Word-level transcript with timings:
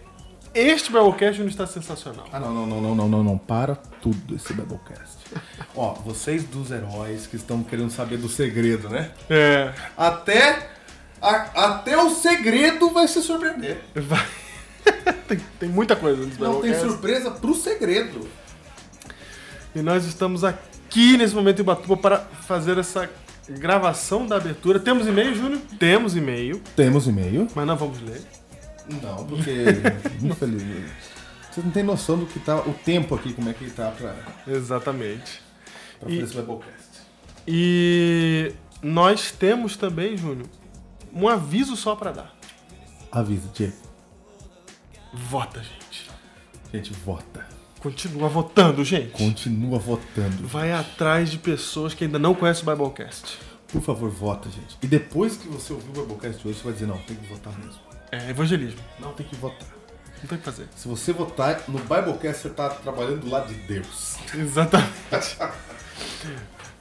este 0.54 0.90
Biblecast 0.90 1.40
não 1.40 1.48
está 1.48 1.66
sensacional. 1.66 2.26
Ah, 2.32 2.40
não, 2.40 2.52
não, 2.54 2.66
não, 2.66 2.80
não, 2.80 2.94
não, 2.94 3.08
não, 3.08 3.24
não. 3.24 3.38
Para 3.38 3.76
tudo 3.76 4.34
esse 4.34 4.52
Biblecast. 4.54 5.18
Ó, 5.76 5.92
vocês 5.94 6.44
dos 6.44 6.70
heróis 6.70 7.26
que 7.26 7.36
estão 7.36 7.62
querendo 7.62 7.90
saber 7.90 8.16
do 8.16 8.28
segredo, 8.28 8.88
né? 8.88 9.10
É. 9.28 9.72
Até. 9.96 10.70
a- 11.20 11.64
até 11.66 11.96
o 12.02 12.10
segredo 12.10 12.90
vai 12.90 13.06
se 13.06 13.22
surpreender. 13.22 13.78
Vai. 13.94 14.26
tem, 15.28 15.38
tem 15.60 15.68
muita 15.68 15.94
coisa 15.94 16.24
nesse 16.24 16.40
Não 16.40 16.54
tem 16.54 16.62
Biblecast. 16.72 16.88
surpresa 16.88 17.30
pro 17.30 17.54
segredo. 17.54 18.26
E 19.74 19.82
nós 19.82 20.04
estamos 20.04 20.42
aqui 20.42 20.69
nesse 20.98 21.34
momento 21.34 21.58
em 21.58 21.62
Ubatuba 21.62 21.96
para 21.96 22.18
fazer 22.18 22.78
essa 22.78 23.08
gravação 23.48 24.26
da 24.26 24.36
abertura. 24.36 24.78
Temos 24.78 25.06
e-mail, 25.06 25.34
Júnior? 25.34 25.60
Temos 25.78 26.16
e-mail, 26.16 26.60
Temos 26.76 27.06
e-mail? 27.06 27.48
mas 27.54 27.66
não 27.66 27.76
vamos 27.76 28.00
ler. 28.02 28.22
Não, 29.02 29.24
porque. 29.26 29.50
infelizmente. 30.22 30.92
Você 31.50 31.60
não 31.62 31.70
tem 31.70 31.82
noção 31.82 32.18
do 32.18 32.26
que 32.26 32.38
tá. 32.38 32.56
O 32.60 32.72
tempo 32.72 33.14
aqui, 33.14 33.32
como 33.32 33.48
é 33.48 33.52
que 33.52 33.64
ele 33.64 33.72
tá 33.72 33.90
pra, 33.90 34.14
Exatamente. 34.46 35.40
pra 35.98 36.08
E- 36.10 36.20
fazer 36.20 36.24
esse 36.24 36.36
Biblecast. 36.40 36.80
E 37.46 38.52
nós 38.82 39.32
temos 39.32 39.76
também, 39.76 40.16
Júnior, 40.16 40.46
um 41.12 41.28
aviso 41.28 41.76
só 41.76 41.96
para 41.96 42.12
dar. 42.12 42.34
Avisa, 43.10 43.48
Diego. 43.54 43.72
Vota, 45.12 45.60
gente. 45.60 46.08
Gente, 46.72 46.92
vota. 46.92 47.44
Continua 47.80 48.28
votando, 48.28 48.84
gente. 48.84 49.10
Continua 49.12 49.78
votando. 49.78 50.46
Vai 50.46 50.72
atrás 50.72 51.30
de 51.30 51.38
pessoas 51.38 51.94
que 51.94 52.04
ainda 52.04 52.18
não 52.18 52.34
conhecem 52.34 52.62
o 52.62 52.66
Biblecast. 52.66 53.38
Por 53.68 53.80
favor, 53.80 54.10
vota, 54.10 54.50
gente. 54.50 54.76
E 54.82 54.86
depois 54.86 55.36
que 55.36 55.48
você 55.48 55.72
ouvir 55.72 55.88
o 55.88 56.02
Biblecast 56.02 56.46
hoje, 56.46 56.58
você 56.58 56.64
vai 56.64 56.72
dizer, 56.74 56.86
não, 56.86 56.98
tem 56.98 57.16
que 57.16 57.26
votar 57.26 57.52
mesmo. 57.58 57.80
É 58.12 58.30
evangelismo. 58.30 58.80
Não, 58.98 59.12
tem 59.12 59.26
que 59.26 59.34
votar. 59.36 59.68
Não 60.20 60.28
tem 60.28 60.36
o 60.36 60.38
que 60.38 60.44
fazer. 60.44 60.68
Se 60.76 60.88
você 60.88 61.12
votar 61.12 61.64
no 61.68 61.78
Biblecast, 61.78 62.42
você 62.42 62.50
tá 62.50 62.68
trabalhando 62.68 63.20
do 63.20 63.30
lado 63.30 63.52
de 63.52 63.60
Deus. 63.60 64.16
Exatamente. 64.34 64.90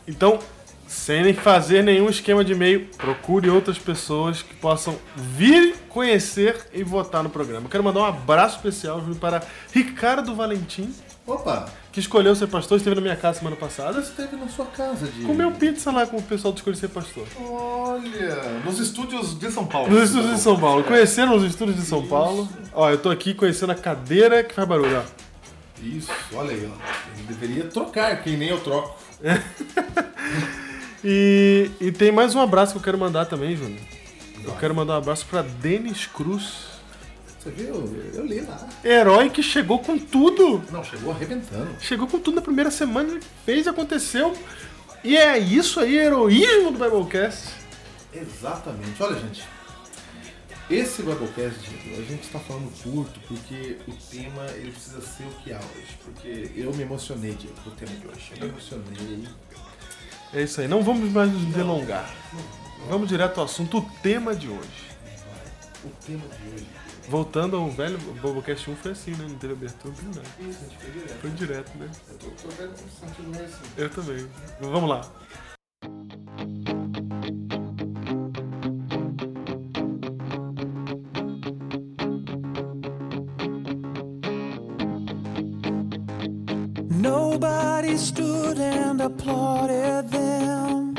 Então, 0.08 0.40
sem 0.90 1.22
nem 1.22 1.34
fazer 1.36 1.84
nenhum 1.84 2.10
esquema 2.10 2.44
de 2.44 2.54
e-mail, 2.54 2.88
procure 2.98 3.48
outras 3.48 3.78
pessoas 3.78 4.42
que 4.42 4.56
possam 4.56 4.98
vir 5.16 5.76
conhecer 5.88 6.68
e 6.74 6.84
votar 6.84 7.22
no 7.22 7.30
programa. 7.30 7.68
Eu 7.68 7.70
quero 7.70 7.84
mandar 7.84 8.00
um 8.00 8.06
abraço 8.06 8.56
especial 8.56 9.00
para 9.22 9.44
Ricardo 9.72 10.34
Valentim, 10.34 10.92
Opa, 11.28 11.70
que 11.92 12.00
escolheu 12.00 12.36
ser 12.36 12.48
pastor, 12.48 12.78
esteve 12.78 12.96
na 12.96 13.02
minha 13.04 13.16
casa 13.16 13.38
semana 13.38 13.56
passada. 13.56 14.02
você 14.02 14.10
esteve 14.10 14.36
na 14.36 14.48
sua 14.48 14.66
casa, 14.66 15.06
Diego. 15.06 15.28
Comeu 15.28 15.52
pizza 15.52 15.92
lá 15.92 16.08
com 16.08 16.18
o 16.18 16.24
pessoal 16.24 16.52
do 16.52 16.58
Escolher 16.58 16.76
Ser 16.76 16.88
Pastor. 16.88 17.28
Olha, 17.40 18.60
nos 18.66 18.80
estúdios 18.80 19.38
de 19.38 19.52
São 19.52 19.68
Paulo. 19.68 19.92
Nos 19.92 20.10
estúdios 20.10 20.38
de 20.38 20.42
São 20.42 20.60
Paulo. 20.60 20.84
Conheceram 20.84 21.36
os 21.36 21.44
estúdios 21.44 21.78
de 21.78 21.86
São 21.86 22.04
Paulo? 22.08 22.50
Ó, 22.74 22.90
eu 22.90 22.98
tô 22.98 23.12
aqui 23.12 23.36
conhecendo 23.36 23.72
a 23.72 23.76
cadeira 23.76 24.44
que 24.44 24.56
faz 24.56 24.68
barulho, 24.68 24.98
ó. 24.98 25.04
Isso, 25.84 26.12
olha 26.34 26.50
aí, 26.50 26.68
ó. 26.68 27.14
Ele 27.14 27.28
deveria 27.28 27.66
trocar, 27.66 28.24
que 28.24 28.36
nem 28.36 28.50
eu 28.50 28.60
troco. 28.60 29.00
E, 31.04 31.72
e 31.80 31.92
tem 31.92 32.12
mais 32.12 32.36
um 32.36 32.42
abraço 32.42 32.74
que 32.74 32.78
eu 32.78 32.84
quero 32.84 32.98
mandar 32.98 33.26
também, 33.26 33.56
Júnior. 33.56 33.80
Eu 34.44 34.56
quero 34.56 34.74
mandar 34.76 34.94
um 34.94 34.98
abraço 34.98 35.26
pra 35.26 35.42
Denis 35.42 36.06
Cruz. 36.06 36.70
Você 37.40 37.52
viu? 37.52 37.76
Eu 38.14 38.26
li 38.26 38.42
lá. 38.42 38.68
Herói 38.84 39.30
que 39.30 39.42
chegou 39.42 39.80
com 39.80 39.98
tudo. 39.98 40.62
Não, 40.72 40.84
chegou 40.84 41.12
arrebentando. 41.12 41.70
Chegou 41.80 42.08
com 42.08 42.20
tudo 42.20 42.36
na 42.36 42.42
primeira 42.42 42.70
semana, 42.70 43.12
ele 43.12 43.22
fez 43.46 43.66
e 43.66 43.70
aconteceu. 43.70 44.36
E 45.04 45.16
é 45.16 45.38
isso 45.38 45.80
aí, 45.80 45.98
heroísmo 45.98 46.72
do 46.72 46.78
Biblecast. 46.78 47.54
Exatamente. 48.14 49.02
Olha, 49.02 49.18
gente. 49.20 49.44
Esse 50.70 51.02
Biblecast, 51.02 51.60
a 51.98 52.02
gente 52.02 52.24
está 52.24 52.40
falando 52.40 52.70
curto 52.84 53.20
porque 53.28 53.78
o 53.88 53.94
tema 54.12 54.46
ele 54.56 54.72
precisa 54.72 55.00
ser 55.02 55.24
o 55.24 55.32
que 55.42 55.54
há 55.54 55.58
hoje. 55.60 55.98
Porque 56.04 56.52
eu 56.56 56.74
me 56.74 56.84
emocionei, 56.84 57.34
Diego, 57.36 57.56
com 57.64 57.70
o 57.70 57.74
tema 57.74 57.92
de 57.96 58.08
hoje. 58.08 58.34
Eu 58.36 58.48
me 58.48 58.50
emocionei. 58.50 59.24
É 60.34 60.44
isso 60.44 60.62
aí, 60.62 60.68
não 60.68 60.84
vamos 60.84 61.12
mais 61.12 61.32
nos 61.32 61.44
delongar. 61.54 62.08
Vamos 62.88 63.10
direto 63.10 63.40
ao 63.40 63.46
assunto, 63.46 63.80
o 63.80 63.82
tema 64.02 64.36
de 64.36 64.48
hoje. 64.48 64.90
O 65.84 65.90
tema 66.06 66.24
de 66.28 66.54
hoje. 66.54 66.68
Voltando 67.08 67.58
ao 67.58 67.72
velho 67.72 67.98
Biblecast 67.98 68.70
1 68.70 68.76
foi 68.76 68.92
assim, 68.92 69.12
né? 69.12 69.26
Não 69.28 69.36
teve 69.36 69.54
abertura, 69.54 69.92
não 69.92 70.14
teve 70.14 70.16
nada. 70.16 70.30
Isso, 70.40 70.60
a 70.60 70.70
gente 70.70 70.78
foi 70.78 70.92
direto. 70.92 71.20
Foi 71.20 71.30
direto, 71.32 71.78
né? 71.80 71.90
Eu 72.10 72.18
tô, 72.18 72.28
tô 72.30 72.50
vendo 72.50 72.78
sentido 72.78 73.30
meio 73.30 73.46
assim. 73.46 73.64
Eu 73.76 73.90
também. 73.90 74.28
Vamos 74.62 74.90
lá. 74.90 75.12
Nobody 87.90 88.06
stood 88.06 88.60
and 88.60 89.02
applauded 89.02 90.10
them. 90.10 90.94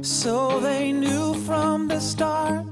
So 0.00 0.60
they 0.60 0.92
knew 0.92 1.34
from 1.44 1.88
the 1.88 1.98
start 1.98 2.66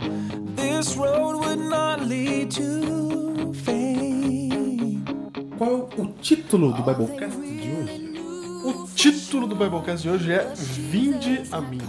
this 0.54 0.96
road 0.96 1.38
would 1.40 1.58
not 1.58 2.06
lead 2.06 2.52
to 2.52 3.52
fame. 3.52 5.02
Qual 5.58 5.90
é 5.90 6.00
o 6.00 6.06
título 6.22 6.72
do 6.72 6.82
Biblecast 6.84 7.36
de 7.36 7.72
hoje? 7.72 8.14
O 8.64 8.86
título 8.94 9.48
do 9.48 9.56
Biblecast 9.56 10.02
de 10.02 10.10
hoje 10.10 10.32
é 10.32 10.44
Vinde 10.54 11.42
a 11.50 11.60
mim. 11.60 11.80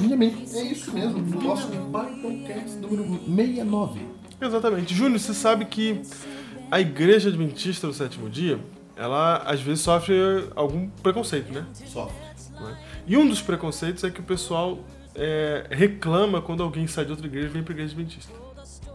Minha 0.00 0.16
mente. 0.16 0.56
É 0.56 0.64
isso 0.64 0.92
mesmo. 0.92 1.20
Nosso 1.40 1.68
Biblecast 1.68 2.78
número 2.78 3.04
69. 3.26 4.00
Exatamente. 4.40 4.92
Júnior, 4.92 5.20
você 5.20 5.32
sabe 5.32 5.66
que 5.66 6.02
a 6.68 6.80
Igreja 6.80 7.28
Adventista 7.28 7.86
do 7.86 7.94
Sétimo 7.94 8.28
Dia, 8.28 8.58
ela 9.00 9.38
às 9.38 9.62
vezes 9.62 9.80
sofre 9.80 10.14
algum 10.54 10.88
preconceito, 11.02 11.50
né? 11.50 11.64
Sofre. 11.86 12.14
É? 12.22 12.76
E 13.06 13.16
um 13.16 13.26
dos 13.26 13.40
preconceitos 13.40 14.04
é 14.04 14.10
que 14.10 14.20
o 14.20 14.22
pessoal 14.22 14.78
é, 15.14 15.66
reclama 15.70 16.42
quando 16.42 16.62
alguém 16.62 16.86
sai 16.86 17.06
de 17.06 17.10
outra 17.10 17.26
igreja 17.26 17.48
e 17.48 17.50
vem 17.50 17.62
pra 17.62 17.72
Igreja 17.72 17.94
Adventista. 17.94 18.30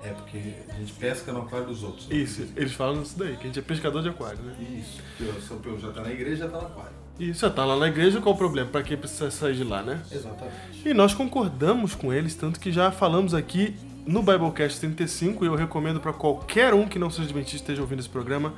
É 0.03 0.09
porque 0.09 0.39
a 0.69 0.73
gente 0.73 0.93
pesca 0.93 1.33
no 1.33 1.41
aquário 1.41 1.65
dos 1.65 1.81
outros. 1.81 2.07
Isso, 2.11 2.47
eles 2.55 2.73
falam 2.73 3.01
isso 3.01 3.17
daí, 3.17 3.35
que 3.35 3.43
a 3.43 3.45
gente 3.47 3.57
é 3.57 3.61
pescador 3.63 4.03
de 4.03 4.09
aquário, 4.09 4.37
né? 4.43 4.53
Isso. 4.79 5.01
O 5.19 5.41
São 5.41 5.57
Pedro 5.57 5.79
já 5.79 5.91
tá 5.91 6.01
na 6.01 6.11
igreja, 6.11 6.45
já 6.45 6.49
tá 6.49 6.59
no 6.59 6.67
aquário. 6.67 6.91
E 7.19 7.33
já 7.33 7.49
tá 7.49 7.65
lá 7.65 7.75
na 7.75 7.87
igreja, 7.87 8.21
qual 8.21 8.35
o 8.35 8.37
problema? 8.37 8.69
Pra 8.69 8.83
quem 8.83 8.95
precisa 8.95 9.31
sair 9.31 9.55
de 9.55 9.63
lá, 9.63 9.81
né? 9.81 10.03
Exatamente. 10.11 10.87
E 10.87 10.93
nós 10.93 11.15
concordamos 11.15 11.95
com 11.95 12.13
eles, 12.13 12.35
tanto 12.35 12.59
que 12.59 12.71
já 12.71 12.91
falamos 12.91 13.33
aqui 13.33 13.75
no 14.05 14.21
Biblecast 14.21 14.79
35, 14.79 15.43
e 15.43 15.47
eu 15.47 15.55
recomendo 15.55 15.99
para 15.99 16.13
qualquer 16.13 16.75
um 16.75 16.87
que 16.87 16.99
não 16.99 17.09
seja 17.09 17.23
adventista 17.23 17.55
esteja 17.55 17.81
ouvindo 17.81 18.01
esse 18.01 18.09
programa, 18.09 18.53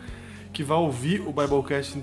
que 0.58 0.64
vá 0.64 0.76
ouvir 0.76 1.22
o 1.22 1.32
Biblecast 1.32 1.94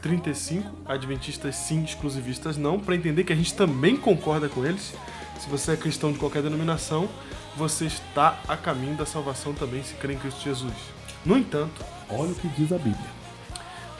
35, 0.00 0.74
Adventistas 0.86 1.54
sim, 1.54 1.84
exclusivistas 1.84 2.56
não, 2.56 2.80
para 2.80 2.96
entender 2.96 3.24
que 3.24 3.32
a 3.34 3.36
gente 3.36 3.52
também 3.52 3.94
concorda 3.94 4.48
com 4.48 4.64
eles. 4.64 4.94
Se 5.38 5.50
você 5.50 5.72
é 5.72 5.76
cristão 5.76 6.10
de 6.10 6.18
qualquer 6.18 6.42
denominação, 6.42 7.10
você 7.58 7.84
está 7.84 8.40
a 8.48 8.56
caminho 8.56 8.96
da 8.96 9.04
salvação 9.04 9.52
também 9.52 9.82
se 9.82 9.92
crê 9.96 10.14
em 10.14 10.18
Cristo 10.18 10.42
Jesus. 10.42 10.72
No 11.26 11.36
entanto, 11.36 11.84
Olha 12.08 12.32
o 12.32 12.34
que 12.34 12.48
diz 12.48 12.72
a 12.72 12.78
Bíblia. 12.78 13.10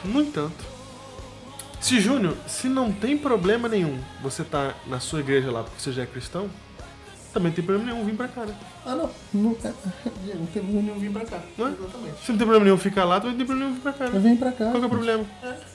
no 0.03 0.19
entanto, 0.19 0.65
Se 1.79 1.99
Júnior, 1.99 2.35
se 2.47 2.67
não 2.67 2.91
tem 2.91 3.15
problema 3.15 3.69
nenhum 3.69 3.99
você 4.23 4.43
tá 4.43 4.73
na 4.87 4.99
sua 4.99 5.19
igreja 5.19 5.51
lá 5.51 5.61
porque 5.63 5.79
você 5.79 5.91
já 5.91 6.01
é 6.01 6.05
cristão, 6.07 6.49
também 7.33 7.51
tem 7.51 7.63
problema 7.63 7.91
nenhum 7.91 8.05
vir 8.05 8.15
pra 8.15 8.27
cá, 8.27 8.45
né? 8.45 8.53
Ah, 8.85 8.95
não. 8.95 9.09
Não, 9.33 9.51
é, 9.63 9.73
não 10.35 10.45
tem 10.47 10.61
problema 10.61 10.81
nenhum 10.81 10.99
vir 10.99 11.11
pra 11.11 11.25
cá. 11.25 11.39
Não 11.57 11.67
é? 11.67 11.71
Exatamente. 11.71 12.23
Se 12.23 12.31
não 12.31 12.37
tem 12.37 12.47
problema 12.47 12.65
nenhum 12.65 12.77
ficar 12.77 13.05
lá, 13.05 13.19
também 13.19 13.31
não 13.31 13.37
tem 13.37 13.45
problema 13.45 13.69
nenhum 13.69 13.75
vir 13.75 13.83
pra 13.83 13.93
cá, 13.93 14.09
né? 14.09 14.19
Vem 14.19 14.37
pra 14.37 14.51
cá. 14.51 14.65
Qual 14.65 14.73
que 14.73 14.83
é 14.83 14.85
o 14.85 14.89
problema? 14.89 15.25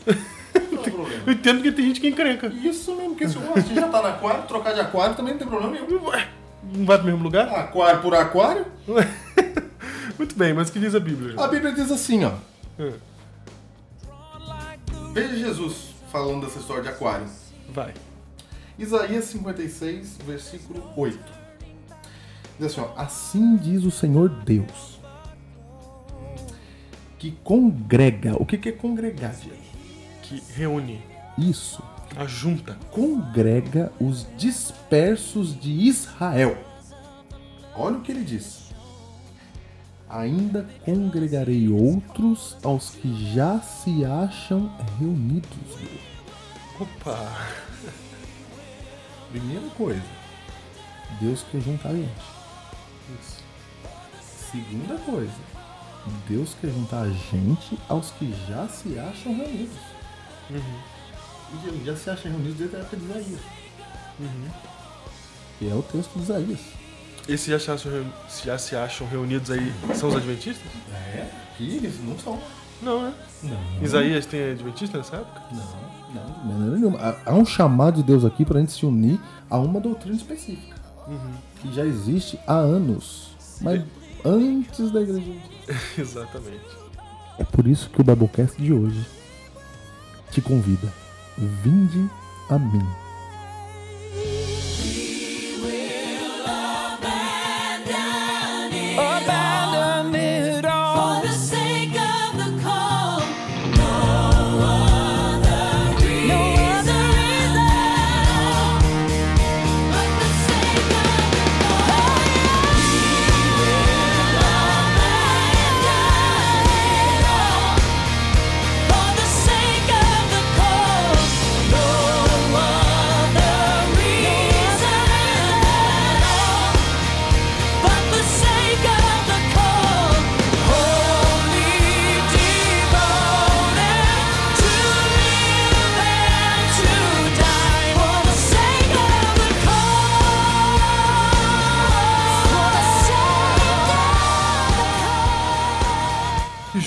Não 0.73 0.82
tem 0.82 0.93
problema. 0.93 1.23
Eu 1.26 1.32
entendo 1.35 1.62
que 1.62 1.70
tem 1.70 1.85
gente 1.87 2.00
que 2.00 2.08
encrenca. 2.08 2.47
Isso 2.47 2.94
mesmo, 2.97 3.11
porque 3.11 3.29
se 3.29 3.37
você 3.37 3.75
já 3.75 3.88
tá 3.88 4.00
no 4.00 4.08
aquário, 4.08 4.43
trocar 4.44 4.73
de 4.73 4.81
aquário 4.81 5.14
também 5.14 5.35
não 5.35 5.38
tem 5.38 5.47
problema 5.47 5.73
nenhum. 5.73 6.06
Ué, 6.06 6.29
Não 6.75 6.87
vai 6.87 6.97
pro 6.97 7.06
mesmo 7.06 7.23
lugar? 7.23 7.47
Aquário 7.49 8.00
por 8.00 8.14
aquário. 8.14 8.64
Muito 10.17 10.35
bem, 10.35 10.55
mas 10.55 10.70
o 10.70 10.73
que 10.73 10.79
diz 10.79 10.94
a 10.94 11.00
Bíblia? 11.00 11.35
A 11.38 11.47
Bíblia 11.47 11.73
diz 11.73 11.91
assim, 11.91 12.25
ó. 12.25 12.32
É, 12.79 12.93
Veja 15.12 15.37
Jesus 15.37 15.94
falando 16.11 16.47
dessa 16.47 16.59
história 16.59 16.82
de 16.82 16.88
aquário. 16.88 17.26
Vai. 17.69 17.93
Isaías 18.79 19.25
56, 19.26 20.19
versículo 20.26 20.82
8. 20.97 21.19
Diz 22.58 22.67
assim, 22.73 22.81
ó. 22.81 23.00
Assim 23.00 23.56
diz 23.56 23.85
o 23.85 23.91
Senhor 23.91 24.29
Deus. 24.29 24.99
Que 27.19 27.32
congrega. 27.44 28.35
O 28.41 28.47
que 28.47 28.58
que 28.58 28.69
é 28.70 28.73
congregar, 28.73 29.35
Diego? 29.35 29.56
Que 30.23 30.43
reúne, 30.55 31.03
Isso. 31.38 31.82
ajunta. 32.17 32.79
Congrega 32.91 33.93
os 34.00 34.26
dispersos 34.37 35.58
de 35.58 35.70
Israel. 35.70 36.56
Olha 37.75 37.99
o 37.99 38.00
que 38.00 38.11
ele 38.12 38.25
diz. 38.25 38.67
Ainda 40.09 40.67
congregarei 40.85 41.69
outros 41.69 42.56
aos 42.62 42.91
que 42.91 43.35
já 43.35 43.61
se 43.61 44.05
acham 44.05 44.70
reunidos. 44.99 45.50
Opa! 46.81 47.32
Primeira 49.31 49.69
coisa, 49.70 50.02
Deus 51.20 51.44
quer 51.50 51.61
juntar 51.61 51.91
a 51.91 51.94
gente. 51.94 52.36
Isso. 53.20 53.44
Segunda 54.50 54.97
coisa, 55.05 55.32
Deus 56.29 56.56
quer 56.61 56.70
juntar 56.70 57.03
a 57.03 57.08
gente 57.11 57.79
aos 57.88 58.11
que 58.12 58.32
já 58.49 58.67
se 58.69 58.99
acham 58.99 59.35
reunidos. 59.37 59.76
E 60.50 61.67
ele 61.69 61.85
já 61.85 61.97
se 61.97 62.11
acham 62.11 62.31
reunidos 62.32 62.56
desde 62.58 62.76
a 62.76 62.79
época 62.81 62.97
de 62.97 63.05
Isaías. 63.05 63.41
Que 65.58 65.70
é 65.70 65.75
o 65.75 65.82
texto 65.82 66.12
de 66.17 66.23
Isaías. 66.23 66.61
E 67.29 67.37
se 67.37 67.50
já 67.50 67.58
se 67.58 67.70
acham, 67.70 68.12
se 68.29 68.47
já 68.47 68.58
se 68.58 68.76
acham 68.76 69.06
reunidos 69.09 69.50
aí, 69.50 69.73
são 69.94 70.09
os 70.09 70.17
adventistas? 70.17 70.70
É? 70.93 71.29
Eles 71.59 71.99
não 72.05 72.17
são. 72.19 72.38
Não, 72.82 73.02
né? 73.02 73.14
Não. 73.43 73.82
Isaías 73.82 74.26
tem 74.26 74.50
adventista 74.52 74.99
nessa 74.99 75.17
época? 75.17 75.43
Não, 75.50 76.14
não, 76.14 76.41
de 76.41 76.47
maneira 76.47 76.76
nenhuma. 76.76 76.99
Há- 77.25 77.35
um 77.35 77.44
chamado 77.44 77.97
de 77.97 78.02
Deus 78.05 78.25
aqui 78.25 78.44
pra 78.44 78.61
gente 78.61 78.73
se 78.73 78.85
unir 78.87 79.19
a 79.50 79.59
uma 79.59 79.81
doutrina 79.81 80.14
específica. 80.14 80.76
Que 81.61 81.73
já 81.73 81.85
existe 81.85 82.38
há 82.47 82.55
anos. 82.55 83.37
Mas 83.61 83.82
antes 84.25 84.91
da 84.91 85.00
igreja. 85.00 85.32
Exatamente. 85.99 86.76
É 87.38 87.44
por 87.44 87.67
isso 87.67 87.91
que 87.91 88.00
o 88.00 88.05
Biblecast 88.05 88.61
de 88.61 88.73
hoje 88.73 89.06
te 90.31 90.41
convida. 90.41 90.93
Vinde 91.37 92.11
a 92.49 92.58
mim. 92.58 93.06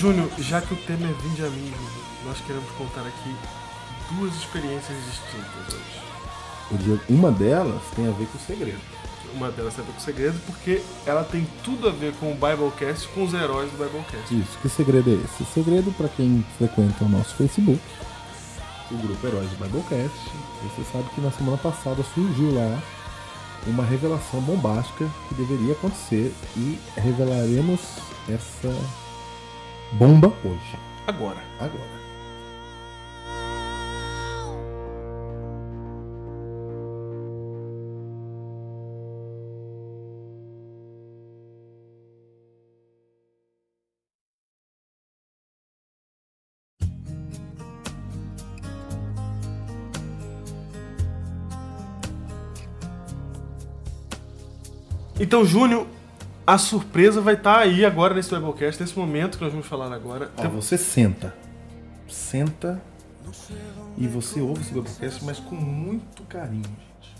Júnior, 0.00 0.30
já 0.38 0.62
que 0.62 0.72
o 0.72 0.76
tema 0.78 1.06
é 1.06 1.12
Vinde 1.12 1.42
nós 2.24 2.40
queremos 2.46 2.70
contar 2.78 3.02
aqui 3.02 3.36
duas 4.14 4.34
experiências 4.34 4.96
distintas 5.04 5.74
hoje. 5.74 7.04
Uma 7.06 7.30
delas 7.30 7.82
tem 7.94 8.08
a 8.08 8.10
ver 8.10 8.26
com 8.28 8.38
o 8.38 8.40
segredo. 8.40 8.80
Uma 9.34 9.50
delas 9.50 9.74
tem 9.74 9.84
a 9.84 9.86
ver 9.86 9.92
com 9.92 9.98
o 9.98 10.02
segredo, 10.02 10.40
porque 10.46 10.82
ela 11.04 11.22
tem 11.22 11.46
tudo 11.62 11.86
a 11.86 11.92
ver 11.92 12.14
com 12.14 12.32
o 12.32 12.34
Biblecast, 12.34 13.08
com 13.08 13.24
os 13.24 13.34
heróis 13.34 13.70
do 13.72 13.76
Biblecast. 13.76 14.34
Isso, 14.34 14.58
que 14.62 14.70
segredo 14.70 15.10
é 15.10 15.22
esse? 15.22 15.42
O 15.42 15.46
segredo, 15.52 15.92
para 15.92 16.08
quem 16.08 16.46
frequenta 16.56 17.04
o 17.04 17.08
nosso 17.10 17.34
Facebook, 17.34 17.82
o 18.90 18.96
grupo 18.96 19.26
Heróis 19.26 19.50
do 19.50 19.56
Biblecast, 19.62 20.18
você 20.62 20.82
sabe 20.90 21.10
que 21.14 21.20
na 21.20 21.30
semana 21.30 21.58
passada 21.58 22.02
surgiu 22.14 22.54
lá 22.54 22.82
uma 23.66 23.84
revelação 23.84 24.40
bombástica 24.40 25.06
que 25.28 25.34
deveria 25.34 25.74
acontecer 25.74 26.32
e 26.56 26.78
revelaremos 26.96 27.80
essa 28.26 28.74
bomba 29.92 30.28
hoje, 30.44 30.78
Agora, 31.06 31.42
agora. 31.58 32.00
Então, 55.20 55.44
Júnior, 55.44 55.86
a 56.50 56.58
surpresa 56.58 57.20
vai 57.20 57.34
estar 57.34 57.60
aí 57.60 57.84
agora 57.84 58.12
nesse 58.12 58.34
Biblecast, 58.34 58.82
nesse 58.82 58.98
momento 58.98 59.38
que 59.38 59.44
nós 59.44 59.52
vamos 59.52 59.68
falar 59.68 59.92
agora. 59.92 60.32
Ó, 60.36 60.48
você 60.48 60.76
senta, 60.76 61.32
senta 62.08 62.82
e 63.96 64.08
você 64.08 64.40
ouve 64.40 64.60
esse 64.62 64.74
Biblecast, 64.74 65.24
mas 65.24 65.38
com 65.38 65.54
muito 65.54 66.24
carinho, 66.24 66.64
gente. 66.64 67.14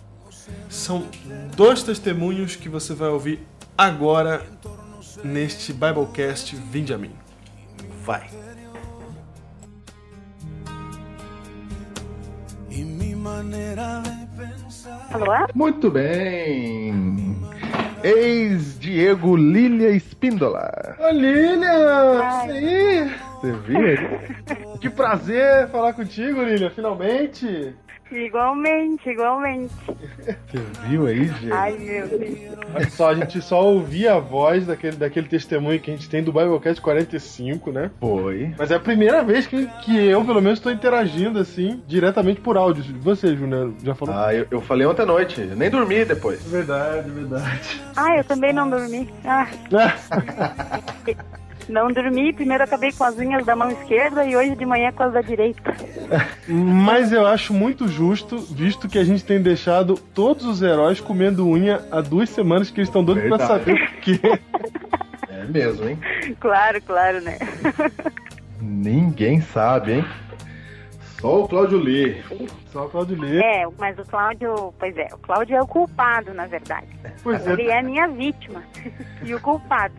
São 0.68 1.06
dois 1.54 1.84
testemunhos 1.84 2.56
que 2.56 2.68
você 2.68 2.92
vai 2.92 3.08
ouvir 3.08 3.46
agora 3.78 4.44
neste 5.22 5.72
Biblecast 5.72 6.56
Vinde 6.56 6.92
a 6.92 6.98
mim. 6.98 7.12
Vai. 8.04 8.28
Alô? 15.12 15.32
Muito 15.54 15.88
bem. 15.88 17.29
Ex-Diego 18.02 19.36
Lilia 19.36 19.90
Espíndola. 19.90 20.96
Ô, 20.98 21.10
Lilian! 21.10 22.20
Sim! 22.46 23.10
Você 23.40 23.52
viu? 23.52 24.78
Que 24.80 24.88
prazer 24.90 25.68
falar 25.68 25.92
contigo, 25.92 26.42
Lilian, 26.42 26.70
finalmente! 26.70 27.74
Igualmente, 28.12 29.08
igualmente. 29.08 29.72
Você 29.86 30.58
viu 30.88 31.06
aí, 31.06 31.26
Diego? 31.28 31.54
Ai, 31.54 31.78
meu 31.78 32.08
Deus. 32.08 32.38
Olha 32.74 32.90
só, 32.90 33.10
a 33.10 33.14
gente 33.14 33.40
só 33.40 33.62
ouvia 33.64 34.14
a 34.14 34.18
voz 34.18 34.66
daquele, 34.66 34.96
daquele 34.96 35.28
testemunho 35.28 35.78
que 35.80 35.90
a 35.90 35.94
gente 35.94 36.08
tem 36.08 36.22
do 36.22 36.32
Biblecast 36.32 36.80
45, 36.80 37.72
né? 37.72 37.90
Foi. 38.00 38.52
Mas 38.58 38.70
é 38.70 38.74
a 38.74 38.80
primeira 38.80 39.22
vez 39.22 39.46
que, 39.46 39.66
que 39.84 39.96
eu, 39.96 40.24
pelo 40.24 40.42
menos, 40.42 40.58
estou 40.58 40.72
interagindo 40.72 41.38
assim, 41.38 41.82
diretamente 41.86 42.40
por 42.40 42.56
áudio. 42.56 42.84
Você, 43.00 43.36
Júnior, 43.36 43.72
já 43.82 43.94
falou? 43.94 44.14
Ah, 44.14 44.34
eu, 44.34 44.46
eu 44.50 44.60
falei 44.60 44.86
ontem 44.86 45.02
à 45.02 45.06
noite, 45.06 45.40
nem 45.40 45.70
dormi 45.70 46.04
depois. 46.04 46.42
Verdade, 46.42 47.08
verdade. 47.10 47.80
Ah, 47.96 48.16
eu 48.16 48.24
também 48.24 48.52
não 48.52 48.68
dormi. 48.68 49.08
Ah, 49.24 49.46
não 51.70 51.90
dormi. 51.92 52.32
Primeiro 52.32 52.64
acabei 52.64 52.92
com 52.92 53.04
as 53.04 53.16
unhas 53.16 53.44
da 53.46 53.56
mão 53.56 53.70
esquerda 53.70 54.24
e 54.24 54.36
hoje 54.36 54.56
de 54.56 54.66
manhã 54.66 54.92
com 54.92 55.04
as 55.04 55.12
da 55.12 55.20
direita. 55.20 55.74
Mas 56.48 57.12
eu 57.12 57.26
acho 57.26 57.52
muito 57.54 57.88
justo, 57.88 58.38
visto 58.38 58.88
que 58.88 58.98
a 58.98 59.04
gente 59.04 59.24
tem 59.24 59.40
deixado 59.40 59.94
todos 60.14 60.44
os 60.44 60.62
heróis 60.62 61.00
comendo 61.00 61.46
unha 61.46 61.80
há 61.90 62.00
duas 62.00 62.28
semanas 62.30 62.70
que 62.70 62.80
eles 62.80 62.88
estão 62.88 63.04
doidos 63.04 63.24
pra 63.28 63.36
Verdade. 63.36 63.64
saber 63.64 63.90
por 63.90 63.96
quê. 64.00 64.20
É 65.32 65.44
mesmo, 65.44 65.88
hein? 65.88 65.98
Claro, 66.38 66.82
claro, 66.82 67.20
né? 67.22 67.38
Ninguém 68.60 69.40
sabe, 69.40 69.94
hein? 69.94 70.04
Só 71.20 71.44
o 71.44 71.48
Cláudio 71.48 71.78
Lee. 71.78 72.22
Só 72.72 72.86
o 72.86 72.88
Claudio 72.88 73.20
Lê. 73.20 73.40
É, 73.40 73.66
mas 73.78 73.98
o 73.98 74.04
Cláudio, 74.04 74.72
pois 74.78 74.96
é, 74.96 75.08
o 75.12 75.18
Cláudio 75.18 75.56
é 75.56 75.62
o 75.62 75.66
culpado, 75.66 76.32
na 76.32 76.46
verdade. 76.46 76.86
Pois 77.22 77.46
é. 77.46 77.52
Ele 77.52 77.68
é 77.68 77.78
a 77.78 77.82
minha 77.82 78.06
vítima. 78.08 78.62
e 79.24 79.34
o 79.34 79.40
culpado. 79.40 79.94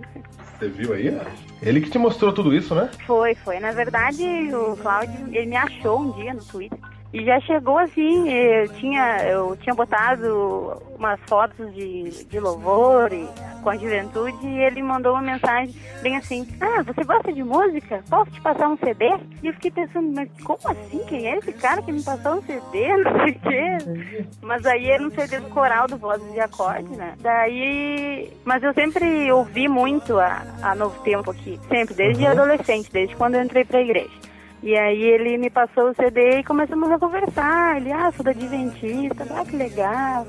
Você 0.62 0.68
viu 0.68 0.94
aí? 0.94 1.20
Ele 1.60 1.82
que 1.82 1.90
te 1.90 1.98
mostrou 1.98 2.32
tudo 2.32 2.56
isso, 2.56 2.76
né? 2.76 2.88
Foi, 3.08 3.34
foi. 3.34 3.60
Na 3.60 3.72
verdade, 3.72 4.24
o 4.54 4.78
Cláudio, 4.78 5.28
ele 5.32 5.48
me 5.48 5.56
achou 5.56 6.00
um 6.00 6.12
dia 6.12 6.36
no 6.36 6.46
Twitter. 6.46 6.78
E 7.14 7.26
já 7.26 7.40
chegou 7.42 7.78
assim, 7.78 8.30
eu 8.30 8.70
tinha, 8.76 9.24
eu 9.28 9.58
tinha 9.58 9.76
botado 9.76 10.82
umas 10.98 11.20
fotos 11.28 11.74
de, 11.74 12.26
de 12.26 12.40
louvor 12.40 13.12
e, 13.12 13.28
com 13.62 13.70
a 13.70 13.78
juventude 13.78 14.46
e 14.46 14.60
ele 14.64 14.82
mandou 14.82 15.14
uma 15.14 15.22
mensagem 15.22 15.74
bem 16.02 16.16
assim, 16.18 16.48
ah, 16.60 16.82
você 16.84 17.04
gosta 17.04 17.32
de 17.32 17.44
música? 17.44 18.04
Posso 18.10 18.32
te 18.32 18.42
passar 18.42 18.70
um 18.70 18.78
CD? 18.78 19.06
E 19.44 19.48
eu 19.48 19.54
fiquei 19.54 19.72
pensando, 19.72 20.12
mas 20.14 20.30
como 20.44 20.60
assim? 20.66 21.00
Quem 21.08 21.28
é 21.28 21.38
esse 21.38 21.54
cara 21.54 21.82
que 21.82 21.92
me 21.92 22.02
passou 22.02 22.36
um 22.36 22.42
CD? 22.44 22.96
Não 23.04 23.14
sei 23.24 23.32
o 23.32 23.40
quê. 23.40 24.26
Mas 24.42 24.66
aí 24.66 24.90
era 24.90 25.04
um 25.04 25.12
CD 25.12 25.40
do 25.40 25.50
coral 25.50 25.88
do 25.88 25.98
Vozes 25.98 26.32
de 26.32 26.40
Acorde, 26.40 26.90
né? 26.96 27.16
Daí. 27.20 28.32
Mas 28.44 28.64
eu 28.64 28.74
sempre 28.74 29.32
ouvi 29.32 29.68
muito 29.68 30.18
a, 30.20 30.44
a 30.62 30.76
Novo 30.76 31.00
Tempo 31.04 31.32
aqui. 31.32 31.60
Sempre, 31.70 31.94
desde 31.94 32.26
adolescente, 32.26 32.92
desde 32.92 33.16
quando 33.16 33.36
eu 33.36 33.44
entrei 33.44 33.66
pra 33.66 33.82
igreja. 33.82 34.31
E 34.64 34.78
aí 34.78 35.02
ele 35.02 35.38
me 35.40 35.50
passou 35.50 35.90
o 35.90 35.96
CD 35.96 36.40
e 36.40 36.44
começamos 36.44 36.92
a 36.92 37.00
conversar. 37.00 37.78
Ele, 37.78 37.92
ah, 37.92 38.12
sou 38.16 38.24
da 38.24 38.30
Adventista, 38.32 39.26
ah, 39.32 39.44
que 39.44 39.56
legal. 39.58 40.28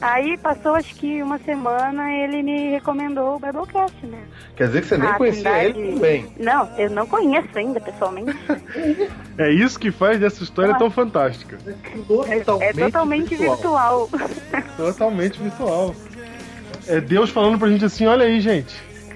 Aí 0.00 0.36
passou 0.38 0.74
acho 0.74 0.94
que 0.96 1.22
uma 1.22 1.38
semana 1.38 2.12
ele 2.12 2.42
me 2.42 2.70
recomendou 2.70 3.36
o 3.36 3.38
Biblecast, 3.38 4.04
né? 4.06 4.18
Quer 4.56 4.66
dizer 4.68 4.80
que 4.82 4.86
você 4.88 4.98
nem 4.98 5.08
A 5.08 5.14
conhecia 5.14 5.42
Trindade- 5.42 5.78
ele 5.80 5.92
também. 5.94 6.26
Não, 6.38 6.68
eu 6.78 6.90
não 6.90 7.06
conheço 7.06 7.48
ainda 7.56 7.80
pessoalmente. 7.80 8.36
É 9.38 9.50
isso 9.50 9.78
que 9.78 9.90
faz 9.90 10.18
dessa 10.20 10.42
história 10.42 10.76
tão 10.76 10.90
fantástica. 10.90 11.56
é 12.60 12.72
totalmente 12.72 13.34
virtual. 13.34 14.08
Totalmente 14.76 15.40
virtual. 15.40 15.94
É 16.86 17.00
Deus 17.00 17.30
falando 17.30 17.58
pra 17.58 17.68
gente 17.68 17.84
assim, 17.84 18.06
olha 18.06 18.26
aí, 18.26 18.40
gente. 18.40 18.74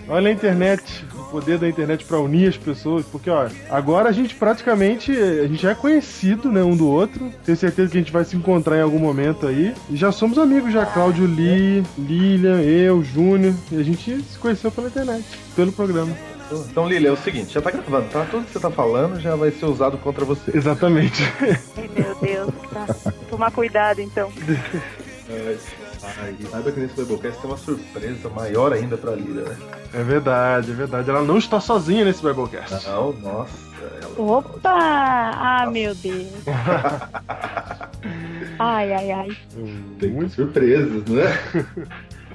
Olha 0.09 0.29
a 0.29 0.33
internet, 0.33 1.05
poder 1.31 1.59
da 1.59 1.69
internet 1.69 2.05
pra 2.05 2.19
unir 2.19 2.49
as 2.49 2.57
pessoas, 2.57 3.05
porque 3.07 3.31
ó, 3.31 3.49
agora 3.71 4.09
a 4.09 4.13
gente 4.13 4.35
praticamente, 4.35 5.13
a 5.13 5.47
gente 5.47 5.63
já 5.63 5.71
é 5.71 5.75
conhecido, 5.75 6.51
né, 6.51 6.63
um 6.63 6.77
do 6.77 6.89
outro. 6.89 7.33
Tenho 7.45 7.57
certeza 7.57 7.91
que 7.91 7.99
a 7.99 8.01
gente 8.01 8.13
vai 8.13 8.25
se 8.25 8.37
encontrar 8.37 8.79
em 8.79 8.83
algum 8.83 8.99
momento 8.99 9.47
aí. 9.47 9.75
E 9.91 9.97
já 9.97 10.13
somos 10.13 10.39
amigos 10.39 10.73
já, 10.73 10.87
Cláudio 10.87 11.27
Lee, 11.27 11.83
Lilian, 11.99 12.61
eu, 12.63 13.03
Júnior, 13.03 13.55
e 13.71 13.81
a 13.81 13.83
gente 13.83 14.23
se 14.23 14.39
conheceu 14.39 14.71
pela 14.71 14.89
internet, 14.89 15.25
pelo 15.55 15.73
programa. 15.73 16.17
Então, 16.51 16.89
Lili, 16.89 17.07
é 17.07 17.13
o 17.13 17.17
seguinte, 17.17 17.53
já 17.53 17.61
tá 17.61 17.71
gravando, 17.71 18.09
tá? 18.09 18.25
Tudo 18.31 18.47
que 18.47 18.53
você 18.53 18.61
tá 18.61 18.71
falando 18.71 19.21
já 19.21 19.35
vai 19.35 19.51
ser 19.51 19.67
usado 19.67 19.99
contra 19.99 20.25
você. 20.25 20.57
Exatamente. 20.57 21.23
Ai, 21.41 21.91
meu 21.97 22.15
Deus, 22.21 22.55
tá. 22.73 23.13
Tomar 23.29 23.51
cuidado 23.51 24.01
então. 24.01 24.31
Ai, 26.19 26.37
e 26.39 26.47
saiba 26.47 26.73
que 26.73 26.81
nesse 26.81 26.95
Biblecast 26.95 27.41
tem 27.41 27.51
uma 27.51 27.57
surpresa 27.57 28.29
maior 28.31 28.73
ainda 28.73 28.97
pra 28.97 29.13
Lili, 29.13 29.43
né? 29.43 29.57
É 29.93 30.03
verdade, 30.03 30.71
é 30.71 30.75
verdade. 30.75 31.11
Ela 31.11 31.23
não 31.23 31.39
está 31.39 31.61
sozinha 31.61 32.05
nesse 32.05 32.23
Biblecast. 32.23 32.87
Não, 32.87 33.13
nossa. 33.15 33.67
Ela... 34.03 34.21
Opa! 34.21 34.71
Ah, 34.71 35.69
meu 35.71 35.95
Deus. 35.95 36.29
Ai, 38.59 38.93
ai, 38.93 39.11
ai. 39.11 39.37
Tem 39.99 40.29
surpresas, 40.31 41.05
né? 41.05 41.25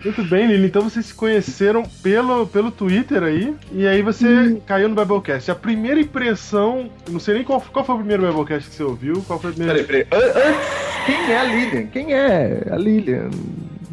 Muito 0.04 0.24
bem, 0.24 0.48
Lili. 0.48 0.68
Então 0.68 0.82
vocês 0.82 1.06
se 1.08 1.14
conheceram 1.14 1.84
pelo, 2.02 2.48
pelo 2.48 2.72
Twitter 2.72 3.22
aí. 3.24 3.54
E 3.72 3.86
aí 3.88 4.02
você 4.02 4.60
caiu 4.66 4.90
no 4.90 4.96
Biblecast. 4.96 5.52
A 5.52 5.56
primeira 5.56 6.00
impressão. 6.00 6.90
Não 7.10 7.20
sei 7.20 7.36
nem 7.36 7.44
qual, 7.44 7.62
qual 7.62 7.86
foi 7.86 7.96
o 7.96 7.98
primeiro 8.00 8.26
Biblecast 8.28 8.70
que 8.70 8.76
você 8.76 8.84
ouviu. 8.84 9.24
Qual 9.28 9.40
foi 9.40 9.52
a 9.52 9.54
primeira. 9.54 9.84
Peraí, 9.84 10.06
peraí. 10.06 10.24
An- 10.24 10.28
Antes, 10.50 11.06
quem 11.06 11.32
é 11.32 11.38
a 11.38 11.44
Lilian? 11.44 11.88
Quem 11.88 12.14
é 12.14 12.68
a 12.72 12.76
Lilian? 12.78 13.30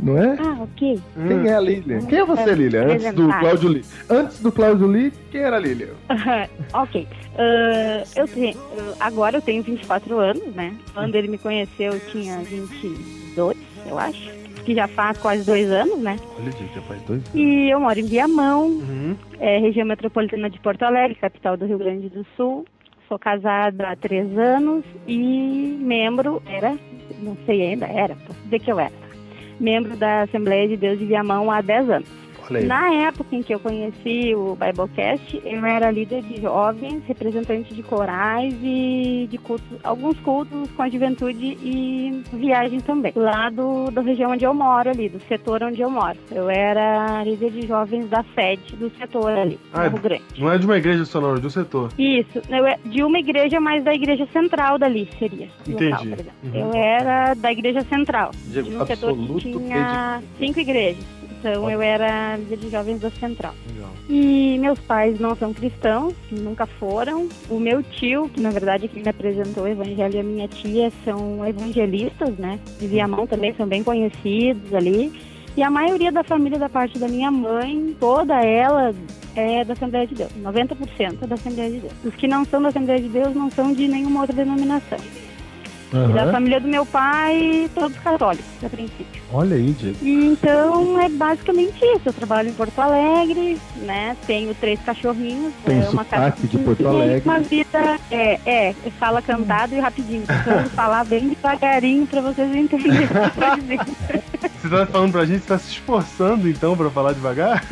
Não 0.00 0.17
é? 0.17 0.37
Ah, 0.38 0.57
ok. 0.62 1.00
Quem 1.27 1.49
é 1.49 1.55
a 1.55 1.61
Lilian? 1.61 2.00
Quem 2.07 2.19
é 2.21 2.25
você, 2.25 2.55
Lilian? 2.55 2.85
Antes 2.87 3.12
do. 3.15 3.29
Cláudio 3.29 3.69
Lee. 3.69 3.85
Antes 4.09 4.38
do 4.41 4.53
Cláudio 4.53 4.87
Lee, 4.87 5.12
quem 5.31 5.41
era 5.41 5.57
a 5.57 5.59
Lilian? 5.59 5.88
ok. 6.73 7.09
Ah, 7.37 8.05
eu 8.17 8.29
tenho, 8.29 8.57
eu- 8.77 8.95
agora 9.00 9.38
eu 9.38 9.43
tenho 9.43 9.62
24 9.62 10.19
anos, 10.19 10.55
né? 10.55 10.73
Quando 10.95 11.15
ele 11.17 11.27
me 11.29 11.37
conheceu 11.38 11.93
eu 11.95 12.00
tinha 12.12 12.38
22, 12.38 13.57
eu 13.88 13.99
acho. 13.99 14.38
Que 14.69 14.75
já 14.75 14.87
faz 14.87 15.17
quase 15.17 15.47
dois 15.47 15.71
anos, 15.71 15.99
né? 15.99 16.19
Olha, 16.39 16.53
gente, 16.53 16.75
já 16.75 16.83
faz 16.83 17.01
dois 17.05 17.23
E 17.35 17.73
eu 17.73 17.81
moro 17.81 17.99
em 17.99 18.05
Viamão, 18.05 18.67
Uhum. 18.67 19.17
é, 19.41 19.57
região 19.61 19.87
metropolitana 19.87 20.51
de 20.51 20.61
Porto 20.61 20.83
Alegre, 20.83 21.15
capital 21.15 21.57
do 21.57 21.65
Rio 21.65 21.79
Grande 21.79 22.11
do 22.11 22.27
Sul. 22.37 22.67
Sou 23.09 23.19
casada 23.19 23.89
há 23.89 23.97
três 23.97 24.27
anos 24.37 24.85
e 25.07 25.75
membro, 25.81 26.43
era, 26.47 26.77
não 27.23 27.35
sei 27.47 27.63
ainda, 27.63 27.87
era, 27.87 28.15
posso 28.15 28.39
dizer 28.45 28.59
que 28.59 28.71
eu 28.71 28.79
era, 28.79 28.93
membro 29.59 29.97
da 29.97 30.25
Assembleia 30.25 30.69
de 30.69 30.77
Deus 30.77 30.99
de 30.99 31.07
Viamão 31.07 31.51
há 31.51 31.63
10 31.63 31.89
anos. 31.89 32.09
Na 32.67 32.93
época 32.95 33.35
em 33.37 33.43
que 33.43 33.55
eu 33.55 33.61
conheci 33.61 34.35
o 34.35 34.57
Biblecast, 34.57 35.40
eu 35.45 35.64
era 35.64 35.90
líder 35.90 36.23
de 36.23 36.40
jovens, 36.40 37.02
representante 37.07 37.75
de 37.75 37.83
corais 37.83 38.55
e 38.62 39.26
de 39.31 39.38
cultos, 39.38 39.67
alguns 39.85 40.19
cultos 40.21 40.71
com 40.73 40.83
a 40.83 40.88
juventude 40.88 41.59
e 41.62 42.23
viagem 42.33 42.81
também. 42.81 43.12
Lá 43.14 43.50
do, 43.50 43.90
da 43.90 44.00
região 44.00 44.33
onde 44.33 44.45
eu 44.45 44.55
moro 44.55 44.90
ali, 44.90 45.09
do 45.09 45.21
setor 45.28 45.62
onde 45.62 45.81
eu 45.81 45.90
moro. 45.90 46.17
Eu 46.31 46.49
era 46.49 47.23
líder 47.25 47.50
de 47.50 47.67
jovens 47.67 48.09
da 48.09 48.25
sede 48.35 48.76
do 48.76 48.90
setor 48.99 49.33
ali, 49.33 49.59
Ah, 49.73 49.88
Rio 49.88 49.99
Grande. 49.99 50.23
Não 50.38 50.50
é 50.50 50.59
de 50.59 50.67
uma 50.67 50.76
igreja 50.78 51.05
só, 51.05 51.21
não, 51.21 51.37
é 51.37 51.40
de 51.40 51.47
um 51.47 51.50
setor. 51.50 51.90
Isso, 51.99 52.40
eu 52.49 52.67
é 52.67 52.78
de 52.85 53.02
uma 53.02 53.19
igreja, 53.19 53.61
mas 53.61 53.83
da 53.85 53.95
igreja 53.95 54.26
central 54.33 54.78
dali 54.78 55.09
seria. 55.19 55.49
Entendi. 55.67 56.09
Local. 56.09 56.26
Uhum. 56.45 56.55
Eu 56.55 56.73
era 56.75 57.35
da 57.35 57.52
igreja 57.52 57.83
central. 57.83 58.31
Diego, 58.47 58.71
de 58.71 58.76
um 58.76 58.87
setor 58.87 59.14
que 59.14 59.21
absoluto 59.21 59.40
tinha 59.40 60.23
cinco 60.38 60.61
igrejas. 60.61 61.18
Então 61.38 61.71
eu 61.71 61.80
era 61.80 62.37
líder 62.37 62.57
de 62.57 62.71
jovens 62.71 63.00
da 63.00 63.11
central. 63.11 63.54
Legal. 63.73 63.90
E 64.09 64.59
meus 64.59 64.78
pais 64.80 65.18
não 65.21 65.37
são 65.37 65.52
cristãos, 65.52 66.14
nunca 66.30 66.66
foram. 66.66 67.28
O 67.49 67.61
meu 67.61 67.83
tio, 67.83 68.28
que 68.28 68.40
na 68.40 68.50
verdade 68.50 68.87
é 68.87 68.88
quem 68.88 69.02
me 69.02 69.09
apresentou 69.09 69.64
o 69.64 69.68
evangelho, 69.68 70.14
e 70.14 70.21
a 70.21 70.23
minha 70.23 70.49
tia 70.49 70.90
são 71.04 71.47
evangelistas, 71.47 72.37
né? 72.37 72.59
De 72.78 72.87
Viamão 72.87 73.26
também 73.26 73.54
são 73.54 73.66
bem 73.66 73.83
conhecidos 73.83 74.75
ali. 74.75 75.12
E 75.57 75.62
a 75.62 75.71
maioria 75.71 76.12
da 76.12 76.23
família 76.23 76.59
da 76.59 76.68
parte 76.68 76.99
da 76.99 77.09
minha 77.09 77.30
mãe, 77.30 77.97
toda 77.99 78.40
ela 78.40 78.95
é 79.35 79.64
da 79.64 79.73
Assembleia 79.73 80.07
de 80.07 80.14
Deus. 80.14 80.30
90% 80.40 81.18
é 81.21 81.26
da 81.26 81.35
Assembleia 81.35 81.71
de 81.71 81.78
Deus. 81.80 81.92
Os 82.04 82.14
que 82.14 82.28
não 82.28 82.45
são 82.45 82.62
da 82.62 82.68
Assembleia 82.68 83.00
de 83.00 83.09
Deus 83.09 83.35
não 83.35 83.50
são 83.50 83.73
de 83.73 83.88
nenhuma 83.88 84.21
outra 84.21 84.37
denominação. 84.37 84.99
E 85.92 86.12
da 86.12 86.30
família 86.30 86.61
do 86.61 86.68
meu 86.68 86.85
pai, 86.85 87.71
todos 87.75 87.97
católicos, 87.99 88.45
a 88.62 88.68
princípio. 88.68 89.23
Olha 89.33 89.57
aí, 89.57 89.73
Diego. 89.73 89.97
Então 90.02 91.00
é 91.00 91.09
basicamente 91.09 91.78
isso. 91.83 92.02
Eu 92.07 92.12
trabalho 92.12 92.50
em 92.50 92.52
Porto 92.52 92.78
Alegre, 92.78 93.59
né? 93.76 94.16
Tenho 94.26 94.54
três 94.54 94.80
cachorrinhos. 94.80 95.52
Tem 95.64 95.78
é 95.78 95.88
uma 95.88 96.04
sotaque 96.04 96.47
de 96.47 96.59
Porto 96.59 96.87
Alegre. 96.87 97.23
Uma 97.25 97.40
vida 97.40 97.99
é, 98.11 98.40
é, 98.45 98.75
fala 98.99 99.23
cantado 99.23 99.75
e 99.75 99.80
rapidinho. 99.80 100.23
Preciso 100.26 100.71
falar 100.76 101.04
bem 101.04 101.28
devagarinho 101.28 102.07
pra 102.07 102.21
vocês 102.21 102.54
entenderem. 102.54 103.04
o 103.04 103.09
que 103.09 103.16
eu 103.16 103.30
tô 103.30 103.57
dizendo. 103.61 103.97
Você 104.61 104.68
tá 104.68 104.87
falando 104.87 105.12
pra 105.12 105.25
gente, 105.25 105.40
você 105.40 105.49
tá 105.49 105.59
se 105.59 105.71
esforçando 105.71 106.49
então 106.49 106.76
pra 106.76 106.90
falar 106.90 107.12
devagar? 107.12 107.64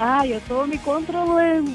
Ai, 0.00 0.32
eu 0.32 0.40
tô 0.48 0.66
me 0.66 0.78
controlando, 0.78 1.70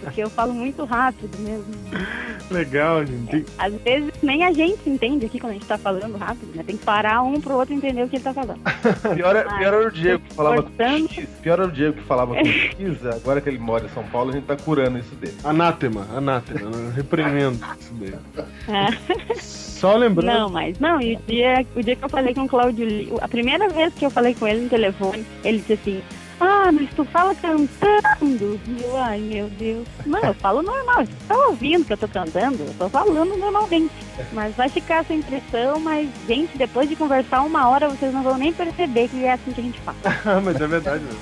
porque 0.00 0.22
eu 0.22 0.30
falo 0.30 0.52
muito 0.54 0.84
rápido 0.84 1.38
mesmo. 1.38 1.66
Legal, 2.50 3.04
gente. 3.06 3.46
Às 3.58 3.72
vezes 3.74 4.12
nem 4.22 4.44
a 4.44 4.52
gente 4.52 4.88
entende 4.88 5.26
aqui 5.26 5.38
quando 5.38 5.52
a 5.52 5.54
gente 5.54 5.66
tá 5.66 5.78
falando 5.78 6.16
rápido, 6.16 6.54
né? 6.54 6.62
Tem 6.66 6.76
que 6.76 6.84
parar 6.84 7.22
um 7.22 7.40
pro 7.40 7.54
outro 7.54 7.74
entender 7.74 8.02
o 8.02 8.08
que 8.08 8.16
ele 8.16 8.24
tá 8.24 8.34
falando. 8.34 8.60
Pior, 9.14 9.36
é- 9.36 9.42
pior 9.44 9.62
era 9.74 9.88
o 9.88 9.90
Diego 9.90 10.22
que 10.28 10.34
falava 10.34 10.56
com 10.62 10.70
portanto- 10.70 11.12
X. 11.14 11.28
Pior 11.42 11.52
era 11.60 11.68
o 11.68 11.72
Diego 11.72 11.96
que 11.96 12.02
falava 12.02 12.34
com 12.34 12.44
X. 12.44 13.06
Agora 13.06 13.40
que 13.40 13.48
ele 13.48 13.58
mora 13.58 13.84
em 13.86 13.88
São 13.90 14.02
Paulo, 14.04 14.30
a 14.30 14.32
gente 14.34 14.44
tá 14.44 14.56
curando 14.56 14.98
isso 14.98 15.14
dele. 15.14 15.36
Anátema, 15.44 16.06
anátema. 16.14 16.70
Repreendo 16.94 17.58
isso 17.78 17.94
daí. 17.94 18.14
É. 18.68 19.34
Só 19.80 19.96
lembrando. 19.96 20.26
Não, 20.26 20.48
mas 20.50 20.78
não, 20.78 21.00
e 21.00 21.14
o 21.16 21.18
dia, 21.26 21.66
o 21.74 21.82
dia 21.82 21.96
que 21.96 22.04
eu 22.04 22.08
falei 22.08 22.34
com 22.34 22.42
o 22.42 22.48
Claudio 22.48 23.16
a 23.20 23.26
primeira 23.28 23.68
vez 23.68 23.92
que 23.94 24.04
eu 24.04 24.10
falei 24.10 24.34
com 24.34 24.46
ele 24.46 24.60
no 24.62 24.68
telefone, 24.68 25.24
ele 25.42 25.58
disse 25.58 25.72
assim, 25.74 26.02
ah, 26.40 26.72
mas 26.72 26.88
tu 26.94 27.04
fala 27.04 27.34
cantando. 27.34 28.60
Eu, 28.82 28.96
ai 28.96 29.20
meu 29.20 29.48
Deus. 29.50 29.86
Não, 30.06 30.18
eu 30.20 30.34
falo 30.34 30.62
normal, 30.62 31.04
você 31.04 31.12
tá 31.28 31.36
ouvindo 31.48 31.84
que 31.84 31.92
eu 31.92 31.98
tô 31.98 32.08
cantando? 32.08 32.62
Eu 32.62 32.74
tô 32.78 32.88
falando 32.88 33.36
normalmente. 33.36 33.92
Mas 34.32 34.54
vai 34.56 34.68
ficar 34.68 34.96
essa 35.02 35.12
impressão, 35.14 35.78
mas, 35.80 36.08
gente, 36.26 36.56
depois 36.56 36.88
de 36.88 36.96
conversar 36.96 37.42
uma 37.42 37.68
hora, 37.68 37.88
vocês 37.88 38.12
não 38.12 38.22
vão 38.22 38.36
nem 38.38 38.52
perceber 38.52 39.08
que 39.08 39.24
é 39.24 39.32
assim 39.34 39.52
que 39.52 39.60
a 39.60 39.64
gente 39.64 39.80
fala. 39.80 39.96
Ah, 40.24 40.40
mas 40.42 40.60
é 40.60 40.66
verdade 40.66 41.04
mesmo. 41.04 41.20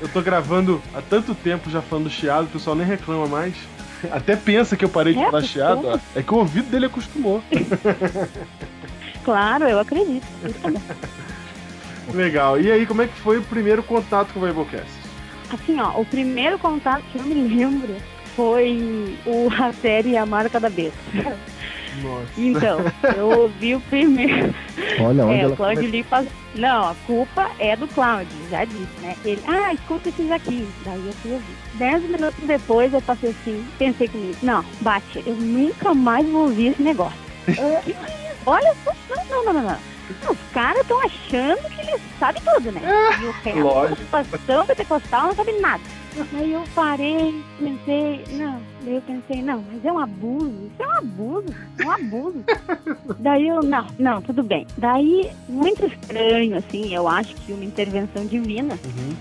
Eu 0.00 0.08
tô 0.08 0.20
gravando 0.22 0.82
há 0.94 1.00
tanto 1.00 1.34
tempo 1.34 1.70
já 1.70 1.80
falando 1.80 2.10
chiado, 2.10 2.44
o 2.44 2.48
pessoal 2.48 2.76
nem 2.76 2.86
reclama 2.86 3.26
mais. 3.26 3.54
Até 4.10 4.36
pensa 4.36 4.76
que 4.76 4.84
eu 4.84 4.88
parei 4.88 5.14
de 5.14 5.20
É, 5.20 5.24
falar 5.26 5.42
chiado, 5.42 5.86
ó. 5.88 5.98
É 6.14 6.22
que 6.22 6.32
o 6.34 6.36
ouvido 6.38 6.70
dele 6.70 6.86
acostumou. 6.86 7.42
Claro, 9.24 9.64
eu 9.64 9.78
acredito. 9.80 10.26
Isso. 10.44 11.25
Legal. 12.14 12.60
E 12.60 12.70
aí, 12.70 12.86
como 12.86 13.02
é 13.02 13.06
que 13.06 13.14
foi 13.20 13.38
o 13.38 13.42
primeiro 13.42 13.82
contato 13.82 14.32
com 14.32 14.40
o 14.40 14.46
Biblecast? 14.46 14.90
Assim, 15.52 15.78
ó, 15.80 16.00
o 16.00 16.04
primeiro 16.04 16.58
contato 16.58 17.02
que 17.12 17.18
eu 17.18 17.24
me 17.24 17.34
lembro 17.34 17.94
foi 18.34 19.16
o, 19.24 19.48
a 19.62 19.72
série 19.72 20.16
A 20.16 20.26
Marca 20.26 20.58
da 20.60 20.68
Besta. 20.68 20.94
Nossa. 22.02 22.26
Então, 22.36 22.78
eu 23.16 23.28
ouvi 23.42 23.74
o 23.74 23.80
primeiro. 23.80 24.54
Olha 25.00 25.24
onde 25.24 25.34
É, 25.34 25.40
ela 25.40 25.52
o 25.54 25.56
Claudio 25.56 25.90
Lee 25.90 26.02
faz... 26.02 26.28
Não, 26.54 26.90
a 26.90 26.94
culpa 27.06 27.50
é 27.58 27.76
do 27.76 27.86
Claudio, 27.88 28.36
já 28.50 28.64
disse, 28.64 29.00
né? 29.00 29.16
Ele, 29.24 29.40
ah, 29.46 29.72
escuta 29.72 30.08
esses 30.08 30.30
aqui. 30.30 30.66
Daí 30.84 31.06
eu 31.06 31.12
fui 31.14 31.32
ouvir. 31.32 31.56
Dez 31.74 32.02
minutos 32.02 32.44
depois 32.44 32.92
eu 32.92 33.00
passei 33.02 33.30
assim, 33.30 33.64
pensei 33.78 34.08
comigo, 34.08 34.36
não, 34.42 34.64
bate, 34.80 35.22
eu 35.26 35.34
nunca 35.34 35.92
mais 35.94 36.26
vou 36.28 36.42
ouvir 36.44 36.68
esse 36.68 36.82
negócio. 36.82 37.18
Olha 38.46 38.74
só, 38.84 38.92
não, 39.10 39.24
não, 39.24 39.44
não, 39.44 39.52
não, 39.52 39.62
não. 39.70 39.95
Os 40.30 40.38
caras 40.52 40.82
estão 40.82 40.98
achando 41.00 41.68
que 41.70 41.80
eles 41.80 42.00
sabem 42.18 42.42
tudo, 42.42 42.72
né? 42.72 42.80
E 43.20 43.24
o 43.26 43.30
resto 43.32 43.60
Lógico. 43.60 44.02
população 44.06 44.66
pentecostal 44.66 45.26
não 45.26 45.34
sabe 45.34 45.52
nada. 45.60 45.82
Aí 46.34 46.50
eu 46.50 46.64
parei, 46.74 47.44
pensei, 47.58 48.24
não, 48.38 48.58
daí 48.82 48.94
eu 48.94 49.02
pensei, 49.02 49.42
não, 49.42 49.62
mas 49.70 49.84
é 49.84 49.92
um 49.92 49.98
abuso, 49.98 50.46
isso 50.46 50.82
é 50.82 50.86
um 50.86 50.92
abuso, 50.92 51.46
é 51.78 51.84
um 51.84 51.90
abuso. 51.90 52.44
daí 53.20 53.48
eu, 53.48 53.62
não, 53.62 53.86
não, 53.98 54.22
tudo 54.22 54.42
bem. 54.42 54.66
Daí, 54.78 55.30
muito 55.46 55.84
estranho, 55.84 56.56
assim, 56.56 56.94
eu 56.94 57.06
acho 57.06 57.34
que 57.34 57.52
uma 57.52 57.64
intervenção 57.64 58.24
divina. 58.24 58.78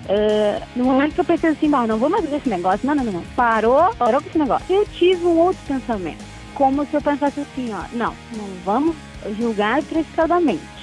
Ah, 0.08 0.65
no 0.74 0.86
momento 0.86 1.15
que 1.15 1.20
eu 1.20 1.25
pensei 1.25 1.50
assim, 1.50 1.70
"Bom, 1.70 1.86
não 1.86 1.98
vou 1.98 2.10
mais 2.10 2.24
ver 2.30 2.38
esse 2.38 2.48
negócio, 2.48 2.88
não, 2.88 2.96
não, 2.96 3.04
não, 3.04 3.12
não. 3.13 3.24
Parou, 3.36 3.94
parou 3.96 4.22
com 4.22 4.30
esse 4.30 4.38
negócio. 4.39 4.65
Eu 4.74 4.86
tive 4.86 5.25
um 5.25 5.38
outro 5.38 5.62
pensamento, 5.68 6.24
como 6.54 6.86
se 6.86 6.94
eu 6.94 7.01
pensasse 7.01 7.42
assim, 7.42 7.74
ó, 7.74 7.84
não, 7.92 8.13
não 8.38 8.48
vamos 8.63 8.96
julgar 9.38 9.84
precipitadamente. 9.84 10.75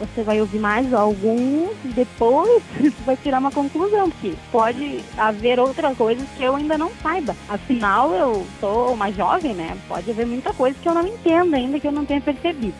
Você 0.00 0.22
vai 0.22 0.40
ouvir 0.40 0.58
mais 0.58 0.92
alguns 0.94 1.70
e 1.84 1.88
depois 1.88 2.62
você 2.80 2.90
vai 3.04 3.16
tirar 3.16 3.38
uma 3.38 3.50
conclusão, 3.50 4.10
porque 4.10 4.34
pode 4.50 5.04
haver 5.16 5.60
outras 5.60 5.96
coisas 5.96 6.26
que 6.36 6.42
eu 6.42 6.56
ainda 6.56 6.78
não 6.78 6.90
saiba. 7.02 7.36
Afinal, 7.48 8.14
eu 8.14 8.46
sou 8.58 8.94
uma 8.94 9.12
jovem, 9.12 9.54
né? 9.54 9.76
Pode 9.86 10.10
haver 10.10 10.26
muita 10.26 10.52
coisa 10.54 10.76
que 10.80 10.88
eu 10.88 10.94
não 10.94 11.06
entendo 11.06 11.54
ainda, 11.54 11.78
que 11.78 11.86
eu 11.86 11.92
não 11.92 12.06
tenha 12.06 12.20
percebido. 12.20 12.74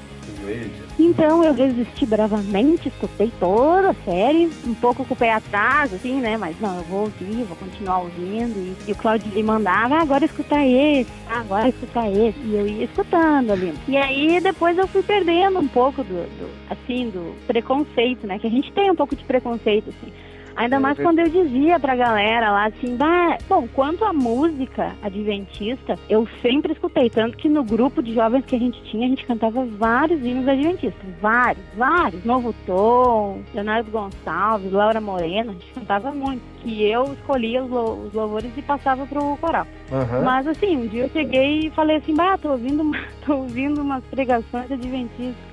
Então 0.99 1.43
eu 1.43 1.55
resisti 1.55 2.05
bravamente, 2.05 2.89
escutei 2.89 3.33
toda 3.41 3.91
a 3.91 3.95
série, 4.05 4.51
um 4.67 4.75
pouco 4.75 5.05
com 5.05 5.15
o 5.15 5.17
pé 5.17 5.33
atrás, 5.33 5.93
assim, 5.95 6.21
né? 6.21 6.37
Mas 6.37 6.61
não, 6.61 6.77
eu 6.77 6.85
vou 6.85 7.01
ouvir, 7.01 7.45
vou 7.45 7.57
continuar 7.57 8.01
ouvindo. 8.01 8.55
E, 8.59 8.91
e 8.91 8.93
o 8.93 8.97
Claudio 8.97 9.33
me 9.33 9.43
mandava, 9.43 9.97
ah, 9.97 10.03
agora 10.03 10.25
escutar 10.25 10.67
esse, 10.67 11.11
ah, 11.29 11.41
agora 11.41 11.69
escutar 11.69 12.11
esse. 12.11 12.39
E 12.41 12.55
eu 12.55 12.67
ia 12.67 12.85
escutando 12.85 13.51
ali. 13.51 13.75
E 13.89 13.97
aí 13.97 14.41
depois 14.41 14.77
eu 14.77 14.87
fui 14.87 15.03
perdendo 15.03 15.59
um 15.59 15.69
pouco 15.69 16.03
do, 16.05 16.25
do, 16.39 16.51
assim, 16.69 17.09
do 17.09 17.35
preconceito, 17.47 18.27
né? 18.27 18.39
Que 18.39 18.47
a 18.47 18.51
gente 18.51 18.71
tem 18.73 18.91
um 18.91 18.97
pouco 18.97 19.17
de 19.17 19.25
preconceito, 19.25 19.89
assim. 19.91 20.13
Ainda 20.57 20.79
mais 20.81 20.97
quando 21.05 21.19
eu 21.21 21.29
dizia 21.29 21.79
pra 21.81 21.97
galera 21.97 22.51
lá 22.51 22.67
assim, 22.67 22.97
bah, 22.97 23.39
bom, 23.49 23.67
quanto 23.75 24.05
à 24.05 24.13
música 24.13 24.93
adventista, 25.03 25.99
eu 26.09 26.27
sempre 26.43 26.73
escutei, 26.73 27.09
tanto 27.09 27.37
que 27.37 27.49
no 27.49 27.63
grupo 27.65 28.03
de 28.03 28.15
jovens 28.15 28.45
que 28.45 28.57
a 28.57 28.59
gente 28.59 28.83
tinha, 28.85 29.07
a 29.07 29.09
gente 29.09 29.25
cantava 29.27 29.65
vários 29.65 30.21
hinos 30.25 30.47
adventistas, 30.47 31.03
vários, 31.21 31.65
vários, 31.77 32.25
Novo 32.25 32.55
Tom, 32.67 33.41
Leonardo 33.55 33.91
Gonçalves, 33.91 34.73
Laura 34.73 35.01
Morena, 35.01 35.51
a 35.51 35.55
gente 35.55 35.73
cantava 35.73 36.11
muito, 36.13 36.43
que 36.63 36.83
eu 36.85 37.13
escolhia 37.15 37.63
os, 37.63 37.71
lou- 37.71 38.07
os 38.07 38.13
louvores 38.13 38.51
e 38.57 38.63
passava 38.63 39.07
pro 39.07 39.37
coral. 39.41 39.67
Aham. 39.93 40.23
Mas 40.25 40.47
assim, 40.47 40.77
um 40.77 40.87
dia 40.87 41.05
eu 41.05 41.09
cheguei 41.11 41.67
e 41.67 41.71
falei 41.71 41.97
assim, 41.97 42.15
bah, 42.15 42.37
tô 42.37 42.51
ouvindo, 42.51 42.91
tô 43.25 43.35
ouvindo 43.37 43.81
umas 43.81 44.05
pregações 44.05 44.71
adventistas. 44.71 45.50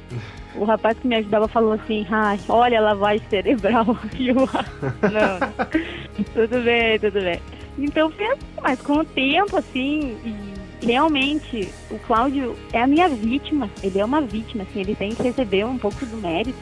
O 0.55 0.63
rapaz 0.63 0.97
que 0.97 1.07
me 1.07 1.15
ajudava 1.17 1.47
falou 1.47 1.73
assim, 1.73 2.05
ai, 2.09 2.39
olha 2.49 2.81
lavagem 2.81 3.27
cerebral. 3.29 3.85
E 4.17 4.29
eu, 4.29 4.37
"Ah, 4.53 4.65
não, 5.03 6.23
tudo 6.33 6.63
bem, 6.63 6.99
tudo 6.99 7.21
bem. 7.21 7.39
Então 7.77 8.09
foi 8.11 8.25
assim, 8.25 8.41
mas 8.61 8.81
com 8.81 8.93
o 8.93 9.05
tempo, 9.05 9.55
assim, 9.55 10.17
e 10.25 10.85
realmente 10.85 11.69
o 11.91 11.99
Cláudio 11.99 12.55
é 12.73 12.81
a 12.81 12.87
minha 12.87 13.07
vítima. 13.07 13.69
Ele 13.83 13.99
é 13.99 14.05
uma 14.05 14.21
vítima, 14.21 14.63
assim, 14.63 14.81
ele 14.81 14.95
tem 14.95 15.13
que 15.13 15.21
receber 15.23 15.65
um 15.65 15.77
pouco 15.77 16.05
do 16.05 16.17
mérito. 16.17 16.57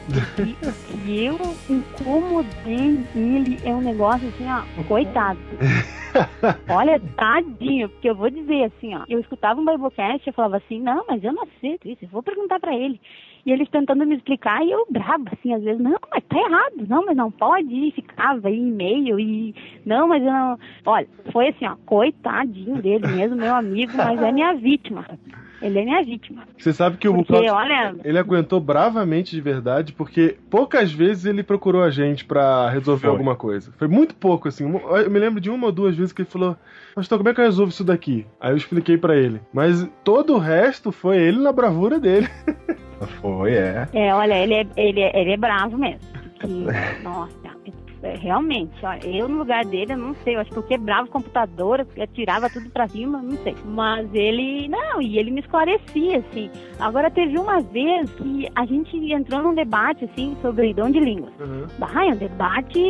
E 1.04 1.24
eu 1.24 1.38
incomodei 1.70 2.98
ele 3.14 3.58
é 3.64 3.70
um 3.70 3.80
negócio 3.80 4.28
assim, 4.28 4.46
ó, 4.46 4.62
coitado. 4.84 5.38
Olha, 6.68 7.00
tadinho, 7.16 7.88
porque 7.88 8.08
eu 8.08 8.14
vou 8.14 8.30
dizer 8.30 8.64
assim, 8.64 8.94
ó, 8.94 9.04
eu 9.08 9.20
escutava 9.20 9.60
um 9.60 9.64
Biblecast 9.64 10.26
eu 10.26 10.32
falava 10.32 10.56
assim, 10.58 10.80
não, 10.80 11.04
mas 11.08 11.22
eu 11.22 11.32
não 11.32 11.42
aceito 11.44 11.88
isso, 11.88 12.04
eu 12.04 12.08
vou 12.08 12.22
perguntar 12.22 12.58
pra 12.58 12.74
ele. 12.74 13.00
E 13.46 13.52
eles 13.52 13.68
tentando 13.68 14.04
me 14.04 14.16
explicar 14.16 14.60
e 14.66 14.72
eu 14.72 14.84
brava, 14.90 15.24
assim, 15.32 15.54
às 15.54 15.62
vezes, 15.62 15.80
não, 15.80 15.96
mas 16.10 16.24
tá 16.24 16.36
errado, 16.36 16.84
não, 16.88 17.06
mas 17.06 17.16
não 17.16 17.30
pode, 17.30 17.72
e 17.72 17.92
ficava 17.92 18.48
aí 18.48 18.58
e-mail 18.58 19.20
e, 19.20 19.54
não, 19.84 20.08
mas 20.08 20.20
eu 20.20 20.32
não... 20.32 20.58
Olha, 20.84 21.06
foi 21.30 21.48
assim, 21.50 21.64
ó, 21.64 21.76
coitadinho 21.86 22.82
dele 22.82 23.06
mesmo, 23.06 23.36
meu 23.36 23.54
amigo, 23.54 23.92
mas 23.96 24.20
é 24.20 24.32
minha 24.32 24.52
vítima. 24.54 25.06
Ele 25.62 25.78
é 25.78 25.84
minha 25.84 26.02
vítima. 26.02 26.42
Você 26.58 26.72
sabe 26.72 26.96
que 26.96 27.08
o 27.08 27.14
Porque, 27.14 27.48
olha, 27.48 27.94
ele 28.04 28.18
aguentou 28.18 28.60
bravamente 28.60 29.34
de 29.34 29.40
verdade, 29.40 29.92
porque 29.92 30.36
poucas 30.50 30.92
vezes 30.92 31.24
ele 31.24 31.42
procurou 31.42 31.82
a 31.82 31.90
gente 31.90 32.24
pra 32.24 32.68
resolver 32.68 33.02
Foi. 33.02 33.10
alguma 33.10 33.36
coisa. 33.36 33.72
Foi 33.78 33.88
muito 33.88 34.14
pouco, 34.14 34.48
assim. 34.48 34.64
Eu 34.64 35.10
me 35.10 35.18
lembro 35.18 35.40
de 35.40 35.48
uma 35.48 35.66
ou 35.66 35.72
duas 35.72 35.96
vezes 35.96 36.12
que 36.12 36.22
ele 36.22 36.28
falou: 36.28 36.56
Pastor, 36.94 37.18
como 37.18 37.30
é 37.30 37.34
que 37.34 37.40
eu 37.40 37.44
resolvo 37.44 37.70
isso 37.70 37.84
daqui? 37.84 38.26
Aí 38.38 38.52
eu 38.52 38.56
expliquei 38.56 38.98
pra 38.98 39.16
ele. 39.16 39.40
Mas 39.52 39.88
todo 40.04 40.34
o 40.34 40.38
resto 40.38 40.92
foi 40.92 41.16
ele 41.16 41.38
na 41.38 41.52
bravura 41.52 41.98
dele. 41.98 42.28
Foi, 43.20 43.54
é. 43.54 43.88
É, 43.92 44.14
olha, 44.14 44.34
ele 44.34 44.54
é, 44.54 44.66
ele 44.76 45.00
é, 45.00 45.20
ele 45.20 45.32
é 45.32 45.36
bravo 45.36 45.76
mesmo. 45.76 46.00
Porque, 46.38 46.46
nossa, 47.02 47.36
é, 48.02 48.14
realmente, 48.14 48.72
olha, 48.84 49.04
eu 49.06 49.26
no 49.28 49.38
lugar 49.38 49.64
dele, 49.64 49.94
eu 49.94 49.96
não 49.96 50.14
sei, 50.22 50.36
eu 50.36 50.40
acho 50.40 50.50
que 50.50 50.56
eu 50.56 50.62
quebrava 50.62 51.08
o 51.08 51.10
computador, 51.10 51.86
eu 51.96 52.02
atirava 52.02 52.48
tudo 52.48 52.70
pra 52.70 52.86
cima, 52.86 53.20
não 53.20 53.36
sei. 53.38 53.56
Mas 53.64 54.08
ele, 54.14 54.68
não, 54.68 55.00
e 55.00 55.18
ele 55.18 55.30
me 55.30 55.40
esclarecia, 55.40 56.18
assim. 56.18 56.50
Agora 56.78 57.10
teve 57.10 57.38
uma 57.38 57.60
vez 57.60 58.08
que 58.10 58.48
a 58.54 58.64
gente 58.66 58.96
entrou 59.12 59.42
num 59.42 59.54
debate, 59.54 60.04
assim, 60.04 60.36
sobre 60.40 60.72
dom 60.74 60.90
de 60.90 61.00
línguas. 61.00 61.32
Ai, 61.80 62.12
um 62.12 62.16
debate 62.16 62.80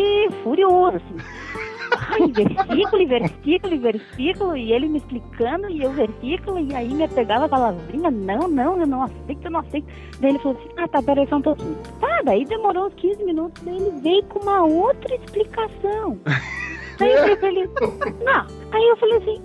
furioso, 0.42 0.96
assim. 0.96 1.16
Ai, 1.92 2.26
versículo, 2.32 3.02
e 3.02 3.06
versículo, 3.06 3.74
e 3.74 3.78
versículo, 3.78 4.56
e 4.56 4.72
ele 4.72 4.88
me 4.88 4.98
explicando, 4.98 5.68
e 5.70 5.82
eu 5.82 5.92
versículo, 5.92 6.58
e 6.58 6.74
aí 6.74 6.92
me 6.92 7.06
pegava 7.08 7.44
a 7.44 7.48
palavrinha, 7.48 8.10
não, 8.10 8.48
não, 8.48 8.80
eu 8.80 8.86
não 8.86 9.02
aceito, 9.02 9.44
eu 9.44 9.50
não 9.50 9.60
aceito. 9.60 9.86
Daí 10.20 10.30
ele 10.30 10.38
falou 10.38 10.58
assim, 10.58 10.70
ah, 10.76 10.88
tá, 10.88 11.02
peraí 11.02 11.26
só 11.28 11.36
um 11.36 11.42
pouquinho. 11.42 11.76
Tá, 12.00 12.22
daí 12.24 12.44
demorou 12.44 12.86
uns 12.86 12.94
15 12.94 13.24
minutos, 13.24 13.62
daí 13.64 13.76
ele 13.76 14.00
veio 14.00 14.24
com 14.24 14.40
uma 14.40 14.62
outra 14.64 15.14
explicação. 15.14 16.18
Aí 16.98 17.12
eu 17.12 17.36
falei 17.36 17.68
não. 18.24 18.46
Aí 18.72 18.88
eu 18.88 18.96
falei 18.96 19.16
assim, 19.18 19.42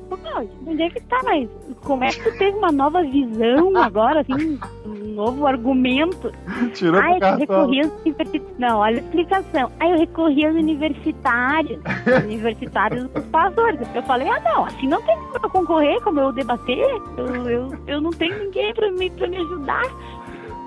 onde 0.65 0.81
é 0.81 0.89
que 0.89 1.01
tá, 1.01 1.19
mas 1.23 1.49
como 1.83 2.03
é 2.03 2.09
que 2.09 2.23
tu 2.23 2.37
teve 2.37 2.57
uma 2.57 2.71
nova 2.71 3.03
visão 3.03 3.75
agora, 3.77 4.21
assim, 4.21 4.59
um 4.85 5.13
novo 5.13 5.45
argumento? 5.45 6.31
Tirou 6.73 7.01
Ai, 7.01 7.17
eu 7.21 7.37
recorri 7.37 7.81
aos 7.81 7.91
universitários. 8.01 8.59
Não, 8.59 8.79
olha 8.79 8.97
a 8.97 9.01
explicação. 9.01 9.71
Aí 9.79 9.91
eu 9.91 9.97
recorri 9.99 10.45
aos 10.45 10.55
universitários. 10.55 11.79
universitários 12.23 13.09
dos 13.09 13.25
pastores. 13.25 13.79
Eu 13.93 14.03
falei, 14.03 14.27
ah, 14.27 14.39
não, 14.43 14.65
assim 14.65 14.87
não 14.87 15.01
tem 15.03 15.15
como 15.17 15.45
eu 15.45 15.49
concorrer, 15.49 16.01
como 16.01 16.19
eu 16.19 16.31
debater. 16.31 16.79
Eu, 17.17 17.49
eu, 17.49 17.69
eu 17.87 18.01
não 18.01 18.11
tenho 18.11 18.37
ninguém 18.39 18.73
pra 18.73 18.91
me, 18.91 19.09
pra 19.09 19.27
me 19.27 19.37
ajudar. 19.37 19.83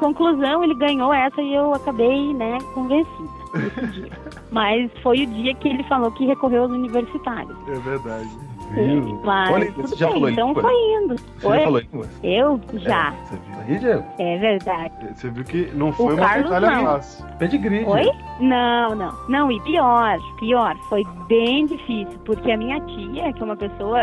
Conclusão, 0.01 0.65
ele 0.65 0.75
ganhou 0.75 1.13
essa 1.13 1.41
e 1.41 1.55
eu 1.55 1.73
acabei, 1.73 2.35
né, 2.35 2.59
convencida 2.75 3.31
nesse 3.55 3.87
dia. 3.93 4.11
Mas 4.55 4.89
foi 5.03 5.25
o 5.25 5.27
dia 5.27 5.53
que 5.57 5.69
ele 5.69 5.83
falou 5.85 6.13
que 6.13 6.25
recorreu 6.27 6.63
aos 6.63 6.71
universitários. 6.71 7.57
É 7.69 7.75
verdade. 7.81 8.29
Viu? 8.71 9.21
Mas 9.25 9.51
Olha, 9.51 9.73
você 9.73 9.97
já 9.97 10.07
bem, 10.07 10.15
falou 10.15 10.31
então 10.31 10.49
língua? 10.49 10.63
foi 10.63 10.73
indo. 10.73 11.17
Você 11.17 11.47
Oi? 11.47 11.57
já 11.59 11.65
falou 11.65 11.81
línguas? 11.81 12.21
Eu? 12.23 12.61
Já. 12.75 13.13
É, 13.13 13.25
você 13.25 13.37
viu 13.37 13.61
aí, 13.61 13.79
Diego? 13.79 14.05
É 14.19 14.39
verdade. 14.39 14.95
Você 15.15 15.31
viu 15.31 15.45
que 15.45 15.71
não 15.75 15.93
foi 15.93 16.15
uma 16.15 16.27
Carlos 16.27 16.51
batalha 16.51 16.71
não. 16.71 16.85
fácil. 16.85 17.27
Pedigree. 17.39 17.85
Oi? 17.85 18.11
Não, 18.41 18.95
não. 18.95 19.13
Não, 19.29 19.51
e 19.53 19.61
pior, 19.63 20.19
pior, 20.39 20.77
foi 20.89 21.05
bem 21.29 21.67
difícil, 21.67 22.19
porque 22.25 22.51
a 22.53 22.57
minha 22.57 22.81
tia, 22.81 23.33
que 23.33 23.43
é 23.43 23.45
uma 23.45 23.57
pessoa, 23.57 24.01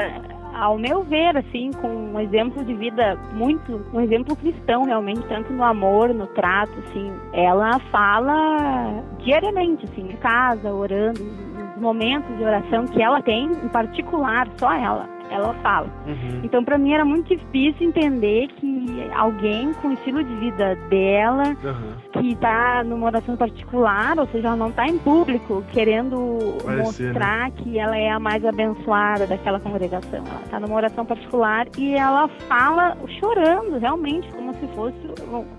ao 0.62 0.78
meu 0.78 1.02
ver, 1.02 1.36
assim, 1.36 1.72
com 1.82 1.88
um 1.88 2.20
exemplo 2.20 2.64
de 2.64 2.72
vida 2.76 3.18
muito, 3.34 3.82
um 3.92 4.00
exemplo 4.00 4.36
cristão 4.36 4.84
realmente, 4.84 5.28
tanto 5.28 5.52
no 5.52 5.64
amor, 5.64 6.14
no 6.14 6.28
trato, 6.28 6.72
assim, 6.86 7.12
ela 7.34 7.80
fala 7.92 9.04
diariamente, 9.18 9.86
assim, 9.86 10.12
em 10.12 10.16
casa, 10.18 10.72
orando, 10.72 11.20
nos 11.20 11.82
momentos 11.82 12.38
de 12.38 12.44
oração 12.44 12.86
que 12.86 13.02
ela 13.02 13.24
tem, 13.24 13.46
em 13.46 13.70
particular, 13.70 14.48
só 14.58 14.72
ela, 14.72 15.10
ela 15.32 15.52
fala. 15.64 15.88
Uhum. 16.06 16.42
Então, 16.44 16.64
pra 16.64 16.78
mim 16.78 16.94
era 16.94 17.04
muito 17.04 17.36
difícil 17.36 17.88
entender 17.88 18.48
que 18.50 19.10
alguém 19.16 19.74
com 19.82 19.88
o 19.88 19.94
estilo 19.94 20.24
de 20.24 20.36
vida 20.36 20.76
dela, 20.92 21.58
Aham. 21.66 21.98
Que 22.22 22.36
tá 22.36 22.84
numa 22.84 23.08
oração 23.08 23.36
particular, 23.36 24.18
ou 24.20 24.28
seja, 24.28 24.48
ela 24.48 24.56
não 24.56 24.72
tá 24.72 24.86
em 24.88 24.98
público 25.00 25.64
querendo 25.72 26.58
Parecer, 26.64 27.08
mostrar 27.08 27.52
que 27.52 27.80
ela 27.80 27.98
é 27.98 28.12
a 28.12 28.20
mais 28.20 28.46
abençoada 28.46 29.26
daquela 29.26 29.60
congregação. 29.60 30.20
Ela 30.20 30.44
tá 30.50 30.60
numa 30.60 30.76
oração 30.76 31.06
particular 31.06 31.68
e 31.78 31.96
ela 31.96 32.28
fala 32.48 32.96
chorando, 33.20 33.80
realmente, 33.80 34.32
como 34.32 34.54
se 34.54 34.68
fosse, 34.76 34.96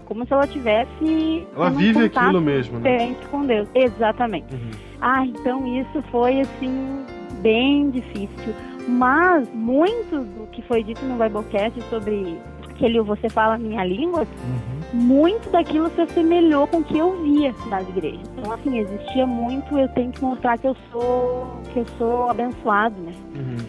como 0.05 0.25
se 0.25 0.33
ela 0.33 0.47
tivesse 0.47 1.47
Ela 1.55 1.71
vive 1.71 2.05
aquilo 2.05 2.41
mesmo, 2.41 2.79
né? 2.79 2.91
diferente 2.91 3.27
com 3.29 3.45
Deus. 3.45 3.69
Exatamente. 3.75 4.55
Uhum. 4.55 4.71
Ah, 5.01 5.27
então 5.27 5.67
isso 5.67 6.03
foi 6.11 6.41
assim 6.41 7.05
bem 7.41 7.91
difícil. 7.91 8.55
Mas 8.87 9.49
muito 9.53 10.25
do 10.25 10.47
que 10.49 10.63
foi 10.63 10.83
dito 10.83 11.05
no 11.05 11.15
Biblecast 11.17 11.81
sobre 11.89 12.39
aquele 12.83 13.01
você 13.01 13.29
fala 13.29 13.57
minha 13.57 13.85
língua, 13.85 14.27
muito 14.93 15.49
daquilo 15.51 15.89
se 15.91 16.01
assemelhou 16.01 16.67
com 16.67 16.79
o 16.79 16.85
que 16.85 16.99
eu 16.99 17.23
via 17.23 17.55
nas 17.69 17.89
igrejas. 17.89 18.29
Então, 18.37 18.53
assim, 18.53 18.79
existia 18.79 19.27
muito, 19.27 19.79
eu 19.79 19.89
tenho 19.91 20.11
que 20.11 20.23
mostrar 20.23 20.59
que 20.59 20.67
eu 20.67 20.77
sou, 20.91 21.61
que 21.73 21.79
eu 21.79 21.87
sou 21.97 22.29
abençoado, 22.29 23.01
né? 23.01 23.13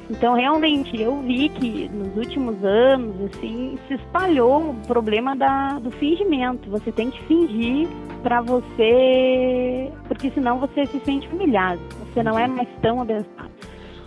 Então, 0.10 0.34
realmente, 0.34 1.00
eu 1.00 1.22
vi 1.22 1.50
que 1.50 1.90
nos 1.90 2.16
últimos 2.18 2.64
anos, 2.64 3.16
assim, 3.26 3.78
se 3.88 3.94
espalhou 3.94 4.72
o 4.72 4.76
problema 4.88 5.36
da, 5.36 5.80
do 5.80 5.92
fingimento. 5.92 6.70
Você 6.72 6.92
tem 6.92 7.12
que 7.12 7.24
fingir 7.26 7.88
pra 8.22 8.42
você, 8.42 9.92
porque 10.08 10.32
senão 10.32 10.60
você 10.60 10.86
se 10.88 11.00
sente 11.02 11.28
humilhado. 11.28 11.80
Você 12.06 12.24
não 12.24 12.38
é 12.38 12.48
mais 12.48 12.68
tão 12.82 13.02
abençoado. 13.02 13.53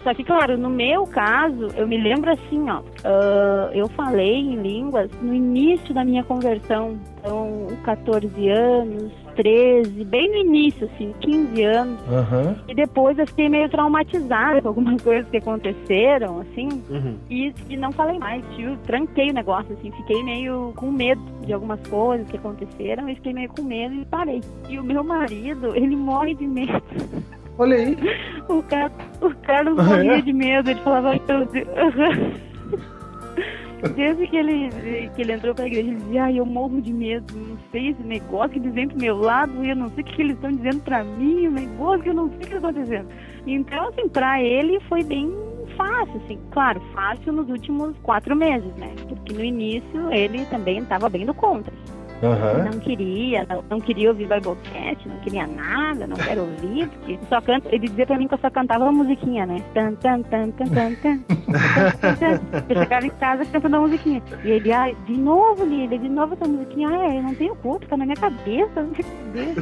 Só 0.07 0.15
que, 0.15 0.23
claro, 0.23 0.57
no 0.57 0.71
meu 0.71 1.05
caso, 1.05 1.67
eu 1.77 1.85
me 1.89 1.97
lembro 2.01 2.31
assim, 2.31 2.71
ó, 2.71 2.81
ah, 3.05 3.71
eu 3.75 3.89
falei 3.89 4.37
em 4.37 4.55
línguas 4.55 5.11
no 5.21 5.35
início 5.35 5.93
da 5.93 6.05
minha 6.05 6.23
conversão, 6.23 6.97
então, 7.19 7.67
14 7.83 8.49
anos, 8.49 9.11
13, 9.35 10.05
bem 10.05 10.29
no 10.31 10.37
início, 10.37 10.89
assim, 10.95 11.13
15 11.19 11.61
anos. 11.65 11.99
Aham. 12.09 12.55
E 12.69 12.75
depois 12.77 13.19
eu 13.19 13.27
fiquei 13.27 13.49
meio 13.49 13.69
traumatizada 13.69 14.63
com 14.63 14.69
algumas 14.69 15.03
coisas 15.03 15.29
que 15.29 15.39
aconteceram, 15.39 16.39
assim, 16.39 16.69
Uhum. 16.89 17.17
e, 17.29 17.53
e 17.69 17.77
não 17.77 17.91
falei 17.91 18.17
mais, 18.17 18.45
tio, 18.55 18.77
tranquei 18.87 19.31
o 19.31 19.35
negócio, 19.35 19.73
assim, 19.77 19.91
fiquei 19.91 20.23
meio 20.23 20.73
com 20.77 20.93
medo 20.93 21.21
de 21.45 21.53
algumas 21.53 21.81
coisas 21.89 22.29
que 22.29 22.37
aconteceram, 22.37 23.09
e 23.09 23.17
fiquei 23.17 23.33
meio 23.33 23.49
com 23.49 23.63
medo 23.63 23.93
e 23.93 24.05
parei. 24.05 24.41
E 24.69 24.79
o 24.79 24.85
meu 24.85 25.03
marido, 25.03 25.75
ele 25.75 25.97
morre 25.97 26.33
de 26.37 26.47
medo. 26.47 26.81
Olha 27.59 27.77
aí. 27.77 27.97
O, 28.49 28.63
Car 28.63 28.93
o 29.21 29.35
Carlos 29.43 29.77
Ah, 29.77 29.83
é? 29.83 30.05
morria 30.05 30.23
de 30.23 30.33
medo, 30.33 30.71
ele 30.71 30.81
falava, 30.83 31.11
meu 31.27 31.47
Deus. 31.47 31.67
Desde 33.97 34.27
que 34.29 34.37
ele, 34.37 34.71
que 35.15 35.23
ele 35.23 35.33
entrou 35.33 35.55
pra 35.55 35.67
igreja, 35.67 35.89
ele 35.91 35.97
dizia, 35.97 36.25
ai, 36.25 36.39
eu 36.39 36.47
morro 36.47 36.81
de 36.81 36.93
medo, 36.93 37.27
não 37.37 37.59
sei 37.73 37.89
esse 37.89 38.03
negócio 38.03 38.51
que 38.51 38.59
eles 38.59 38.73
vêm 38.73 38.89
pro 38.89 38.99
meu 38.99 39.17
lado, 39.17 39.65
e 39.65 39.71
eu 39.71 39.77
não 39.77 39.91
sei 39.91 40.03
o 40.03 40.07
que 40.07 40.15
que 40.15 40.23
eles 40.23 40.35
estão 40.37 40.51
dizendo 40.53 40.81
pra 40.83 41.05
mim, 41.05 41.49
o 41.49 41.51
negócio 41.51 42.03
que 42.03 42.09
eu 42.09 42.15
não 42.15 42.29
sei 42.29 42.37
o 42.37 42.41
que 42.41 42.47
está 42.55 42.59
acontecendo. 42.69 43.09
Então, 43.47 43.89
assim, 43.89 44.09
pra 44.09 44.41
ele 44.43 44.81
foi 44.89 45.03
bem 45.03 45.31
fácil, 45.77 46.21
assim, 46.25 46.39
claro, 46.53 46.81
fácil 46.95 47.33
nos 47.33 47.49
últimos 47.51 47.95
quatro 48.03 48.35
meses, 48.35 48.73
né? 48.77 48.93
Porque 49.09 49.33
no 49.35 49.45
início 49.45 50.11
ele 50.13 50.45
também 50.47 50.79
estava 50.79 51.09
bem 51.09 51.27
do 51.27 51.35
contra. 51.35 51.73
Aham. 52.23 52.71
Não 52.73 52.81
queria, 52.81 53.47
não, 53.49 53.65
não 53.69 53.81
queria 53.81 54.09
ouvir 54.09 54.27
Biblecast, 54.27 55.09
não 55.09 55.17
queria 55.19 55.47
nada, 55.47 56.07
não 56.07 56.17
quero 56.17 56.43
ouvir, 56.43 56.89
porque 56.89 57.19
só 57.29 57.41
canta, 57.41 57.69
ele 57.75 57.89
dizia 57.89 58.07
pra 58.07 58.17
mim 58.19 58.27
que 58.27 58.35
eu 58.35 58.39
só 58.39 58.51
cantava 58.51 58.85
uma 58.85 58.93
musiquinha, 58.93 59.47
né? 59.47 59.63
Tan, 59.75 59.95
tan, 59.95 60.23
tan, 60.23 60.51
tan, 60.51 60.67
tan, 60.67 60.95
tan. 60.95 61.21
Eu 62.69 62.77
chegava 62.83 63.07
em 63.07 63.11
casa 63.11 63.45
cantando 63.45 63.77
a 63.77 63.81
musiquinha. 63.81 64.23
E 64.45 64.51
ele, 64.51 64.73
ai, 64.73 64.97
de 65.07 65.17
novo, 65.17 65.65
Lília, 65.65 65.99
de 65.99 66.09
novo 66.09 66.35
essa 66.35 66.49
musiquinha. 66.49 66.89
Ai, 66.89 67.19
eu 67.19 67.23
não 67.23 67.35
tenho 67.35 67.57
culpa, 67.57 67.87
tá 67.87 67.97
na 67.97 68.05
minha 68.05 68.17
cabeça, 68.17 68.83
não 68.83 68.91
tenho. 68.91 69.55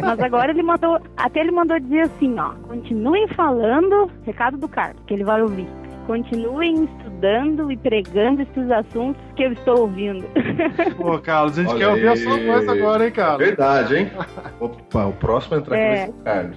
Mas 0.00 0.20
agora 0.20 0.52
ele 0.52 0.62
mandou, 0.62 0.98
até 1.16 1.40
ele 1.40 1.50
mandou 1.50 1.78
dizer 1.78 2.02
assim, 2.02 2.38
ó, 2.38 2.50
continuem 2.66 3.28
falando, 3.28 4.10
recado 4.24 4.56
do 4.56 4.68
Carlos, 4.68 5.02
que 5.06 5.14
ele 5.14 5.24
vai 5.24 5.42
ouvir. 5.42 5.68
Continuem 6.06 6.88
estudando 7.16 7.72
e 7.72 7.76
pregando 7.76 8.42
esses 8.42 8.70
assuntos 8.70 9.20
que 9.34 9.42
eu 9.44 9.52
estou 9.52 9.80
ouvindo. 9.80 10.24
Pô, 10.96 11.18
Carlos, 11.18 11.58
a 11.58 11.62
gente 11.62 11.70
Olha 11.72 11.78
quer 11.78 11.88
ouvir 11.88 12.08
a 12.08 12.16
sua 12.16 12.34
aí. 12.36 12.46
voz 12.46 12.68
agora, 12.68 13.06
hein, 13.06 13.12
Carlos? 13.12 13.46
Verdade, 13.46 13.96
hein? 13.96 14.10
Opa, 14.60 15.06
o 15.06 15.12
próximo 15.14 15.56
a 15.56 15.58
entrar 15.58 15.74
aqui 15.76 15.84
É. 15.84 15.88
vai 15.88 16.04
ser 16.04 16.10
o 16.10 16.22
Carlos. 16.22 16.56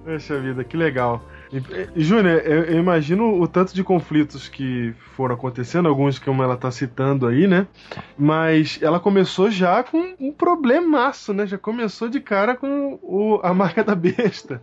Poxa 0.04 0.38
vida, 0.40 0.64
que 0.64 0.76
legal. 0.76 1.22
Júnior, 1.96 2.42
eu, 2.44 2.78
imagino 2.78 3.40
o 3.40 3.48
tanto 3.48 3.74
de 3.74 3.82
conflitos 3.82 4.48
que 4.48 4.94
foram 5.16 5.34
acontecendo, 5.34 5.88
alguns 5.88 6.16
como 6.18 6.42
ela 6.44 6.56
tá 6.56 6.70
citando 6.70 7.26
aí, 7.26 7.48
né? 7.48 7.66
Mas 8.16 8.78
ela 8.80 9.00
começou 9.00 9.50
já 9.50 9.82
com 9.82 10.14
um 10.20 10.30
problemaço, 10.32 11.32
né? 11.34 11.46
Já 11.48 11.58
começou 11.58 12.08
de 12.08 12.20
cara 12.20 12.54
com 12.54 12.98
o- 13.02 13.40
a 13.42 13.52
marca 13.52 13.82
da 13.82 13.94
besta. 13.96 14.62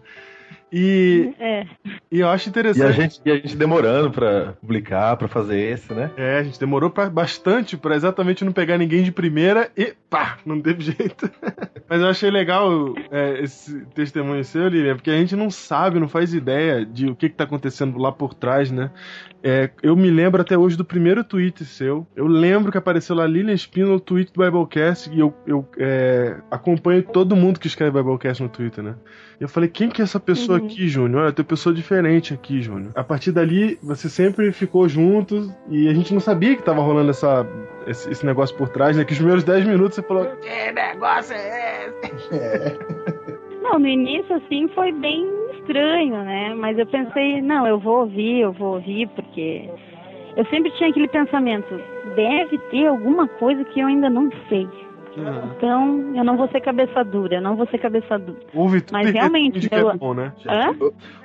E, 0.71 1.33
É. 1.39 1.65
e 2.11 2.19
eu 2.19 2.27
acho 2.29 2.47
E 2.47 2.47
a 2.47 2.51
interessante. 2.51 2.93
gente, 2.95 3.21
e 3.25 3.31
a 3.31 3.35
gente 3.35 3.55
demorando 3.55 4.11
pra 4.11 4.53
publicar, 4.59 5.15
pra 5.15 5.27
fazer 5.27 5.59
esse, 5.59 5.93
né? 5.93 6.11
É, 6.17 6.39
a 6.39 6.43
gente 6.43 6.59
demorou 6.59 6.89
pra, 6.89 7.09
bastante 7.09 7.77
pra 7.77 7.95
exatamente 7.95 8.43
não 8.43 8.51
pegar 8.51 8.77
ninguém 8.77 9.01
de 9.03 9.11
primeira 9.11 9.71
e 9.77 9.93
pá, 10.09 10.37
não 10.45 10.59
teve 10.61 10.81
jeito. 10.91 11.29
Mas 11.89 12.01
eu 12.01 12.07
achei 12.07 12.29
legal 12.29 12.93
é, 13.09 13.41
esse 13.41 13.79
testemunho 13.95 14.43
seu, 14.43 14.67
Lilian, 14.67 14.95
porque 14.95 15.09
a 15.11 15.17
gente 15.17 15.35
não 15.35 15.49
sabe, 15.49 15.99
não 15.99 16.09
faz 16.09 16.33
ideia 16.33 16.85
de 16.85 17.07
o 17.07 17.15
que, 17.15 17.29
que 17.29 17.35
tá 17.35 17.45
acontecendo 17.45 17.97
lá 17.97 18.11
por 18.11 18.33
trás, 18.33 18.69
né? 18.69 18.91
É, 19.43 19.69
eu 19.81 19.95
me 19.95 20.09
lembro 20.09 20.41
até 20.41 20.57
hoje 20.57 20.75
do 20.75 20.83
primeiro 20.83 21.23
tweet 21.23 21.63
seu. 21.63 22.05
Eu 22.15 22.27
lembro 22.27 22.71
que 22.71 22.77
apareceu 22.77 23.15
lá 23.15 23.25
Lilian 23.25 23.53
Espino 23.53 23.87
no 23.89 23.99
tweet 23.99 24.33
do 24.33 24.43
Biblecast 24.43 25.09
e 25.13 25.19
eu, 25.19 25.33
eu 25.45 25.65
é, 25.77 26.35
acompanho 26.51 27.03
todo 27.03 27.35
mundo 27.35 27.59
que 27.59 27.67
escreve 27.67 27.91
Biblecast 27.97 28.43
no 28.43 28.49
Twitter, 28.49 28.83
né? 28.83 28.95
E 29.39 29.43
eu 29.43 29.47
falei, 29.47 29.69
quem 29.69 29.87
que 29.89 30.01
é 30.01 30.03
essa 30.03 30.19
pessoa 30.19 30.56
Uhum. 30.57 30.65
aqui, 30.65 30.87
Júnior? 30.87 31.23
Olha, 31.23 31.31
tem 31.31 31.45
pessoa 31.45 31.73
diferente 31.73 32.33
aqui, 32.33 32.61
Júnior. 32.61 32.91
A 32.95 33.03
partir 33.03 33.31
dali, 33.31 33.77
você 33.81 34.09
sempre 34.09 34.51
ficou 34.51 34.87
juntos 34.87 35.49
e 35.69 35.87
a 35.87 35.93
gente 35.93 36.13
não 36.13 36.19
sabia 36.19 36.55
que 36.55 36.63
tava 36.63 36.81
rolando 36.81 37.09
essa, 37.09 37.45
esse, 37.85 38.09
esse 38.11 38.25
negócio 38.25 38.55
por 38.55 38.69
trás, 38.69 38.95
né? 38.97 39.05
Que 39.05 39.13
os 39.13 39.17
primeiros 39.17 39.43
10 39.43 39.65
minutos 39.65 39.95
você 39.95 40.01
falou, 40.01 40.25
que 40.37 40.71
negócio 40.71 41.35
é 41.35 41.87
esse? 41.87 43.07
Não, 43.61 43.79
no 43.79 43.87
início, 43.87 44.33
assim, 44.33 44.69
foi 44.69 44.93
bem 44.93 45.27
estranho, 45.59 46.23
né? 46.23 46.55
Mas 46.55 46.79
eu 46.79 46.85
pensei, 46.87 47.41
não, 47.41 47.67
eu 47.67 47.77
vou 47.77 48.01
ouvir, 48.01 48.39
eu 48.39 48.53
vou 48.53 48.75
ouvir, 48.75 49.09
porque 49.09 49.69
eu 50.37 50.45
sempre 50.45 50.71
tinha 50.77 50.89
aquele 50.89 51.09
pensamento, 51.09 51.67
deve 52.15 52.57
ter 52.69 52.87
alguma 52.87 53.27
coisa 53.27 53.65
que 53.65 53.81
eu 53.81 53.87
ainda 53.87 54.09
não 54.09 54.29
sei. 54.47 54.67
Então, 55.57 56.15
eu 56.15 56.23
não 56.23 56.37
vou 56.37 56.47
ser 56.49 56.61
cabeça 56.61 57.03
dura, 57.03 57.35
eu 57.35 57.41
não 57.41 57.55
vou 57.55 57.67
ser 57.67 57.77
cabeça 57.79 58.17
dura. 58.19 58.37
Ouve 58.53 58.81
tudo 58.81 58.93
Mas 58.93 59.11
realmente, 59.11 59.67
que 59.67 59.73
eu- 59.75 59.89
é 59.91 59.95
bom, 59.97 60.13
né? 60.13 60.31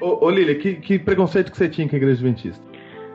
Ô, 0.00 0.26
ô 0.26 0.30
Lília, 0.30 0.54
que, 0.54 0.74
que 0.76 0.98
preconceito 0.98 1.50
que 1.50 1.56
você 1.56 1.68
tinha 1.68 1.88
com 1.88 1.94
a 1.94 1.98
igreja 1.98 2.14
adventista? 2.20 2.71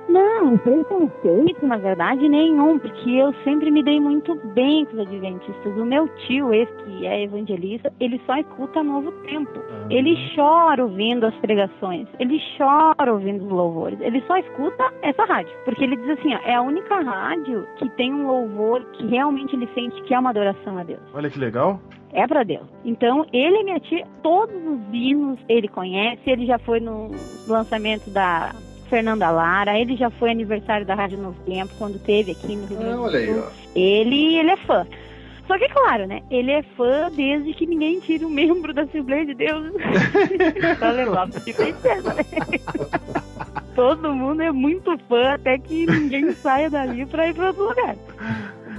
Não, 0.08 0.58
preconceito, 0.58 1.66
na 1.66 1.78
verdade, 1.78 2.28
nenhum, 2.30 2.80
porque 2.80 3.10
eu 3.10 3.34
sempre 3.44 3.70
me 3.70 3.84
dei 3.84 4.00
muito 4.00 4.36
bem 4.54 4.86
com 4.86 4.94
os 4.94 5.02
adventistas. 5.02 5.78
O 5.78 5.86
meu 5.86 6.08
tio, 6.26 6.54
esse 6.54 6.72
que 6.84 7.06
é 7.06 7.24
evangelista, 7.24 7.92
ele 8.00 8.22
só 8.26 8.38
escuta 8.38 8.82
Novo 8.82 9.12
Tempo. 9.24 9.60
Ele 9.90 10.18
chora 10.36 10.84
ouvindo 10.84 11.26
as 11.26 11.36
pregações, 11.36 12.08
ele 12.20 12.42
chora 12.58 13.12
ouvindo 13.12 13.46
os 13.46 13.52
louvores, 13.52 14.00
ele 14.00 14.22
só 14.28 14.38
escuta 14.38 14.92
essa 15.02 15.26
rádio. 15.26 15.52
Porque 15.66 15.84
ele 15.84 15.98
diz 15.98 16.10
assim, 16.18 16.34
ó, 16.34 16.40
é 16.46 16.56
a 16.56 16.62
única 16.62 17.00
rádio 17.02 17.68
que 17.78 17.90
tem 17.92 18.14
um 18.14 18.28
louvor 18.28 18.84
que 18.94 19.06
realmente 19.08 19.56
ele 19.56 19.68
sente 19.74 20.02
que 20.04 20.14
é 20.14 20.20
uma 20.20 20.30
adoração 20.30 20.78
a 20.78 20.84
Deus. 20.84 21.02
Olha 21.14 21.30
que 21.30 21.40
legal. 21.40 21.80
É 22.14 22.26
pra 22.26 22.44
Deus. 22.44 22.66
Então, 22.86 23.26
ele 23.34 23.58
e 23.60 23.64
minha 23.66 23.80
tia, 23.82 24.08
todos 24.24 24.56
os 24.56 24.80
hinos 24.94 25.38
ele 25.50 25.68
conhece, 25.68 26.22
ele 26.26 26.46
já 26.46 26.58
foi 26.58 26.80
no 26.80 27.12
lançamento 27.48 28.10
da 28.10 28.54
Fernanda 28.90 29.30
Lara, 29.30 29.78
ele 29.80 29.96
já 29.96 30.10
foi 30.10 30.32
aniversário 30.32 30.86
da 30.86 30.96
Rádio 30.96 31.18
Novo 31.18 31.40
Tempo, 31.46 31.74
quando 31.78 32.00
teve 32.00 32.32
aqui 32.32 32.56
no 32.56 32.66
Rio 32.68 32.78
Grande 32.78 32.94
Ah, 32.94 32.96
do 32.96 33.04
olha 33.04 33.20
aí, 33.20 33.34
Sul. 33.34 33.44
ó. 33.46 33.52
Ele, 33.76 34.36
ele 34.38 34.52
é 34.52 34.58
fã. 34.58 34.88
Só 35.48 35.58
que, 35.58 35.70
claro, 35.70 36.06
né? 36.08 36.22
Ele 36.30 36.52
é 36.52 36.62
fã 36.76 37.10
desde 37.16 37.54
que 37.54 37.66
ninguém 37.66 38.00
tire 38.02 38.26
um 38.26 38.30
membro 38.30 38.74
da 38.74 38.82
Assembleia 38.82 39.26
de 39.26 39.34
Deus 39.34 39.72
pra 40.78 40.92
levar 40.92 41.30
pro 41.30 41.40
princesa, 41.42 42.14
né? 42.14 42.24
Todo 43.76 44.14
mundo 44.14 44.42
é 44.42 44.52
muito 44.52 44.98
fã 45.08 45.34
até 45.36 45.58
que 45.58 45.86
ninguém 45.86 46.32
saia 46.34 46.70
dali 46.70 47.06
pra 47.06 47.30
ir 47.30 47.34
pra 47.34 47.48
outro 47.48 47.64
lugar. 47.70 47.96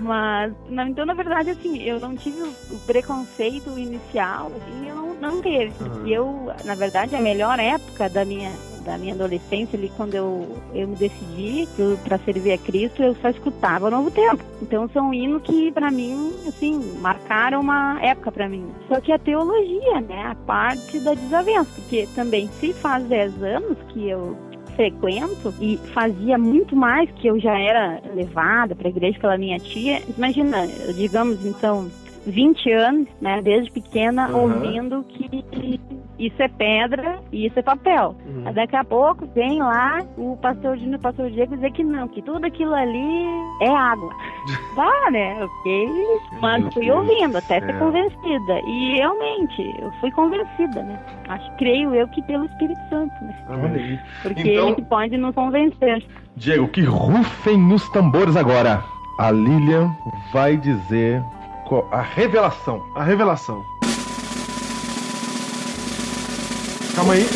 Mas, 0.00 0.52
não, 0.68 0.86
então, 0.88 1.06
na 1.06 1.14
verdade, 1.14 1.50
assim, 1.50 1.82
eu 1.82 1.98
não 1.98 2.14
tive 2.16 2.42
o, 2.42 2.78
preconceito 2.86 3.76
inicial, 3.78 4.52
assim, 4.56 4.88
eu 4.88 4.94
não, 4.94 5.14
não 5.14 5.40
teve. 5.42 5.72
E 6.04 6.12
eu, 6.12 6.52
na 6.64 6.74
verdade, 6.74 7.16
a 7.16 7.20
melhor 7.20 7.58
época 7.58 8.08
da 8.08 8.24
minha, 8.24 8.50
da 8.88 8.96
minha 8.96 9.12
adolescência, 9.12 9.78
ali, 9.78 9.92
quando 9.94 10.14
eu, 10.14 10.56
eu 10.74 10.88
me 10.88 10.96
decidi 10.96 11.68
para 12.02 12.16
servir 12.18 12.52
a 12.52 12.58
Cristo, 12.58 13.02
eu 13.02 13.14
só 13.16 13.28
escutava 13.28 13.88
o 13.88 13.90
Novo 13.90 14.10
Tempo. 14.10 14.42
Então, 14.62 14.88
são 14.88 15.12
hinos 15.12 15.42
que, 15.42 15.70
para 15.70 15.90
mim, 15.90 16.32
assim, 16.46 16.98
marcaram 17.00 17.60
uma 17.60 18.00
época 18.00 18.32
para 18.32 18.48
mim. 18.48 18.66
Só 18.88 18.98
que 18.98 19.12
a 19.12 19.18
teologia, 19.18 20.00
né, 20.00 20.28
a 20.30 20.34
parte 20.34 20.98
da 21.00 21.12
desavença, 21.12 21.68
porque 21.74 22.08
também, 22.14 22.48
se 22.58 22.72
faz 22.72 23.04
10 23.04 23.42
anos 23.42 23.76
que 23.90 24.08
eu 24.08 24.34
frequento 24.74 25.52
e 25.60 25.76
fazia 25.92 26.38
muito 26.38 26.74
mais 26.74 27.10
que 27.10 27.26
eu 27.26 27.38
já 27.38 27.58
era 27.58 28.00
levada 28.14 28.74
para 28.74 28.88
a 28.88 28.90
igreja 28.90 29.18
pela 29.18 29.36
minha 29.36 29.58
tia. 29.58 30.00
Imagina, 30.16 30.66
digamos 30.94 31.44
então, 31.44 31.90
20 32.28 32.70
anos, 32.72 33.08
né, 33.20 33.40
desde 33.42 33.70
pequena, 33.70 34.28
Uhum. 34.28 34.42
ouvindo 34.42 35.04
que 35.04 35.80
isso 36.18 36.42
é 36.42 36.48
pedra 36.48 37.20
e 37.32 37.46
isso 37.46 37.58
é 37.58 37.62
papel. 37.62 38.16
Uhum. 38.26 38.52
Daqui 38.52 38.74
a 38.76 38.82
pouco 38.84 39.26
vem 39.34 39.60
lá 39.60 40.00
o 40.16 40.36
pastor 40.36 40.76
e 40.76 40.94
o 40.94 40.98
pastor 40.98 41.30
Diego 41.30 41.54
dizer 41.54 41.70
que 41.72 41.84
não, 41.84 42.08
que 42.08 42.20
tudo 42.22 42.44
aquilo 42.44 42.74
ali 42.74 43.24
é 43.62 43.68
água. 43.70 44.10
Tá, 44.74 45.10
né? 45.10 45.34
Fiquei, 45.58 45.88
mas 46.40 46.62
Meu 46.62 46.72
fui 46.72 46.84
Deus 46.86 46.98
ouvindo 46.98 47.32
do 47.32 47.38
até 47.38 47.60
ser 47.60 47.78
convencida. 47.78 48.60
E 48.66 48.94
realmente, 48.94 49.74
eu 49.80 49.90
fui 50.00 50.10
convencida, 50.12 50.82
né? 50.84 50.98
Acho, 51.28 51.50
creio 51.58 51.92
eu 51.94 52.06
que 52.08 52.22
pelo 52.22 52.44
Espírito 52.44 52.80
Santo, 52.88 53.12
né? 53.24 53.36
Amém. 53.48 53.98
Porque 54.22 54.40
Então- 54.40 54.66
ele 54.68 54.74
que 54.76 54.82
pode 54.82 55.16
nos 55.16 55.34
convencer. 55.34 56.02
Diego, 56.36 56.68
que 56.68 56.82
rufem 56.82 57.72
os 57.72 57.88
tambores 57.90 58.36
agora. 58.36 58.82
A 59.18 59.32
Lilian 59.32 59.90
vai 60.32 60.56
dizer 60.56 61.20
a 61.90 62.00
revelação. 62.00 62.82
A 62.94 63.02
revelação. 63.02 63.62
Calma 66.94 67.14
aí. 67.14 67.26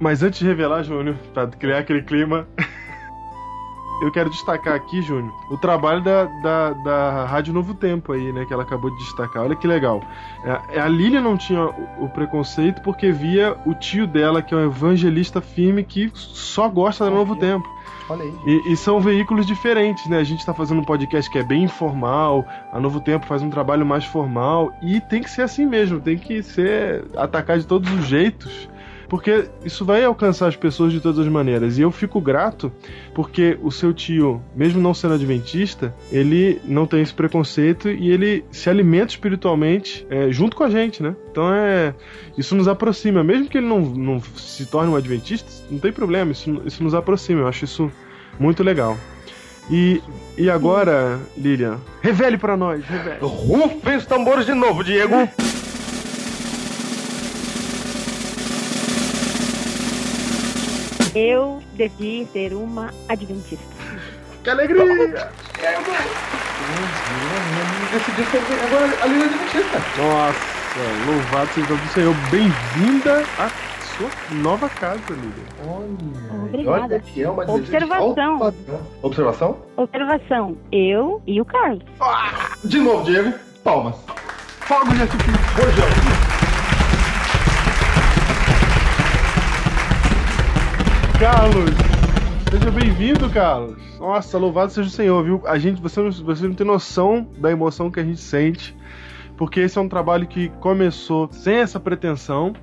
Mas 0.00 0.22
antes 0.22 0.40
de 0.40 0.46
revelar, 0.46 0.82
Júnior, 0.82 1.16
pra 1.32 1.46
criar 1.46 1.78
aquele 1.78 2.02
clima, 2.02 2.48
eu 4.02 4.10
quero 4.10 4.28
destacar 4.30 4.74
aqui, 4.74 5.00
Júnior, 5.02 5.32
o 5.50 5.56
trabalho 5.56 6.02
da, 6.02 6.24
da, 6.24 6.70
da 6.70 7.24
Rádio 7.26 7.54
Novo 7.54 7.74
Tempo 7.74 8.12
aí, 8.12 8.32
né? 8.32 8.44
Que 8.44 8.52
ela 8.52 8.64
acabou 8.64 8.90
de 8.90 8.98
destacar. 8.98 9.44
Olha 9.44 9.54
que 9.54 9.66
legal. 9.66 10.02
É, 10.70 10.80
A 10.80 10.88
Lilian 10.88 11.20
não 11.20 11.36
tinha 11.36 11.62
o, 11.62 12.04
o 12.06 12.08
preconceito 12.08 12.82
porque 12.82 13.12
via 13.12 13.56
o 13.64 13.74
tio 13.74 14.06
dela, 14.06 14.42
que 14.42 14.52
é 14.52 14.56
um 14.56 14.64
evangelista 14.66 15.40
firme, 15.40 15.84
que 15.84 16.10
só 16.14 16.68
gosta 16.68 17.04
da 17.04 17.10
Novo 17.10 17.36
Tempo. 17.36 17.68
Olha 18.08 18.24
aí. 18.24 18.34
E, 18.46 18.72
e 18.72 18.76
são 18.76 19.00
veículos 19.00 19.46
diferentes, 19.46 20.06
né? 20.06 20.18
A 20.18 20.24
gente 20.24 20.44
tá 20.44 20.52
fazendo 20.52 20.80
um 20.80 20.84
podcast 20.84 21.30
que 21.30 21.38
é 21.38 21.42
bem 21.42 21.64
informal, 21.64 22.44
a 22.72 22.80
Novo 22.80 23.00
Tempo 23.00 23.26
faz 23.26 23.42
um 23.42 23.50
trabalho 23.50 23.86
mais 23.86 24.04
formal, 24.04 24.72
e 24.82 25.00
tem 25.00 25.22
que 25.22 25.30
ser 25.30 25.42
assim 25.42 25.66
mesmo, 25.66 26.00
tem 26.00 26.18
que 26.18 26.42
ser 26.42 27.04
atacar 27.16 27.58
de 27.58 27.66
todos 27.66 27.90
os 27.92 28.06
jeitos, 28.06 28.68
porque 29.12 29.44
isso 29.62 29.84
vai 29.84 30.02
alcançar 30.02 30.48
as 30.48 30.56
pessoas 30.56 30.90
de 30.90 30.98
todas 30.98 31.18
as 31.18 31.30
maneiras. 31.30 31.76
E 31.76 31.82
eu 31.82 31.90
fico 31.90 32.18
grato 32.18 32.72
porque 33.12 33.58
o 33.60 33.70
seu 33.70 33.92
tio, 33.92 34.42
mesmo 34.56 34.80
não 34.80 34.94
sendo 34.94 35.12
adventista, 35.12 35.94
ele 36.10 36.58
não 36.64 36.86
tem 36.86 37.02
esse 37.02 37.12
preconceito 37.12 37.90
e 37.90 38.10
ele 38.10 38.42
se 38.50 38.70
alimenta 38.70 39.12
espiritualmente 39.12 40.06
é, 40.08 40.32
junto 40.32 40.56
com 40.56 40.64
a 40.64 40.70
gente, 40.70 41.02
né? 41.02 41.14
Então 41.30 41.52
é. 41.52 41.94
Isso 42.38 42.54
nos 42.54 42.66
aproxima. 42.66 43.22
Mesmo 43.22 43.50
que 43.50 43.58
ele 43.58 43.66
não, 43.66 43.80
não 43.80 44.22
se 44.34 44.64
torne 44.64 44.90
um 44.90 44.96
adventista, 44.96 45.46
não 45.70 45.78
tem 45.78 45.92
problema, 45.92 46.32
isso, 46.32 46.62
isso 46.64 46.82
nos 46.82 46.94
aproxima. 46.94 47.42
Eu 47.42 47.48
acho 47.48 47.66
isso 47.66 47.92
muito 48.40 48.62
legal. 48.62 48.96
E, 49.70 50.00
e 50.38 50.48
agora, 50.48 51.20
Lilian, 51.36 51.78
revele 52.00 52.38
pra 52.38 52.56
nós, 52.56 52.82
revele. 52.86 53.18
Rufem 53.20 53.96
os 53.96 54.06
tambores 54.06 54.46
de 54.46 54.54
novo, 54.54 54.82
Diego. 54.82 55.28
Eu 61.14 61.62
decidi 61.74 62.26
ser 62.32 62.54
uma 62.54 62.92
adventista. 63.08 63.64
Que 64.42 64.50
alegria! 64.50 64.82
Decidi 67.92 68.24
ser 68.30 68.40
agora 68.64 69.02
a 69.02 69.06
Lilian 69.06 69.28
de 69.28 69.34
Batista. 69.36 69.78
Nossa, 69.98 71.06
louvado 71.06 71.50
seja 71.52 71.74
o 71.74 71.88
Senhor. 71.88 72.14
Bem-vinda 72.30 73.24
à 73.38 73.50
sua 73.96 74.08
nova 74.36 74.68
casa, 74.70 75.00
Lilian. 75.10 76.46
Obrigada. 76.46 76.94
Olha 76.94 77.00
que 77.00 77.22
é 77.22 77.28
uma 77.28 77.50
Observação. 77.50 78.54
Observação? 79.02 79.56
Observação. 79.76 80.56
Eu 80.72 81.22
e 81.26 81.40
o 81.40 81.44
Carlos. 81.44 81.84
De 82.64 82.78
novo, 82.78 83.04
Diego. 83.04 83.34
Palmas. 83.62 83.96
Fogo 84.60 84.94
de 84.94 85.02
artifício. 85.02 86.21
Carlos! 91.22 91.70
Seja 92.50 92.68
bem-vindo, 92.72 93.30
Carlos. 93.30 93.78
Nossa, 94.00 94.36
louvado 94.36 94.72
seja 94.72 94.88
o 94.88 94.90
Senhor, 94.90 95.22
viu? 95.22 95.40
A 95.46 95.56
gente, 95.56 95.80
você, 95.80 96.02
você 96.10 96.48
não 96.48 96.54
tem 96.54 96.66
noção 96.66 97.28
da 97.38 97.48
emoção 97.48 97.92
que 97.92 98.00
a 98.00 98.04
gente 98.04 98.18
sente, 98.20 98.74
porque 99.36 99.60
esse 99.60 99.78
é 99.78 99.80
um 99.80 99.88
trabalho 99.88 100.26
que 100.26 100.48
começou 100.58 101.28
sem 101.30 101.58
essa 101.58 101.78
pretensão. 101.78 102.54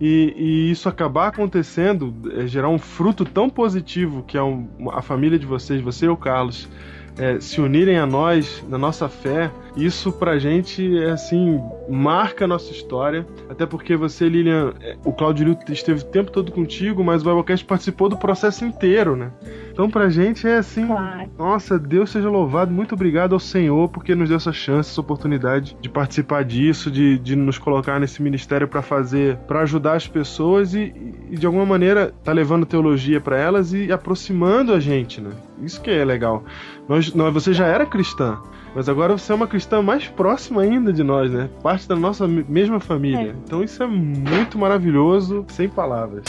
E, 0.00 0.34
e 0.36 0.70
isso 0.72 0.88
acabar 0.88 1.28
acontecendo, 1.28 2.12
é, 2.36 2.44
gerar 2.48 2.70
um 2.70 2.78
fruto 2.78 3.24
tão 3.24 3.48
positivo 3.48 4.24
que 4.26 4.36
é 4.36 4.42
um- 4.42 4.66
a 4.90 5.00
família 5.00 5.38
de 5.38 5.46
vocês, 5.46 5.80
você 5.80 6.06
e 6.06 6.08
o 6.08 6.16
Carlos, 6.16 6.68
é, 7.16 7.38
se 7.38 7.60
unirem 7.60 7.98
a 7.98 8.06
nós, 8.06 8.64
na 8.68 8.78
nossa 8.78 9.08
fé, 9.08 9.48
isso 9.78 10.12
pra 10.12 10.38
gente 10.38 10.98
é 10.98 11.10
assim, 11.10 11.60
marca 11.88 12.44
a 12.44 12.48
nossa 12.48 12.72
história. 12.72 13.26
Até 13.48 13.64
porque 13.66 13.96
você, 13.96 14.28
Lilian, 14.28 14.74
é, 14.80 14.96
o 15.04 15.12
Claudio 15.12 15.48
Lito 15.48 15.72
esteve 15.72 16.00
o 16.00 16.04
tempo 16.04 16.30
todo 16.30 16.50
contigo, 16.52 17.02
mas 17.04 17.22
o 17.22 17.24
Biblecast 17.24 17.64
participou 17.64 18.08
do 18.08 18.16
processo 18.16 18.64
inteiro, 18.64 19.16
né? 19.16 19.30
Então 19.72 19.88
pra 19.88 20.08
gente 20.08 20.46
é 20.46 20.56
assim, 20.58 20.86
Claro. 20.86 21.30
nossa, 21.38 21.78
Deus 21.78 22.10
seja 22.10 22.28
louvado, 22.28 22.72
muito 22.72 22.94
obrigado 22.94 23.32
ao 23.32 23.38
Senhor 23.40 23.88
porque 23.88 24.14
nos 24.14 24.28
deu 24.28 24.36
essa 24.36 24.52
chance, 24.52 24.90
essa 24.90 25.00
oportunidade 25.00 25.76
de 25.80 25.88
participar 25.88 26.44
disso, 26.44 26.90
de, 26.90 27.18
de 27.18 27.36
nos 27.36 27.58
colocar 27.58 28.00
nesse 28.00 28.20
ministério 28.22 28.66
pra 28.66 28.82
fazer, 28.82 29.36
pra 29.46 29.60
ajudar 29.60 29.94
as 29.94 30.06
pessoas 30.08 30.74
e, 30.74 30.92
e 31.30 31.36
de 31.36 31.46
alguma 31.46 31.64
maneira 31.64 32.12
tá 32.24 32.32
levando 32.32 32.66
teologia 32.66 33.20
pra 33.20 33.38
elas 33.38 33.72
e 33.72 33.92
aproximando 33.92 34.72
a 34.72 34.80
gente, 34.80 35.20
né? 35.20 35.30
Isso 35.62 35.80
que 35.80 35.90
é 35.90 36.04
legal. 36.04 36.44
Nós, 36.88 37.12
nós, 37.14 37.32
você 37.32 37.52
já 37.52 37.66
era 37.66 37.86
cristã, 37.86 38.38
mas 38.78 38.88
agora 38.88 39.18
você 39.18 39.32
é 39.32 39.34
uma 39.34 39.48
cristã 39.48 39.82
mais 39.82 40.06
próxima 40.06 40.62
ainda 40.62 40.92
de 40.92 41.02
nós, 41.02 41.32
né? 41.32 41.50
Parte 41.64 41.88
da 41.88 41.96
nossa 41.96 42.28
me- 42.28 42.44
mesma 42.48 42.78
família. 42.78 43.30
É. 43.30 43.34
Então 43.44 43.60
isso 43.60 43.82
é 43.82 43.88
muito 43.88 44.56
maravilhoso, 44.56 45.44
sem 45.48 45.68
palavras. 45.68 46.22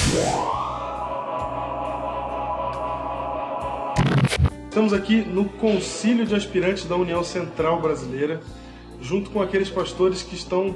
Estamos 4.68 4.94
aqui 4.94 5.22
no 5.22 5.46
Concílio 5.46 6.26
de 6.26 6.34
Aspirantes 6.34 6.86
da 6.86 6.96
União 6.96 7.24
Central 7.24 7.80
Brasileira, 7.80 8.42
junto 9.00 9.30
com 9.30 9.44
aqueles 9.44 9.70
pastores 9.70 10.24
que 10.24 10.34
estão 10.34 10.74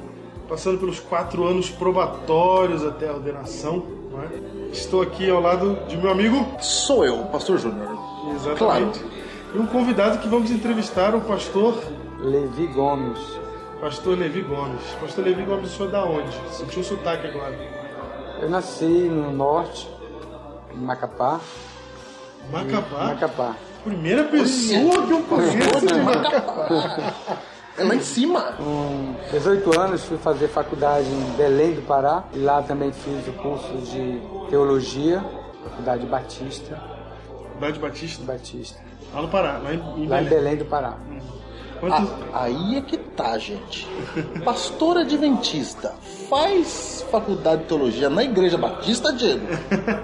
passando 0.48 0.78
pelos 0.78 1.00
quatro 1.00 1.44
anos 1.44 1.72
probatórios 1.72 2.86
até 2.86 3.10
a 3.10 3.14
ordenação. 3.14 3.84
não 4.12 4.22
é? 4.22 4.28
Estou 4.72 5.02
aqui 5.02 5.28
ao 5.28 5.42
lado 5.42 5.80
de 5.88 5.98
meu 5.98 6.12
amigo 6.12 6.46
Sou 6.60 7.04
eu, 7.04 7.18
Pastor 7.32 7.58
Júnior. 7.58 7.98
Exatamente. 8.36 9.00
E 9.54 9.58
um 9.60 9.68
convidado 9.68 10.18
que 10.18 10.28
vamos 10.28 10.50
entrevistar, 10.50 11.14
o 11.14 11.22
pastor, 11.22 11.78
Levi 12.20 12.66
Gomes. 12.68 13.20
pastor 13.80 14.18
Levi 14.18 14.42
Gomes. 14.42 14.82
Pastor 15.00 15.26
Levi 15.26 15.44
Gomes, 15.44 15.72
o 15.72 15.78
senhor 15.78 15.92
da 15.92 16.04
onde? 16.04 16.36
Sentiu 16.52 16.82
o 16.82 16.84
sotaque 16.84 17.28
agora. 17.28 17.56
Eu 18.42 18.50
nasci 18.50 18.86
no 18.86 19.32
norte, 19.32 19.88
em 20.74 20.80
Macapá. 20.80 21.40
Macapá, 22.52 23.06
Macapá. 23.06 23.56
primeira 23.84 24.24
pessoa 24.24 25.06
que 25.06 25.12
eu 25.14 25.22
conheço 25.22 25.86
de 25.86 25.94
Macapá. 26.02 26.68
É 27.78 27.84
lá 27.84 27.96
em 27.96 28.02
cima. 28.02 28.54
Com 28.54 29.16
18 29.32 29.80
anos 29.80 30.04
fui 30.04 30.18
fazer 30.18 30.48
faculdade 30.48 31.08
em 31.08 31.38
Belém 31.38 31.74
do 31.74 31.82
Pará. 31.84 32.24
E 32.34 32.40
lá 32.40 32.62
também 32.64 32.92
fiz 32.92 33.28
o 33.28 33.34
curso 33.34 33.72
de 33.78 34.20
teologia, 34.50 35.24
Faculdade 35.64 36.06
Batista. 36.06 36.82
Cidade 37.54 37.80
Batista, 37.80 38.24
Batista. 38.26 38.93
Lá 39.14 39.22
no 39.22 39.28
Pará, 39.28 39.60
lá 39.64 39.74
em, 39.74 39.78
em 39.78 40.08
Lá 40.08 40.22
em 40.22 40.26
Belém. 40.26 40.30
Belém 40.30 40.56
do 40.58 40.66
Pará. 40.66 40.98
Quantos- 41.80 42.10
Ah, 42.34 42.44
aí 42.44 42.78
é 42.78 42.82
que 42.82 42.98
tá, 42.98 43.38
gente. 43.38 43.88
Pastor 44.46 44.98
Adventista 44.98 45.94
faz 46.30 47.06
faculdade 47.12 47.64
de 47.64 47.68
teologia 47.68 48.10
na 48.10 48.24
Igreja 48.24 48.58
Batista, 48.58 49.12
Diego? 49.12 49.46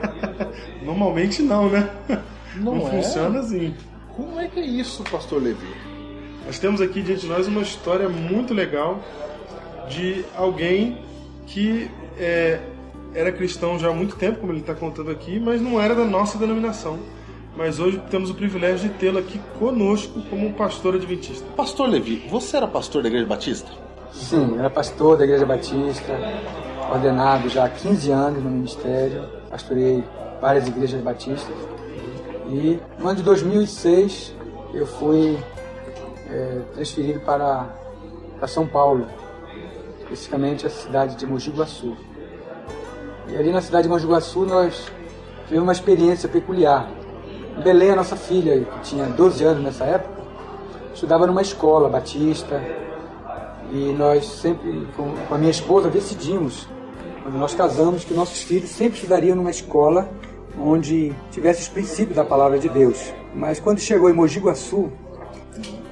Normalmente 0.84 1.42
não, 1.42 1.70
né? 1.70 1.90
Não 2.56 2.78
é? 2.78 2.92
funciona 2.92 3.40
assim. 3.40 3.74
Como 4.16 4.40
é 4.40 4.48
que 4.48 4.60
é 4.60 4.66
isso, 4.66 5.04
Pastor 5.04 5.42
Levi? 5.42 5.74
Nós 6.46 6.60
temos 6.60 6.82
aqui 6.82 7.02
diante 7.02 7.22
de 7.22 7.28
nós 7.28 7.48
uma 7.48 7.62
história 7.62 8.10
muito 8.10 8.54
legal 8.54 9.00
de 9.88 10.26
alguém 10.36 10.98
que 11.48 11.90
é, 12.18 12.60
era 13.14 13.32
cristão 13.32 13.80
já 13.80 13.90
há 13.90 13.94
muito 13.94 14.16
tempo, 14.16 14.40
como 14.40 14.52
ele 14.52 14.60
está 14.60 14.74
contando 14.76 15.10
aqui, 15.12 15.40
mas 15.40 15.62
não 15.62 15.80
era 15.82 15.96
da 15.96 16.04
nossa 16.06 16.38
denominação. 16.38 17.00
Mas 17.56 17.80
hoje 17.80 18.02
temos 18.10 18.30
o 18.30 18.36
privilégio 18.36 18.90
de 18.90 18.96
tê-lo 18.96 19.20
aqui 19.20 19.40
conosco 19.58 20.22
como 20.30 20.48
um 20.48 20.54
pastor 20.54 20.96
adventista. 20.96 21.46
Pastor 21.56 21.90
Levi, 21.90 22.28
você 22.30 22.58
era 22.58 22.68
pastor 22.68 23.04
da 23.04 23.10
Igreja 23.10 23.26
Batista? 23.26 23.72
Sim, 24.12 24.58
era 24.58 24.70
pastor 24.70 25.18
da 25.18 25.24
Igreja 25.24 25.46
Batista, 25.46 26.14
ordenado 26.92 27.50
já 27.50 27.66
há 27.66 27.70
15 27.70 28.12
anos 28.12 28.44
no 28.44 28.50
ministério. 28.50 29.28
Pastorei 29.50 30.04
várias 30.42 30.68
igrejas 30.68 31.02
batistas. 31.02 31.56
E 32.48 32.80
no 32.98 33.08
ano 33.08 33.18
de 33.18 33.24
2006 33.24 34.34
eu 34.74 34.86
fui 34.86 35.38
eh, 36.30 36.62
transferido 36.74 37.20
para, 37.20 37.68
para 38.38 38.48
São 38.48 38.66
Paulo, 38.66 39.08
especificamente 40.00 40.66
a 40.66 40.70
cidade 40.70 41.16
de 41.16 41.26
Mogi 41.26 41.52
Guaçu. 41.52 41.96
E 43.28 43.36
ali 43.36 43.52
na 43.52 43.62
cidade 43.62 43.84
de 43.84 43.90
Mogi 43.90 44.08
Guaçu 44.08 44.46
nós 44.46 44.92
tivemos 45.46 45.64
uma 45.64 45.72
experiência 45.72 46.28
peculiar. 46.28 46.90
Belém, 47.64 47.92
a 47.92 47.96
nossa 47.96 48.16
filha, 48.16 48.64
que 48.64 48.80
tinha 48.82 49.06
12 49.06 49.44
anos 49.44 49.64
nessa 49.64 49.84
época, 49.84 50.22
estudava 50.94 51.28
numa 51.28 51.42
escola 51.42 51.90
batista, 51.90 52.62
e 53.72 53.94
nós 53.94 54.26
sempre, 54.26 54.88
com, 54.96 55.14
a 55.34 55.38
minha 55.38 55.52
esposa, 55.52 55.90
decidimos, 55.90 56.68
quando 57.22 57.38
nós 57.38 57.54
casamos, 57.54 58.04
que 58.04 58.14
nossos 58.14 58.42
filhos 58.42 58.70
sempre 58.70 58.96
estudariam 58.96 59.36
numa 59.36 59.52
escola 59.52 60.10
onde 60.60 61.14
tivesse 61.32 61.62
os 61.62 61.68
princípios 61.68 62.16
da 62.16 62.26
palavra 62.26 62.58
de 62.58 62.68
Deus. 62.68 63.14
Mas 63.36 63.60
quando 63.60 63.80
chegou 63.80 64.10
em 64.10 64.14
Mogi 64.14 64.40
Guaçu, 64.40 64.92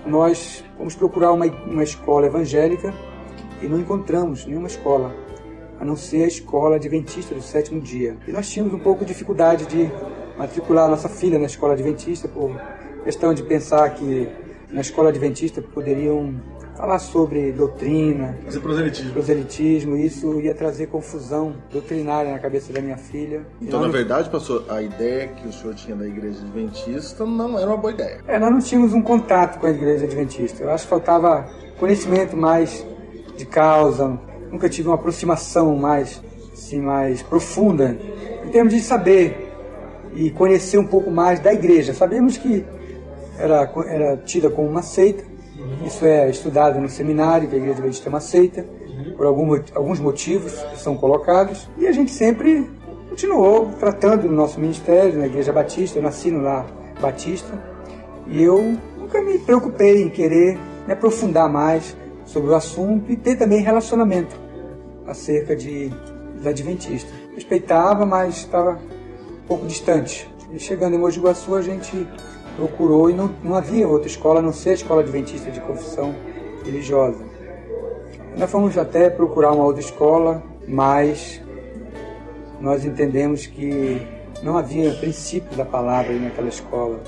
nós 0.06 0.64
fomos 0.78 0.96
procurar 0.96 1.32
uma, 1.32 1.46
uma 1.46 1.84
escola 1.84 2.26
evangélica 2.26 2.94
e 3.62 3.68
não 3.68 3.80
encontramos 3.80 4.46
nenhuma 4.46 4.68
escola, 4.68 5.14
a 5.80 5.86
não 5.86 5.96
ser 5.96 6.24
a 6.24 6.28
escola 6.28 6.78
adventista 6.78 7.36
do 7.36 7.42
sétimo 7.42 7.80
dia. 7.80 8.18
E 8.28 8.32
nós 8.32 8.50
tínhamos 8.50 8.74
um 8.74 8.80
pouco 8.80 9.06
de 9.06 9.14
dificuldade 9.14 9.66
de 9.66 9.92
matricular 10.38 10.86
a 10.86 10.88
nossa 10.90 11.10
filha 11.10 11.40
na 11.40 11.46
escola 11.46 11.74
adventista 11.74 12.28
por 12.28 12.52
questão 13.04 13.34
de 13.34 13.44
pensar 13.44 13.90
que 13.92 14.28
na 14.72 14.82
escola 14.82 15.10
adventista 15.10 15.62
poderiam 15.62 16.34
falar 16.76 17.00
sobre 17.00 17.52
doutrina, 17.52 18.38
Fazer 18.46 18.60
proselitismo. 18.60 19.12
proselitismo, 19.14 19.96
e 19.98 20.06
isso 20.06 20.40
ia 20.42 20.54
trazer 20.54 20.86
confusão 20.88 21.56
doutrinária 21.72 22.32
na 22.32 22.38
cabeça 22.38 22.72
da 22.72 22.80
minha 22.80 22.98
filha. 22.98 23.42
Então, 23.60 23.80
nós 23.80 23.82
na 23.82 23.88
não- 23.88 23.92
verdade, 23.92 24.30
pastor, 24.30 24.64
a 24.70 24.80
ideia 24.82 25.28
que 25.30 25.48
o 25.48 25.52
senhor 25.52 25.74
tinha 25.74 25.96
da 25.96 26.06
igreja 26.06 26.38
adventista 26.40 27.26
não 27.26 27.58
era 27.58 27.68
uma 27.68 27.78
boa 27.78 27.92
ideia. 27.92 28.20
É, 28.28 28.38
nós 28.38 28.52
não 28.52 28.60
tínhamos 28.60 28.94
um 28.94 29.02
contato 29.02 29.60
com 29.60 29.66
a 29.66 29.72
igreja 29.72 30.06
adventista. 30.06 30.64
Eu 30.64 30.70
acho 30.70 30.84
que 30.84 30.90
faltava 30.92 31.50
conhecimento 31.80 32.38
mais 32.38 32.86
de 33.36 33.46
causa. 33.48 34.20
Nunca 34.52 34.70
tive 34.70 34.88
uma 34.88 34.96
aproximação 34.96 35.76
mais, 35.76 36.22
assim, 36.54 36.80
mais 36.80 37.24
profunda 37.24 37.98
em 38.46 38.50
termos 38.50 38.72
de 38.74 38.82
saber 38.82 39.47
e 40.18 40.32
conhecer 40.32 40.80
um 40.80 40.88
pouco 40.88 41.12
mais 41.12 41.40
da 41.40 41.54
igreja. 41.54 41.94
Sabemos 41.94 42.38
que 42.38 42.66
era, 43.38 43.72
era 43.88 44.18
tida 44.18 44.50
como 44.50 44.68
uma 44.68 44.82
seita. 44.82 45.24
Isso 45.86 46.06
é 46.06 46.30
estudado 46.30 46.80
no 46.80 46.90
seminário, 46.90 47.48
que 47.48 47.56
a 47.56 47.58
igreja 47.58 47.76
adventista 47.76 48.10
é 48.10 48.12
uma 48.12 48.20
seita, 48.20 48.66
por 49.16 49.26
algum 49.28 49.60
alguns 49.76 50.00
motivos 50.00 50.54
que 50.54 50.80
são 50.80 50.98
colocados. 50.98 51.70
E 51.78 51.86
a 51.88 51.92
gente 51.92 52.12
sempre 52.12 52.68
continuou 53.10 53.72
tratando 53.80 54.28
no 54.28 54.34
nosso 54.34 54.60
ministério, 54.60 55.20
na 55.20 55.28
igreja 55.28 55.54
batista. 55.54 56.00
Eu 56.00 56.04
nasci 56.04 56.32
no 56.32 56.42
lar 56.42 56.66
batista. 57.00 57.54
E 58.28 58.42
eu 58.42 58.76
nunca 58.98 59.22
me 59.22 59.38
preocupei 59.38 60.02
em 60.02 60.10
querer 60.10 60.58
me 60.88 60.94
aprofundar 60.94 61.48
mais 61.48 61.96
sobre 62.26 62.50
o 62.50 62.56
assunto 62.56 63.12
e 63.12 63.16
ter 63.16 63.36
também 63.36 63.62
relacionamento 63.62 64.36
acerca 65.06 65.56
de, 65.56 65.90
dos 66.36 66.48
adventistas. 66.48 67.12
Respeitava, 67.36 68.06
mas 68.06 68.38
estava 68.38 68.80
pouco 69.48 69.66
distante. 69.66 70.30
E 70.52 70.60
chegando 70.60 70.96
em 70.96 71.00
Mogi 71.00 71.20
Guaçu, 71.20 71.56
a 71.56 71.62
gente 71.62 72.08
procurou 72.56 73.10
e 73.10 73.14
não, 73.14 73.34
não 73.44 73.56
havia 73.56 73.88
outra 73.88 74.08
escola, 74.08 74.40
a 74.40 74.42
não 74.42 74.54
ser 74.54 74.72
a 74.72 74.74
escola 74.74 75.02
adventista 75.02 75.52
de 75.52 75.60
confissão 75.62 76.14
religiosa. 76.66 77.24
Nós 78.38 78.50
fomos 78.52 78.78
até 78.78 79.10
procurar 79.10 79.52
uma 79.52 79.64
outra 79.64 79.82
escola, 79.82 80.44
mas 80.68 81.42
nós 82.60 82.86
entendemos 82.86 83.46
que 83.48 84.02
não 84.44 84.58
havia 84.58 84.94
princípio 84.96 85.56
da 85.58 85.66
palavra 85.66 86.14
naquela 86.14 86.48
escola. 86.48 87.00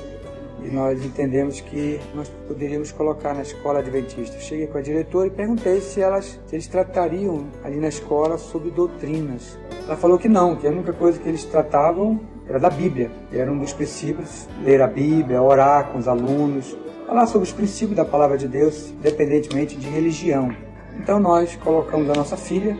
E 0.64 0.70
nós 0.70 1.04
entendemos 1.04 1.62
que 1.62 2.00
nós 2.14 2.30
poderíamos 2.48 2.92
colocar 2.92 3.34
na 3.34 3.42
escola 3.42 3.80
adventista. 3.80 4.36
Eu 4.36 4.42
cheguei 4.42 4.68
com 4.68 4.78
a 4.78 4.82
diretora 4.82 5.28
e 5.28 5.30
perguntei 5.30 5.80
se, 5.82 6.02
elas, 6.02 6.40
se 6.46 6.56
eles 6.56 6.68
tratariam 6.68 7.48
ali 7.64 7.78
na 7.78 7.88
escola 7.88 8.38
sobre 8.38 8.70
doutrinas. 8.70 9.58
Ela 9.86 9.96
falou 9.96 10.18
que 10.18 10.28
não, 10.28 10.56
que 10.56 10.68
a 10.68 10.70
única 10.70 10.94
coisa 10.94 11.20
que 11.20 11.28
eles 11.28 11.46
tratavam 11.46 12.20
era 12.48 12.60
da 12.60 12.70
Bíblia. 12.70 13.10
Era 13.32 13.52
um 13.52 13.60
dos 13.60 13.74
princípios, 13.74 14.48
ler 14.64 14.82
a 14.82 14.88
Bíblia, 14.88 15.42
orar 15.42 15.92
com 15.92 16.00
os 16.00 16.08
alunos, 16.08 16.78
falar 17.08 17.26
sobre 17.26 17.48
os 17.48 17.54
princípios 17.54 17.96
da 17.96 18.06
palavra 18.06 18.38
de 18.38 18.48
Deus, 18.48 18.92
independentemente 18.92 19.76
de 19.76 19.88
religião. 19.88 20.54
Então 21.00 21.20
nós 21.20 21.56
colocamos 21.56 22.10
a 22.10 22.14
nossa 22.14 22.36
filha 22.36 22.78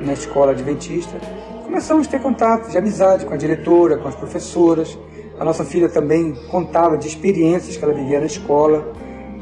na 0.00 0.12
escola 0.12 0.52
adventista, 0.52 1.16
começamos 1.64 2.06
a 2.06 2.10
ter 2.10 2.20
contato 2.20 2.70
de 2.70 2.76
amizade 2.76 3.24
com 3.24 3.32
a 3.32 3.36
diretora, 3.36 3.96
com 3.96 4.08
as 4.08 4.14
professoras. 4.14 4.98
A 5.42 5.44
nossa 5.44 5.64
filha 5.64 5.88
também 5.88 6.34
contava 6.52 6.96
de 6.96 7.08
experiências 7.08 7.76
que 7.76 7.84
ela 7.84 7.92
vivia 7.92 8.20
na 8.20 8.26
escola, 8.26 8.92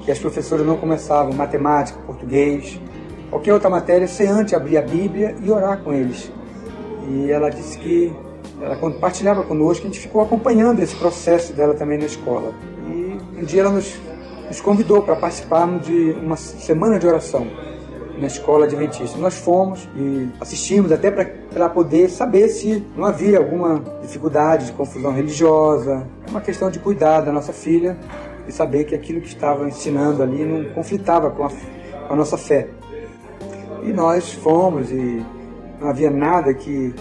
que 0.02 0.10
as 0.10 0.18
professoras 0.18 0.64
não 0.64 0.78
começavam 0.78 1.30
matemática, 1.34 2.00
português, 2.06 2.80
qualquer 3.28 3.52
outra 3.52 3.68
matéria, 3.68 4.08
sem 4.08 4.26
antes 4.26 4.54
abrir 4.54 4.78
a 4.78 4.80
Bíblia 4.80 5.36
e 5.42 5.50
orar 5.50 5.82
com 5.82 5.92
eles. 5.92 6.32
E 7.06 7.30
ela 7.30 7.50
disse 7.50 7.76
que 7.76 8.10
ela 8.62 8.76
compartilhava 8.76 9.42
conosco, 9.42 9.86
a 9.86 9.90
gente 9.90 10.00
ficou 10.00 10.22
acompanhando 10.22 10.80
esse 10.80 10.96
processo 10.96 11.52
dela 11.52 11.74
também 11.74 11.98
na 11.98 12.06
escola. 12.06 12.54
E 12.88 13.38
um 13.38 13.44
dia 13.44 13.60
ela 13.60 13.70
nos, 13.70 14.00
nos 14.48 14.58
convidou 14.58 15.02
para 15.02 15.16
participarmos 15.16 15.84
de 15.84 16.12
uma 16.12 16.36
semana 16.36 16.98
de 16.98 17.06
oração 17.06 17.46
na 18.18 18.26
escola 18.26 18.66
adventista. 18.66 19.18
Nós 19.18 19.36
fomos 19.36 19.88
e 19.96 20.28
assistimos 20.40 20.92
até 20.92 21.10
para 21.10 21.68
poder 21.68 22.08
saber 22.10 22.48
se 22.48 22.84
não 22.96 23.04
havia 23.04 23.38
alguma 23.38 23.82
dificuldade 24.02 24.66
de 24.66 24.72
confusão 24.72 25.12
religiosa. 25.12 26.06
É 26.26 26.30
uma 26.30 26.40
questão 26.40 26.70
de 26.70 26.78
cuidar 26.78 27.20
da 27.20 27.32
nossa 27.32 27.52
filha 27.52 27.96
e 28.46 28.52
saber 28.52 28.84
que 28.84 28.94
aquilo 28.94 29.20
que 29.20 29.28
estava 29.28 29.68
ensinando 29.68 30.22
ali 30.22 30.44
não 30.44 30.72
conflitava 30.72 31.30
com 31.30 31.44
a, 31.44 31.48
com 31.48 32.12
a 32.12 32.16
nossa 32.16 32.36
fé. 32.36 32.68
E 33.82 33.92
nós 33.92 34.32
fomos 34.32 34.90
e 34.90 35.24
não 35.80 35.88
havia 35.88 36.10
nada 36.10 36.52
que 36.52 36.94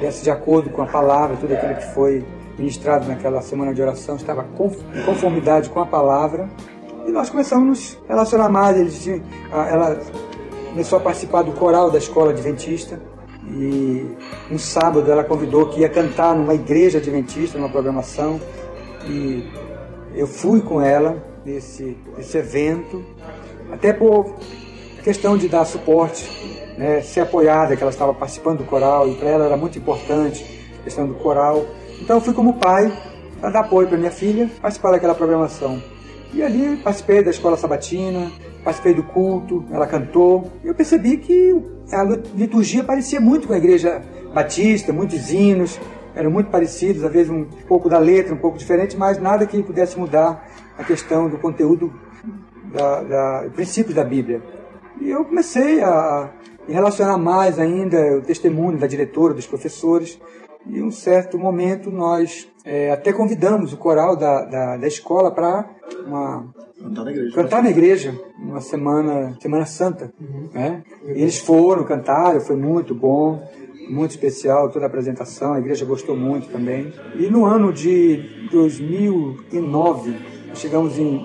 desse 0.00 0.22
de 0.22 0.30
acordo 0.30 0.70
com 0.70 0.82
a 0.82 0.86
palavra, 0.86 1.36
tudo 1.36 1.54
aquilo 1.54 1.74
que 1.74 1.94
foi 1.94 2.24
ministrado 2.58 3.06
naquela 3.06 3.40
semana 3.40 3.72
de 3.72 3.80
oração 3.80 4.16
estava 4.16 4.44
em 4.44 5.02
conformidade 5.04 5.70
com 5.70 5.80
a 5.80 5.86
palavra. 5.86 6.48
E 7.06 7.10
nós 7.10 7.30
começamos 7.30 7.64
a 7.64 7.68
nos 7.68 7.98
relacionar 8.08 8.48
mais. 8.48 8.76
Eles 8.78 9.22
ela 9.50 9.98
começou 10.78 10.96
a 11.00 11.02
participar 11.02 11.42
do 11.42 11.50
coral 11.50 11.90
da 11.90 11.98
escola 11.98 12.30
adventista. 12.30 13.00
E 13.50 14.14
um 14.48 14.56
sábado 14.56 15.10
ela 15.10 15.24
convidou 15.24 15.66
que 15.66 15.80
ia 15.80 15.88
cantar 15.88 16.36
numa 16.36 16.54
igreja 16.54 16.98
adventista, 16.98 17.58
numa 17.58 17.68
programação. 17.68 18.40
E 19.04 19.44
eu 20.14 20.28
fui 20.28 20.60
com 20.60 20.80
ela 20.80 21.20
nesse, 21.44 21.96
nesse 22.16 22.38
evento, 22.38 23.04
até 23.72 23.92
por 23.92 24.36
questão 25.02 25.36
de 25.36 25.48
dar 25.48 25.64
suporte, 25.64 26.30
né, 26.78 27.00
ser 27.00 27.22
apoiada, 27.22 27.74
que 27.74 27.82
ela 27.82 27.90
estava 27.90 28.14
participando 28.14 28.58
do 28.58 28.64
coral, 28.64 29.08
e 29.08 29.16
para 29.16 29.30
ela 29.30 29.46
era 29.46 29.56
muito 29.56 29.78
importante 29.78 30.46
a 30.78 30.84
questão 30.84 31.08
do 31.08 31.14
coral. 31.14 31.66
Então 32.00 32.18
eu 32.18 32.20
fui 32.20 32.32
como 32.32 32.54
pai 32.54 32.96
para 33.40 33.50
dar 33.50 33.60
apoio 33.62 33.88
para 33.88 33.98
minha 33.98 34.12
filha, 34.12 34.48
participar 34.62 34.92
daquela 34.92 35.16
programação. 35.16 35.82
E 36.32 36.40
ali 36.40 36.76
participei 36.76 37.20
da 37.24 37.30
escola 37.30 37.56
sabatina, 37.56 38.30
participei 38.68 38.92
do 38.92 39.02
culto, 39.02 39.64
ela 39.70 39.86
cantou. 39.86 40.52
Eu 40.62 40.74
percebi 40.74 41.16
que 41.16 41.56
a 41.90 42.04
liturgia 42.34 42.84
parecia 42.84 43.18
muito 43.18 43.48
com 43.48 43.54
a 43.54 43.56
igreja 43.56 44.02
batista, 44.34 44.92
muitos 44.92 45.32
hinos, 45.32 45.80
eram 46.14 46.30
muito 46.30 46.50
parecidos, 46.50 47.02
às 47.02 47.10
vezes 47.10 47.32
um 47.32 47.46
pouco 47.66 47.88
da 47.88 47.98
letra, 47.98 48.34
um 48.34 48.38
pouco 48.38 48.58
diferente, 48.58 48.94
mas 48.94 49.18
nada 49.18 49.46
que 49.46 49.62
pudesse 49.62 49.98
mudar 49.98 50.46
a 50.76 50.84
questão 50.84 51.30
do 51.30 51.38
conteúdo, 51.38 51.90
da, 52.70 53.02
da, 53.02 53.50
princípios 53.54 53.94
da 53.94 54.04
Bíblia. 54.04 54.42
E 55.00 55.08
eu 55.08 55.24
comecei 55.24 55.82
a 55.82 56.30
relacionar 56.68 57.16
mais 57.16 57.58
ainda, 57.58 58.18
o 58.18 58.20
testemunho 58.20 58.76
da 58.76 58.86
diretora, 58.86 59.32
dos 59.32 59.46
professores. 59.46 60.20
E 60.66 60.78
em 60.78 60.82
um 60.82 60.90
certo 60.90 61.38
momento 61.38 61.90
nós 61.90 62.48
é, 62.64 62.90
até 62.90 63.12
convidamos 63.12 63.72
o 63.72 63.76
coral 63.76 64.16
da, 64.16 64.44
da, 64.44 64.76
da 64.76 64.86
escola 64.86 65.30
para 65.30 65.68
uma 66.06 66.46
Cantar 66.80 67.04
na 67.04 67.10
igreja. 67.10 67.34
cantar 67.34 67.62
na 67.62 67.70
igreja 67.70 68.20
uma 68.38 68.60
semana 68.60 69.36
semana 69.40 69.66
santa 69.66 70.12
né? 70.52 70.84
e 71.06 71.22
eles 71.22 71.40
foram 71.40 71.82
cantaram 71.84 72.40
foi 72.40 72.54
muito 72.54 72.94
bom 72.94 73.42
muito 73.90 74.12
especial 74.12 74.70
toda 74.70 74.84
a 74.84 74.88
apresentação 74.88 75.54
a 75.54 75.58
igreja 75.58 75.84
gostou 75.84 76.16
muito 76.16 76.48
também 76.48 76.92
e 77.16 77.28
no 77.28 77.44
ano 77.44 77.72
de 77.72 78.48
2009 78.52 80.16
chegamos 80.54 80.96
em, 80.98 81.16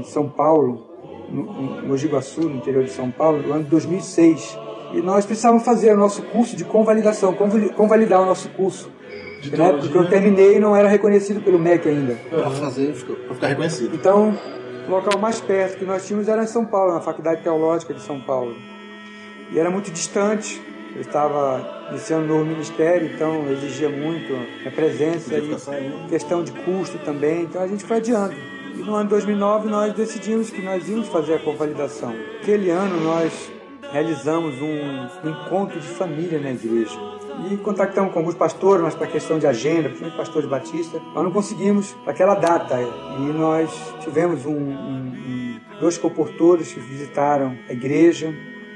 em 0.00 0.04
São 0.04 0.28
Paulo 0.28 0.86
no, 1.30 1.80
em 1.82 1.88
Mogi 1.88 2.06
Guaçu 2.06 2.42
no 2.42 2.56
interior 2.56 2.84
de 2.84 2.90
São 2.90 3.10
Paulo 3.10 3.40
no 3.42 3.54
ano 3.54 3.64
de 3.64 3.70
2006 3.70 4.58
e 4.92 5.00
nós 5.00 5.24
precisávamos 5.26 5.64
fazer 5.64 5.92
o 5.92 5.96
nosso 5.96 6.22
curso 6.22 6.56
de 6.56 6.64
convalidação 6.64 7.32
convali- 7.34 7.70
convalidar 7.70 8.20
o 8.22 8.26
nosso 8.26 8.48
curso 8.50 8.90
De 9.40 9.56
na 9.56 9.66
época 9.68 9.88
que 9.88 9.96
eu 9.96 10.08
terminei 10.08 10.58
não 10.58 10.74
era 10.76 10.88
reconhecido 10.88 11.40
pelo 11.40 11.58
MEC 11.58 11.88
ainda 11.88 12.14
Pra 12.28 12.50
fazer, 12.50 12.92
pra 13.26 13.34
ficar 13.34 13.46
reconhecido. 13.48 13.94
então, 13.94 14.36
o 14.86 14.90
local 14.90 15.18
mais 15.20 15.40
perto 15.40 15.78
que 15.78 15.84
nós 15.84 16.06
tínhamos 16.06 16.28
era 16.28 16.42
em 16.42 16.46
São 16.46 16.64
Paulo, 16.66 16.92
na 16.94 17.00
Faculdade 17.00 17.42
Teológica 17.42 17.94
de 17.94 18.02
São 18.02 18.20
Paulo. 18.20 18.54
E 19.52 19.58
era 19.58 19.70
muito 19.70 19.90
distante. 19.90 20.60
Eu 20.94 21.02
estava 21.02 21.86
iniciando 21.90 22.26
novo 22.26 22.44
ministério, 22.44 23.08
então 23.14 23.48
exigia 23.52 23.88
muito 23.88 24.34
a 24.66 24.70
presença 24.72 25.38
e 25.38 25.58
saindo. 25.58 26.08
questão 26.08 26.42
de 26.42 26.50
custo 26.50 26.98
também. 26.98 27.42
Então 27.42 27.62
a 27.62 27.66
gente 27.68 27.84
foi 27.84 27.98
adiando. 27.98 28.34
E 28.74 28.78
no 28.82 28.94
ano 28.94 29.04
de 29.04 29.10
2009 29.10 29.68
nós 29.68 29.92
decidimos 29.94 30.50
que 30.50 30.60
nós 30.62 30.88
íamos 30.88 31.06
fazer 31.08 31.34
a 31.34 31.38
convalidação. 31.38 32.12
Aquele 32.42 32.70
ano 32.70 33.00
nós 33.00 33.32
realizamos 33.92 34.54
um, 34.60 35.28
encontro 35.28 35.78
de 35.80 35.86
família 35.86 36.38
na 36.38 36.50
igreja. 36.52 36.98
E 37.50 37.56
contactamos 37.58 38.12
com 38.12 38.18
alguns 38.18 38.34
pastores, 38.34 38.82
mas 38.82 38.94
para 38.94 39.06
questão 39.06 39.38
de 39.38 39.46
agenda, 39.46 39.84
principalmente 39.88 40.16
pastores 40.16 40.48
batistas, 40.48 41.00
nós 41.14 41.24
não 41.24 41.30
conseguimos 41.30 41.96
aquela 42.06 42.34
data. 42.34 42.78
E 42.80 43.22
nós 43.32 43.70
tivemos 44.00 44.44
um- 44.46 44.52
um- 44.52 45.12
um- 45.16 45.60
dois 45.80 45.96
comportores 45.96 46.72
que 46.72 46.80
visitaram 46.80 47.56
a 47.68 47.72
igreja 47.72 48.32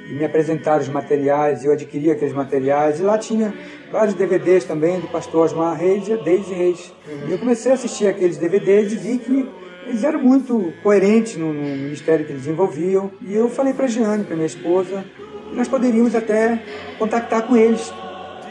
e 0.08 0.12
me 0.14 0.24
apresentaram 0.24 0.80
os 0.82 0.88
materiais, 0.88 1.64
eu 1.64 1.72
adquiri 1.72 2.10
aqueles 2.10 2.34
materiais, 2.34 3.00
e 3.00 3.02
lá 3.02 3.16
tinha 3.18 3.54
vários 3.92 4.14
DVDs 4.14 4.64
também 4.64 5.00
do 5.00 5.08
pastor 5.08 5.44
Osmar 5.46 5.76
Reis 5.78 6.08
e 6.08 6.16
Deise 6.16 6.52
Reis. 6.52 6.92
E 7.28 7.32
eu 7.32 7.38
comecei 7.38 7.72
a 7.72 7.74
assistir 7.74 8.06
aqueles 8.06 8.36
DVDs 8.38 8.92
e 8.92 8.96
vi 8.96 9.18
que 9.18 9.48
eles 9.87 10.03
eram 10.03 10.20
muito 10.20 10.72
coerentes 10.82 11.37
no, 11.37 11.53
no 11.53 11.62
ministério 11.62 12.24
que 12.24 12.32
eles 12.32 12.43
desenvolviam. 12.43 13.11
E 13.22 13.35
eu 13.35 13.49
falei 13.49 13.72
para 13.72 13.87
Jeane, 13.87 14.24
para 14.24 14.35
minha 14.35 14.47
esposa, 14.47 15.05
que 15.49 15.55
nós 15.55 15.68
poderíamos 15.68 16.14
até 16.14 16.62
contactar 16.99 17.43
com 17.43 17.57
eles, 17.57 17.93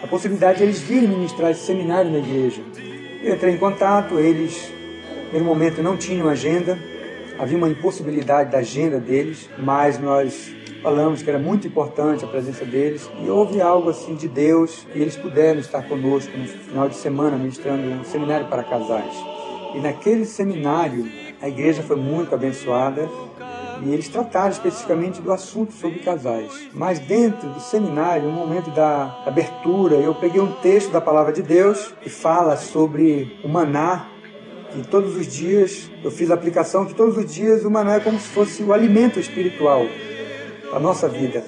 a 0.01 0.07
possibilidade 0.07 0.59
de 0.59 0.63
eles 0.63 0.79
virem 0.79 1.09
ministrar 1.09 1.51
esse 1.51 1.65
seminário 1.65 2.11
na 2.11 2.19
igreja. 2.19 2.61
Eu 3.23 3.35
entrei 3.35 3.53
em 3.53 3.57
contato, 3.57 4.19
eles, 4.19 4.71
no 5.31 5.39
momento, 5.41 5.81
não 5.81 5.97
tinham 5.97 6.27
agenda, 6.27 6.77
havia 7.39 7.57
uma 7.57 7.69
impossibilidade 7.69 8.51
da 8.51 8.59
agenda 8.59 8.99
deles, 8.99 9.49
mas 9.57 9.97
nós 9.97 10.53
falamos 10.83 11.21
que 11.21 11.29
era 11.29 11.39
muito 11.39 11.65
importante 11.65 12.25
a 12.25 12.27
presença 12.27 12.65
deles 12.65 13.09
e 13.23 13.29
houve 13.29 13.61
algo 13.61 13.89
assim 13.89 14.15
de 14.15 14.27
Deus 14.27 14.85
e 14.93 15.01
eles 15.01 15.15
puderam 15.15 15.61
estar 15.61 15.81
conosco 15.83 16.37
no 16.37 16.45
final 16.45 16.89
de 16.89 16.95
semana 16.95 17.37
ministrando 17.37 17.87
um 17.87 18.03
seminário 18.03 18.47
para 18.47 18.63
casais. 18.63 19.15
E 19.73 19.79
naquele 19.79 20.25
seminário 20.25 21.09
a 21.43 21.49
igreja 21.49 21.83
foi 21.83 21.97
muito 21.97 22.33
abençoada 22.33 23.09
e 23.81 23.91
eles 23.91 24.07
trataram 24.07 24.49
especificamente 24.49 25.21
do 25.21 25.29
assunto 25.29 25.73
sobre 25.73 25.99
casais. 25.99 26.69
Mas 26.73 26.99
dentro 26.99 27.49
do 27.49 27.59
seminário, 27.59 28.29
no 28.29 28.31
momento 28.31 28.71
da 28.71 29.23
abertura, 29.25 29.95
eu 29.95 30.15
peguei 30.15 30.39
um 30.39 30.53
texto 30.61 30.89
da 30.89 31.01
palavra 31.01 31.33
de 31.33 31.41
Deus 31.41 31.93
que 32.01 32.09
fala 32.09 32.55
sobre 32.55 33.37
o 33.43 33.49
maná 33.49 34.07
que 34.71 34.87
todos 34.87 35.17
os 35.17 35.27
dias 35.27 35.91
eu 36.01 36.09
fiz 36.09 36.31
a 36.31 36.33
aplicação 36.33 36.85
que 36.85 36.95
todos 36.95 37.17
os 37.17 37.31
dias 37.31 37.65
o 37.65 37.69
maná 37.69 37.95
é 37.95 37.99
como 37.99 38.17
se 38.17 38.29
fosse 38.29 38.63
o 38.63 38.71
alimento 38.71 39.19
espiritual 39.19 39.85
da 40.71 40.79
nossa 40.79 41.09
vida. 41.09 41.43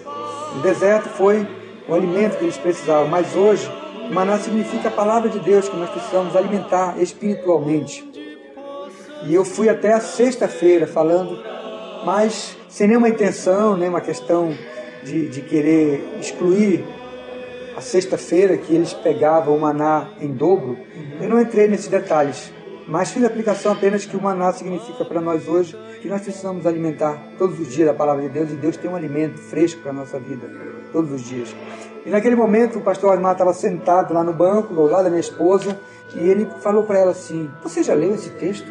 O 0.58 0.60
deserto 0.60 1.08
foi 1.08 1.48
o 1.88 1.94
alimento 1.94 2.38
que 2.38 2.44
eles 2.44 2.58
precisavam, 2.58 3.08
mas 3.08 3.34
hoje 3.34 3.66
o 4.12 4.14
maná 4.14 4.38
significa 4.40 4.90
a 4.90 4.92
palavra 4.92 5.30
de 5.30 5.40
Deus 5.40 5.70
que 5.70 5.78
nós 5.78 5.90
precisamos 5.90 6.36
alimentar 6.36 7.02
espiritualmente. 7.02 8.15
E 9.24 9.34
eu 9.34 9.46
fui 9.46 9.70
até 9.70 9.94
a 9.94 10.00
sexta-feira 10.00 10.86
falando, 10.86 11.40
mas 12.06 12.58
sem 12.70 12.88
nenhuma 12.88 13.10
intenção, 13.10 13.78
nenhuma 13.78 14.02
questão 14.02 14.54
de, 15.04 15.30
de 15.30 15.42
querer 15.42 16.18
excluir 16.20 16.84
a 17.76 17.82
sexta-feira 17.82 18.58
que 18.58 18.74
eles 18.74 18.94
pegavam 18.94 19.56
o 19.56 19.60
maná 19.60 20.10
em 20.20 20.32
dobro. 20.32 20.78
Eu 21.20 21.30
não 21.30 21.40
entrei 21.40 21.68
nesses 21.68 21.88
detalhes, 21.88 22.52
mas 22.88 23.12
fiz 23.12 23.24
a 23.24 23.28
aplicação 23.28 23.72
apenas 23.72 24.06
que 24.06 24.16
o 24.16 24.22
maná 24.22 24.52
significa 24.54 25.04
para 25.04 25.20
nós 25.20 25.48
hoje 25.48 25.78
que 26.02 26.08
nós 26.08 26.22
precisamos 26.22 26.66
alimentar 26.66 27.32
todos 27.38 27.60
os 27.60 27.74
dias 27.74 27.90
a 27.90 27.94
palavra 27.94 28.24
de 28.24 28.30
Deus 28.30 28.52
e 28.52 28.56
Deus 28.56 28.78
tem 28.78 28.90
um 28.90 28.96
alimento 28.96 29.40
fresco 29.40 29.82
para 29.82 29.92
a 29.92 29.94
nossa 29.94 30.20
vida, 30.20 30.48
todos 30.92 31.12
os 31.12 31.22
dias. 31.22 31.56
E 32.06 32.10
naquele 32.10 32.36
momento 32.36 32.78
o 32.78 32.82
pastor 32.82 33.14
Osmar 33.16 33.32
estava 33.32 33.54
sentado 33.54 34.14
lá 34.14 34.24
no 34.24 34.34
banco, 34.34 34.80
ao 34.80 34.88
lado 34.88 35.06
da 35.06 35.10
minha 35.10 35.20
esposa, 35.20 35.80
e 36.16 36.20
ele 36.20 36.48
falou 36.60 36.84
para 36.84 37.00
ela 37.00 37.12
assim: 37.12 37.50
Você 37.64 37.82
já 37.82 37.96
leu 37.96 38.14
esse 38.14 38.30
texto 38.32 38.68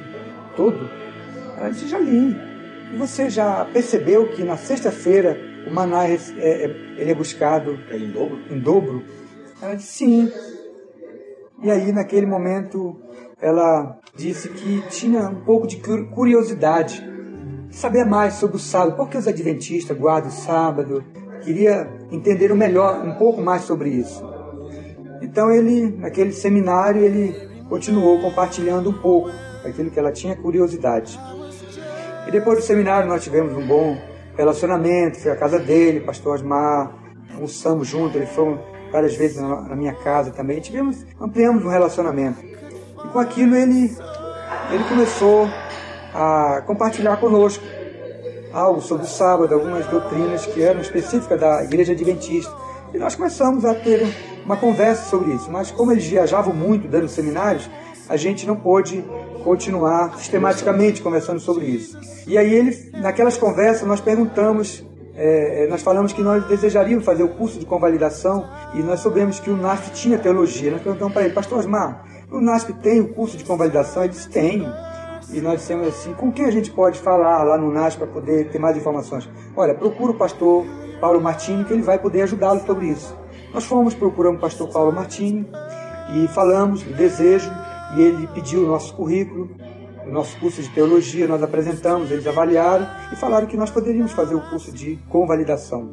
todo? 0.56 0.88
Ela 1.58 1.70
disse: 1.70 1.88
Já 1.88 1.98
li. 1.98 2.36
Você 2.98 3.28
já 3.28 3.64
percebeu 3.72 4.28
que 4.28 4.44
na 4.44 4.56
sexta-feira 4.56 5.36
o 5.66 5.74
maná 5.74 6.04
é, 6.06 6.14
é- 6.36 6.64
ele 6.98 7.10
é 7.10 7.14
buscado 7.14 7.78
É 7.90 7.96
em 7.96 8.10
dobro? 8.10 8.38
em 8.50 8.58
dobro? 8.60 9.02
Ela 9.60 9.74
disse: 9.74 9.92
Sim. 9.92 10.30
E 11.62 11.70
aí, 11.70 11.92
naquele 11.92 12.26
momento, 12.26 13.00
ela 13.40 13.98
disse 14.14 14.48
que 14.50 14.82
tinha 14.90 15.28
um 15.28 15.40
pouco 15.44 15.66
de 15.66 15.76
cur- 15.78 16.06
curiosidade, 16.10 17.02
de 17.68 17.74
saber 17.76 18.04
mais 18.04 18.34
sobre 18.34 18.56
o 18.56 18.60
sábado, 18.60 18.96
por 18.96 19.08
que 19.08 19.16
os 19.16 19.26
adventistas 19.26 19.96
guardam 19.96 20.28
o 20.28 20.32
sábado, 20.32 21.02
queria 21.42 21.88
entender 22.12 22.54
melhor, 22.54 23.02
um 23.04 23.14
pouco 23.14 23.40
mais 23.40 23.62
sobre 23.62 23.88
isso. 23.88 24.22
Então 25.22 25.50
ele, 25.50 25.96
naquele 25.96 26.32
seminário, 26.32 27.00
ele 27.02 27.34
continuou 27.68 28.20
compartilhando 28.20 28.90
um 28.90 28.98
pouco 29.00 29.30
daquilo 29.64 29.90
que 29.90 29.98
ela 29.98 30.12
tinha 30.12 30.36
curiosidade. 30.36 31.18
E 32.28 32.30
depois 32.30 32.58
do 32.58 32.64
seminário 32.64 33.08
nós 33.08 33.24
tivemos 33.24 33.52
um 33.52 33.66
bom 33.66 33.96
relacionamento, 34.36 35.18
fui 35.18 35.30
à 35.30 35.36
casa 35.36 35.58
dele, 35.58 36.00
pastor 36.00 36.34
Osmar, 36.34 36.92
almoçamos 37.32 37.88
juntos, 37.88 38.16
ele 38.16 38.26
foi 38.26 38.58
várias 38.92 39.16
vezes 39.16 39.40
na 39.40 39.74
minha 39.74 39.94
casa 39.94 40.30
também, 40.30 40.60
tivemos, 40.60 41.04
ampliamos 41.20 41.64
um 41.64 41.68
relacionamento. 41.68 42.40
E 42.42 43.08
com 43.08 43.18
aquilo 43.18 43.56
ele, 43.56 43.96
ele 44.70 44.84
começou 44.88 45.48
a 46.14 46.62
compartilhar 46.66 47.16
conosco 47.16 47.64
algo 48.52 48.80
sobre 48.80 49.04
o 49.04 49.08
sábado, 49.08 49.52
algumas 49.52 49.84
doutrinas 49.86 50.46
que 50.46 50.62
eram 50.62 50.80
específicas 50.80 51.40
da 51.40 51.64
igreja 51.64 51.92
adventista. 51.92 52.52
E 52.94 52.98
nós 52.98 53.16
começamos 53.16 53.64
a 53.64 53.74
ter 53.74 54.06
uma 54.44 54.56
conversa 54.56 55.10
sobre 55.10 55.32
isso. 55.34 55.50
Mas 55.50 55.72
como 55.72 55.90
eles 55.90 56.06
viajavam 56.06 56.54
muito 56.54 56.86
dando 56.86 57.08
seminários, 57.08 57.68
a 58.08 58.16
gente 58.16 58.46
não 58.46 58.54
pôde 58.54 59.04
continuar 59.44 60.16
sistematicamente 60.16 61.02
conversando 61.02 61.38
sobre 61.38 61.66
isso. 61.66 61.98
E 62.26 62.38
aí 62.38 62.52
ele, 62.52 62.90
naquelas 62.94 63.36
conversas, 63.36 63.86
nós 63.86 64.00
perguntamos, 64.00 64.84
é, 65.14 65.66
nós 65.68 65.82
falamos 65.82 66.12
que 66.12 66.22
nós 66.22 66.44
desejaríamos 66.46 67.04
fazer 67.04 67.22
o 67.22 67.28
curso 67.28 67.58
de 67.58 67.66
convalidação 67.66 68.48
e 68.74 68.82
nós 68.82 69.00
soubemos 69.00 69.38
que 69.38 69.50
o 69.50 69.56
NASP 69.56 69.92
tinha 69.92 70.18
teologia. 70.18 70.70
Nós 70.70 70.82
perguntamos 70.82 71.12
para 71.12 71.24
ele, 71.24 71.34
pastor 71.34 71.58
Osmar, 71.58 72.04
o 72.30 72.40
NASP 72.40 72.72
tem 72.82 73.00
o 73.00 73.12
curso 73.12 73.36
de 73.36 73.44
convalidação? 73.44 74.02
Ele 74.02 74.12
disse, 74.12 74.28
tem. 74.30 74.66
E 75.32 75.40
nós 75.40 75.60
dissemos 75.60 75.86
assim, 75.88 76.12
com 76.14 76.32
quem 76.32 76.46
a 76.46 76.50
gente 76.50 76.70
pode 76.70 76.98
falar 76.98 77.42
lá 77.44 77.58
no 77.58 77.70
NASP 77.70 77.98
para 77.98 78.08
poder 78.08 78.50
ter 78.50 78.58
mais 78.58 78.76
informações? 78.76 79.28
Olha, 79.54 79.74
procura 79.74 80.12
o 80.12 80.14
pastor 80.14 80.64
Paulo 81.00 81.20
Martini, 81.20 81.64
que 81.64 81.72
ele 81.72 81.82
vai 81.82 81.98
poder 81.98 82.22
ajudá-lo 82.22 82.60
sobre 82.64 82.86
isso. 82.86 83.14
Nós 83.52 83.64
fomos, 83.64 83.94
procuramos 83.94 84.38
o 84.38 84.40
pastor 84.40 84.68
Paulo 84.72 84.92
Martini 84.92 85.46
e 86.14 86.28
falamos 86.28 86.82
desejo, 86.82 87.50
e 87.96 88.02
ele 88.02 88.26
pediu 88.28 88.64
o 88.64 88.68
nosso 88.68 88.94
currículo, 88.94 89.50
o 90.06 90.10
nosso 90.10 90.38
curso 90.38 90.62
de 90.62 90.68
teologia, 90.68 91.26
nós 91.26 91.42
apresentamos, 91.42 92.10
eles 92.10 92.26
avaliaram 92.26 92.86
e 93.12 93.16
falaram 93.16 93.46
que 93.46 93.56
nós 93.56 93.70
poderíamos 93.70 94.12
fazer 94.12 94.34
o 94.34 94.40
curso 94.40 94.70
de 94.70 94.98
convalidação. 95.08 95.90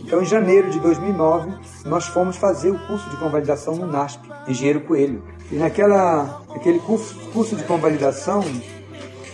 Então, 0.00 0.22
em 0.22 0.24
janeiro 0.24 0.70
de 0.70 0.78
2009, 0.78 1.52
nós 1.84 2.06
fomos 2.06 2.36
fazer 2.36 2.70
o 2.70 2.78
curso 2.86 3.08
de 3.10 3.16
convalidação 3.16 3.74
no 3.74 3.86
NASP, 3.86 4.22
Engenheiro 4.46 4.82
Coelho. 4.82 5.22
E 5.50 5.56
naquela, 5.56 6.42
naquele 6.48 6.78
curso, 6.78 7.16
curso 7.32 7.56
de 7.56 7.64
convalidação, 7.64 8.44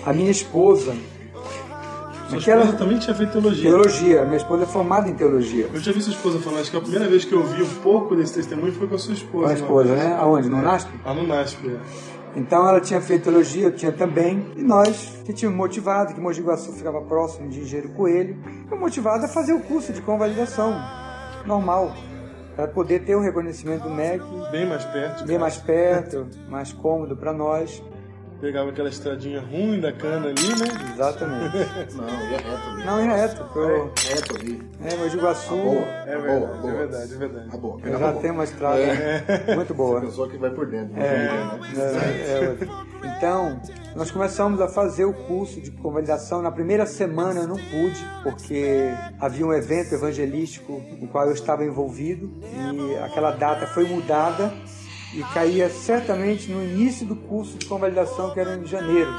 a 0.06 0.12
minha 0.12 0.30
esposa, 0.30 0.94
Sua 2.32 2.38
naquela 2.38 2.60
esposa 2.62 2.78
também 2.78 2.98
tinha 2.98 3.14
feito 3.14 3.32
teologia. 3.32 3.70
teologia, 3.70 4.24
minha 4.24 4.36
esposa 4.36 4.62
é 4.64 4.66
formada 4.66 5.08
em 5.08 5.14
teologia. 5.14 5.68
Eu 5.72 5.80
já 5.80 5.92
vi 5.92 6.00
sua 6.00 6.12
esposa 6.12 6.38
falando, 6.40 6.60
acho 6.60 6.70
que 6.70 6.76
a 6.76 6.80
primeira 6.80 7.08
vez 7.08 7.24
que 7.24 7.32
eu 7.32 7.42
vi 7.44 7.62
um 7.62 7.74
pouco 7.82 8.16
desse 8.16 8.34
testemunho 8.34 8.72
foi 8.72 8.86
com 8.86 8.94
a 8.94 8.98
sua 8.98 9.14
esposa. 9.14 9.44
Com 9.44 9.50
a 9.50 9.54
esposa, 9.54 9.94
né? 9.94 10.16
Aonde? 10.18 10.48
No 10.48 10.60
NASP? 10.62 10.90
Ah, 11.04 11.14
no 11.14 11.26
NASP, 11.26 11.68
é. 11.68 11.78
Então 12.34 12.66
ela 12.66 12.80
tinha 12.80 13.00
feito 13.00 13.24
teologia, 13.24 13.66
eu 13.66 13.72
tinha 13.74 13.92
também, 13.92 14.46
e 14.56 14.62
nós 14.62 15.18
que 15.24 15.34
tínhamos 15.34 15.58
motivado, 15.58 16.14
que 16.14 16.20
Mogi 16.20 16.40
Guaçu 16.40 16.72
ficava 16.72 17.00
próximo 17.02 17.48
de 17.50 17.60
Engenheiro 17.60 17.90
Coelho, 17.90 18.36
fomos 18.68 18.80
motivados 18.80 19.24
a 19.26 19.28
fazer 19.28 19.52
o 19.52 19.60
curso 19.60 19.92
de 19.92 20.00
convalidação 20.00 20.74
normal, 21.44 21.94
para 22.56 22.68
poder 22.68 23.00
ter 23.00 23.14
o 23.16 23.20
reconhecimento 23.20 23.82
do 23.82 23.90
MEC 23.90 24.22
Bem 24.50 24.66
mais 24.66 24.84
perto. 24.84 25.26
bem 25.26 25.38
mais 25.38 25.56
perto, 25.58 26.26
mais 26.48 26.72
cômodo 26.72 27.16
para 27.16 27.32
nós. 27.34 27.82
Pegava 28.42 28.70
aquela 28.70 28.88
estradinha 28.88 29.40
ruim 29.40 29.78
da 29.78 29.92
cana 29.92 30.26
ali, 30.26 30.48
né? 30.48 30.92
Exatamente. 30.92 31.56
Não, 31.94 32.08
ia 32.28 32.38
reto 32.38 32.68
ali. 32.72 32.84
Não, 32.84 32.98
é 32.98 33.16
reto. 33.20 33.46
Eu, 33.56 33.92
Reto 33.96 34.36
ali. 34.36 34.62
é, 34.84 34.96
Mogi 34.96 35.16
Guaçu, 35.16 35.54
Boa. 35.56 35.80
É 35.82 36.18
verdade, 36.18 36.26
boa, 36.26 36.56
boa. 36.56 36.72
é 36.72 36.76
verdade, 36.76 37.14
é 37.14 37.16
verdade. 37.18 37.48
A 37.52 37.56
boa. 37.56 37.74
eu 37.74 37.80
Pega 37.80 37.96
a 37.96 38.00
já 38.00 38.08
boa. 38.10 38.20
tenho 38.20 38.34
uma 38.34 38.42
estrada 38.42 38.78
É. 38.80 39.54
muito 39.54 39.72
boa. 39.72 40.00
Você 40.00 40.06
pensou 40.06 40.28
que 40.28 40.36
vai 40.38 40.50
por 40.50 40.66
dentro. 40.66 41.00
É, 41.00 41.00
né? 41.00 41.60
é, 41.76 42.56
é. 42.66 43.16
Então, 43.16 43.60
nós 43.94 44.10
começamos 44.10 44.60
a 44.60 44.66
fazer 44.66 45.04
o 45.04 45.12
curso 45.14 45.60
de 45.60 45.70
convalidação. 45.70 46.42
Na 46.42 46.50
primeira 46.50 46.84
semana 46.84 47.42
eu 47.42 47.46
não 47.46 47.56
pude, 47.56 48.04
porque 48.24 48.90
havia 49.20 49.46
um 49.46 49.52
evento 49.52 49.94
evangelístico 49.94 50.82
no 51.00 51.06
qual 51.06 51.26
eu 51.26 51.32
estava 51.32 51.64
envolvido 51.64 52.28
e 52.42 52.96
aquela 52.98 53.30
data 53.30 53.68
foi 53.68 53.84
mudada 53.84 54.52
e 55.14 55.22
caía 55.34 55.68
certamente 55.68 56.50
no 56.50 56.62
início 56.62 57.06
do 57.06 57.16
curso 57.16 57.58
de 57.58 57.66
convalidação, 57.66 58.32
que 58.32 58.40
era 58.40 58.56
em 58.56 58.66
janeiro. 58.66 59.12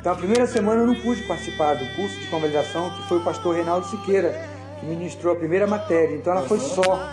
Então, 0.00 0.12
a 0.12 0.16
primeira 0.16 0.46
semana 0.46 0.82
eu 0.82 0.86
não 0.86 0.94
pude 0.94 1.22
participar 1.22 1.74
do 1.74 1.84
curso 1.96 2.18
de 2.20 2.26
convalidação, 2.28 2.90
que 2.90 3.08
foi 3.08 3.18
o 3.18 3.24
pastor 3.24 3.54
Reinaldo 3.54 3.86
Siqueira, 3.86 4.32
que 4.78 4.86
ministrou 4.86 5.32
a 5.32 5.36
primeira 5.36 5.66
matéria. 5.66 6.14
Então, 6.14 6.32
ela 6.32 6.46
foi 6.46 6.60
só. 6.60 7.08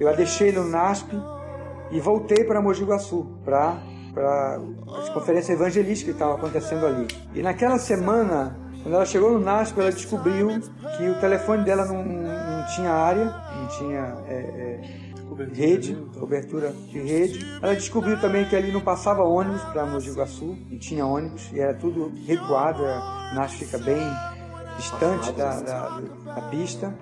Eu 0.00 0.08
a 0.08 0.12
deixei 0.12 0.50
no 0.50 0.64
NASP 0.66 1.12
e 1.90 2.00
voltei 2.00 2.44
para 2.44 2.60
Mogi 2.60 2.84
Guaçu, 2.84 3.26
para 3.44 3.78
a 4.16 5.10
conferência 5.12 5.52
evangelística 5.52 6.10
que 6.10 6.16
estava 6.16 6.34
acontecendo 6.34 6.86
ali. 6.86 7.06
E 7.34 7.42
naquela 7.42 7.78
semana, 7.78 8.56
quando 8.82 8.94
ela 8.94 9.04
chegou 9.06 9.32
no 9.32 9.40
NASP, 9.40 9.78
ela 9.78 9.92
descobriu 9.92 10.48
que 10.96 11.08
o 11.08 11.14
telefone 11.20 11.64
dela 11.64 11.84
não, 11.84 12.02
não 12.02 12.66
tinha 12.74 12.90
área, 12.90 13.24
não 13.24 13.68
tinha 13.68 14.16
é, 14.26 14.34
é, 14.34 14.80
rede, 15.52 15.96
cobertura 16.18 16.72
de 16.88 16.98
rede. 17.00 17.44
Ela 17.60 17.74
descobriu 17.74 18.20
também 18.20 18.44
que 18.44 18.56
ali 18.56 18.72
não 18.72 18.80
passava 18.80 19.22
ônibus 19.22 19.62
para 19.64 19.86
Mogi 19.86 20.10
Guaçu, 20.10 20.56
e 20.70 20.78
tinha 20.78 21.06
ônibus, 21.06 21.50
e 21.52 21.60
era 21.60 21.74
tudo 21.74 22.12
recuado, 22.26 22.84
a 22.84 23.32
NASP 23.34 23.64
fica 23.64 23.78
bem 23.78 24.02
distante 24.76 25.32
da, 25.32 25.60
da, 25.60 26.00
da 26.34 26.42
pista. 26.42 26.94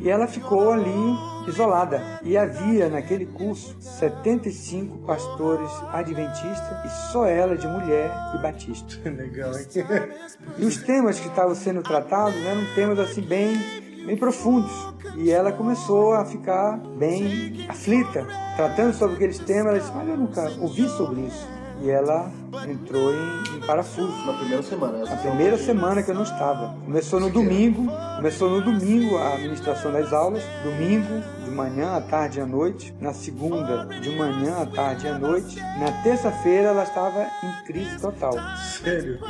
E 0.00 0.08
ela 0.08 0.28
ficou 0.28 0.72
ali 0.72 1.16
isolada. 1.48 2.20
E 2.22 2.36
havia 2.36 2.88
naquele 2.88 3.26
curso 3.26 3.76
75 3.80 4.98
pastores 4.98 5.70
adventistas 5.92 6.84
e 6.84 7.12
só 7.12 7.26
ela 7.26 7.56
de 7.56 7.66
mulher 7.66 8.10
e 8.34 8.38
batista. 8.42 8.96
Legal, 9.10 9.52
hein? 9.58 9.66
E 10.56 10.64
os 10.64 10.76
temas 10.76 11.18
que 11.18 11.26
estavam 11.26 11.54
sendo 11.54 11.82
tratados 11.82 12.36
eram 12.44 12.62
temas 12.76 12.98
assim 13.00 13.22
bem, 13.22 13.56
bem 14.08 14.16
profundos. 14.16 14.72
E 15.16 15.30
ela 15.30 15.52
começou 15.52 16.14
a 16.14 16.24
ficar 16.24 16.78
bem 16.98 17.66
aflita, 17.68 18.26
tratando 18.56 18.94
sobre 18.94 19.16
aqueles 19.16 19.38
temas. 19.38 19.66
Ela 19.66 19.78
disse: 19.78 19.92
Mas 19.94 20.08
eu 20.08 20.16
nunca 20.16 20.52
ouvi 20.60 20.88
sobre 20.88 21.20
isso. 21.22 21.46
E 21.80 21.90
ela 21.90 22.28
entrou 22.68 23.12
em, 23.12 23.56
em 23.56 23.60
parafuso. 23.60 24.12
Na 24.26 24.32
primeira 24.32 24.62
semana. 24.62 24.98
Na 24.98 25.16
primeira 25.16 25.58
semana 25.58 26.02
que 26.02 26.10
eu 26.10 26.14
não 26.14 26.24
estava. 26.24 26.76
Começou 26.84 27.20
no 27.20 27.30
domingo, 27.30 27.86
começou 28.16 28.50
no 28.50 28.60
domingo 28.62 29.16
a 29.16 29.38
ministração 29.38 29.92
das 29.92 30.12
aulas, 30.12 30.42
domingo 30.64 31.22
de 31.44 31.50
manhã, 31.52 31.96
à 31.96 32.00
tarde 32.00 32.38
e 32.38 32.42
à 32.42 32.46
noite, 32.46 32.92
na 33.00 33.12
segunda 33.12 33.86
de 34.00 34.10
manhã, 34.10 34.62
à 34.62 34.66
tarde 34.66 35.06
e 35.06 35.08
à 35.08 35.18
noite, 35.18 35.60
na 35.78 35.92
terça-feira 36.02 36.68
ela 36.70 36.82
estava 36.82 37.26
em 37.44 37.64
crise 37.64 38.00
total. 38.00 38.32
Sério? 38.56 39.20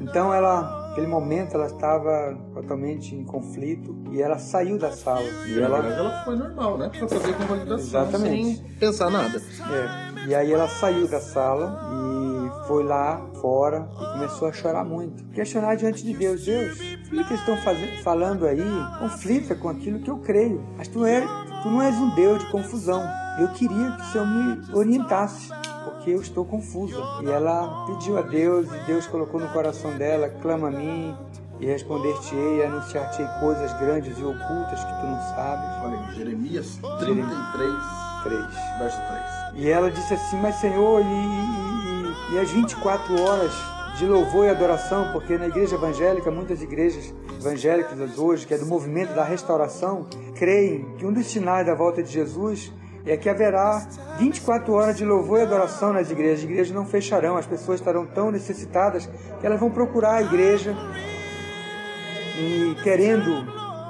Então 0.00 0.32
ela, 0.32 0.77
naquele 0.98 1.06
momento 1.06 1.54
ela 1.54 1.66
estava 1.66 2.36
totalmente 2.54 3.14
em 3.14 3.24
conflito 3.24 3.96
e 4.10 4.20
ela 4.20 4.38
saiu 4.38 4.76
da 4.78 4.90
sala. 4.90 5.22
E 5.46 5.54
Na 5.54 5.66
ela 5.66 5.78
ela 5.86 6.24
foi 6.24 6.36
normal, 6.36 6.78
né? 6.78 6.90
Pra 6.98 7.08
fazer 7.08 7.34
convalidação 7.36 7.78
Exatamente. 8.02 8.56
sem 8.56 8.64
pensar 8.80 9.10
nada. 9.10 9.40
É. 10.24 10.28
E 10.28 10.34
aí 10.34 10.52
ela 10.52 10.66
saiu 10.68 11.06
da 11.08 11.20
sala 11.20 11.78
e 11.94 12.66
foi 12.66 12.82
lá 12.84 13.24
fora 13.40 13.88
e 13.94 14.12
começou 14.14 14.48
a 14.48 14.52
chorar 14.52 14.84
muito. 14.84 15.24
Questionar 15.28 15.76
diante 15.76 16.04
de 16.04 16.12
Deus, 16.14 16.44
Deus, 16.44 16.74
o 16.78 17.10
que 17.10 17.16
eles 17.16 17.30
estão 17.40 17.56
faze- 17.58 18.02
falando 18.02 18.44
aí 18.46 18.60
conflita 18.98 19.54
com 19.54 19.68
aquilo 19.68 20.00
que 20.00 20.10
eu 20.10 20.18
creio. 20.18 20.64
Mas 20.76 20.88
tu, 20.88 21.04
é, 21.04 21.20
tu 21.62 21.70
não 21.70 21.80
és 21.80 21.94
um 21.96 22.10
Deus 22.14 22.40
de 22.44 22.50
confusão. 22.50 23.02
Eu 23.38 23.48
queria 23.48 23.92
que 23.92 24.02
o 24.02 24.04
Senhor 24.06 24.26
me 24.26 24.74
orientasse. 24.74 25.48
Porque 26.08 26.12
eu 26.12 26.22
estou 26.22 26.44
confusa. 26.44 26.96
E 27.22 27.30
ela 27.30 27.84
pediu 27.86 28.16
a 28.18 28.22
Deus, 28.22 28.66
e 28.72 28.78
Deus 28.86 29.06
colocou 29.06 29.38
no 29.40 29.48
coração 29.48 29.96
dela: 29.96 30.28
clama 30.40 30.68
a 30.68 30.70
mim, 30.70 31.14
e 31.60 31.66
responder-te-ei, 31.66 32.64
anunciar-te-ei 32.64 33.28
coisas 33.40 33.72
grandes 33.78 34.18
e 34.18 34.24
ocultas 34.24 34.82
que 34.84 35.00
tu 35.00 35.06
não 35.06 35.20
sabes. 35.34 35.84
Olha 35.84 35.98
aí, 36.08 36.14
Jeremias 36.16 36.78
33, 36.98 37.72
3. 38.22 38.44
verso 38.78 38.96
3. 39.52 39.54
E 39.56 39.68
ela 39.68 39.90
disse 39.90 40.14
assim: 40.14 40.40
Mas 40.40 40.54
Senhor, 40.56 41.02
e, 41.02 41.04
e- 41.04 42.32
e- 42.32 42.34
e 42.36 42.38
as 42.40 42.50
24 42.50 43.20
horas 43.22 43.52
de 43.98 44.06
louvor 44.06 44.46
e 44.46 44.50
adoração, 44.50 45.10
porque 45.12 45.36
na 45.36 45.48
igreja 45.48 45.74
evangélica, 45.74 46.30
muitas 46.30 46.62
igrejas 46.62 47.12
evangélicas 47.40 48.16
hoje, 48.18 48.46
que 48.46 48.54
é 48.54 48.58
do 48.58 48.66
movimento 48.66 49.12
da 49.14 49.24
restauração, 49.24 50.06
creem 50.36 50.84
que 50.96 51.04
um 51.04 51.12
dos 51.12 51.26
sinais 51.26 51.66
da 51.66 51.74
volta 51.74 52.02
de 52.02 52.10
Jesus 52.12 52.72
é 53.06 53.16
que 53.16 53.28
haverá 53.28 53.86
24 54.18 54.72
horas 54.72 54.96
de 54.96 55.04
louvor 55.04 55.40
e 55.40 55.42
adoração 55.42 55.92
nas 55.92 56.10
igrejas. 56.10 56.38
As 56.38 56.44
igrejas 56.44 56.74
não 56.74 56.84
fecharão, 56.84 57.36
as 57.36 57.46
pessoas 57.46 57.80
estarão 57.80 58.06
tão 58.06 58.30
necessitadas 58.30 59.08
que 59.40 59.46
elas 59.46 59.58
vão 59.58 59.70
procurar 59.70 60.16
a 60.16 60.22
igreja 60.22 60.76
e 62.38 62.76
querendo 62.82 63.32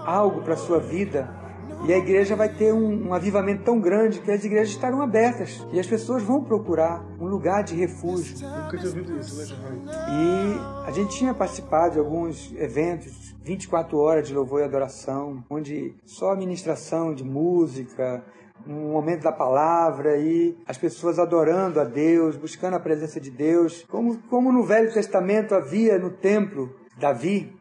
algo 0.06 0.42
para 0.42 0.54
a 0.54 0.56
sua 0.56 0.78
vida. 0.78 1.38
E 1.86 1.92
a 1.92 1.98
igreja 1.98 2.34
vai 2.34 2.48
ter 2.48 2.72
um, 2.72 3.08
um 3.08 3.14
avivamento 3.14 3.62
tão 3.62 3.80
grande 3.80 4.18
que 4.20 4.30
as 4.30 4.44
igrejas 4.44 4.70
estarão 4.70 5.00
abertas 5.00 5.64
e 5.72 5.78
as 5.78 5.86
pessoas 5.86 6.22
vão 6.22 6.42
procurar 6.42 7.04
um 7.20 7.26
lugar 7.26 7.62
de 7.62 7.76
refúgio. 7.76 8.36
Nunca 8.40 8.76
tinha 8.76 8.88
ouvido 8.88 9.16
isso, 9.16 9.56
né? 9.56 9.78
E 9.86 10.88
a 10.88 10.90
gente 10.90 11.16
tinha 11.16 11.32
participado 11.32 11.92
de 11.92 12.00
alguns 12.00 12.52
eventos, 12.56 13.36
24 13.44 13.96
horas 13.96 14.26
de 14.26 14.34
louvor 14.34 14.60
e 14.60 14.64
adoração, 14.64 15.44
onde 15.48 15.94
só 16.04 16.32
a 16.32 16.36
ministração 16.36 17.14
de 17.14 17.22
música, 17.22 18.24
um 18.66 18.92
momento 18.92 19.22
da 19.22 19.32
palavra 19.32 20.16
e 20.16 20.56
as 20.66 20.76
pessoas 20.76 21.18
adorando 21.18 21.80
a 21.80 21.84
Deus, 21.84 22.36
buscando 22.36 22.74
a 22.74 22.80
presença 22.80 23.20
de 23.20 23.30
Deus, 23.30 23.84
como, 23.88 24.18
como 24.28 24.52
no 24.52 24.62
Velho 24.64 24.92
Testamento 24.92 25.54
havia 25.54 25.98
no 25.98 26.10
templo 26.10 26.74
Davi, 26.98 27.54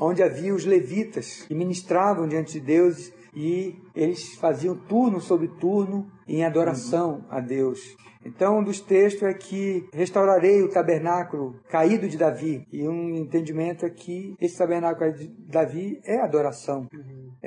onde 0.00 0.22
havia 0.22 0.54
os 0.54 0.64
levitas 0.64 1.42
que 1.42 1.54
ministravam 1.54 2.28
diante 2.28 2.54
de 2.54 2.60
Deus 2.60 3.12
e 3.34 3.76
eles 3.94 4.34
faziam 4.36 4.76
turno 4.76 5.20
sobre 5.20 5.48
turno 5.48 6.06
em 6.26 6.44
adoração 6.44 7.24
a 7.28 7.40
Deus. 7.40 7.96
Então, 8.24 8.60
um 8.60 8.64
dos 8.64 8.80
textos 8.80 9.22
é 9.22 9.34
que 9.34 9.86
restaurarei 9.92 10.62
o 10.62 10.70
tabernáculo 10.70 11.60
caído 11.68 12.08
de 12.08 12.16
Davi. 12.16 12.66
E 12.72 12.88
um 12.88 13.14
entendimento 13.14 13.84
é 13.84 13.90
que 13.90 14.34
esse 14.40 14.56
tabernáculo 14.56 15.12
de 15.12 15.28
Davi 15.28 16.00
é 16.04 16.20
adoração. 16.20 16.88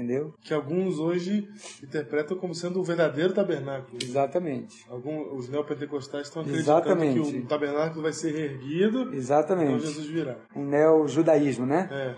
Entendeu? 0.08 0.34
Que 0.42 0.54
alguns 0.54 1.00
hoje 1.00 1.50
interpretam 1.84 2.38
como 2.38 2.56
sendo 2.56 2.80
o 2.80 2.84
verdadeiro 2.84 3.34
tabernáculo. 3.34 3.98
Exatamente. 4.02 4.86
Algum, 4.90 5.36
os 5.36 5.50
neopentecostais 5.50 6.28
estão 6.28 6.42
acreditando 6.42 6.80
Exatamente. 6.80 7.32
que 7.32 7.38
o 7.40 7.46
tabernáculo 7.46 8.02
vai 8.02 8.14
ser 8.14 8.32
reerguido 8.32 9.02
então 9.02 9.14
Exatamente. 9.14 9.86
Jesus 9.86 10.08
virá. 10.08 10.38
Um 10.56 10.66
neo-judaísmo, 10.66 11.66
né? 11.66 11.90
É. 11.92 12.16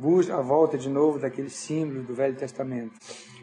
busca 0.00 0.36
a 0.36 0.40
volta 0.40 0.78
de 0.78 0.88
novo 0.88 1.18
daquele 1.18 1.50
símbolo 1.50 2.04
do 2.04 2.14
Velho 2.14 2.36
Testamento. 2.36 2.92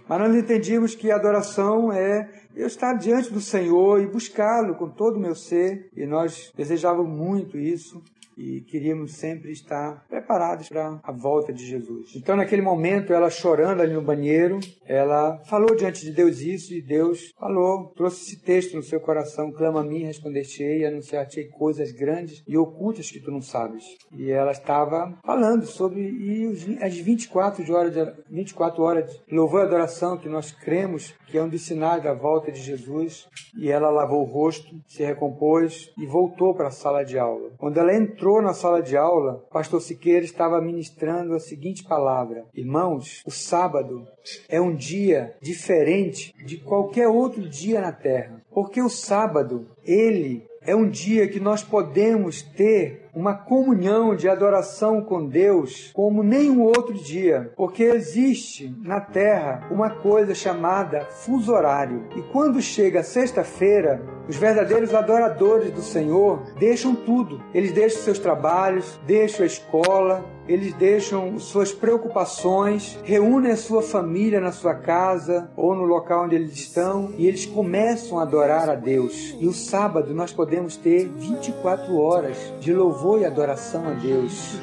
Mas 0.07 0.19
nós 0.19 0.35
entendíamos 0.35 0.95
que 0.95 1.11
a 1.11 1.15
adoração 1.15 1.91
é 1.91 2.29
eu 2.55 2.67
estar 2.67 2.93
diante 2.93 3.31
do 3.31 3.41
Senhor 3.41 4.01
e 4.01 4.07
buscá-lo 4.07 4.75
com 4.75 4.89
todo 4.89 5.17
o 5.17 5.19
meu 5.19 5.35
ser, 5.35 5.89
e 5.95 6.05
nós 6.05 6.51
desejávamos 6.55 7.09
muito 7.09 7.57
isso 7.57 8.01
e 8.37 8.61
queríamos 8.61 9.13
sempre 9.13 9.51
estar 9.51 10.05
preparados 10.07 10.69
para 10.69 10.99
a 11.03 11.11
volta 11.11 11.53
de 11.53 11.65
Jesus. 11.65 12.15
Então, 12.15 12.35
naquele 12.35 12.61
momento, 12.61 13.13
ela 13.13 13.29
chorando 13.29 13.81
ali 13.81 13.93
no 13.93 14.01
banheiro, 14.01 14.59
ela 14.85 15.39
falou 15.45 15.75
diante 15.75 16.03
de 16.05 16.11
Deus 16.11 16.39
isso 16.41 16.73
e 16.73 16.81
Deus 16.81 17.31
falou, 17.37 17.91
trouxe 17.95 18.23
esse 18.23 18.41
texto 18.41 18.75
no 18.75 18.83
seu 18.83 18.99
coração: 18.99 19.51
clama 19.51 19.81
a 19.81 19.83
mim, 19.83 20.03
responder-te-ei 20.03 20.85
anunciar-te-ei 20.85 21.47
coisas 21.47 21.91
grandes 21.91 22.43
e 22.47 22.57
ocultas 22.57 23.09
que 23.09 23.19
tu 23.19 23.31
não 23.31 23.41
sabes. 23.41 23.83
E 24.11 24.31
ela 24.31 24.51
estava 24.51 25.17
falando 25.25 25.65
sobre 25.65 26.01
e 26.01 26.77
as 26.81 26.95
24 26.95 27.63
de 27.63 27.71
horas 27.71 27.93
de, 27.93 28.13
24 28.29 28.83
horas 28.83 29.21
de 29.27 29.35
louvor 29.35 29.61
e 29.61 29.63
adoração 29.63 30.17
que 30.17 30.29
nós 30.29 30.51
cremos 30.51 31.13
que 31.31 31.37
é 31.37 31.43
um 31.43 31.47
dos 31.47 31.61
sinais 31.61 32.03
da 32.03 32.13
volta 32.13 32.51
de 32.51 32.61
Jesus. 32.61 33.27
E 33.57 33.71
ela 33.71 33.89
lavou 33.89 34.21
o 34.21 34.29
rosto, 34.29 34.75
se 34.85 35.03
recompôs 35.03 35.91
e 35.97 36.05
voltou 36.05 36.53
para 36.53 36.67
a 36.67 36.71
sala 36.71 37.03
de 37.03 37.17
aula. 37.17 37.51
Quando 37.57 37.77
ela 37.77 37.95
entrou 37.95 38.41
na 38.41 38.53
sala 38.53 38.81
de 38.81 38.97
aula, 38.97 39.43
pastor 39.49 39.81
Siqueira 39.81 40.25
estava 40.25 40.61
ministrando 40.61 41.33
a 41.33 41.39
seguinte 41.39 41.83
palavra: 41.83 42.45
Irmãos, 42.53 43.21
o 43.25 43.31
sábado 43.31 44.05
é 44.49 44.59
um 44.59 44.75
dia 44.75 45.35
diferente 45.41 46.33
de 46.45 46.57
qualquer 46.57 47.07
outro 47.07 47.47
dia 47.47 47.79
na 47.79 47.91
terra, 47.91 48.41
porque 48.51 48.81
o 48.81 48.89
sábado, 48.89 49.67
ele 49.85 50.45
é 50.61 50.75
um 50.75 50.89
dia 50.89 51.27
que 51.27 51.39
nós 51.39 51.63
podemos 51.63 52.41
ter 52.41 53.00
uma 53.13 53.33
comunhão 53.33 54.15
de 54.15 54.29
adoração 54.29 55.01
com 55.01 55.27
Deus 55.27 55.91
como 55.93 56.23
nenhum 56.23 56.61
outro 56.61 56.93
dia, 56.93 57.51
porque 57.55 57.83
existe 57.83 58.73
na 58.81 58.99
terra 58.99 59.67
uma 59.69 59.89
coisa 59.89 60.33
chamada 60.33 61.05
fuso 61.05 61.51
horário. 61.51 62.07
E 62.15 62.21
quando 62.31 62.61
chega 62.61 63.03
sexta-feira, 63.03 64.01
os 64.27 64.35
verdadeiros 64.35 64.93
adoradores 64.93 65.71
do 65.71 65.81
Senhor 65.81 66.41
deixam 66.57 66.95
tudo. 66.95 67.41
Eles 67.53 67.71
deixam 67.71 68.01
seus 68.01 68.19
trabalhos, 68.19 68.99
deixam 69.05 69.43
a 69.43 69.47
escola, 69.47 70.23
eles 70.47 70.73
deixam 70.73 71.37
suas 71.39 71.71
preocupações, 71.71 72.97
reúnem 73.03 73.51
a 73.51 73.57
sua 73.57 73.81
família 73.81 74.41
na 74.41 74.51
sua 74.51 74.73
casa 74.73 75.49
ou 75.55 75.75
no 75.75 75.83
local 75.83 76.25
onde 76.25 76.35
eles 76.35 76.53
estão 76.53 77.13
e 77.17 77.27
eles 77.27 77.45
começam 77.45 78.19
a 78.19 78.23
adorar 78.23 78.69
a 78.69 78.75
Deus. 78.75 79.35
E 79.39 79.47
o 79.47 79.53
sábado 79.53 80.13
nós 80.13 80.33
podemos 80.33 80.75
ter 80.75 81.07
24 81.07 81.95
horas 81.97 82.37
de 82.59 82.73
louvor 82.73 83.21
e 83.21 83.25
adoração 83.25 83.87
a 83.87 83.91
Deus. 83.91 84.59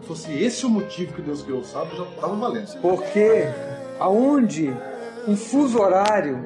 Se 0.00 0.06
fosse 0.06 0.32
esse 0.42 0.64
o 0.64 0.70
motivo 0.70 1.12
que 1.12 1.22
Deus 1.22 1.42
criou 1.42 1.60
o 1.60 1.64
sábado, 1.64 1.96
já 1.96 2.04
estava 2.04 2.34
valendo. 2.34 2.80
Porque 2.80 3.44
aonde 3.98 4.74
um 5.28 5.36
fuso 5.36 5.78
horário 5.78 6.42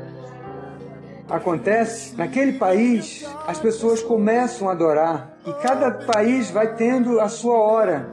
acontece, 1.28 2.16
naquele 2.16 2.54
país 2.54 3.24
as 3.46 3.58
pessoas 3.58 4.02
começam 4.02 4.68
a 4.68 4.72
adorar 4.72 5.33
e 5.46 5.52
cada 5.54 5.90
país 5.90 6.50
vai 6.50 6.74
tendo 6.74 7.20
a 7.20 7.28
sua 7.28 7.56
hora 7.56 8.08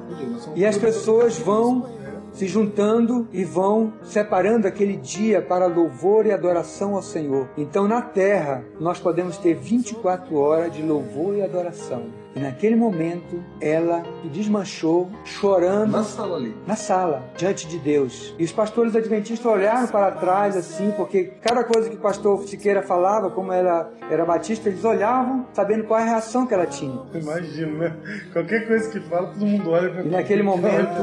e 0.55 0.65
as 0.65 0.77
pessoas 0.77 1.37
vão 1.37 1.85
se 2.31 2.47
juntando 2.47 3.27
e 3.31 3.43
vão 3.43 3.93
separando 4.03 4.67
aquele 4.67 4.95
dia 4.95 5.41
para 5.41 5.65
louvor 5.65 6.25
e 6.25 6.31
adoração 6.31 6.95
ao 6.95 7.01
Senhor. 7.01 7.49
Então 7.57 7.87
na 7.87 8.01
terra 8.01 8.63
nós 8.79 8.99
podemos 8.99 9.37
ter 9.37 9.53
24 9.53 10.35
horas 10.37 10.73
de 10.73 10.81
louvor 10.81 11.35
e 11.35 11.41
adoração. 11.41 12.20
E 12.35 12.39
naquele 12.39 12.75
momento 12.75 13.43
ela 13.59 14.03
se 14.21 14.29
desmanchou, 14.29 15.09
chorando 15.25 15.91
Na 15.91 16.03
sala 16.03 16.37
ali. 16.37 16.55
na 16.65 16.75
sala, 16.75 17.23
diante 17.37 17.67
de 17.67 17.77
Deus. 17.77 18.33
E 18.39 18.43
os 18.43 18.51
pastores 18.51 18.95
adventistas 18.95 19.45
olharam 19.45 19.87
para 19.87 20.11
trás 20.11 20.55
assim, 20.55 20.91
porque 20.95 21.25
cada 21.41 21.63
coisa 21.63 21.89
que 21.89 21.95
o 21.95 21.99
pastor 21.99 22.41
Siqueira 22.47 22.81
falava, 22.81 23.29
como 23.29 23.51
ela 23.51 23.91
era 24.09 24.23
batista, 24.25 24.69
eles 24.69 24.83
olhavam 24.85 25.45
sabendo 25.53 25.83
qual 25.83 25.99
é 25.99 26.03
a 26.03 26.05
reação 26.05 26.47
que 26.47 26.53
ela 26.53 26.65
tinha. 26.65 27.01
Imagino, 27.13 27.77
né? 27.77 27.95
Qualquer 28.31 28.65
coisa 28.67 28.89
que 28.89 28.99
fala, 29.01 29.27
todo 29.27 29.45
mundo 29.45 29.69
olha 29.69 29.89
pra 29.89 30.01
E 30.03 30.09
naquele 30.09 30.43
momento. 30.43 31.01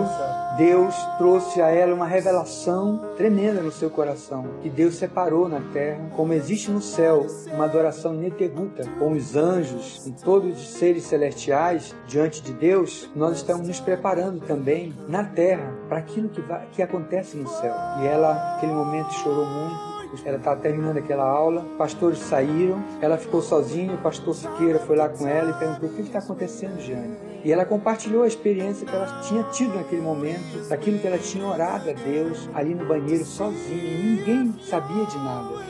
Deus 0.56 0.94
trouxe 1.18 1.62
a 1.62 1.68
ela 1.68 1.94
uma 1.94 2.06
revelação 2.06 3.12
tremenda 3.16 3.60
no 3.60 3.70
seu 3.70 3.88
coração, 3.90 4.44
que 4.60 4.68
Deus 4.68 4.96
separou 4.96 5.48
na 5.48 5.60
terra, 5.72 6.00
como 6.16 6.32
existe 6.32 6.68
no 6.70 6.80
céu, 6.82 7.24
uma 7.54 7.64
adoração 7.66 8.12
ininterrupta 8.14 8.82
com 8.98 9.12
os 9.12 9.36
anjos 9.36 10.04
e 10.04 10.10
todos 10.10 10.58
os 10.60 10.70
seres 10.70 11.04
celestiais 11.18 11.94
diante 12.06 12.40
de 12.40 12.52
Deus, 12.52 13.10
nós 13.14 13.36
estamos 13.36 13.66
nos 13.66 13.80
preparando 13.80 14.40
também 14.46 14.94
na 15.08 15.24
terra 15.24 15.74
para 15.88 15.98
aquilo 15.98 16.28
que, 16.28 16.40
vai, 16.40 16.66
que 16.72 16.80
acontece 16.80 17.36
no 17.36 17.48
céu. 17.48 17.74
E 18.00 18.06
ela, 18.06 18.34
naquele 18.52 18.72
momento, 18.72 19.12
chorou 19.14 19.44
muito. 19.44 19.98
Ela 20.24 20.38
estava 20.38 20.58
terminando 20.60 20.96
aquela 20.96 21.24
aula, 21.24 21.66
pastores 21.76 22.18
saíram, 22.18 22.82
ela 23.02 23.18
ficou 23.18 23.42
sozinha, 23.42 23.92
o 23.92 23.98
pastor 23.98 24.34
Siqueira 24.34 24.78
foi 24.78 24.96
lá 24.96 25.06
com 25.06 25.26
ela 25.26 25.50
e 25.50 25.58
perguntou: 25.58 25.90
O 25.90 25.92
que 25.92 26.00
está 26.00 26.18
acontecendo, 26.18 26.80
Jane? 26.80 27.14
E 27.44 27.52
ela 27.52 27.66
compartilhou 27.66 28.22
a 28.22 28.26
experiência 28.26 28.86
que 28.86 28.94
ela 28.94 29.20
tinha 29.20 29.42
tido 29.44 29.74
naquele 29.74 30.00
momento, 30.00 30.66
daquilo 30.68 30.98
que 30.98 31.06
ela 31.06 31.18
tinha 31.18 31.46
orado 31.46 31.90
a 31.90 31.92
Deus 31.92 32.48
ali 32.54 32.74
no 32.74 32.86
banheiro 32.86 33.24
sozinha, 33.24 33.98
ninguém 34.02 34.54
sabia 34.62 35.04
de 35.04 35.18
nada. 35.18 35.62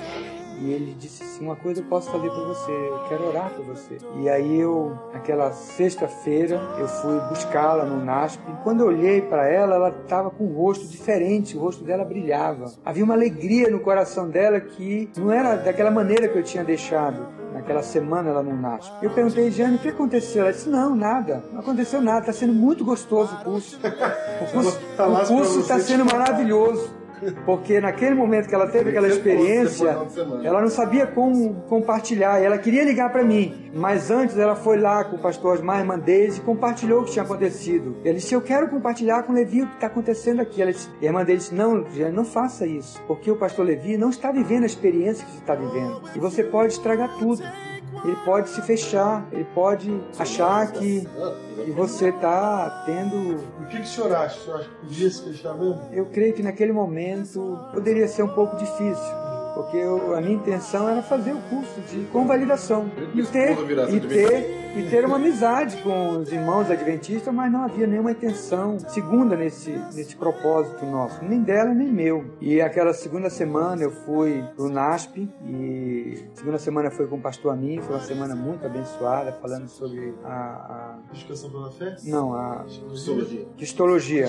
E 0.61 0.73
ele 0.73 0.95
disse 0.99 1.23
assim: 1.23 1.45
Uma 1.45 1.57
coisa 1.57 1.81
eu 1.81 1.85
posso 1.85 2.11
fazer 2.11 2.29
por 2.29 2.47
você, 2.47 2.71
eu 2.71 2.99
quero 3.09 3.29
orar 3.29 3.51
por 3.51 3.65
você. 3.65 3.99
E 4.21 4.29
aí 4.29 4.61
eu, 4.61 4.97
naquela 5.13 5.53
sexta-feira, 5.53 6.61
eu 6.79 6.89
fui 6.89 7.19
buscá-la 7.29 7.85
no 7.85 8.05
NASP. 8.05 8.41
E 8.49 8.63
quando 8.63 8.81
eu 8.81 8.89
olhei 8.89 9.21
para 9.21 9.49
ela, 9.49 9.77
ela 9.77 9.89
estava 9.91 10.31
com 10.31 10.45
um 10.45 10.53
rosto 10.53 10.87
diferente, 10.87 11.57
o 11.57 11.61
rosto 11.61 11.85
dela 11.85 12.05
brilhava. 12.05 12.73
Havia 12.85 13.05
uma 13.05 13.15
alegria 13.15 13.71
no 13.71 13.81
coração 13.81 14.29
dela 14.29 14.61
que 14.61 15.11
não 15.17 15.31
era 15.33 15.57
daquela 15.57 15.91
maneira 15.91 16.29
que 16.29 16.39
eu 16.39 16.43
tinha 16.43 16.65
deixado 16.65 17.39
naquela 17.53 17.83
semana 17.83 18.33
lá 18.33 18.43
no 18.43 18.55
NASP. 18.55 18.93
Eu 19.03 19.11
perguntei, 19.11 19.51
Jane, 19.51 19.77
o 19.77 19.79
que 19.79 19.89
aconteceu? 19.89 20.43
Ela 20.43 20.53
disse, 20.53 20.69
não, 20.69 20.95
nada, 20.95 21.43
não 21.53 21.61
aconteceu 21.61 22.01
nada, 22.01 22.21
está 22.21 22.33
sendo 22.33 22.53
muito 22.53 22.85
gostoso 22.85 23.35
o 23.35 23.45
curso. 23.45 23.79
O 23.79 24.53
curso 24.53 24.81
Tá 24.97 25.07
curso 25.27 25.61
está 25.61 25.79
sendo 25.81 26.05
maravilhoso. 26.05 26.98
Porque 27.45 27.81
naquele 27.81 28.15
momento 28.15 28.49
que 28.49 28.55
ela 28.55 28.67
teve 28.67 28.91
aquela 28.91 29.09
experiência, 29.09 29.97
ela 30.43 30.61
não 30.61 30.69
sabia 30.69 31.07
como 31.07 31.55
compartilhar. 31.69 32.43
Ela 32.43 32.59
queria 32.59 32.85
ligar 32.85 33.11
para 33.11 33.23
mim, 33.23 33.71
mas 33.75 34.11
antes 34.11 34.39
ela 34.39 34.55
foi 34.55 34.79
lá 34.79 35.05
com 35.05 35.17
o 35.17 35.19
pastor 35.19 35.55
Osmar 35.55 35.85
e 35.85 36.41
compartilhou 36.41 37.03
o 37.03 37.05
que 37.05 37.13
tinha 37.13 37.25
acontecido. 37.25 37.97
Ele 38.05 38.19
disse: 38.19 38.35
Eu 38.35 38.41
quero 38.41 38.69
compartilhar 38.69 39.23
com 39.23 39.33
o 39.33 39.35
Levi 39.35 39.63
o 39.63 39.67
que 39.67 39.75
está 39.75 39.87
acontecendo 39.87 40.41
aqui. 40.41 40.63
Ela 40.63 40.73
disse, 40.73 40.89
e 41.01 41.07
a 41.07 41.09
irmã 41.09 41.25
dele 41.25 41.39
disse: 41.39 41.55
Não, 41.55 41.85
não 42.13 42.25
faça 42.25 42.67
isso, 42.67 43.01
porque 43.07 43.31
o 43.31 43.37
pastor 43.37 43.67
Levi 43.67 43.97
não 43.97 44.11
está 44.11 44.31
vivendo 44.31 44.65
a 44.65 44.67
experiência 44.67 45.25
que 45.25 45.33
você 45.33 45.39
está 45.39 45.55
vivendo. 45.55 46.03
E 46.15 46.19
você 46.19 46.43
pode 46.43 46.73
estragar 46.73 47.17
tudo. 47.19 47.43
Ele 48.05 48.17
pode 48.25 48.49
se 48.49 48.63
fechar, 48.63 49.27
ele 49.33 49.47
pode 49.55 50.01
achar 50.19 50.71
que, 50.73 51.07
que 51.65 51.71
você 51.73 52.09
está 52.09 52.83
tendo 52.87 53.37
O 53.61 53.67
que, 53.67 53.77
que 53.77 53.83
o 53.83 53.87
senhor 53.87 54.15
acha? 54.15 54.39
O 54.39 54.43
senhor 54.43 54.61
acha 54.61 54.69
que 54.69 54.75
podia 54.87 55.11
se 55.11 55.25
fechar 55.25 55.55
mesmo? 55.55 55.81
eu 55.93 56.07
creio 56.07 56.33
que 56.35 56.43
naquele 56.43 56.73
momento 56.73 57.59
poderia 57.73 58.07
ser 58.09 58.23
um 58.23 58.29
pouco 58.29 58.57
difícil, 58.57 59.15
porque 59.59 59.77
eu- 59.77 60.15
a 60.15 60.21
minha 60.21 60.35
intenção 60.37 60.89
era 60.89 61.03
fazer 61.03 61.33
o 61.33 61.41
curso 61.51 61.81
de 61.91 62.05
convalidação 62.13 62.89
e 63.13 63.23
ter, 63.27 63.57
e 63.93 64.01
ter, 64.01 64.69
e 64.77 64.89
ter 64.89 65.05
uma 65.05 65.17
amizade 65.17 65.79
com 65.83 66.11
os 66.21 66.31
irmãos 66.31 66.71
adventistas, 66.71 67.35
mas 67.35 67.51
não 67.51 67.65
havia 67.65 67.85
nenhuma 67.85 68.13
intenção 68.13 68.79
segunda 68.79 69.35
nesse, 69.35 69.73
nesse 69.97 70.15
propósito 70.15 70.87
nosso, 70.87 71.25
nem 71.25 71.43
dela 71.43 71.75
nem 71.75 71.89
meu. 71.89 72.25
E 72.41 72.61
aquela 72.61 72.93
segunda 72.93 73.29
semana 73.29 73.83
eu 73.83 73.91
fui 73.91 74.45
pro 74.55 74.69
NASP 74.69 75.29
e 75.45 76.23
segunda 76.35 76.59
semana 76.59 76.89
foi 76.93 77.09
com 77.09 77.17
o 77.17 77.21
pastor 77.21 77.53
Amin, 77.53 77.81
foi 77.81 77.97
uma 77.97 78.03
semana 78.05 78.37
muito 78.37 78.65
abençoada, 78.65 79.33
falando 79.33 79.67
sobre 79.67 80.15
a- 80.25 80.29
a 80.31 80.99
Educação 81.17 81.51
pela 81.51 81.71
fé? 81.73 81.97
não, 82.05 82.33
a 82.33 82.65
Psicologia. 82.93 83.47
Histologia. 83.59 84.27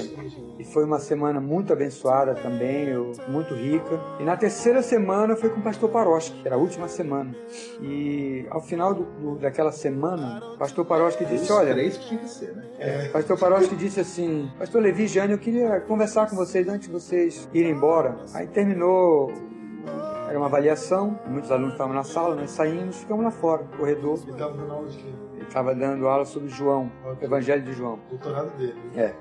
E 0.58 0.64
foi 0.64 0.84
uma 0.86 0.98
semana 0.98 1.40
muito 1.40 1.72
abençoada 1.72 2.34
também, 2.34 2.88
eu- 2.88 3.12
muito 3.28 3.54
rica. 3.54 4.00
E 4.20 4.24
na 4.24 4.36
terceira 4.36 4.82
semana 4.82 5.19
foi 5.36 5.50
com 5.50 5.60
o 5.60 5.64
pastor 5.64 5.90
Paroski, 5.90 6.42
era 6.46 6.56
a 6.56 6.58
última 6.58 6.88
semana. 6.88 7.36
E 7.82 8.46
ao 8.50 8.62
final 8.62 8.94
do- 8.94 9.04
do- 9.04 9.36
daquela 9.40 9.72
semana, 9.72 10.42
o 10.56 10.58
pastor 10.58 10.86
Paroski 10.86 11.26
disse: 11.26 11.52
Olha, 11.52 11.82
isso 11.82 12.00
que 12.00 12.08
tinha 12.08 12.20
que 12.20 12.30
ser, 12.30 12.56
né? 12.56 12.64
o 13.10 13.12
pastor 13.12 13.38
Paroski 13.38 13.76
disse 13.76 14.00
assim: 14.00 14.50
Pastor 14.58 14.82
Levi 14.82 15.04
e 15.04 15.08
Jane, 15.08 15.34
eu 15.34 15.38
queria 15.40 15.80
conversar 15.82 16.30
com 16.30 16.36
vocês 16.36 16.68
antes 16.68 16.88
de 16.88 16.94
vocês 16.94 17.48
irem 17.54 17.72
embora. 17.72 18.18
Aí 18.34 18.48
terminou. 18.48 19.32
Era 20.30 20.38
uma 20.38 20.46
avaliação, 20.46 21.20
muitos 21.28 21.52
alunos 21.52 21.72
estavam 21.72 21.94
na 21.94 22.04
sala, 22.04 22.36
nós 22.36 22.52
saímos, 22.52 22.98
ficamos 22.98 23.24
lá 23.26 23.32
fora, 23.32 23.64
no 23.64 23.78
corredor. 23.78 24.20
Ele 24.22 24.32
estava 24.34 24.56
dando 24.56 24.72
aula 24.72 24.88
de 24.88 24.98
quê? 24.98 25.10
Estava 25.50 25.74
dando 25.74 26.08
aula 26.08 26.26
sobre 26.26 26.48
João, 26.48 26.92
o 27.04 27.26
Evangelho 27.26 27.64
de 27.64 27.74
João. 27.74 27.98
Doutorado 28.08 28.56
dele. 28.56 28.80
É. 28.96 29.14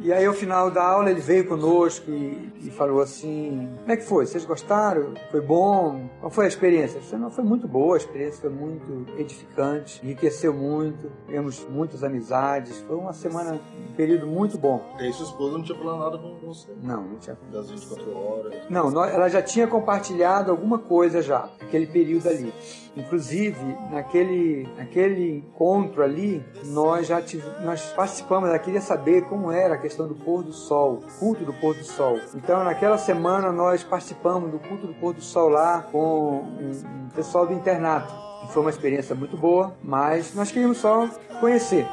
E 0.00 0.10
aí, 0.10 0.24
ao 0.24 0.32
final 0.32 0.70
da 0.70 0.82
aula, 0.82 1.10
ele 1.10 1.20
veio 1.20 1.46
conosco 1.46 2.10
e, 2.10 2.50
e 2.62 2.70
falou 2.70 3.02
assim: 3.02 3.68
Como 3.80 3.92
é 3.92 3.96
que 3.98 4.02
foi? 4.02 4.24
Vocês 4.24 4.46
gostaram? 4.46 5.12
Foi 5.30 5.42
bom? 5.42 6.08
Qual 6.18 6.30
foi 6.30 6.46
a 6.46 6.48
experiência? 6.48 6.98
Disse, 6.98 7.14
não, 7.16 7.30
foi 7.30 7.44
muito 7.44 7.68
boa, 7.68 7.94
a 7.94 7.98
experiência 7.98 8.40
foi 8.40 8.48
muito 8.48 9.06
edificante, 9.20 10.00
enriqueceu 10.02 10.54
muito, 10.54 11.12
tivemos 11.26 11.66
muitas 11.68 12.02
amizades. 12.02 12.80
Foi 12.80 12.96
uma 12.96 13.12
semana, 13.12 13.60
um 13.90 13.94
período 13.94 14.26
muito 14.26 14.56
bom. 14.56 14.82
E 14.98 15.04
aí 15.04 15.12
sua 15.12 15.26
esposa 15.26 15.58
não 15.58 15.62
tinha 15.62 15.76
falado 15.76 15.98
nada 15.98 16.18
com 16.18 16.46
você. 16.46 16.68
Não, 16.82 17.02
não 17.02 17.18
tinha. 17.18 17.36
Das 17.52 17.70
24 17.70 18.16
horas. 18.16 18.54
Não, 18.70 19.04
ela 19.04 19.28
já 19.28 19.42
tinha 19.42 19.66
compartilhado 19.66 20.50
alguma 20.50 20.78
coisa 20.78 21.20
já, 21.20 21.50
naquele 21.60 21.86
período 21.86 22.26
ali. 22.30 22.50
Inclusive, 22.96 23.76
naquele, 23.90 24.66
naquele 24.78 25.36
encontro 25.38 25.65
ali, 26.02 26.44
nós 26.66 27.06
já 27.06 27.20
tive, 27.20 27.44
nós 27.64 27.92
participamos, 27.92 28.48
ela 28.48 28.58
queria 28.58 28.80
saber 28.80 29.22
como 29.22 29.50
era 29.50 29.74
a 29.74 29.78
questão 29.78 30.06
do 30.06 30.14
pôr 30.14 30.42
do 30.42 30.52
sol, 30.52 31.02
culto 31.18 31.44
do 31.44 31.52
pôr 31.54 31.74
do 31.74 31.84
sol. 31.84 32.18
Então, 32.34 32.64
naquela 32.64 32.98
semana, 32.98 33.50
nós 33.50 33.82
participamos 33.82 34.50
do 34.50 34.58
culto 34.58 34.86
do 34.86 34.94
pôr 34.94 35.14
do 35.14 35.22
sol 35.22 35.48
lá 35.48 35.82
com 35.90 36.44
um 36.60 37.08
pessoal 37.14 37.46
do 37.46 37.52
internato. 37.52 38.12
Foi 38.48 38.62
uma 38.62 38.70
experiência 38.70 39.14
muito 39.14 39.36
boa, 39.36 39.74
mas 39.82 40.34
nós 40.34 40.50
queríamos 40.50 40.78
só 40.78 41.08
conhecer. 41.40 41.86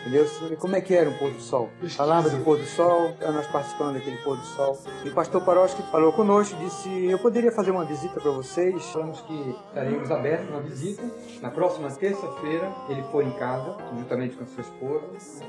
Entendeu? 0.00 0.26
Como 0.58 0.76
é 0.76 0.80
que 0.80 0.94
era 0.94 1.10
o 1.10 1.18
pôr 1.18 1.30
do 1.30 1.40
sol? 1.40 1.70
Falava 1.90 2.30
do 2.30 2.42
pôr 2.44 2.58
do 2.58 2.64
sol, 2.64 3.14
nós 3.20 3.46
participamos 3.48 3.94
daquele 3.94 4.16
pôr 4.18 4.36
do 4.36 4.44
sol. 4.44 4.78
E 5.04 5.08
o 5.08 5.14
pastor 5.14 5.44
Paroski 5.44 5.82
falou 5.90 6.12
conosco, 6.12 6.56
disse: 6.58 7.06
Eu 7.06 7.18
poderia 7.18 7.50
fazer 7.52 7.70
uma 7.70 7.84
visita 7.84 8.20
para 8.20 8.30
vocês. 8.30 8.84
Falamos 8.86 9.20
que 9.22 9.56
estaríamos 9.68 10.10
abertos 10.10 10.48
uma 10.48 10.60
visita. 10.60 11.02
Na 11.42 11.50
próxima 11.50 11.90
terça-feira, 11.90 12.72
ele 12.88 13.02
foi 13.10 13.24
em 13.24 13.32
casa, 13.32 13.76
juntamente 13.94 14.36
com 14.36 14.44
a 14.44 14.46
sua 14.46 14.62
esposa. 14.62 15.44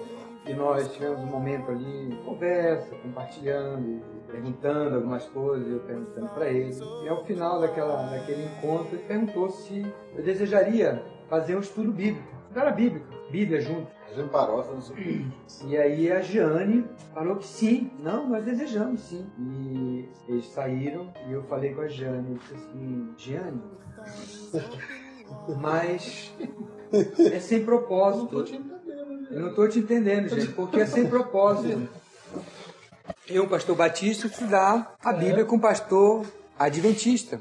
E 0.46 0.54
nós 0.54 0.92
tivemos 0.94 1.20
um 1.20 1.28
momento 1.28 1.70
ali, 1.70 2.20
conversa, 2.26 2.96
compartilhando, 2.96 4.02
perguntando 4.26 4.96
algumas 4.96 5.26
coisas, 5.28 5.72
eu 5.72 5.80
perguntando 5.82 6.28
para 6.30 6.48
ele. 6.48 6.76
E 7.04 7.08
ao 7.08 7.24
final 7.24 7.62
daquela, 7.62 8.04
daquele 8.10 8.46
encontro, 8.46 8.96
ele 8.96 9.04
perguntou 9.04 9.50
se 9.50 9.86
eu 10.16 10.24
desejaria 10.24 11.04
fazer 11.30 11.56
um 11.56 11.60
estudo 11.60 11.92
bíblico. 11.92 12.28
Era 12.56 12.72
bíblico, 12.72 13.06
Bíblia 13.06 13.19
junto. 13.62 14.00
Fazendo 14.08 14.30
quê. 14.96 15.26
E 15.66 15.78
aí 15.78 16.12
a 16.12 16.20
Jeane 16.22 16.86
falou 17.14 17.36
que 17.36 17.46
sim, 17.46 17.92
não, 18.00 18.28
nós 18.28 18.44
desejamos 18.44 19.02
sim. 19.02 19.26
E 19.38 20.10
eles 20.28 20.46
saíram 20.48 21.14
e 21.28 21.32
eu 21.32 21.44
falei 21.44 21.74
com 21.74 21.82
a 21.82 21.88
Jeane, 21.88 22.32
eu 22.32 22.38
disse 22.38 22.56
assim, 22.56 23.14
Jeane, 23.18 23.62
mas 25.62 26.34
é 27.32 27.40
sem 27.40 27.64
propósito. 27.64 28.46
Eu 29.30 29.42
não 29.42 29.50
estou 29.50 29.70
te 29.70 29.78
entendendo, 29.78 30.28
gente, 30.28 30.54
porque 30.54 30.80
é 30.80 30.86
sem 30.88 31.08
propósito. 31.08 31.88
Eu, 33.28 33.48
pastor 33.48 33.76
Batista, 33.76 34.26
estudar 34.26 34.96
a 35.04 35.14
Bíblia 35.14 35.46
com 35.46 35.58
o 35.58 35.62
pastor 35.62 36.26
adventista. 36.58 37.40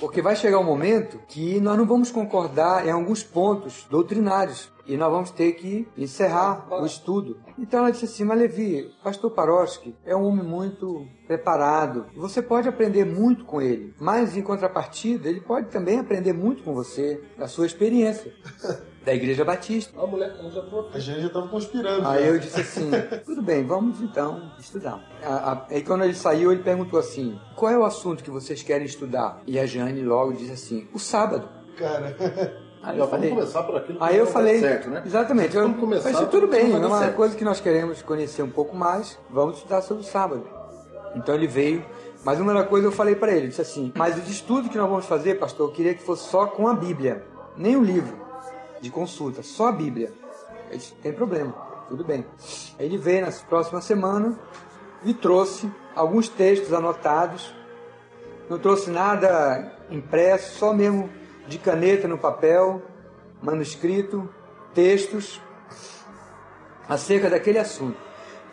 Porque 0.00 0.22
vai 0.22 0.34
chegar 0.34 0.58
um 0.58 0.64
momento 0.64 1.20
que 1.28 1.60
nós 1.60 1.76
não 1.76 1.84
vamos 1.84 2.10
concordar 2.10 2.86
em 2.86 2.90
alguns 2.90 3.22
pontos 3.22 3.86
doutrinários. 3.90 4.72
E 4.86 4.96
nós 4.96 5.12
vamos 5.12 5.30
ter 5.30 5.52
que 5.52 5.86
encerrar 5.96 6.66
o 6.68 6.84
estudo. 6.84 7.38
Então 7.56 7.80
ela 7.80 7.92
disse 7.92 8.06
assim, 8.06 8.24
mas 8.24 8.38
Levi, 8.38 8.90
pastor 9.04 9.30
Paroski 9.30 9.94
é 10.04 10.16
um 10.16 10.24
homem 10.24 10.44
muito 10.44 11.06
preparado. 11.28 12.06
Você 12.16 12.42
pode 12.42 12.68
aprender 12.68 13.04
muito 13.04 13.44
com 13.44 13.62
ele. 13.62 13.94
Mas 14.00 14.36
em 14.36 14.42
contrapartida, 14.42 15.28
ele 15.28 15.40
pode 15.40 15.68
também 15.68 16.00
aprender 16.00 16.32
muito 16.32 16.64
com 16.64 16.74
você, 16.74 17.22
da 17.38 17.46
sua 17.46 17.66
experiência. 17.66 18.34
Da 19.04 19.14
Igreja 19.14 19.44
Batista. 19.46 19.98
A 19.98 20.06
mulher 20.06 20.34
já. 20.52 20.62
A 20.92 20.98
gente 20.98 21.20
já 21.22 21.26
estava 21.28 21.48
conspirando. 21.48 22.06
Aí 22.06 22.22
já. 22.22 22.28
eu 22.28 22.38
disse 22.38 22.60
assim, 22.60 22.90
tudo 23.24 23.40
bem, 23.40 23.64
vamos 23.64 24.00
então 24.02 24.52
estudar. 24.58 25.02
A- 25.24 25.64
Aí 25.70 25.82
quando 25.82 26.04
ele 26.04 26.14
saiu, 26.14 26.52
ele 26.52 26.62
perguntou 26.62 26.98
assim, 27.00 27.38
qual 27.56 27.72
é 27.72 27.78
o 27.78 27.84
assunto 27.84 28.22
que 28.22 28.30
vocês 28.30 28.62
querem 28.62 28.84
estudar? 28.86 29.40
E 29.46 29.58
a 29.58 29.64
Jane 29.64 30.02
logo 30.02 30.34
disse 30.34 30.52
assim, 30.52 30.88
o 30.92 30.98
sábado. 30.98 31.48
Cara, 31.78 32.14
Aí 32.82 32.98
eu 32.98 33.06
vamos 33.06 33.10
falei, 33.10 33.30
começar 33.30 33.62
por 33.62 33.76
aquilo 33.76 33.98
que 33.98 34.04
aí 34.04 34.16
eu 34.18 34.26
falei, 34.26 34.60
certo, 34.60 34.88
né? 34.90 35.02
exatamente, 35.04 35.54
eu, 35.56 35.62
Vamos 35.62 35.80
começar 35.80 36.12
por 36.12 36.28
tudo 36.28 36.46
bem, 36.46 36.72
é 36.72 36.76
uma 36.76 36.98
certo. 36.98 37.16
coisa 37.16 37.36
que 37.36 37.44
nós 37.44 37.60
queremos 37.60 38.02
conhecer 38.02 38.42
um 38.42 38.50
pouco 38.50 38.74
mais, 38.76 39.18
vamos 39.30 39.56
estudar 39.56 39.80
sobre 39.82 40.02
o 40.02 40.06
sábado. 40.06 40.46
Então 41.14 41.34
ele 41.34 41.46
veio, 41.46 41.84
mas 42.24 42.38
uma 42.40 42.62
coisa 42.64 42.86
eu 42.86 42.92
falei 42.92 43.14
para 43.14 43.32
ele, 43.32 43.48
disse 43.48 43.60
assim, 43.62 43.92
mas 43.96 44.16
os 44.18 44.28
estudos 44.30 44.70
que 44.70 44.76
nós 44.78 44.88
vamos 44.88 45.06
fazer, 45.06 45.38
pastor, 45.38 45.68
eu 45.68 45.72
queria 45.72 45.94
que 45.94 46.02
fosse 46.02 46.28
só 46.28 46.46
com 46.46 46.68
a 46.68 46.74
Bíblia, 46.74 47.24
nem 47.56 47.76
o 47.76 47.82
livro 47.82 48.19
de 48.80 48.90
consulta, 48.90 49.42
só 49.42 49.68
a 49.68 49.72
Bíblia. 49.72 50.12
Eu 50.70 50.76
disse, 50.76 50.92
tem 50.94 51.12
problema, 51.12 51.52
tudo 51.88 52.04
bem. 52.04 52.24
Ele 52.78 52.96
veio 52.96 53.26
na 53.26 53.32
próxima 53.32 53.80
semana 53.80 54.38
e 55.04 55.12
trouxe 55.14 55.70
alguns 55.94 56.28
textos 56.28 56.72
anotados. 56.72 57.54
Não 58.48 58.58
trouxe 58.58 58.90
nada 58.90 59.76
impresso, 59.90 60.58
só 60.58 60.72
mesmo 60.72 61.10
de 61.46 61.58
caneta 61.58 62.06
no 62.06 62.18
papel, 62.18 62.82
manuscrito, 63.42 64.28
textos 64.74 65.40
acerca 66.88 67.30
daquele 67.30 67.58
assunto. 67.58 67.98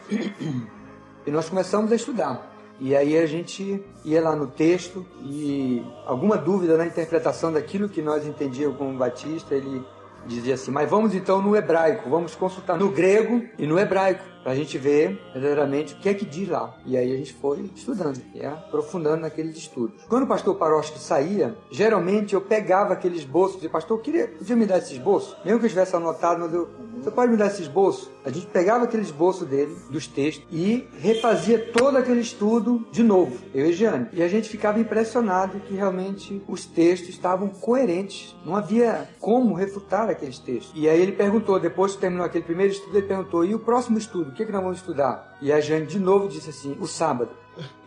E 1.25 1.30
nós 1.32 1.49
começamos 1.49 1.91
a 1.91 1.95
estudar. 1.95 2.57
E 2.80 2.95
aí 2.95 3.17
a 3.17 3.25
gente 3.25 3.84
ia 4.05 4.21
lá 4.21 4.34
no 4.34 4.47
texto 4.47 5.05
e 5.21 5.86
alguma 6.05 6.38
dúvida 6.38 6.78
na 6.78 6.86
interpretação 6.86 7.51
daquilo 7.51 7.89
que 7.89 8.01
nós 8.01 8.25
entendíamos 8.25 8.78
como 8.78 8.97
Batista, 8.97 9.53
ele 9.53 9.86
dizia 10.28 10.55
assim: 10.55 10.71
Mas 10.71 10.89
vamos 10.89 11.15
então 11.15 11.41
no 11.41 11.55
hebraico, 11.55 12.09
vamos 12.09 12.36
consultar 12.36 12.78
no 12.78 12.89
grego 12.89 13.43
e 13.57 13.65
no 13.65 13.80
hebraico, 13.80 14.23
para 14.43 14.51
a 14.51 14.55
gente 14.55 14.78
ver 14.78 15.19
verdadeiramente 15.34 15.93
o 15.93 15.97
que 15.97 16.09
é 16.09 16.13
que 16.13 16.25
diz 16.25 16.47
lá. 16.47 16.75
E 16.86 16.95
aí 16.95 17.13
a 17.13 17.17
gente 17.17 17.34
foi 17.34 17.69
estudando, 17.75 18.21
e 18.34 18.45
aprofundando 18.45 19.21
naqueles 19.21 19.57
estudos. 19.57 20.03
Quando 20.07 20.23
o 20.23 20.28
pastor 20.28 20.55
Paroski 20.55 20.99
saía, 20.99 21.55
geralmente 21.71 22.34
eu 22.34 22.41
pegava 22.41 22.93
aquele 22.93 23.17
esboço 23.17 23.59
e 23.61 23.69
Pastor, 23.69 23.97
eu 23.97 24.01
queria, 24.01 24.28
podia 24.28 24.55
me 24.55 24.65
dar 24.65 24.78
esse 24.78 24.93
esboço? 24.93 25.38
Mesmo 25.43 25.59
que 25.59 25.65
eu 25.65 25.69
tivesse 25.69 25.95
anotado, 25.95 26.39
mas 26.39 26.53
eu, 26.53 26.69
você 27.07 27.11
pode 27.11 27.31
me 27.31 27.37
dar 27.37 27.47
esse 27.47 27.61
esboço? 27.61 28.11
A 28.25 28.29
gente 28.29 28.47
pegava 28.47 28.83
aquele 28.83 29.03
esboço 29.03 29.45
dele, 29.45 29.73
dos 29.89 30.07
textos, 30.07 30.45
e 30.51 30.85
refazia 30.99 31.57
todo 31.71 31.97
aquele 31.97 32.19
estudo 32.19 32.85
de 32.91 33.01
novo, 33.01 33.37
eu 33.53 33.67
e 33.67 33.71
Jeane. 33.73 34.07
E 34.11 34.21
a 34.21 34.27
gente 34.27 34.49
ficava 34.49 34.77
impressionado 34.77 35.59
que 35.61 35.73
realmente 35.73 36.41
os 36.47 36.65
textos 36.65 37.09
estavam 37.09 37.47
coerentes. 37.47 38.35
Não 38.45 38.57
havia 38.57 39.07
como 39.21 39.53
refutar 39.53 40.09
aqueles 40.09 40.37
textos. 40.37 40.73
E 40.75 40.89
aí 40.89 41.01
ele 41.01 41.13
perguntou, 41.13 41.57
depois 41.57 41.95
que 41.95 42.01
terminou 42.01 42.25
aquele 42.25 42.43
primeiro 42.43 42.73
estudo, 42.73 42.97
ele 42.97 43.07
perguntou: 43.07 43.45
e 43.45 43.55
o 43.55 43.59
próximo 43.59 43.97
estudo? 43.97 44.31
O 44.31 44.33
que, 44.33 44.43
é 44.43 44.45
que 44.45 44.51
nós 44.51 44.61
vamos 44.61 44.79
estudar? 44.79 45.37
E 45.41 45.49
a 45.49 45.61
Jeane 45.61 45.85
de 45.85 45.99
novo 45.99 46.27
disse 46.27 46.49
assim: 46.49 46.75
o 46.77 46.87
sábado. 46.87 47.29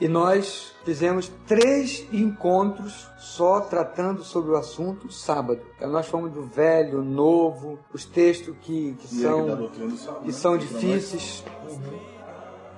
E 0.01 0.09
nós 0.09 0.73
fizemos 0.85 1.31
três 1.47 2.07
encontros 2.13 3.09
só 3.19 3.61
tratando 3.61 4.25
sobre 4.25 4.51
o 4.53 4.57
assunto 4.57 5.13
sábado. 5.13 5.61
Então 5.77 5.91
nós 5.91 6.07
fomos 6.07 6.33
do 6.33 6.43
velho, 6.43 7.03
novo, 7.03 7.79
os 7.93 8.05
textos 8.05 8.55
que, 8.63 8.95
que 8.95 9.07
E 9.15 9.21
são, 9.21 9.49
sábado, 9.49 9.71
que 9.71 10.27
né? 10.27 10.33
são 10.33 10.59
difíceis 10.59 11.45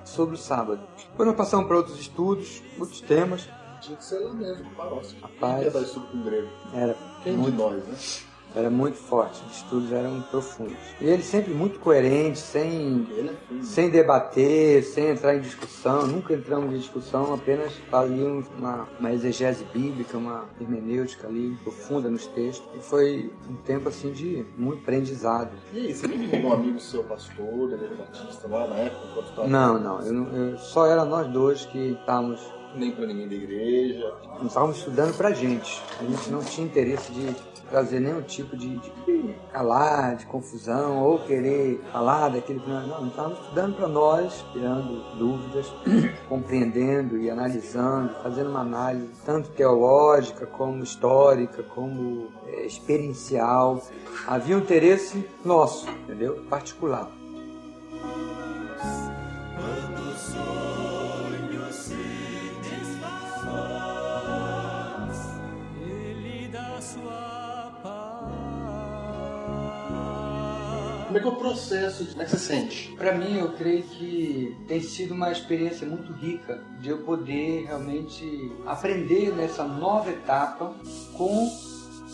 sobre 0.03 0.35
o 0.35 0.37
sábado. 0.37 0.81
Depois 1.11 1.27
nós 1.27 1.37
passamos 1.37 1.67
para 1.67 1.77
outros 1.77 1.99
estudos, 1.99 2.61
outros 2.79 3.01
temas. 3.01 3.49
Tinha 3.81 3.97
que 3.97 4.05
ser 4.05 4.19
lá 4.19 4.33
mesmo, 4.33 4.69
Paroski. 4.75 5.19
Rapaz. 5.21 5.63
Ia 5.63 5.71
dar 5.71 5.81
estudo 5.81 6.07
com 6.07 6.23
grego? 6.23 6.47
Era 6.73 6.95
Quem 7.23 7.33
de 7.33 7.39
muito, 7.39 7.57
nós, 7.57 7.83
né? 7.85 7.95
Era 8.55 8.69
muito 8.69 8.97
forte, 8.97 9.41
os 9.49 9.57
estudos 9.57 9.91
eram 9.91 10.21
profundos. 10.29 10.77
E 11.01 11.05
ele 11.05 11.23
sempre 11.23 11.53
muito 11.53 11.79
coerente, 11.79 12.37
sem 12.39 13.07
Ele 13.11 13.31
sem 13.63 13.89
debater, 13.89 14.83
sem 14.83 15.07
entrar 15.09 15.35
em 15.35 15.41
discussão, 15.41 16.05
nunca 16.07 16.33
entramos 16.33 16.73
em 16.73 16.77
discussão, 16.77 17.33
apenas 17.33 17.73
fazíamos 17.89 18.45
uma, 18.57 18.87
uma 18.99 19.11
exegese 19.11 19.63
bíblica, 19.73 20.17
uma 20.17 20.45
hermenêutica 20.61 21.27
ali 21.27 21.55
profunda 21.63 22.09
nos 22.09 22.27
textos. 22.27 22.67
E 22.75 22.79
foi 22.79 23.31
um 23.49 23.55
tempo 23.55 23.89
assim 23.89 24.11
de 24.11 24.45
muito 24.57 24.81
aprendizado. 24.81 25.51
E 25.73 25.79
aí, 25.87 25.93
você 25.93 26.07
não 26.07 26.27
tem 26.29 26.45
um 26.45 26.53
amigo 26.53 26.79
seu, 26.79 27.03
pastor, 27.03 27.71
Igreja 27.73 27.95
Batista, 27.95 28.47
lá 28.47 28.67
na 28.67 28.75
época, 28.75 29.19
estava? 29.21 29.47
Não, 29.47 29.79
não, 29.79 30.01
eu, 30.01 30.23
eu- 30.33 30.57
só 30.57 30.85
era 30.85 31.03
nós 31.05 31.27
dois 31.27 31.65
que 31.65 31.93
estávamos, 31.99 32.39
Nem 32.75 32.91
pra 32.91 33.05
ninguém 33.05 33.27
da 33.27 33.35
igreja. 33.35 34.13
não 34.39 34.47
estávamos 34.47 34.77
estudando 34.77 35.15
pra 35.17 35.31
gente. 35.31 35.81
A 35.99 36.03
gente 36.03 36.29
não 36.29 36.39
tinha 36.43 36.65
interesse 36.67 37.11
de 37.11 37.35
trazer 37.73 37.99
nenhum 37.99 38.21
tipo 38.21 38.55
de, 38.55 38.77
de 38.77 39.35
calar, 39.51 40.15
de 40.15 40.27
confusão, 40.27 41.01
ou 41.01 41.17
querer 41.17 41.81
falar 41.91 42.29
daquilo 42.29 42.59
que 42.59 42.69
nós. 42.69 42.87
Não, 42.87 43.01
nós 43.01 43.09
estávamos 43.09 43.39
estudando 43.39 43.75
para 43.75 43.87
nós, 43.87 44.45
tirando 44.53 45.17
dúvidas, 45.17 45.73
compreendendo 46.29 47.17
e 47.17 47.31
analisando, 47.31 48.13
fazendo 48.21 48.51
uma 48.51 48.59
análise 48.59 49.09
tanto 49.25 49.49
teológica 49.49 50.45
como 50.45 50.83
histórica, 50.83 51.63
como 51.63 52.27
eh, 52.45 52.67
experiencial. 52.67 53.81
Havia 54.27 54.55
um 54.55 54.59
interesse 54.59 55.27
nosso, 55.43 55.89
entendeu? 55.89 56.45
Particular. 56.47 57.22
Como 71.13 71.19
é 71.19 71.21
que 71.21 71.27
é 71.27 71.31
o 71.31 71.35
processo? 71.35 72.07
Como 72.07 72.23
é 72.23 72.25
que 72.25 72.31
você 72.31 72.39
sente? 72.39 72.91
Para 72.97 73.13
mim, 73.13 73.37
eu 73.37 73.51
creio 73.51 73.83
que 73.83 74.57
tem 74.67 74.81
sido 74.81 75.13
uma 75.13 75.31
experiência 75.31 75.85
muito 75.85 76.11
rica 76.11 76.63
de 76.79 76.89
eu 76.89 77.03
poder 77.03 77.65
realmente 77.65 78.51
aprender 78.65 79.31
nessa 79.35 79.63
nova 79.63 80.09
etapa 80.09 80.75
com 81.15 81.47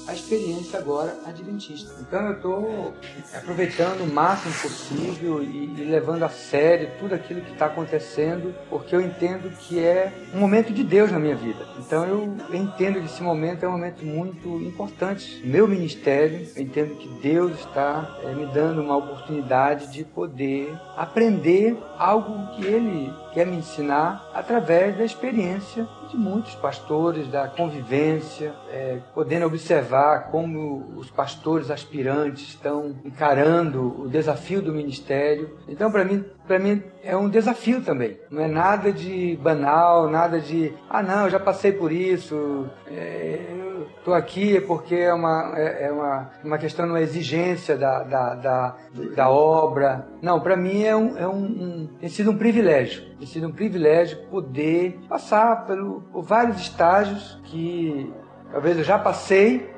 a 0.07 0.13
experiência 0.13 0.79
agora 0.79 1.15
adventista. 1.25 1.93
Então 2.01 2.21
eu 2.27 2.33
estou 2.33 2.93
aproveitando 3.33 4.01
o 4.01 4.07
máximo 4.07 4.53
possível 4.55 5.43
e, 5.43 5.65
e 5.65 5.85
levando 5.85 6.23
a 6.23 6.29
sério 6.29 6.91
tudo 6.99 7.15
aquilo 7.15 7.41
que 7.41 7.51
está 7.51 7.67
acontecendo, 7.67 8.53
porque 8.69 8.95
eu 8.95 9.01
entendo 9.01 9.49
que 9.51 9.79
é 9.79 10.11
um 10.33 10.39
momento 10.39 10.73
de 10.73 10.83
Deus 10.83 11.11
na 11.11 11.19
minha 11.19 11.35
vida. 11.35 11.67
Então 11.77 12.05
eu 12.05 12.37
entendo 12.53 12.99
que 12.99 13.05
esse 13.05 13.21
momento 13.21 13.63
é 13.63 13.67
um 13.67 13.73
momento 13.73 14.05
muito 14.05 14.59
importante. 14.61 15.41
Meu 15.45 15.67
ministério, 15.67 16.47
eu 16.55 16.63
entendo 16.63 16.95
que 16.95 17.07
Deus 17.21 17.59
está 17.59 18.17
eh, 18.23 18.33
me 18.33 18.45
dando 18.47 18.81
uma 18.81 18.97
oportunidade 18.97 19.91
de 19.91 20.03
poder 20.03 20.75
aprender 20.95 21.77
algo 21.97 22.55
que 22.55 22.65
Ele 22.65 23.11
quer 23.33 23.45
me 23.45 23.57
ensinar 23.57 24.29
através 24.33 24.97
da 24.97 25.03
experiência 25.03 25.87
de 26.09 26.17
muitos 26.17 26.55
pastores, 26.55 27.27
da 27.27 27.47
convivência, 27.47 28.53
eh, 28.71 28.99
podendo 29.13 29.45
observar 29.45 30.29
como 30.31 30.93
os 30.97 31.09
pastores 31.09 31.69
aspirantes 31.69 32.49
estão 32.49 32.95
encarando 33.05 34.01
o 34.01 34.07
desafio 34.09 34.61
do 34.61 34.73
ministério. 34.73 35.57
Então, 35.67 35.91
para 35.91 36.03
mim, 36.03 36.25
para 36.47 36.59
mim 36.59 36.83
é 37.03 37.15
um 37.15 37.29
desafio 37.29 37.81
também. 37.81 38.19
Não 38.29 38.43
é 38.43 38.47
nada 38.47 38.91
de 38.91 39.37
banal, 39.41 40.09
nada 40.09 40.39
de 40.39 40.73
ah 40.89 41.03
não, 41.03 41.25
eu 41.25 41.29
já 41.29 41.39
passei 41.39 41.71
por 41.71 41.91
isso. 41.91 42.67
é, 42.87 43.68
estou 43.97 44.13
aqui 44.13 44.59
porque 44.61 44.95
é 44.95 45.13
uma 45.13 45.53
é, 45.55 45.85
é 45.85 45.91
uma, 45.91 46.31
uma 46.43 46.57
questão, 46.57 46.85
uma 46.85 47.01
exigência 47.01 47.77
da, 47.77 48.03
da, 48.03 48.35
da, 48.35 48.75
da 49.15 49.29
obra. 49.29 50.07
Não, 50.21 50.39
para 50.39 50.55
mim 50.55 50.83
é 50.83 50.95
um, 50.95 51.17
é 51.17 51.27
um, 51.27 51.43
um 51.43 51.89
tem 51.99 52.09
sido 52.09 52.31
um 52.31 52.37
privilégio. 52.37 53.03
Tem 53.17 53.27
sido 53.27 53.47
um 53.47 53.51
privilégio 53.51 54.17
poder 54.29 54.99
passar 55.07 55.65
pelo, 55.65 56.01
por 56.11 56.23
vários 56.23 56.57
estágios 56.59 57.39
que 57.45 58.11
talvez 58.51 58.77
eu 58.77 58.83
já 58.83 58.97
passei, 58.97 59.69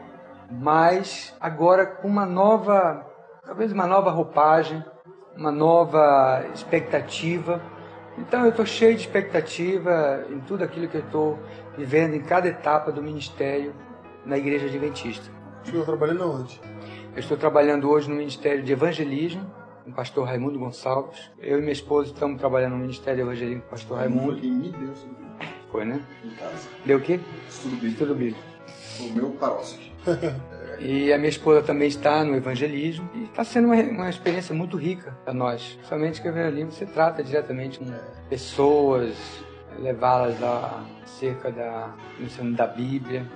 mas 0.50 1.36
agora 1.40 1.86
com 1.86 2.08
uma 2.08 2.26
nova, 2.26 3.06
talvez 3.46 3.72
uma 3.72 3.88
nova 3.88 4.12
roupagem, 4.12 4.84
uma 5.36 5.52
nova 5.52 6.46
expectativa. 6.54 7.62
Então 8.18 8.44
eu 8.44 8.50
estou 8.50 8.66
cheio 8.66 8.94
de 8.94 9.02
expectativa 9.02 10.26
em 10.30 10.40
tudo 10.42 10.64
aquilo 10.64 10.88
que 10.88 10.98
eu 10.98 11.02
estou 11.02 11.40
vivendo 11.78 12.14
em 12.14 12.22
cada 12.22 12.48
etapa 12.48 12.92
do 12.92 13.02
ministério 13.02 13.74
na 14.26 14.38
Igreja 14.38 14.68
Adventista. 14.68 15.30
Estou 15.64 15.84
trabalhando 15.86 16.32
onde? 16.32 16.60
Eu 17.14 17.20
estou 17.20 17.38
trabalhando 17.38 17.90
hoje 17.90 18.10
no 18.10 18.16
Ministério 18.16 18.64
de 18.64 18.72
Evangelismo, 18.72 19.46
com 19.84 19.92
o 19.92 19.94
pastor 19.94 20.26
Raimundo 20.28 20.58
Gonçalves. 20.60 21.32
Eu 21.40 21.58
e 21.58 21.62
minha 21.62 21.74
esposa 21.74 22.12
estamos 22.12 22.40
trabalhando 22.40 22.74
no 22.74 22.80
Ministério 22.80 23.18
de 23.18 23.22
Evangelismo 23.24 23.62
com 23.62 23.68
o 23.68 23.72
pastor 23.72 23.98
Raimundo. 23.98 24.36
Quem 24.40 24.52
me 24.52 24.70
deu 24.70 24.92
isso 24.92 25.08
Foi, 25.72 25.86
né? 25.86 26.02
em 26.24 26.30
casa. 26.32 26.68
Deu 26.86 26.98
o 26.98 27.02
quê? 27.02 27.20
Estudo 27.50 27.76
bíblico. 27.76 27.92
Estudo 27.94 28.16
bíblico. 28.16 28.40
O 29.00 29.14
meu 29.14 29.30
Paroski. 29.32 29.92
E 30.84 31.14
a 31.14 31.18
minha 31.20 31.30
esposa 31.30 31.62
também 31.62 31.88
está 31.88 32.24
no 32.24 32.36
evangelismo 32.36 33.08
e 33.14 33.26
está 33.26 33.44
sendo 33.44 33.66
uma, 33.68 33.76
uma 33.76 34.10
experiência 34.10 34.56
muito 34.56 34.76
rica 34.78 35.16
para 35.24 35.32
nós. 35.32 35.78
Somente 35.84 36.20
que 36.20 36.28
o 36.28 36.32
evangelismo 36.32 36.72
se 36.72 36.88
trata 36.88 37.24
diretamente 37.24 37.78
com 37.78 37.86
pessoas, 38.28 39.14
levá-las 39.78 40.42
a- 40.42 40.84
acerca 41.04 41.52
da, 41.52 41.94
do 42.18 42.24
ensino 42.26 42.56
da 42.56 42.66
Bíblia 42.66 43.28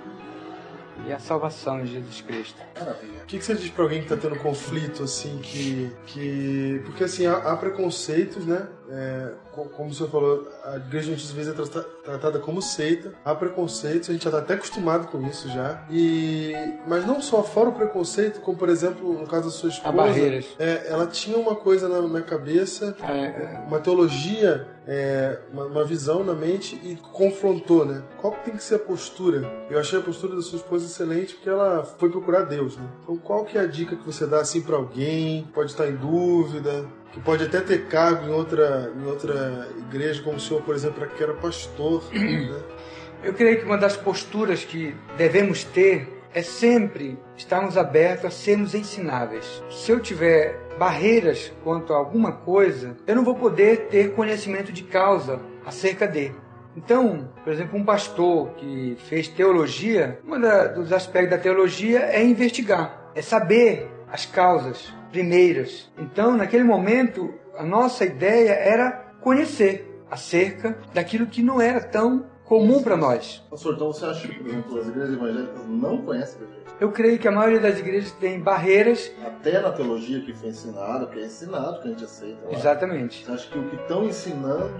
e 1.04 1.12
a 1.12 1.18
salvação 1.18 1.82
de 1.82 1.92
Jesus 1.92 2.20
Cristo. 2.22 2.60
Maravilha. 2.78 3.15
O 3.26 3.28
que, 3.28 3.38
que 3.38 3.44
você 3.44 3.56
diz 3.56 3.70
pra 3.70 3.82
alguém 3.82 4.02
que 4.02 4.08
tá 4.08 4.16
tendo 4.16 4.36
conflito, 4.36 5.02
assim, 5.02 5.38
que. 5.42 5.90
que 6.06 6.80
porque, 6.84 7.02
assim, 7.02 7.26
há, 7.26 7.34
há 7.38 7.56
preconceitos, 7.56 8.46
né? 8.46 8.68
É, 8.88 9.32
co- 9.50 9.64
como 9.64 9.90
o 9.90 9.92
senhor 9.92 10.08
falou, 10.08 10.48
a 10.64 10.76
igreja 10.76 11.08
muitas 11.08 11.32
vezes 11.32 11.52
é 11.52 11.56
trata- 11.56 11.88
tratada 12.04 12.38
como 12.38 12.62
seita. 12.62 13.12
Há 13.24 13.34
preconceitos, 13.34 14.08
a 14.08 14.12
gente 14.12 14.22
já 14.24 14.30
tá 14.30 14.38
até 14.38 14.54
acostumado 14.54 15.08
com 15.08 15.20
isso 15.26 15.48
já. 15.48 15.82
E... 15.90 16.52
Mas 16.86 17.04
não 17.04 17.20
só, 17.20 17.42
fora 17.42 17.70
o 17.70 17.72
preconceito, 17.72 18.40
como, 18.42 18.56
por 18.56 18.68
exemplo, 18.68 19.12
no 19.12 19.26
caso 19.26 19.46
da 19.46 19.50
sua 19.50 19.70
esposa... 19.70 19.90
barreiras. 19.92 20.46
É, 20.56 20.86
ela 20.88 21.08
tinha 21.08 21.36
uma 21.36 21.56
coisa 21.56 21.88
na, 21.88 22.00
na 22.02 22.22
cabeça, 22.22 22.96
É, 23.02 23.58
uma 23.66 23.80
teologia, 23.80 24.68
é, 24.86 25.40
uma, 25.52 25.64
uma 25.64 25.84
visão 25.84 26.22
na 26.22 26.32
mente 26.32 26.76
e 26.84 26.94
confrontou, 26.94 27.84
né? 27.84 28.04
Qual 28.18 28.34
tem 28.44 28.54
que 28.54 28.62
ser 28.62 28.76
a 28.76 28.78
postura? 28.78 29.50
Eu 29.68 29.80
achei 29.80 29.98
a 29.98 30.02
postura 30.02 30.36
da 30.36 30.42
sua 30.42 30.58
esposa 30.58 30.86
excelente 30.86 31.34
porque 31.34 31.48
ela 31.48 31.82
foi 31.98 32.08
procurar 32.08 32.42
Deus, 32.42 32.76
né? 32.76 32.86
Então 33.02 33.15
qual 33.18 33.44
que 33.44 33.58
é 33.58 33.62
a 33.62 33.66
dica 33.66 33.96
que 33.96 34.04
você 34.04 34.26
dá 34.26 34.40
assim 34.40 34.60
pra 34.60 34.76
alguém? 34.76 35.46
Pode 35.54 35.70
estar 35.70 35.88
em 35.88 35.96
dúvida? 35.96 36.86
que 37.16 37.20
pode 37.22 37.44
até 37.44 37.62
ter 37.62 37.86
cargo 37.86 38.26
em 38.26 38.30
outra, 38.30 38.92
em 38.94 39.06
outra 39.06 39.70
igreja, 39.78 40.22
como 40.22 40.36
o 40.36 40.40
senhor, 40.40 40.62
por 40.62 40.74
exemplo, 40.74 41.06
que 41.16 41.22
era 41.22 41.32
pastor. 41.32 42.04
né? 42.12 42.60
Eu 43.24 43.32
creio 43.32 43.58
que 43.58 43.64
uma 43.64 43.78
das 43.78 43.96
posturas 43.96 44.62
que 44.62 44.94
devemos 45.16 45.64
ter 45.64 46.22
é 46.34 46.42
sempre 46.42 47.18
estarmos 47.34 47.78
abertos 47.78 48.26
a 48.26 48.30
sermos 48.30 48.74
ensináveis. 48.74 49.62
Se 49.70 49.90
eu 49.90 49.98
tiver 49.98 50.54
barreiras 50.78 51.50
quanto 51.64 51.94
a 51.94 51.96
alguma 51.96 52.30
coisa, 52.30 52.94
eu 53.06 53.16
não 53.16 53.24
vou 53.24 53.34
poder 53.34 53.88
ter 53.88 54.12
conhecimento 54.12 54.70
de 54.70 54.84
causa 54.84 55.40
acerca 55.64 56.06
de. 56.06 56.30
Então, 56.76 57.30
por 57.42 57.50
exemplo, 57.50 57.78
um 57.78 57.84
pastor 57.84 58.50
que 58.50 58.98
fez 59.08 59.28
teologia, 59.28 60.20
um 60.26 60.38
dos 60.74 60.92
aspectos 60.92 61.30
da 61.30 61.38
teologia 61.38 62.00
é 62.00 62.22
investigar, 62.22 63.05
é 63.16 63.22
saber 63.22 63.90
as 64.12 64.26
causas 64.26 64.92
primeiras. 65.10 65.90
Então, 65.98 66.36
naquele 66.36 66.62
momento, 66.62 67.32
a 67.56 67.64
nossa 67.64 68.04
ideia 68.04 68.52
era 68.52 68.90
conhecer 69.22 69.90
acerca 70.10 70.78
daquilo 70.92 71.26
que 71.26 71.42
não 71.42 71.60
era 71.60 71.80
tão 71.80 72.26
comum 72.44 72.82
para 72.82 72.96
nós. 72.96 73.42
Pastor, 73.50 73.74
então 73.74 73.92
você 73.92 74.04
acha 74.04 74.28
que, 74.28 74.38
por 74.38 74.46
exemplo, 74.46 74.78
as 74.78 74.86
igrejas 74.86 75.14
evangélicas 75.14 75.66
não 75.66 76.02
conhecem 76.02 76.36
a 76.36 76.44
Bíblia? 76.44 76.56
Eu 76.78 76.92
creio 76.92 77.18
que 77.18 77.26
a 77.26 77.32
maioria 77.32 77.58
das 77.58 77.78
igrejas 77.78 78.12
tem 78.12 78.38
barreiras. 78.38 79.10
Até 79.24 79.60
na 79.60 79.72
teologia 79.72 80.20
que 80.20 80.34
foi 80.34 80.50
ensinado, 80.50 81.06
que 81.06 81.18
é 81.18 81.24
ensinado, 81.24 81.80
que 81.80 81.88
a 81.88 81.90
gente 81.90 82.04
aceita. 82.04 82.46
lá. 82.46 82.52
Exatamente. 82.52 83.24
Você 83.24 83.32
acha 83.32 83.48
que 83.48 83.58
o 83.58 83.70
que 83.70 83.76
estão 83.76 84.04
ensinando 84.04 84.70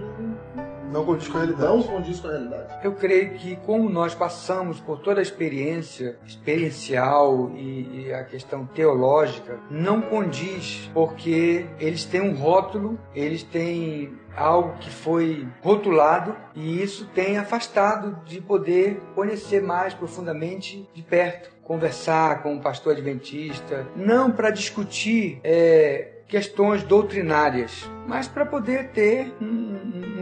não 0.91 1.05
condiz 1.05 1.27
com 1.27 1.37
a 1.37 1.41
realidade? 1.41 1.73
Não 1.73 1.83
condiz 1.83 2.19
com 2.19 2.27
a 2.27 2.31
realidade. 2.31 2.79
Eu 2.83 2.93
creio 2.93 3.31
que 3.31 3.55
como 3.57 3.89
nós 3.89 4.15
passamos 4.15 4.79
por 4.79 4.99
toda 4.99 5.19
a 5.19 5.23
experiência 5.23 6.17
experiencial 6.25 7.51
e, 7.55 8.05
e 8.05 8.13
a 8.13 8.23
questão 8.23 8.65
teológica, 8.65 9.59
não 9.69 10.01
condiz, 10.01 10.89
porque 10.93 11.65
eles 11.79 12.05
têm 12.05 12.21
um 12.21 12.35
rótulo, 12.35 12.99
eles 13.13 13.43
têm 13.43 14.17
algo 14.35 14.77
que 14.77 14.89
foi 14.89 15.47
rotulado 15.61 16.35
e 16.53 16.81
isso 16.81 17.07
tem 17.07 17.37
afastado 17.37 18.19
de 18.23 18.39
poder 18.39 19.01
conhecer 19.15 19.61
mais 19.61 19.93
profundamente 19.93 20.87
de 20.93 21.01
perto, 21.01 21.49
conversar 21.63 22.43
com 22.43 22.53
um 22.53 22.59
pastor 22.59 22.93
adventista, 22.93 23.85
não 23.95 24.31
para 24.31 24.51
discutir 24.51 25.39
é, 25.43 26.16
questões 26.27 26.83
doutrinárias, 26.83 27.89
mas 28.05 28.27
para 28.27 28.45
poder 28.45 28.89
ter 28.89 29.33
um, 29.41 29.45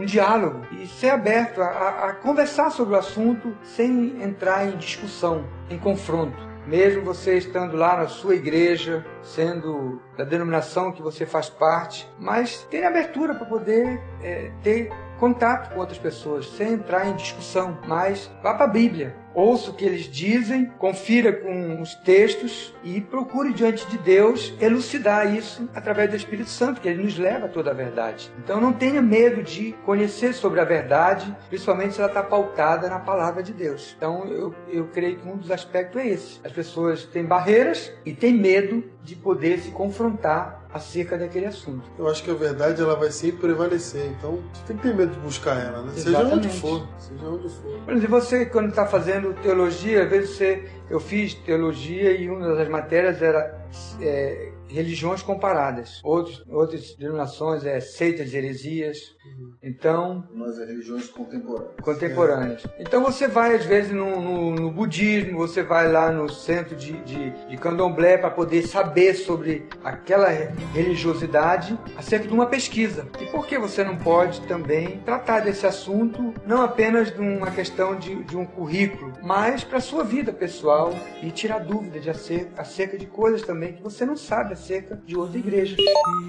um- 0.00 0.04
diálogo 0.06 0.60
e 0.80 0.86
ser 0.86 1.10
aberto 1.10 1.60
a- 1.60 2.06
a 2.08 2.12
conversar 2.14 2.70
sobre 2.70 2.94
o 2.94 2.98
assunto 2.98 3.56
sem 3.64 4.22
entrar 4.22 4.64
em 4.66 4.76
discussão, 4.76 5.44
em 5.68 5.76
confronto. 5.76 6.36
Mesmo 6.64 7.02
você 7.02 7.36
estando 7.38 7.76
lá 7.76 7.96
na 7.96 8.06
sua 8.08 8.34
igreja, 8.36 9.04
sendo 9.22 10.00
da 10.16 10.22
denominação 10.24 10.92
que 10.92 11.02
você 11.02 11.26
faz 11.26 11.48
parte, 11.48 12.08
mas 12.20 12.62
ter 12.70 12.84
abertura 12.84 13.34
para 13.34 13.46
poder 13.46 14.00
é, 14.22 14.50
ter 14.62 14.90
contato 15.18 15.72
com 15.72 15.80
outras 15.80 15.98
pessoas, 15.98 16.46
sem 16.50 16.74
entrar 16.74 17.06
em 17.08 17.16
discussão, 17.16 17.78
mas 17.88 18.30
vá 18.42 18.54
para 18.54 18.66
a 18.66 18.68
Bíblia. 18.68 19.16
Ouça 19.36 19.70
o 19.70 19.74
que 19.74 19.84
eles 19.84 20.04
dizem, 20.04 20.64
confira 20.78 21.30
com 21.30 21.82
os 21.82 21.94
textos 21.94 22.74
e 22.82 23.02
procure 23.02 23.52
diante 23.52 23.86
de 23.86 23.98
Deus 23.98 24.54
elucidar 24.58 25.36
isso 25.36 25.68
através 25.74 26.08
do 26.08 26.16
Espírito 26.16 26.48
Santo, 26.48 26.80
que 26.80 26.88
ele 26.88 27.02
nos 27.02 27.18
leva 27.18 27.44
a 27.44 27.48
toda 27.50 27.70
a 27.70 27.74
verdade. 27.74 28.32
Então 28.42 28.58
não 28.62 28.72
tenha 28.72 29.02
medo 29.02 29.42
de 29.42 29.72
conhecer 29.84 30.32
sobre 30.32 30.58
a 30.58 30.64
verdade, 30.64 31.36
principalmente 31.50 31.92
se 31.92 32.00
ela 32.00 32.08
está 32.08 32.22
pautada 32.22 32.88
na 32.88 32.98
palavra 32.98 33.42
de 33.42 33.52
Deus. 33.52 33.94
Então 33.98 34.24
eu, 34.24 34.54
eu 34.70 34.86
creio 34.86 35.18
que 35.18 35.28
um 35.28 35.36
dos 35.36 35.50
aspectos 35.50 36.00
é 36.00 36.06
esse. 36.06 36.40
As 36.42 36.52
pessoas 36.52 37.04
têm 37.04 37.26
barreiras 37.26 37.92
e 38.06 38.14
têm 38.14 38.32
medo 38.32 38.82
de 39.04 39.14
poder 39.14 39.58
se 39.58 39.70
confrontar 39.70 40.65
acerca 40.76 41.18
daquele 41.18 41.46
assunto. 41.46 41.90
Eu 41.98 42.08
acho 42.08 42.22
que 42.22 42.30
a 42.30 42.34
verdade 42.34 42.80
ela 42.80 42.94
vai 42.94 43.10
sempre 43.10 43.40
prevalecer, 43.40 44.06
então 44.06 44.38
você 44.52 44.62
tem 44.66 44.76
que 44.76 44.82
ter 44.82 44.94
medo 44.94 45.12
de 45.12 45.20
buscar 45.20 45.60
ela, 45.60 45.82
né? 45.82 45.92
Seja 45.94 46.24
onde 46.24 46.48
for, 46.48 46.86
seja 46.98 47.26
onde 47.26 47.48
for. 47.48 47.78
Por 47.84 47.94
exemplo, 47.94 48.20
você 48.20 48.46
quando 48.46 48.68
está 48.68 48.86
fazendo 48.86 49.34
teologia, 49.34 50.04
às 50.04 50.10
vezes 50.10 50.30
você, 50.30 50.68
eu 50.88 51.00
fiz 51.00 51.34
teologia 51.34 52.12
e 52.12 52.28
uma 52.30 52.54
das 52.54 52.68
matérias 52.68 53.20
era 53.20 53.66
é, 54.00 54.52
religiões 54.68 55.22
comparadas. 55.22 56.00
Outros, 56.04 56.44
outras 56.48 56.94
denominações 56.96 57.64
é 57.64 57.80
seitas 57.80 58.32
e 58.32 58.36
heresias. 58.36 59.15
Então, 59.62 60.24
Nós 60.32 60.58
é 60.60 60.64
religiões 60.64 61.08
contemporâneas. 61.08 61.74
contemporâneas. 61.82 62.66
Então 62.78 63.02
você 63.02 63.26
vai 63.26 63.54
às 63.56 63.64
vezes 63.64 63.90
no, 63.92 64.20
no- 64.20 64.50
no 64.54 64.70
budismo, 64.70 65.38
você 65.38 65.62
vai 65.62 65.90
lá 65.90 66.10
no 66.12 66.28
centro 66.28 66.76
de, 66.76 66.92
de, 67.02 67.30
de 67.48 67.56
candomblé 67.56 68.16
para 68.16 68.30
poder 68.30 68.62
saber 68.66 69.14
sobre 69.14 69.66
aquela 69.82 70.28
re- 70.28 70.50
religiosidade 70.72 71.78
acerca 71.96 72.28
de 72.28 72.32
uma 72.34 72.46
pesquisa. 72.46 73.06
E 73.20 73.26
por 73.26 73.46
que 73.46 73.58
você 73.58 73.82
não 73.84 73.96
pode 73.96 74.40
também 74.42 74.98
tratar 75.04 75.40
desse 75.40 75.66
assunto 75.66 76.32
não 76.46 76.62
apenas 76.62 77.10
de 77.12 77.20
uma 77.20 77.50
questão 77.50 77.96
de, 77.98 78.22
de 78.24 78.36
um 78.36 78.44
currículo, 78.46 79.12
mas 79.22 79.64
para 79.64 79.80
sua 79.80 80.04
vida 80.04 80.32
pessoal 80.32 80.94
e 81.22 81.30
tirar 81.30 81.58
dúvidas 81.60 82.02
de 82.02 82.10
acerca, 82.10 82.60
acerca 82.62 82.96
de 82.98 83.06
coisas 83.06 83.42
também 83.42 83.72
que 83.72 83.82
você 83.82 84.04
não 84.04 84.16
sabe 84.16 84.52
acerca 84.52 84.96
de 85.04 85.16
outras 85.16 85.34
igrejas. 85.36 85.76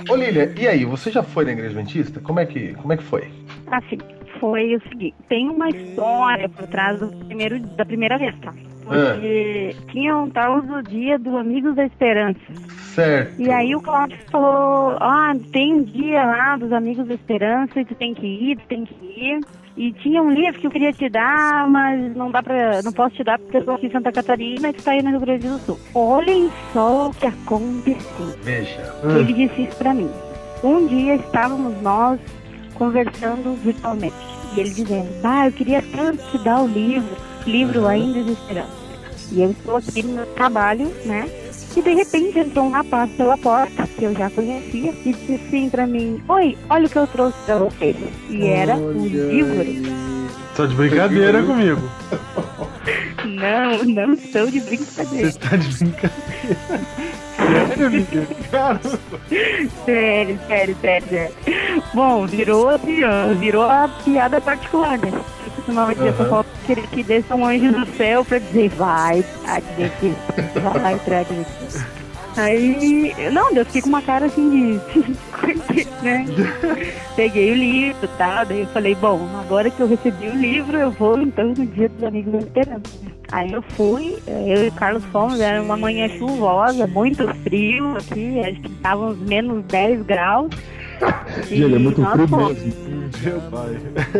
Ô 0.10 0.16
Lilia, 0.16 0.52
e 0.58 0.68
aí, 0.68 0.86
você 0.86 1.12
já 1.12 1.22
foi 1.24 1.45
na 1.45 1.52
igreja 1.52 1.70
adventista? 1.80 2.20
Como 2.20 2.39
é 2.39 2.45
que, 2.45 2.74
como 2.88 2.93
é 2.93 2.97
que 2.97 3.03
foi? 3.03 3.27
Assim, 3.69 3.97
foi 4.39 4.75
o 4.77 4.81
seguinte, 4.88 5.15
tem 5.27 5.49
uma 5.49 5.67
história 5.67 6.47
por 6.47 6.67
trás 6.67 6.97
do 6.99 7.07
primeiro, 7.25 7.59
da 7.59 7.85
primeira 7.85 8.17
vez, 8.17 8.33
tá? 8.39 8.53
Porque 8.85 9.75
tinha 9.91 10.15
um 10.15 10.29
tal 10.29 10.61
do 10.61 10.81
dia 10.83 11.19
do 11.19 11.35
Amigos 11.35 11.75
da 11.75 11.85
Esperança. 11.85 12.39
Certo. 12.95 13.41
E 13.41 13.51
aí 13.51 13.75
o 13.75 13.81
Cláudio 13.81 14.17
falou, 14.31 14.95
ah, 15.01 15.33
tem 15.51 15.73
um 15.73 15.83
dia 15.83 16.25
lá 16.25 16.55
dos 16.55 16.71
Amigos 16.71 17.05
da 17.05 17.15
Esperança 17.15 17.81
e 17.81 17.83
tu 17.83 17.93
tem 17.95 18.13
que 18.13 18.25
ir, 18.25 18.57
tu 18.57 18.67
tem 18.67 18.85
que 18.85 18.95
ir. 18.95 19.41
E 19.75 19.91
tinha 19.91 20.23
um 20.23 20.31
livro 20.31 20.59
que 20.59 20.65
eu 20.65 20.71
queria 20.71 20.93
te 20.93 21.09
dar, 21.09 21.69
mas 21.69 22.15
não 22.15 22.31
dá 22.31 22.41
pra. 22.41 22.81
não 22.81 22.93
posso 22.93 23.15
te 23.15 23.23
dar 23.23 23.38
porque 23.38 23.57
eu 23.57 23.65
tô 23.65 23.71
aqui 23.73 23.88
em 23.88 23.91
Santa 23.91 24.13
Catarina 24.13 24.69
e 24.69 24.73
tu 24.73 24.81
tá 24.81 24.91
aí 24.91 25.03
no 25.03 25.09
Rio 25.09 25.19
Grande 25.19 25.47
do 25.49 25.59
Sul. 25.59 25.77
Olhem 25.93 26.49
só 26.71 27.09
o 27.09 27.13
que 27.13 27.27
aconteceu. 27.27 28.35
Veja. 28.41 28.95
Ele 29.03 29.33
disse 29.33 29.63
isso 29.63 29.77
pra 29.77 29.93
mim. 29.93 30.09
Um 30.63 30.88
dia 30.88 31.15
estávamos 31.15 31.79
nós 31.83 32.19
conversando 32.78 33.57
virtualmente. 33.63 34.15
E 34.55 34.59
ele 34.59 34.69
dizendo, 34.69 35.09
ah, 35.23 35.47
eu 35.47 35.51
queria 35.51 35.84
tanto 35.95 36.23
te 36.32 36.38
dar 36.43 36.61
o 36.61 36.67
livro, 36.67 37.15
livro 37.45 37.88
Ainda 37.88 38.23
de 38.23 38.32
Esperança. 38.32 38.88
E 39.32 39.41
eu 39.41 39.51
estou 39.51 39.75
aqui 39.75 40.03
no 40.03 40.13
meu 40.13 40.25
trabalho, 40.28 40.91
né? 41.05 41.30
E 41.75 41.82
de 41.82 41.93
repente 41.93 42.39
entrou 42.39 42.65
um 42.65 42.71
rapaz 42.71 43.11
pela 43.11 43.38
porta, 43.38 43.86
que 43.86 44.03
eu 44.03 44.13
já 44.15 44.30
conhecia, 44.30 44.93
e 45.05 45.13
disse 45.13 45.36
assim 45.36 45.69
pra 45.69 45.86
mim, 45.86 46.23
oi, 46.28 46.57
olha 46.69 46.88
o 46.88 46.89
que 46.89 46.97
eu 46.97 47.07
trouxe 47.07 47.38
pra 47.45 47.57
você. 47.57 47.95
E 48.30 48.47
era 48.47 48.75
um 48.75 49.05
livro. 49.05 49.97
Tá 50.55 50.65
de 50.65 50.73
brincadeira 50.75 51.43
comigo. 51.43 51.82
Não, 53.25 53.84
não 53.84 54.13
estou 54.13 54.49
de 54.49 54.59
brincadeira. 54.61 55.32
Você 55.32 55.39
tá 55.39 55.55
de 55.55 55.67
brincadeira. 55.78 56.17
Sério. 57.38 58.07
Sério, 59.85 60.39
sério, 60.47 60.75
sério, 60.81 61.07
sério. 61.07 61.33
Bom, 61.93 62.25
virou 62.25 62.67
ó, 62.67 63.33
virou 63.35 63.63
a 63.63 63.88
piada 64.03 64.41
particular, 64.41 64.97
né? 64.97 65.11
Eu 65.13 65.51
costumava 65.55 65.93
dizer 65.93 66.09
Aham. 66.09 66.29
Paulo 66.29 66.45
que 66.91 67.03
desça 67.03 67.35
um 67.35 67.45
anjo 67.45 67.71
do 67.71 67.85
céu 67.95 68.25
pra 68.25 68.39
dizer, 68.39 68.69
vai, 68.69 69.23
adventista, 69.45 70.69
vai 70.73 70.99
pra 70.99 71.19
adventista. 71.19 71.88
Aí, 72.38 73.13
não, 73.31 73.49
eu 73.51 73.65
fiquei 73.65 73.81
com 73.81 73.89
uma 73.89 74.01
cara 74.01 74.25
assim 74.27 74.49
de. 74.49 75.83
né? 76.03 76.25
Peguei 77.15 77.51
o 77.51 77.55
livro 77.55 78.05
e 78.05 78.17
tal, 78.17 78.45
daí 78.45 78.61
eu 78.61 78.67
falei, 78.67 78.93
bom, 78.95 79.27
agora 79.39 79.69
que 79.69 79.79
eu 79.79 79.88
recebi 79.88 80.27
o 80.27 80.35
livro, 80.35 80.77
eu 80.77 80.91
vou 80.91 81.19
então 81.19 81.47
no 81.47 81.65
dia 81.65 81.89
dos 81.89 82.03
amigos 82.03 82.43
esperança. 82.43 83.07
Aí 83.32 83.51
eu 83.51 83.61
fui, 83.61 84.17
eu 84.25 84.65
e 84.65 84.67
o 84.69 84.71
Carlos 84.71 85.03
fomos, 85.05 85.39
era 85.39 85.61
uma 85.61 85.75
manhã 85.75 86.07
chuvosa, 86.17 86.88
muito 86.88 87.28
frio 87.43 87.97
aqui, 87.97 88.39
acho 88.39 88.61
que 88.61 88.69
tava 88.82 89.07
uns 89.07 89.17
menos 89.19 89.63
10 89.65 90.01
graus. 90.05 90.49
Ele 91.51 91.75
é 91.75 91.80
muito 91.80 92.03
frio 92.05 92.28
fomos. 92.28 92.57
mesmo. 92.57 92.88
Meu 93.23 93.41
pai. 93.51 93.78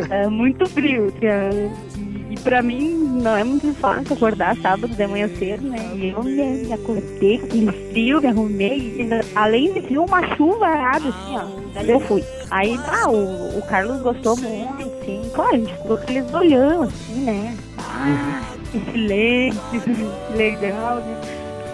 É 0.10 0.28
muito 0.28 0.66
frio. 0.68 1.14
é- 1.22 1.70
E, 1.98 2.34
e 2.34 2.40
pra 2.42 2.62
mim 2.62 2.94
não 3.24 3.36
é 3.38 3.44
muito 3.44 3.74
fácil 3.76 4.14
acordar 4.14 4.56
sábado 4.58 4.88
de 4.94 5.08
manhã 5.08 5.30
cedo, 5.40 5.68
né? 5.70 5.80
E 5.96 6.10
eu 6.10 6.22
me, 6.24 6.72
acordei 6.74 7.38
com 7.40 7.72
frio, 7.92 8.20
me 8.22 8.28
arrumei. 8.28 8.78
E 9.00 9.10
além 9.36 9.72
de 9.74 9.82
frio, 9.84 10.04
uma 10.04 10.36
chuva 10.36 10.68
arada, 10.68 11.08
assim, 11.10 11.36
ó. 11.38 11.46
Daí 11.74 11.90
eu 11.90 12.00
fui. 12.02 12.24
Aí, 12.52 12.78
ah, 12.88 13.10
o, 13.10 13.58
o 13.58 13.62
Carlos 13.68 14.02
gostou 14.02 14.36
muito, 14.38 14.82
assim. 15.02 15.22
Claro, 15.34 15.56
a 15.56 15.58
gente 15.58 15.74
ficou 15.74 15.96
aqueles 15.98 16.34
olhão, 16.34 16.84
assim, 16.84 17.20
né? 17.24 17.56
Ah, 17.80 18.42
que 18.80 18.92
silêncio, 18.92 19.62
legal, 20.36 20.98
né? 20.98 21.22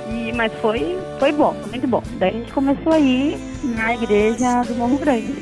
E, 0.09 0.31
mas 0.33 0.51
foi, 0.61 0.97
foi 1.19 1.31
bom, 1.31 1.55
muito 1.69 1.87
bom. 1.87 2.03
Daí 2.19 2.29
a 2.29 2.33
gente 2.33 2.51
começou 2.51 2.93
a 2.93 2.99
ir 2.99 3.37
na 3.63 3.95
igreja 3.95 4.61
do 4.63 4.75
Morro 4.75 4.97
Grande, 4.97 5.33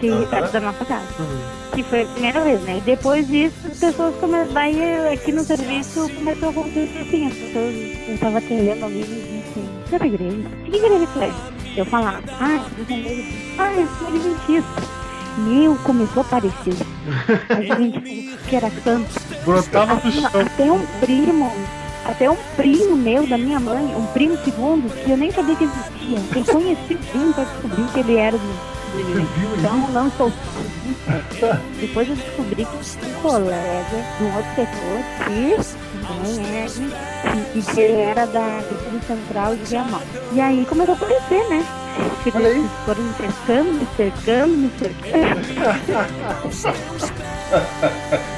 que 0.00 0.08
é 0.08 0.26
perto 0.26 0.52
da 0.52 0.60
nossa 0.60 0.84
casa. 0.84 1.06
Que 1.74 1.82
foi 1.82 2.02
a 2.02 2.06
primeira 2.06 2.40
vez, 2.40 2.60
né? 2.62 2.78
E 2.78 2.80
depois 2.82 3.26
disso, 3.26 3.54
as 3.66 3.78
pessoas 3.78 4.14
começaram. 4.16 4.52
Daí 4.52 5.12
aqui 5.12 5.32
no 5.32 5.42
serviço 5.42 6.08
começou 6.14 6.48
a 6.48 6.50
acontecer 6.52 6.98
assim, 7.00 7.26
as 7.26 7.34
pessoas 7.34 7.74
eu 8.08 8.18
tava 8.18 8.38
atendendo 8.38 8.84
amigos 8.84 9.08
e 9.08 9.42
assim, 9.50 9.68
que 9.86 9.92
outra 9.92 10.06
igreja? 10.06 10.48
Que 10.64 10.76
igreja 10.76 11.06
que 11.06 11.18
é? 11.20 11.80
Eu 11.80 11.84
falava, 11.86 12.22
ah, 12.40 12.64
eu 12.78 12.86
sou. 12.86 12.96
Ah, 13.58 13.72
eu 13.72 13.88
sou 13.98 14.06
adventista. 14.08 15.03
Meu, 15.38 15.76
começou 15.76 16.22
a 16.22 16.26
aparecer. 16.26 16.74
A 17.50 17.60
gente 17.60 18.38
que 18.48 18.56
era 18.56 18.70
santo. 18.82 19.08
Brotava 19.44 19.96
do 19.96 20.12
chão. 20.12 20.30
até 20.34 20.70
um 20.70 20.86
primo, 21.00 21.52
até 22.04 22.30
um 22.30 22.36
primo 22.56 22.96
meu 22.96 23.26
da 23.26 23.36
minha 23.36 23.58
mãe, 23.58 23.82
um 23.96 24.06
primo 24.06 24.36
segundo, 24.44 24.88
que 25.04 25.10
eu 25.10 25.16
nem 25.16 25.30
sabia 25.30 25.56
que 25.56 25.64
existia. 25.64 26.18
Eu 26.36 26.44
conheci 26.44 26.94
o 26.94 26.98
primo 26.98 27.34
para 27.34 27.44
descobrir 27.44 27.84
que 27.92 28.00
ele 28.00 28.16
era 28.16 28.38
do. 28.38 28.46
do 28.46 29.58
então 29.58 29.90
não 29.90 30.10
sou. 30.12 30.32
Depois 31.80 32.08
eu 32.08 32.16
descobri 32.16 32.64
que 32.64 32.98
tinha 32.98 33.18
um 33.18 33.20
colega 33.20 34.04
de 34.18 34.24
um 34.24 34.36
outro 34.36 34.54
setor 34.54 35.04
que 35.24 35.93
é 36.08 36.66
de- 36.66 37.58
e 37.58 37.62
que 37.62 37.80
ele 37.80 38.00
era 38.00 38.26
da 38.26 38.58
Distrito 38.70 39.06
Central 39.06 39.56
de 39.56 39.64
Viamão. 39.64 40.00
E 40.32 40.40
aí 40.40 40.66
começou 40.68 40.94
a 40.94 40.96
aparecer, 40.96 41.48
né? 41.48 41.64
Que 42.22 42.28
eles 42.30 42.70
foram 42.84 43.02
me 43.02 43.14
cercando, 43.14 43.72
me 43.72 43.88
cercando, 43.96 44.56
me 44.56 44.70
cercando. 44.78 45.40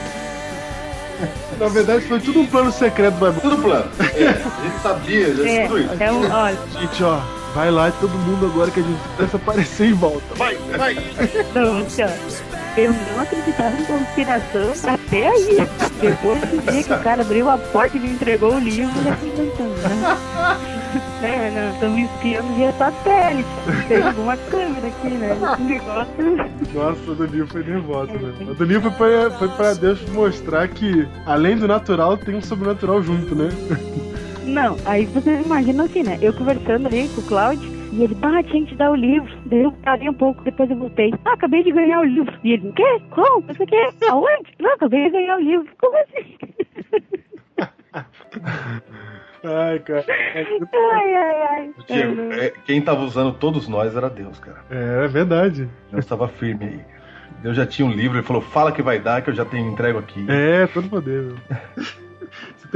Na 1.58 1.68
verdade, 1.68 2.04
foi 2.06 2.20
tudo 2.20 2.40
um 2.40 2.46
plano 2.46 2.70
secreto 2.70 3.14
do 3.14 3.24
Bible. 3.26 3.40
Tudo 3.40 3.62
plano. 3.62 3.90
É, 3.98 4.28
a 4.28 4.62
gente 4.62 4.82
sabia, 4.82 5.34
já 5.34 5.48
É, 5.48 5.66
tudo 5.66 5.78
isso. 5.80 5.94
então, 5.94 6.30
olha, 6.30 6.58
Gente, 6.78 7.02
ó, 7.04 7.18
vai 7.54 7.70
lá 7.70 7.90
todo 7.92 8.10
mundo 8.10 8.44
agora 8.46 8.70
que 8.70 8.80
a 8.80 8.82
gente 8.82 9.00
começa 9.16 9.36
a 9.38 9.40
aparecer 9.40 9.86
em 9.88 9.94
volta. 9.94 10.34
Vai, 10.34 10.56
vai. 10.76 10.94
Não, 11.54 11.80
ó, 12.02 12.55
eu 12.76 12.92
não 12.92 13.20
acreditava 13.20 13.76
em 13.80 13.84
conspiração 13.84 14.72
até 14.84 15.28
aí. 15.28 15.56
Depois 16.00 16.40
do 16.40 16.70
dia 16.70 16.82
que 16.82 16.92
o 16.92 17.00
cara 17.00 17.22
abriu 17.22 17.48
a 17.48 17.56
porta 17.56 17.96
e 17.96 18.00
me 18.00 18.10
entregou 18.10 18.54
o 18.54 18.58
livro, 18.58 18.92
eu 18.98 19.04
já 19.04 19.16
fui 19.16 19.30
pensando, 19.30 19.74
né? 19.88 20.16
É, 21.22 21.50
não, 21.80 21.90
me 21.90 22.04
espiando 22.04 22.54
via 22.54 22.72
satélite. 22.72 23.48
Tem 23.88 24.02
alguma 24.02 24.36
câmera 24.36 24.86
aqui, 24.88 25.08
né? 25.08 25.36
Esse 25.52 25.62
negócio. 25.62 26.36
Nossa, 26.74 27.10
a 27.10 27.14
Doninho 27.14 27.46
foi 27.46 27.64
nervosa, 27.64 28.12
né? 28.12 28.34
A 28.50 28.52
Doninho 28.52 28.82
foi 28.82 28.90
pra, 28.90 29.30
foi 29.38 29.48
pra 29.48 29.74
Deus 29.74 29.98
mostrar 30.10 30.68
que, 30.68 31.08
além 31.24 31.56
do 31.56 31.66
natural, 31.66 32.16
tem 32.16 32.34
um 32.34 32.42
sobrenatural 32.42 33.02
junto, 33.02 33.34
né? 33.34 33.48
Não, 34.44 34.76
aí 34.84 35.06
você 35.06 35.40
imagina 35.44 35.84
assim, 35.84 36.02
né? 36.02 36.18
Eu 36.20 36.32
conversando 36.32 36.86
ali 36.86 37.08
com 37.08 37.20
o 37.20 37.24
Cláudio. 37.24 37.75
E 37.96 38.04
ele, 38.04 38.16
ah, 38.20 38.42
tinha 38.42 38.62
que 38.62 38.68
te 38.68 38.74
dar 38.76 38.90
o 38.90 38.94
livro. 38.94 39.32
Daí 39.46 39.62
eu 39.62 39.72
parei 39.72 40.06
um 40.06 40.14
pouco, 40.14 40.44
depois 40.44 40.70
eu 40.70 40.76
voltei. 40.76 41.14
Ah, 41.24 41.32
acabei 41.32 41.62
de 41.62 41.72
ganhar 41.72 42.00
o 42.00 42.04
livro. 42.04 42.38
E 42.44 42.52
ele, 42.52 42.68
o 42.68 42.72
quê? 42.74 43.00
Como? 43.10 43.40
Você 43.46 43.64
quer? 43.64 43.90
Aonde? 44.10 44.52
Não, 44.60 44.74
acabei 44.74 45.04
de 45.04 45.10
ganhar 45.10 45.36
o 45.36 45.40
livro. 45.40 45.66
Como 45.80 45.96
assim? 45.96 46.36
Ai, 49.44 49.78
cara. 49.78 50.04
Ai, 50.08 51.14
ai, 51.14 51.42
ai. 51.48 51.70
Diego, 51.86 52.32
é, 52.32 52.50
quem 52.66 52.82
tava 52.82 53.02
usando 53.02 53.32
todos 53.32 53.68
nós 53.68 53.96
era 53.96 54.10
Deus, 54.10 54.38
cara. 54.40 54.58
É, 54.68 55.04
é 55.04 55.08
verdade. 55.08 55.68
Deus 55.90 56.04
estava 56.04 56.26
firme 56.26 56.64
aí. 56.64 56.80
Deus 57.42 57.56
já 57.56 57.64
tinha 57.64 57.86
um 57.86 57.92
livro, 57.92 58.18
ele 58.18 58.26
falou, 58.26 58.42
fala 58.42 58.72
que 58.72 58.82
vai 58.82 58.98
dar, 58.98 59.22
que 59.22 59.30
eu 59.30 59.34
já 59.34 59.44
tenho 59.44 59.70
entrego 59.70 60.00
aqui. 60.00 60.26
É, 60.28 60.66
todo 60.66 60.88
poder, 60.88 61.22
meu. 61.22 61.36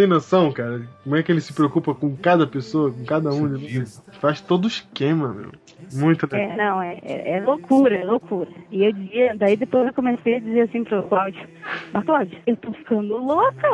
Tem 0.01 0.07
noção, 0.07 0.51
cara? 0.51 0.81
Como 1.05 1.15
é 1.15 1.23
que 1.23 1.31
ele 1.31 1.43
se 1.43 1.53
preocupa 1.53 1.95
com 1.95 2.17
cada 2.17 2.47
pessoa, 2.47 2.91
com 2.91 3.05
cada 3.05 3.29
um? 3.35 3.55
Ele 3.55 3.85
faz 4.13 4.41
todo 4.41 4.65
o 4.65 4.69
esquema, 4.69 5.29
meu. 5.29 5.51
Muito 5.93 6.27
legal. 6.27 6.41
É, 6.41 6.57
não, 6.57 6.83
é, 6.83 6.99
é, 7.03 7.37
é 7.37 7.41
loucura, 7.43 7.97
é 7.97 8.03
loucura. 8.03 8.49
E 8.71 8.83
eu 8.83 8.95
dizia, 8.95 9.35
daí 9.37 9.59
depois 9.59 9.87
eu 9.87 9.93
comecei 9.93 10.37
a 10.37 10.41
dizer 10.41 10.63
assim 10.63 10.85
pro 10.85 11.03
Cláudio, 11.03 11.47
mas 11.93 12.05
Cláudio, 12.05 12.39
eu 12.47 12.57
tô 12.57 12.73
ficando 12.73 13.15
louca, 13.15 13.69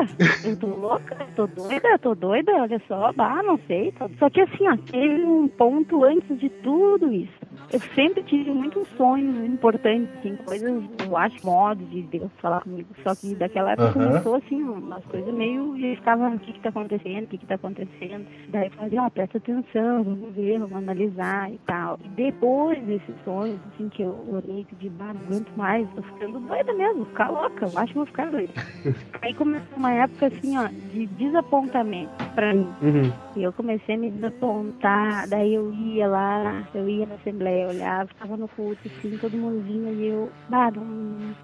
eu 0.44 0.56
tô 0.56 0.66
louca, 0.66 1.16
eu 1.20 1.26
tô 1.36 1.46
doida, 1.46 1.88
eu 1.88 1.98
tô 2.00 2.14
doida, 2.16 2.52
olha 2.56 2.82
só, 2.88 3.12
bah, 3.12 3.40
não 3.44 3.60
sei. 3.68 3.94
Só 4.18 4.28
que 4.28 4.40
assim, 4.40 4.66
ó, 4.66 4.76
teve 4.90 5.22
um 5.22 5.46
ponto 5.46 6.02
antes 6.02 6.40
de 6.40 6.48
tudo 6.48 7.12
isso. 7.12 7.45
Eu 7.72 7.80
sempre 7.94 8.22
tive 8.22 8.50
muitos 8.50 8.86
sonhos 8.96 9.44
importantes, 9.44 10.08
assim, 10.18 10.36
coisas, 10.36 10.84
eu 11.00 11.16
acho, 11.16 11.44
modos 11.44 11.88
de 11.90 12.02
Deus 12.02 12.30
falar 12.40 12.60
comigo. 12.62 12.88
Só 13.02 13.14
que 13.14 13.34
daquela 13.34 13.72
época 13.72 13.88
Aham. 13.88 13.92
começou 13.92 14.34
assim, 14.36 14.62
umas 14.62 15.04
coisas 15.06 15.34
meio. 15.34 15.76
Eu 15.76 15.96
ficava, 15.96 16.28
o 16.28 16.38
que 16.38 16.52
que 16.52 16.60
tá 16.60 16.68
acontecendo, 16.68 17.24
o 17.24 17.26
que 17.26 17.38
que 17.38 17.46
tá 17.46 17.56
acontecendo. 17.56 18.26
Daí 18.48 18.66
eu 18.66 18.70
fazia, 18.72 19.02
ó, 19.02 19.10
presta 19.10 19.38
atenção, 19.38 20.04
vamos 20.04 20.34
ver, 20.34 20.58
vamos 20.60 20.76
analisar 20.76 21.50
e 21.52 21.58
tal. 21.66 21.98
E 22.04 22.08
depois 22.10 22.82
desses 22.84 23.14
sonhos, 23.24 23.58
assim, 23.74 23.88
que 23.88 24.02
eu 24.02 24.16
orei 24.30 24.64
que 24.64 24.76
de 24.76 24.88
bar, 24.90 25.12
não 25.14 25.22
aguento 25.22 25.52
mais, 25.56 25.88
tô 25.90 26.02
ficando 26.02 26.38
doida 26.40 26.72
mesmo, 26.74 26.98
vou 26.98 27.06
ficar 27.06 27.30
louca, 27.30 27.66
eu 27.66 27.78
acho 27.78 27.92
que 27.92 27.98
vou 27.98 28.06
ficar 28.06 28.30
doida. 28.30 28.52
Aí 29.22 29.34
começou 29.34 29.76
uma 29.76 29.92
época, 29.92 30.26
assim, 30.26 30.56
ó, 30.56 30.68
de 30.68 31.06
desapontamento 31.06 32.12
pra 32.34 32.54
mim. 32.54 32.68
Uhum. 32.82 33.12
E 33.34 33.42
eu 33.42 33.52
comecei 33.52 33.94
a 33.94 33.98
me 33.98 34.10
desapontar, 34.10 35.28
daí 35.28 35.54
eu 35.54 35.72
ia 35.72 36.06
lá, 36.06 36.64
eu 36.74 36.88
ia 36.88 37.06
na 37.06 37.14
Assembleia, 37.16 37.55
eu 37.62 37.68
olhava, 37.68 38.08
ficava 38.08 38.36
no 38.36 38.48
culto, 38.48 38.80
assim, 38.86 39.16
todo 39.18 39.36
mundo 39.36 39.62
vinha 39.62 39.90
e 39.92 40.08
eu, 40.08 40.30
bah, 40.48 40.70
não, 40.70 40.84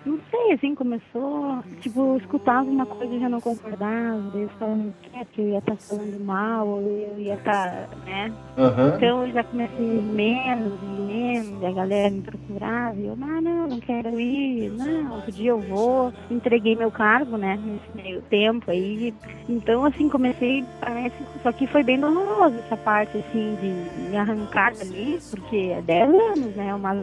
não 0.05 0.19
sei, 0.31 0.53
assim, 0.53 0.75
começou, 0.75 1.63
tipo, 1.81 2.01
eu 2.01 2.17
escutava 2.19 2.69
uma 2.69 2.87
coisa 2.87 3.15
e 3.15 3.21
já 3.21 3.29
não 3.29 3.41
concordava, 3.41 4.23
daí 4.33 4.43
eu 4.43 4.93
quieto, 5.03 5.29
que 5.33 5.41
eu 5.41 5.49
ia 5.49 5.59
estar 5.59 5.77
falando 5.89 6.25
mal, 6.25 6.67
eu 6.81 7.19
ia 7.19 7.35
estar, 7.35 7.89
né? 8.05 8.33
Aham. 8.59 8.93
Então 8.97 9.27
eu 9.27 9.33
já 9.33 9.45
comecei 9.45 9.87
menos 9.87 10.73
e 10.83 11.03
menos, 11.03 11.63
e 11.63 11.67
a 11.67 11.73
galera 11.73 12.11
me 12.11 12.23
procurava, 12.23 12.97
e 12.97 13.07
eu, 13.07 13.13
ah, 13.21 13.41
não, 13.41 13.69
não 13.69 13.81
quero 13.81 14.21
ir, 14.21 14.71
não, 14.71 15.17
outro 15.17 15.33
dia 15.33 15.51
eu 15.51 15.61
vou. 15.61 16.13
Entreguei 16.31 16.77
meu 16.77 16.91
cargo, 16.91 17.37
né, 17.37 17.59
nesse 17.65 17.97
meio 18.03 18.23
tempo 18.23 18.71
aí. 18.71 19.15
Então, 19.49 19.85
assim, 19.85 20.09
comecei, 20.09 20.65
parece, 20.81 21.15
só 21.43 21.53
que 21.53 21.67
foi 21.67 21.83
bem 21.83 21.99
doloroso 21.99 22.57
essa 22.67 22.77
parte, 22.77 23.17
assim, 23.19 23.57
de 23.61 24.11
me 24.11 24.17
arrancar 24.17 24.75
dali, 24.77 25.21
porque 25.31 25.73
é 25.77 25.83
10 26.07 26.15
anos, 26.15 26.57
né, 26.57 26.75
uma 26.75 26.95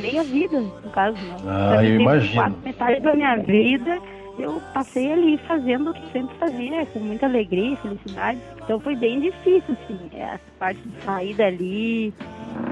meia 0.00 0.22
vida, 0.22 0.60
no 0.60 0.90
caso, 0.90 1.16
né. 1.16 1.36
Ah, 1.46 1.84
eu 1.84 2.00
imagino. 2.00 2.34
Quase 2.34 2.56
metade 2.64 3.00
da 3.00 3.14
minha 3.14 3.36
vida 3.36 3.98
eu 4.38 4.60
passei 4.74 5.12
ali 5.12 5.38
fazendo 5.48 5.90
o 5.90 5.94
que 5.94 6.12
sempre 6.12 6.36
fazia, 6.36 6.84
com 6.86 6.98
muita 6.98 7.26
alegria 7.26 7.72
e 7.72 7.76
felicidade. 7.76 8.38
Então 8.62 8.78
foi 8.80 8.94
bem 8.94 9.20
difícil, 9.20 9.74
assim, 9.82 9.98
essa 10.12 10.40
parte 10.58 10.80
de 10.80 11.02
sair 11.02 11.34
dali, 11.34 12.14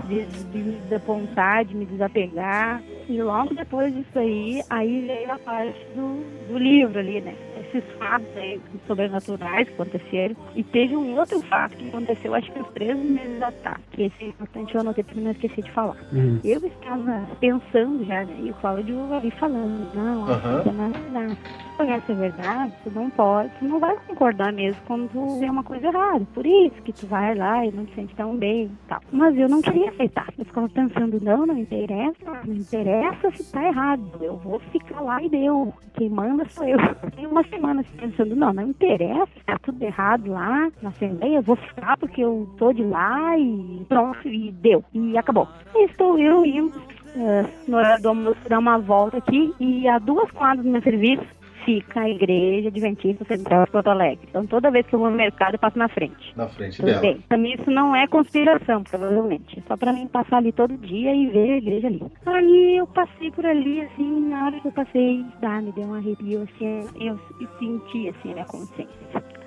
de, 0.09 0.27
de 0.27 0.59
me 0.59 0.73
desapontar, 0.81 1.65
de 1.65 1.75
me 1.75 1.87
desapegar. 1.87 2.83
E 3.09 3.21
logo 3.21 3.55
depois 3.55 3.95
disso 3.95 4.19
aí, 4.19 4.63
aí 4.71 5.07
veio 5.07 5.31
a 5.31 5.39
parte 5.39 5.79
do, 5.95 6.25
do 6.49 6.59
livro 6.59 6.99
ali, 6.99 7.21
né? 7.21 7.35
Esses 7.61 7.85
fatos 7.99 8.27
aí 8.37 8.61
sobrenaturais 8.87 9.69
que 9.69 9.75
aconteceram. 9.75 10.35
E 10.55 10.63
teve 10.63 10.97
um 10.97 11.19
outro 11.19 11.41
fato 11.43 11.77
que 11.77 11.89
aconteceu, 11.89 12.35
acho 12.35 12.51
que 12.51 12.61
uns 12.61 12.69
três 12.69 12.97
meses 12.97 13.43
atrás. 13.43 13.79
Que 13.91 14.05
esse 14.05 14.25
é 14.25 14.29
importante, 14.29 14.75
eu 14.75 14.81
anotei 14.81 15.05
porque 15.05 15.21
não 15.21 15.33
esqueci 15.33 15.63
de 15.63 15.71
falar. 15.73 15.97
Uhum. 16.13 16.41
Eu 16.43 16.65
estava 16.65 17.27
pensando 17.41 18.05
já, 18.07 18.25
né? 18.25 18.37
E 18.41 18.51
o 18.51 18.55
Cláudio 18.55 19.13
ali 19.13 19.31
falando, 19.33 19.95
não, 19.95 20.27
Aham. 20.27 20.61
isso 20.61 20.73
não 20.73 21.21
é. 21.21 21.29
Se 21.74 21.74
conhece 21.75 22.13
a 22.13 22.15
verdade, 22.15 22.73
tu 22.83 22.91
não 22.91 23.11
pode, 23.11 23.51
tu 23.59 23.65
não 23.65 23.79
vai 23.79 23.97
concordar 24.07 24.53
mesmo 24.53 24.81
quando 24.87 25.11
tu 25.11 25.39
vê 25.39 25.49
uma 25.49 25.63
coisa 25.63 25.87
errada. 25.87 26.27
Por 26.35 26.47
isso 26.47 26.83
que 26.83 26.93
tu 26.93 27.07
vai 27.07 27.35
lá 27.35 27.65
e 27.65 27.73
não 27.73 27.85
te 27.85 27.95
sente 27.95 28.15
tão 28.15 28.37
bem 28.37 28.65
e 28.65 28.89
tal. 28.89 29.01
Mas 29.13 29.37
eu 29.37 29.49
não 29.49 29.61
queria 29.61 29.91
aceitar. 29.91 30.29
Eu 30.39 30.45
ficava 30.45 30.69
pensando, 30.69 31.21
não, 31.21 31.47
não 31.47 31.59
interessa, 31.59 32.43
não 32.45 32.55
interessa 32.55 33.31
se 33.33 33.53
tá 33.53 33.65
errado. 33.65 34.11
Eu 34.21 34.37
vou 34.37 34.59
ficar 34.59 35.01
lá 35.01 35.23
e 35.23 35.29
deu. 35.29 35.73
Quem 35.95 36.11
manda 36.11 36.45
sou 36.49 36.67
eu. 36.67 36.79
Tem 37.15 37.27
uma 37.27 37.45
semana 37.45 37.81
assim, 37.83 37.97
pensando, 37.97 38.35
não, 38.35 38.53
não 38.53 38.69
interessa, 38.69 39.29
tá 39.47 39.59
tudo 39.63 39.83
errado 39.83 40.31
lá 40.31 40.71
na 40.83 40.89
Assembleia, 40.89 41.37
eu 41.37 41.43
vou 41.43 41.57
ficar 41.57 41.97
porque 41.97 42.21
eu 42.21 42.49
tô 42.59 42.73
de 42.73 42.83
lá 42.83 43.39
e 43.39 43.85
pronto, 43.89 44.29
e 44.29 44.51
deu. 44.53 44.85
E 44.93 45.17
acabou. 45.17 45.49
E 45.75 45.85
estou 45.85 46.19
eu 46.19 46.45
indo 46.45 46.81
eh, 47.17 47.47
no 47.69 47.77
horário 47.77 48.03
do 48.03 48.09
almoço 48.09 48.39
dar 48.49 48.59
uma 48.59 48.79
volta 48.79 49.19
aqui 49.19 49.55
e 49.61 49.89
a 49.89 49.99
duas 49.99 50.31
quadras 50.33 50.65
do 50.65 50.71
meu 50.71 50.83
serviço 50.83 51.25
fica 51.65 52.01
a 52.01 52.09
igreja 52.09 52.69
adventista 52.69 53.25
central 53.25 53.65
de 53.65 53.71
Porto 53.71 53.89
Alegre. 53.89 54.27
Então 54.29 54.47
toda 54.47 54.71
vez 54.71 54.87
que 54.87 54.95
eu 54.95 54.99
vou 54.99 55.11
no 55.11 55.17
mercado 55.17 55.55
eu 55.55 55.59
passo 55.59 55.79
na 55.79 55.89
frente. 55.89 56.33
Na 56.37 56.49
frente 56.49 56.77
Tudo 56.77 56.87
dela. 56.87 57.01
bem. 57.01 57.25
Pra 57.29 57.39
mim 57.39 57.53
isso 57.55 57.71
não 57.71 57.95
é 57.95 58.07
conspiração, 58.07 58.83
provavelmente. 58.83 59.59
É 59.59 59.63
só 59.67 59.77
pra 59.77 59.93
mim 59.93 60.07
passar 60.07 60.39
ali 60.39 60.53
todo 60.53 60.77
dia 60.77 61.15
e 61.15 61.27
ver 61.29 61.53
a 61.53 61.57
igreja 61.57 61.87
ali. 61.87 62.03
Aí 62.27 62.77
eu 62.77 62.87
passei 62.87 63.31
por 63.31 63.45
ali, 63.47 63.81
assim, 63.83 64.29
na 64.29 64.47
hora 64.47 64.61
que 64.61 64.69
eu 64.69 64.73
passei, 64.73 65.25
ah, 65.43 65.61
me 65.61 65.73
deu 65.73 65.85
um 65.85 65.95
arrepio, 65.95 66.43
assim, 66.43 66.89
eu, 67.01 67.19
eu 67.41 67.49
senti, 67.59 68.09
assim, 68.09 68.31
a 68.31 68.35
minha 68.35 68.45
consciência. 68.47 68.95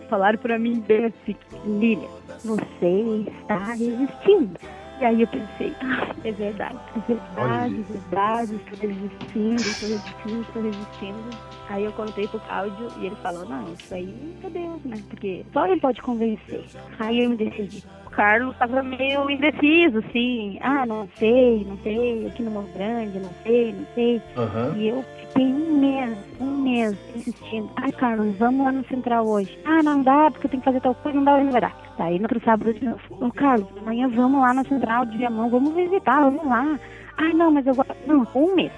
Falaram 0.09 0.37
pra 0.39 0.57
mim 0.57 0.79
bem 0.87 1.05
assim, 1.05 1.35
Lília, 1.65 2.07
você 2.43 3.25
está 3.41 3.73
resistindo. 3.73 4.57
E 4.99 5.05
aí 5.05 5.21
eu 5.21 5.27
pensei, 5.27 5.75
ah, 5.81 6.15
é 6.23 6.31
verdade, 6.31 6.79
é 6.95 6.99
verdade, 7.13 7.75
é 7.75 7.93
verdade, 7.93 8.55
estou 8.55 8.79
resistindo, 8.79 9.55
estou 9.55 9.89
resistindo, 9.89 10.41
estou 10.41 10.61
resistindo. 10.63 11.37
Aí 11.69 11.83
eu 11.83 11.91
contei 11.91 12.27
pro 12.27 12.39
Cláudio 12.39 12.87
e 12.97 13.05
ele 13.05 13.15
falou, 13.17 13.45
não, 13.45 13.73
isso 13.73 13.93
aí 13.93 14.35
é 14.43 14.49
Deus, 14.49 14.83
né? 14.85 14.97
Porque 15.09 15.45
só 15.53 15.67
ele 15.67 15.79
pode 15.79 16.01
convencer. 16.01 16.63
Aí 16.97 17.23
eu 17.23 17.29
me 17.29 17.37
decidi. 17.37 17.83
O 18.07 18.09
Carlos 18.09 18.55
tava 18.57 18.81
meio 18.81 19.29
indeciso, 19.29 19.99
assim. 19.99 20.57
Ah, 20.61 20.85
não 20.85 21.07
sei, 21.19 21.63
não 21.65 21.77
sei, 21.83 22.25
aqui 22.25 22.41
no 22.41 22.51
Morro 22.51 22.69
Grande, 22.73 23.19
não 23.19 23.29
sei, 23.43 23.73
não 23.73 23.85
sei. 23.93 24.21
Aham. 24.35 24.73
E 24.77 24.87
eu 24.87 25.05
fiquei 25.37 25.53
um 25.53 25.79
mês, 25.79 26.17
um 26.39 26.57
mês 26.57 26.97
insistindo. 27.15 27.69
Ai, 27.75 27.91
Carlos, 27.91 28.35
vamos 28.37 28.65
lá 28.65 28.71
no 28.71 28.85
Central 28.87 29.27
hoje. 29.27 29.57
Ah, 29.65 29.83
não 29.83 30.01
dá, 30.01 30.31
porque 30.31 30.47
eu 30.47 30.51
tenho 30.51 30.61
que 30.61 30.65
fazer 30.65 30.81
tal 30.81 30.95
coisa, 30.95 31.17
não 31.17 31.23
dá, 31.23 31.37
não 31.43 31.51
vai 31.51 31.61
dar. 31.61 31.95
Daí 31.97 32.17
no 32.17 32.23
outro 32.23 32.41
sábado 32.43 32.73
de 32.73 32.83
novo. 32.83 32.99
Ô, 33.11 33.31
Carlos, 33.31 33.67
amanhã 33.81 34.07
vamos 34.09 34.41
lá 34.41 34.53
na 34.53 34.63
Central 34.63 35.05
de 35.05 35.17
Viamão, 35.17 35.49
vamos 35.49 35.73
visitar, 35.73 36.21
vamos 36.21 36.45
lá. 36.45 36.79
Ai, 37.17 37.33
não, 37.33 37.51
mas 37.51 37.65
eu 37.65 37.75
gosto. 37.75 37.95
Não, 38.05 38.27
um 38.35 38.55
mês. 38.55 38.71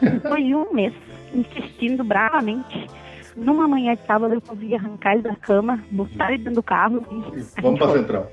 De 0.00 0.54
um 0.54 0.72
mês, 0.72 0.92
insistindo 1.34 2.04
bravamente. 2.04 2.86
Numa 3.36 3.68
manhã 3.68 3.94
de 3.94 4.04
sábado 4.06 4.34
eu 4.34 4.40
consegui 4.40 4.74
arrancar 4.74 5.14
ele 5.14 5.22
da 5.22 5.36
cama, 5.36 5.82
botar 5.90 6.28
ele 6.32 6.38
dentro 6.38 6.54
do 6.56 6.62
carro 6.62 7.00
Vamos 7.62 7.78
pra 7.78 7.88
foi. 7.88 7.98
central. 7.98 8.26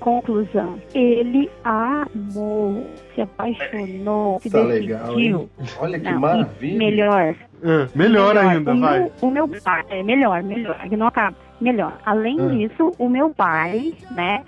Conclusão. 0.00 0.78
Ele 0.94 1.50
amou, 1.64 2.86
se 3.14 3.22
apaixonou, 3.22 4.38
se 4.40 4.50
Tá 4.50 4.60
legal, 4.62 5.06
decidiu. 5.14 5.38
hein? 5.40 5.50
Olha 5.80 5.98
que 5.98 6.10
Não, 6.10 6.20
maravilha. 6.20 6.78
Melhor. 6.78 7.34
Ah, 7.64 7.88
melhor 7.94 8.36
ainda, 8.36 8.74
o 8.74 8.80
vai. 8.80 8.98
Meu, 9.00 9.12
o 9.22 9.30
meu 9.30 9.48
pai, 9.48 9.82
é 9.90 10.02
melhor, 10.02 10.42
melhor, 10.42 10.78
que 10.88 10.96
não 10.96 11.06
acaba. 11.06 11.36
Melhor. 11.60 11.96
Além 12.04 12.38
Ah. 12.40 12.48
disso, 12.48 12.92
o 12.98 13.08
meu 13.08 13.30
pai, 13.30 13.94
né, 14.10 14.42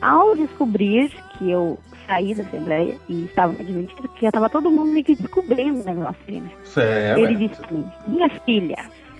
ao 0.00 0.36
descobrir 0.36 1.10
que 1.36 1.50
eu 1.50 1.76
saí 2.06 2.34
da 2.34 2.44
Assembleia 2.44 2.94
e 3.08 3.24
estava 3.24 3.52
admitido, 3.52 4.02
porque 4.02 4.20
já 4.22 4.28
estava 4.28 4.48
todo 4.48 4.70
mundo 4.70 4.92
meio 4.92 5.04
que 5.04 5.16
descobrindo 5.16 5.80
o 5.80 5.84
negócio 5.84 6.16
né? 6.28 6.50
Certo. 6.62 7.18
Ele 7.18 7.34
disse 7.34 7.60
pra 7.60 7.72
mim, 7.72 7.84
minha 8.06 8.28
filha, 8.44 8.76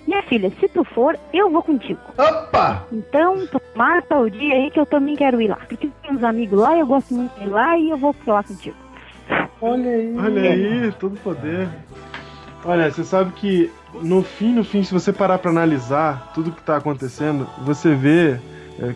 minha 0.07 0.23
filha, 0.23 0.51
se 0.59 0.67
tu 0.69 0.83
for, 0.83 1.19
eu 1.33 1.51
vou 1.51 1.61
contigo. 1.61 1.99
Opa! 2.17 2.83
Então, 2.91 3.45
tu 3.47 3.61
marca 3.75 4.17
o 4.17 4.29
dia 4.29 4.55
aí 4.55 4.71
que 4.71 4.79
eu 4.79 4.85
também 4.85 5.15
quero 5.15 5.41
ir 5.41 5.49
lá. 5.49 5.57
Porque 5.67 5.89
tem 6.01 6.15
uns 6.15 6.23
amigos 6.23 6.57
lá, 6.57 6.77
eu 6.77 6.87
gosto 6.87 7.13
muito 7.13 7.37
de 7.37 7.45
ir 7.45 7.49
lá 7.49 7.77
e 7.77 7.89
eu 7.89 7.97
vou 7.97 8.15
lá 8.25 8.41
contigo. 8.41 8.75
Olha 9.61 9.91
aí. 9.91 10.15
Olha 10.17 10.41
aí, 10.41 10.91
todo 10.99 11.19
poder. 11.19 11.67
Olha, 12.63 12.89
você 12.89 13.03
sabe 13.03 13.31
que 13.33 13.71
no 14.01 14.23
fim, 14.23 14.53
no 14.53 14.63
fim, 14.63 14.83
se 14.83 14.93
você 14.93 15.11
parar 15.11 15.37
pra 15.39 15.51
analisar 15.51 16.31
tudo 16.33 16.51
que 16.51 16.61
tá 16.61 16.77
acontecendo, 16.77 17.47
você 17.63 17.93
vê 17.93 18.39
é, 18.79 18.93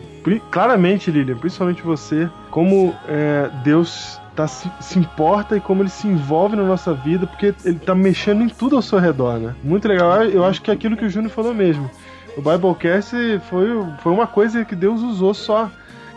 claramente, 0.50 1.10
Lilian, 1.10 1.36
principalmente 1.36 1.82
você, 1.82 2.28
como 2.50 2.94
é, 3.06 3.50
Deus 3.64 4.20
tá, 4.34 4.46
se, 4.46 4.70
se 4.80 4.98
importa 4.98 5.56
e 5.56 5.60
como 5.60 5.82
ele 5.82 5.90
se 5.90 6.06
envolve 6.06 6.56
na 6.56 6.62
nossa 6.62 6.94
vida, 6.94 7.26
porque 7.26 7.54
ele 7.64 7.78
tá 7.78 7.94
mexendo 7.94 8.42
em 8.42 8.48
tudo 8.48 8.76
ao 8.76 8.82
seu 8.82 8.98
redor, 8.98 9.38
né? 9.38 9.54
Muito 9.62 9.86
legal. 9.86 10.22
Eu 10.24 10.44
acho 10.44 10.60
que 10.62 10.70
é 10.70 10.74
aquilo 10.74 10.96
que 10.96 11.04
o 11.04 11.10
Júnior 11.10 11.30
falou 11.30 11.54
mesmo. 11.54 11.90
O 12.36 12.40
Biblecast 12.40 13.14
foi, 13.50 13.68
foi 14.02 14.12
uma 14.12 14.26
coisa 14.26 14.64
que 14.64 14.74
Deus 14.74 15.02
usou 15.02 15.34
só. 15.34 15.70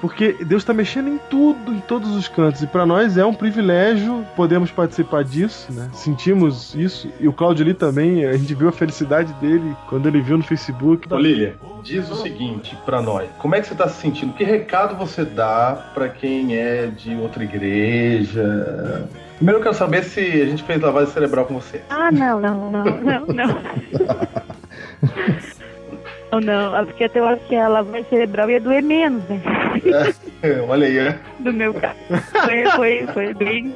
Porque 0.06 0.34
Deus 0.45 0.62
está 0.62 0.72
mexendo 0.72 1.08
em 1.08 1.18
tudo, 1.18 1.74
em 1.74 1.80
todos 1.80 2.16
os 2.16 2.28
cantos. 2.28 2.62
E 2.62 2.68
para 2.68 2.86
nós 2.86 3.18
é 3.18 3.26
um 3.26 3.34
privilégio 3.34 4.24
podermos 4.36 4.70
participar 4.70 5.24
disso, 5.24 5.74
né? 5.74 5.89
Sentimos 5.93 6.76
isso. 6.76 7.10
E 7.20 7.28
o 7.28 7.34
Claudio 7.34 7.66
ali 7.66 7.74
também, 7.74 8.24
a 8.24 8.38
gente 8.38 8.53
viu 8.53 8.70
a 8.70 8.72
felicidade 8.72 9.34
dele 9.41 9.76
quando 9.89 10.08
ele 10.08 10.22
viu 10.22 10.38
no 10.38 10.43
Facebook. 10.43 11.12
Ô, 11.12 11.18
Lilian, 11.18 11.53
diz 11.84 12.08
o 12.12 12.16
seguinte 12.18 12.78
pra 12.86 13.01
nós. 13.01 13.28
Como 13.39 13.56
é 13.56 13.62
que 13.62 13.68
você 13.68 13.74
tá 13.74 13.89
se 13.89 13.99
sentindo? 13.99 14.32
Que 14.34 14.43
recado 14.43 14.95
você 14.95 15.26
dá 15.26 15.89
pra 15.95 16.08
quem 16.08 16.56
é 16.56 16.86
de 16.86 17.16
outra 17.16 17.43
igreja? 17.43 19.10
Primeiro 19.38 19.60
eu 19.60 19.64
quero 19.64 19.76
saber 19.76 20.03
se 20.03 20.20
a 20.20 20.45
gente 20.45 20.62
fez 20.62 20.80
lavagem 20.80 21.12
cerebral 21.12 21.45
com 21.45 21.56
você. 21.56 21.82
Ah, 21.89 22.12
não, 22.12 22.39
não, 22.39 22.70
não, 22.70 22.84
não, 22.84 23.26
não. 23.26 23.58
Não, 26.40 26.72
não, 26.72 26.78
é 26.78 26.86
porque 26.86 27.04
até 27.06 27.20
eu 27.20 27.28
acho 27.28 27.46
que 27.48 27.56
a 27.56 27.68
lavagem 27.68 28.06
cerebral 28.10 28.50
ia 28.50 28.60
doer 28.60 28.84
menos, 28.84 29.24
né? 29.30 29.42
Olha 30.68 30.88
aí, 30.88 30.94
né? 30.96 31.20
Do 31.40 31.54
meu 31.54 31.74
caso. 31.74 31.96
Foi, 32.46 32.66
foi, 32.76 33.08
foi 33.08 33.34
bem 33.34 33.74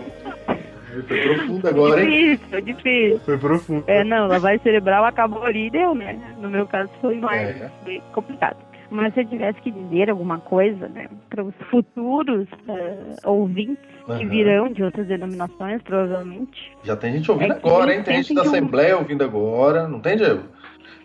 Foi 1.07 1.17
profundo 1.21 1.67
agora, 1.67 2.03
hein? 2.03 2.35
difícil, 2.35 2.61
difícil. 2.61 3.19
Foi 3.25 3.37
profundo. 3.37 3.83
É, 3.87 4.03
não, 4.03 4.27
lavagem 4.27 4.59
cerebral 4.59 5.05
acabou 5.05 5.43
ali 5.43 5.67
e 5.67 5.69
deu, 5.69 5.93
né? 5.95 6.19
No 6.39 6.49
meu 6.49 6.65
caso 6.67 6.89
foi 7.01 7.15
mais 7.19 7.61
É. 7.61 7.69
complicado. 8.13 8.57
Mas 8.91 9.13
se 9.13 9.19
eu 9.21 9.25
tivesse 9.27 9.61
que 9.61 9.69
dizer 9.69 10.09
alguma 10.09 10.39
coisa, 10.39 10.87
né, 10.87 11.07
para 11.29 11.43
os 11.43 11.53
futuros 11.69 12.47
eh, 12.67 13.15
ouvintes 13.23 13.77
que 14.05 14.11
Aham. 14.11 14.29
virão 14.29 14.67
de 14.73 14.83
outras 14.83 15.05
denominações, 15.05 15.79
provavelmente. 15.83 16.71
Já 16.83 16.95
tem 16.95 17.13
gente 17.13 17.29
ouvindo 17.29 17.53
É 17.53 17.59
que 17.59 17.67
agora, 17.67 17.93
hein? 17.93 18.01
Tem 18.01 18.15
gente 18.15 18.29
pensam 18.29 18.35
da 18.37 18.41
que 18.41 18.47
Assembleia 18.47 18.97
ouvindo 18.97 19.23
agora, 19.23 19.87
não 19.87 19.99
tem, 19.99 20.17
Diego? 20.17 20.41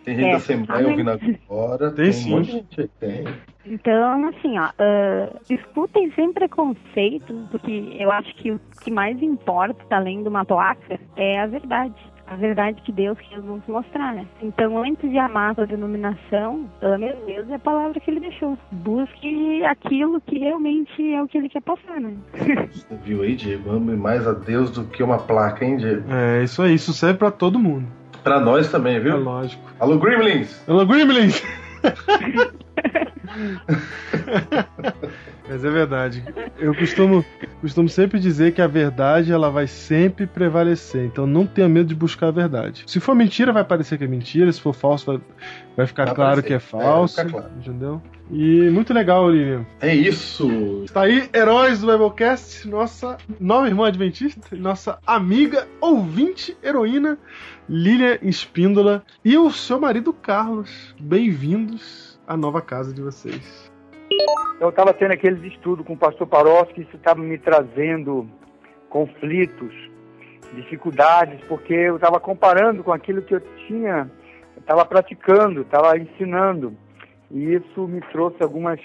Tem 0.04 0.16
gente 0.16 0.26
É, 0.26 0.30
da 0.32 0.36
Assembleia 0.36 0.88
ouvindo 0.88 1.10
agora. 1.10 1.90
Tem 1.90 2.08
um 2.08 2.12
sim. 2.12 2.30
monte 2.30 2.46
de 2.46 2.52
gente 2.52 2.80
aí. 2.80 2.90
Tem. 3.00 3.24
Então, 3.66 4.28
assim, 4.28 4.58
ó, 4.58 4.70
ah, 4.78 5.30
escutem 5.48 6.12
sem 6.12 6.32
preconceito, 6.32 7.48
porque 7.50 7.96
eu 7.98 8.12
acho 8.12 8.34
que 8.36 8.50
o 8.50 8.60
que 8.82 8.90
mais 8.90 9.20
importa, 9.22 9.96
além 9.96 10.22
de 10.22 10.28
uma 10.28 10.44
placa, 10.44 11.00
é 11.16 11.40
a 11.40 11.46
verdade. 11.46 11.94
A 12.26 12.36
verdade 12.36 12.80
que 12.82 12.90
Deus 12.90 13.18
quer 13.18 13.38
nos 13.42 13.62
mostrar, 13.66 14.14
né? 14.14 14.26
Então, 14.40 14.82
antes 14.82 15.10
de 15.10 15.18
amar 15.18 15.52
a 15.52 15.54
sua 15.56 15.66
denominação, 15.66 16.66
ame 16.80 17.10
a 17.10 17.14
Deus 17.26 17.50
é 17.50 17.54
a 17.54 17.58
palavra 17.58 18.00
que 18.00 18.10
ele 18.10 18.20
deixou. 18.20 18.56
Busque 18.72 19.62
aquilo 19.64 20.20
que 20.22 20.38
realmente 20.38 21.12
é 21.12 21.22
o 21.22 21.28
que 21.28 21.36
ele 21.36 21.50
quer 21.50 21.60
passar, 21.60 22.00
né? 22.00 22.14
Você 22.72 22.94
viu 23.04 23.22
aí, 23.22 23.36
Diego? 23.36 23.70
Ame 23.70 23.94
mais 23.94 24.26
a 24.26 24.32
Deus 24.32 24.70
do 24.70 24.84
que 24.84 25.02
uma 25.02 25.18
placa, 25.18 25.64
hein, 25.66 25.76
Diego? 25.76 26.10
É, 26.10 26.42
isso 26.42 26.62
aí, 26.62 26.74
isso 26.74 26.94
serve 26.94 27.18
pra 27.18 27.30
todo 27.30 27.58
mundo. 27.58 27.86
Pra 28.24 28.40
nós 28.40 28.68
também, 28.70 28.96
É 28.96 29.00
viu? 29.00 29.18
lógico. 29.18 29.62
Alô, 29.78 29.98
Gremlins! 29.98 30.60
Alô, 30.66 30.84
Gremlins! 30.86 31.42
Mas 35.46 35.62
é 35.64 35.70
verdade. 35.70 36.24
Eu 36.58 36.74
costumo, 36.74 37.22
costumo 37.60 37.86
sempre 37.88 38.18
dizer 38.18 38.52
que 38.54 38.62
a 38.62 38.66
verdade 38.66 39.30
ela 39.30 39.50
vai 39.50 39.66
sempre 39.66 40.26
prevalecer. 40.26 41.04
Então 41.04 41.26
não 41.26 41.46
tenha 41.46 41.68
medo 41.68 41.88
de 41.88 41.94
buscar 41.94 42.28
a 42.28 42.30
verdade. 42.30 42.84
Se 42.86 42.98
for 42.98 43.14
mentira, 43.14 43.52
vai 43.52 43.62
parecer 43.64 43.98
que 43.98 44.04
é 44.04 44.06
mentira. 44.08 44.50
Se 44.50 44.60
for 44.60 44.72
falso, 44.72 45.04
vai, 45.06 45.20
vai 45.76 45.86
ficar 45.86 46.06
Vai 46.06 46.14
claro 46.14 46.30
parecer. 46.42 46.46
que 46.48 46.52
é 46.54 46.56
É, 46.56 46.60
falso. 46.60 47.16
vai 47.16 47.26
ficar 47.26 47.38
claro. 47.40 47.52
Entendeu? 47.58 48.02
E 48.30 48.70
muito 48.70 48.94
legal, 48.94 49.30
Lilian. 49.30 49.66
É 49.82 49.94
isso! 49.94 50.82
Está 50.86 51.02
aí, 51.02 51.28
heróis 51.34 51.80
do 51.82 51.86
Biblecast, 51.92 52.66
nossa 52.66 53.18
nova 53.38 53.66
irmã 53.68 53.86
adventista, 53.88 54.40
nossa 54.56 54.98
amiga, 55.06 55.68
ouvinte, 55.78 56.56
heroína, 56.62 57.18
Lilian 57.68 58.18
Espíndola 58.20 59.02
e 59.24 59.38
o 59.38 59.50
seu 59.50 59.80
marido 59.80 60.12
Carlos. 60.12 60.94
Bem-vindos 61.00 62.20
à 62.26 62.36
nova 62.36 62.60
casa 62.60 62.92
de 62.92 63.00
vocês. 63.00 63.72
Eu 64.60 64.68
estava 64.68 64.92
tendo 64.92 65.12
aqueles 65.12 65.42
estudos 65.50 65.86
com 65.86 65.94
o 65.94 65.98
pastor 65.98 66.26
Paroski, 66.26 66.82
isso 66.82 66.96
estava 66.96 67.20
me 67.20 67.38
trazendo 67.38 68.28
conflitos, 68.90 69.72
dificuldades, 70.52 71.40
porque 71.48 71.72
eu 71.72 71.96
estava 71.96 72.20
comparando 72.20 72.84
com 72.84 72.92
aquilo 72.92 73.22
que 73.22 73.34
eu 73.34 73.40
tinha, 73.66 74.10
estava 74.58 74.84
praticando, 74.84 75.62
estava 75.62 75.96
ensinando. 75.96 76.76
E 77.30 77.54
isso 77.54 77.88
me 77.88 78.02
trouxe 78.12 78.42
algumas 78.42 78.78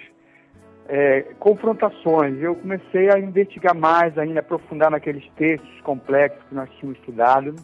é, 0.88 1.24
confrontações. 1.38 2.42
Eu 2.42 2.56
comecei 2.56 3.12
a 3.12 3.20
investigar 3.20 3.76
mais, 3.76 4.18
ainda 4.18 4.40
aprofundar 4.40 4.90
naqueles 4.90 5.30
textos 5.36 5.82
complexos 5.82 6.42
que 6.48 6.56
nós 6.56 6.70
tínhamos 6.80 6.98
estudado. 6.98 7.56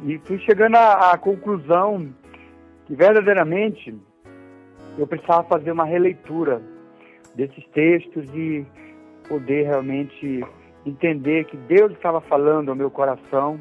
E 0.00 0.18
fui 0.18 0.38
chegando 0.40 0.76
à, 0.76 1.12
à 1.12 1.18
conclusão 1.18 2.12
que 2.86 2.94
verdadeiramente 2.94 3.94
eu 4.98 5.06
precisava 5.06 5.44
fazer 5.44 5.72
uma 5.72 5.84
releitura 5.84 6.62
desses 7.34 7.64
textos 7.68 8.28
e 8.34 8.66
poder 9.28 9.64
realmente 9.64 10.44
entender 10.84 11.44
que 11.44 11.56
Deus 11.56 11.92
estava 11.92 12.20
falando 12.20 12.70
ao 12.70 12.76
meu 12.76 12.90
coração 12.90 13.60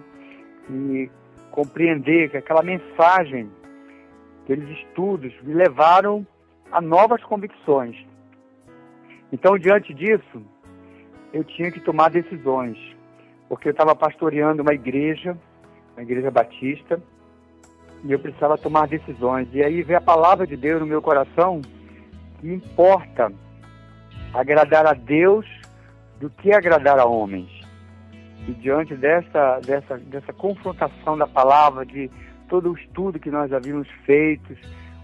e 0.70 1.10
compreender 1.52 2.30
que 2.30 2.38
aquela 2.38 2.62
mensagem, 2.62 3.50
aqueles 4.44 4.70
estudos 4.80 5.34
me 5.42 5.54
levaram 5.54 6.26
a 6.72 6.82
novas 6.82 7.24
convicções. 7.24 7.96
Então, 9.32 9.58
diante 9.58 9.94
disso, 9.94 10.44
eu 11.34 11.44
tinha 11.44 11.72
que 11.72 11.80
tomar 11.80 12.10
decisões, 12.10 12.78
porque 13.50 13.70
eu 13.70 13.72
estava 13.72 13.96
pastoreando 13.96 14.62
uma 14.62 14.74
igreja, 14.74 15.38
uma 15.96 16.04
igreja 16.04 16.30
batista, 16.30 17.02
e 18.04 18.12
eu 18.12 18.20
precisava 18.20 18.58
tomar 18.58 18.88
decisões. 18.88 19.48
E 19.54 19.64
aí 19.64 19.82
veio 19.82 19.98
a 19.98 20.02
palavra 20.02 20.46
de 20.46 20.56
Deus 20.56 20.80
no 20.80 20.86
meu 20.86 21.02
coração 21.02 21.62
que 22.40 22.54
importa 22.54 23.32
agradar 24.34 24.86
a 24.86 24.94
Deus 24.94 25.46
do 26.20 26.30
que 26.30 26.54
agradar 26.54 27.00
a 27.00 27.06
homens. 27.06 27.50
E 28.48 28.52
diante 28.52 28.96
dessa, 28.96 29.60
dessa, 29.66 29.98
dessa 29.98 30.34
confrontação 30.34 31.18
da 31.18 31.26
palavra, 31.26 31.86
de 31.86 32.12
todo 32.48 32.72
o 32.72 32.78
estudo 32.78 33.20
que 33.20 33.32
nós 33.32 33.52
havíamos 33.52 33.90
feito, 34.06 34.56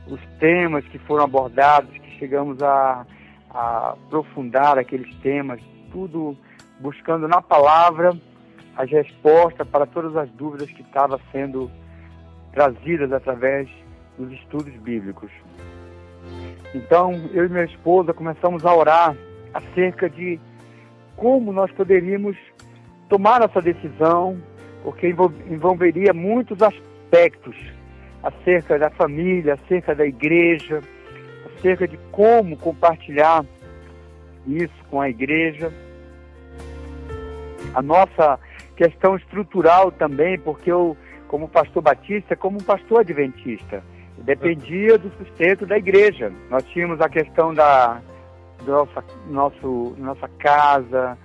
os 0.08 0.20
temas 0.40 0.86
que 0.86 1.00
foram 1.00 1.24
abordados, 1.24 1.90
que 1.98 2.20
chegamos 2.20 2.62
a, 2.62 3.06
a 3.50 3.90
aprofundar 3.92 4.78
aqueles 4.78 5.16
temas, 5.18 5.60
tudo 5.92 6.38
buscando 6.80 7.28
na 7.28 7.42
palavra 7.42 8.16
as 8.76 8.89
respostas 8.89 9.68
para 9.68 9.85
todas 9.85 10.15
as 10.15 10.30
dúvidas 10.31 10.69
que 10.72 10.81
estavam 10.81 11.19
sendo 11.31 11.69
trazidas 12.53 13.11
através 13.11 13.69
dos 14.18 14.31
estudos 14.34 14.73
bíblicos. 14.77 15.31
Então, 16.73 17.14
eu 17.34 17.45
e 17.45 17.49
minha 17.49 17.65
esposa 17.65 18.14
começamos 18.14 18.65
a 18.65 18.73
orar 18.73 19.15
acerca 19.53 20.10
de 20.10 20.39
como 21.15 21.52
nós 21.52 21.72
poderíamos 21.72 22.38
tomar 23.10 23.41
essa 23.41 23.61
decisão, 23.61 24.41
porque 24.84 25.10
envol- 25.10 25.34
envolveria 25.49 26.14
muitos 26.14 26.61
aspectos 26.61 27.56
acerca 28.23 28.80
da 28.80 28.89
família, 28.89 29.56
acerca 29.56 29.93
da 29.93 30.06
igreja, 30.06 30.81
acerca 31.57 31.88
de 31.88 31.98
como 32.11 32.57
compartilhar 32.57 33.45
isso 34.48 34.73
com 34.89 35.02
a 35.02 35.10
igreja. 35.10 35.72
A 37.73 37.81
nossa 37.81 38.39
questão 38.82 39.16
estrutural 39.16 39.91
também, 39.91 40.40
porque 40.40 40.72
eu, 40.72 40.98
como 41.28 41.48
pastor 41.48 41.84
batista, 41.84 42.36
como 42.36 42.58
um 42.58 42.64
pastor 42.64 43.02
adventista, 43.02 43.84
dependia 44.18 44.98
do 44.98 45.12
sustento 45.18 45.68
da 45.68 45.78
igreja. 45.78 46.32
Nós 46.49 46.66
tínhamos 46.66 46.99
a 46.99 47.08
questão 47.08 47.53
da 47.53 48.02
nossa, 48.66 49.03
nosso, 49.30 49.95
nossa 49.99 50.28
casa, 50.40 51.16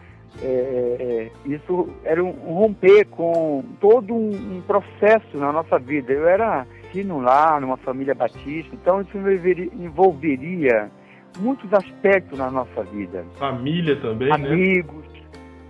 é, 0.42 0.46
é, 0.46 1.50
isso 1.50 1.88
era 2.04 2.22
um, 2.22 2.28
um 2.28 2.54
romper 2.54 3.06
com 3.06 3.64
todo 3.80 4.12
um, 4.12 4.56
um 4.56 4.62
processo 4.66 5.38
na 5.38 5.50
nossa 5.50 5.78
vida. 5.78 6.12
Eu 6.12 6.28
era 6.28 6.66
filho 6.92 7.20
lá, 7.20 7.58
numa 7.58 7.78
família 7.78 8.14
batista, 8.14 8.74
então 8.74 9.00
isso 9.00 9.16
envolveria, 9.16 9.70
envolveria 9.72 10.90
muitos 11.38 11.72
aspectos 11.72 12.38
na 12.38 12.50
nossa 12.50 12.82
vida. 12.84 13.24
Família 13.38 13.96
também, 13.96 14.28
né? 14.28 15.06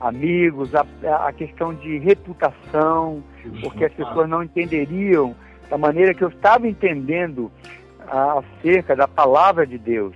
Amigos, 0.00 0.74
a, 0.74 0.84
a 1.26 1.32
questão 1.32 1.74
de 1.74 1.98
reputação, 1.98 3.22
porque 3.62 3.84
as 3.84 3.92
pessoas 3.94 4.28
não 4.28 4.42
entenderiam 4.42 5.34
da 5.70 5.78
maneira 5.78 6.12
que 6.14 6.22
eu 6.22 6.28
estava 6.28 6.68
entendendo 6.68 7.50
a- 8.06 8.40
acerca 8.40 8.94
da 8.94 9.08
palavra 9.08 9.66
de 9.66 9.78
Deus. 9.78 10.14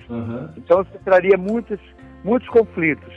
Então 0.57 0.83
isso 0.83 0.93
traria 1.05 1.37
muitos, 1.39 1.81
muitos 2.23 2.49
conflitos. 2.51 3.13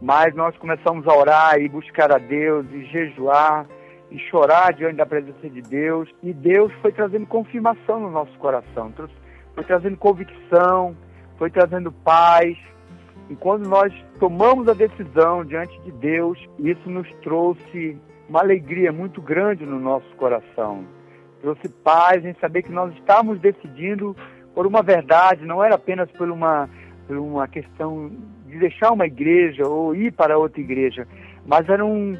Mas 0.00 0.34
nós 0.34 0.54
começamos 0.58 1.08
a 1.08 1.14
orar 1.16 1.58
e 1.58 1.68
buscar 1.68 2.12
a 2.12 2.18
Deus 2.18 2.66
e 2.72 2.84
jejuar 2.84 3.64
e 4.10 4.18
chorar 4.30 4.74
diante 4.74 4.96
da 4.96 5.06
presença 5.06 5.48
de 5.48 5.62
Deus. 5.62 6.08
E 6.22 6.32
Deus 6.34 6.70
foi 6.82 6.92
trazendo 6.92 7.26
confirmação 7.26 7.98
no 8.00 8.10
nosso 8.10 8.36
coração, 8.38 8.92
foi 9.54 9.64
trazendo 9.64 9.96
convicção, 9.96 10.94
foi 11.38 11.50
trazendo 11.50 11.90
paz. 11.90 12.56
E 13.28 13.34
quando 13.34 13.68
nós 13.68 13.92
tomamos 14.20 14.68
a 14.68 14.74
decisão 14.74 15.44
diante 15.44 15.78
de 15.80 15.90
Deus, 15.92 16.38
isso 16.58 16.88
nos 16.88 17.10
trouxe 17.22 17.98
uma 18.28 18.40
alegria 18.40 18.92
muito 18.92 19.20
grande 19.20 19.64
no 19.64 19.80
nosso 19.80 20.08
coração. 20.16 20.84
Trouxe 21.40 21.68
paz 21.68 22.24
em 22.24 22.34
saber 22.34 22.62
que 22.62 22.72
nós 22.72 22.92
estávamos 22.94 23.40
decidindo 23.40 24.16
por 24.54 24.66
uma 24.66 24.82
verdade, 24.82 25.44
não 25.44 25.62
era 25.62 25.74
apenas 25.74 26.10
por 26.12 26.30
uma, 26.30 26.68
por 27.06 27.16
uma 27.16 27.46
questão 27.46 28.10
de 28.46 28.58
deixar 28.58 28.92
uma 28.92 29.06
igreja 29.06 29.66
ou 29.66 29.94
ir 29.94 30.12
para 30.12 30.38
outra 30.38 30.60
igreja, 30.60 31.06
mas 31.44 31.68
era 31.68 31.84
um, 31.84 32.16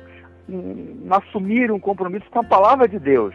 um, 0.49 1.03
um 1.07 1.15
assumir 1.15 1.73
um 1.73 1.79
compromisso 1.79 2.27
com 2.31 2.41
a 2.41 2.45
palavra 2.45 2.87
de 2.87 2.99
Deus. 2.99 3.35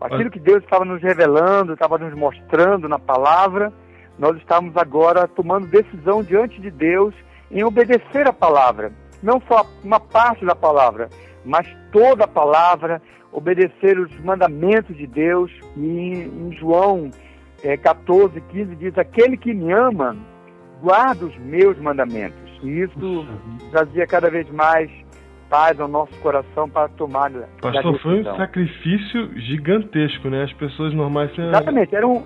Aquilo 0.00 0.30
que 0.30 0.38
Deus 0.38 0.62
estava 0.62 0.84
nos 0.84 1.00
revelando, 1.00 1.72
estava 1.72 1.96
nos 1.96 2.12
mostrando 2.12 2.88
na 2.88 2.98
palavra, 2.98 3.72
nós 4.18 4.36
estamos 4.36 4.76
agora 4.76 5.26
tomando 5.26 5.66
decisão 5.66 6.22
diante 6.22 6.60
de 6.60 6.70
Deus 6.70 7.14
em 7.50 7.64
obedecer 7.64 8.28
a 8.28 8.32
palavra. 8.32 8.92
Não 9.22 9.40
só 9.48 9.66
uma 9.82 9.98
parte 9.98 10.44
da 10.44 10.54
palavra, 10.54 11.08
mas 11.44 11.66
toda 11.90 12.24
a 12.24 12.28
palavra, 12.28 13.00
obedecer 13.32 13.98
os 13.98 14.14
mandamentos 14.20 14.96
de 14.96 15.06
Deus. 15.06 15.50
E 15.76 15.80
em, 15.80 16.52
João 16.58 17.10
eh, 17.62 17.76
14, 17.76 18.40
15 18.40 18.76
diz: 18.76 18.98
Aquele 18.98 19.36
que 19.36 19.52
me 19.52 19.72
ama, 19.72 20.16
guarda 20.80 21.24
os 21.24 21.36
meus 21.38 21.78
mandamentos. 21.78 22.38
E 22.62 22.82
isso 22.82 23.26
trazia 23.70 24.06
cada 24.06 24.30
vez 24.30 24.48
mais 24.50 24.90
paz 25.50 25.78
ao 25.78 25.88
nosso 25.88 26.14
coração 26.20 26.68
para 26.68 26.88
tomar 26.88 27.30
Pastor, 27.60 28.00
foi 28.00 28.20
um 28.20 28.36
sacrifício 28.36 29.38
gigantesco, 29.38 30.28
né? 30.28 30.44
As 30.44 30.52
pessoas 30.54 30.92
normais... 30.94 31.30
Exatamente, 31.38 31.94
era 31.94 32.06
um, 32.08 32.24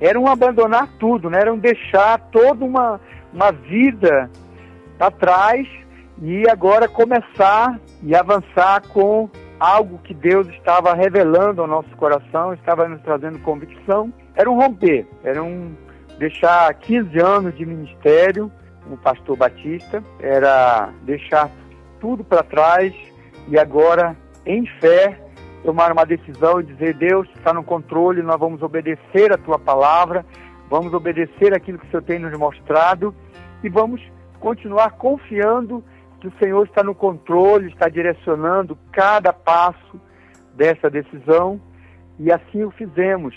era 0.00 0.18
um 0.18 0.28
abandonar 0.28 0.88
tudo, 0.98 1.30
né? 1.30 1.40
era 1.40 1.52
um 1.52 1.58
deixar 1.58 2.18
toda 2.30 2.64
uma, 2.64 3.00
uma 3.32 3.50
vida 3.52 4.30
para 4.98 5.10
trás 5.10 5.66
e 6.20 6.48
agora 6.48 6.88
começar 6.88 7.78
e 8.02 8.14
avançar 8.14 8.82
com 8.88 9.28
algo 9.58 9.98
que 9.98 10.14
Deus 10.14 10.46
estava 10.48 10.94
revelando 10.94 11.62
ao 11.62 11.66
nosso 11.66 11.94
coração, 11.96 12.52
estava 12.54 12.88
nos 12.88 13.00
trazendo 13.02 13.38
convicção. 13.40 14.12
Era 14.34 14.50
um 14.50 14.60
romper, 14.60 15.06
era 15.24 15.42
um 15.42 15.74
deixar 16.18 16.72
15 16.74 17.18
anos 17.20 17.56
de 17.56 17.64
ministério 17.64 18.50
como 18.82 18.96
pastor 18.98 19.36
batista, 19.36 20.02
era 20.20 20.90
deixar 21.02 21.50
tudo 22.00 22.22
para 22.22 22.42
trás 22.42 22.94
e 23.48 23.58
agora, 23.58 24.16
em 24.44 24.66
fé, 24.80 25.18
tomar 25.64 25.92
uma 25.92 26.04
decisão 26.04 26.60
e 26.60 26.64
dizer: 26.64 26.94
Deus 26.94 27.28
está 27.36 27.52
no 27.52 27.64
controle, 27.64 28.22
nós 28.22 28.38
vamos 28.38 28.62
obedecer 28.62 29.32
a 29.32 29.38
tua 29.38 29.58
palavra, 29.58 30.24
vamos 30.68 30.92
obedecer 30.92 31.54
aquilo 31.54 31.78
que 31.78 31.86
o 31.86 31.90
Senhor 31.90 32.02
tem 32.02 32.18
nos 32.18 32.36
mostrado 32.38 33.14
e 33.62 33.68
vamos 33.68 34.00
continuar 34.40 34.92
confiando 34.92 35.82
que 36.20 36.28
o 36.28 36.32
Senhor 36.38 36.66
está 36.66 36.82
no 36.82 36.94
controle, 36.94 37.68
está 37.68 37.88
direcionando 37.88 38.78
cada 38.92 39.32
passo 39.32 40.00
dessa 40.54 40.88
decisão 40.88 41.60
e 42.18 42.32
assim 42.32 42.64
o 42.64 42.70
fizemos. 42.70 43.34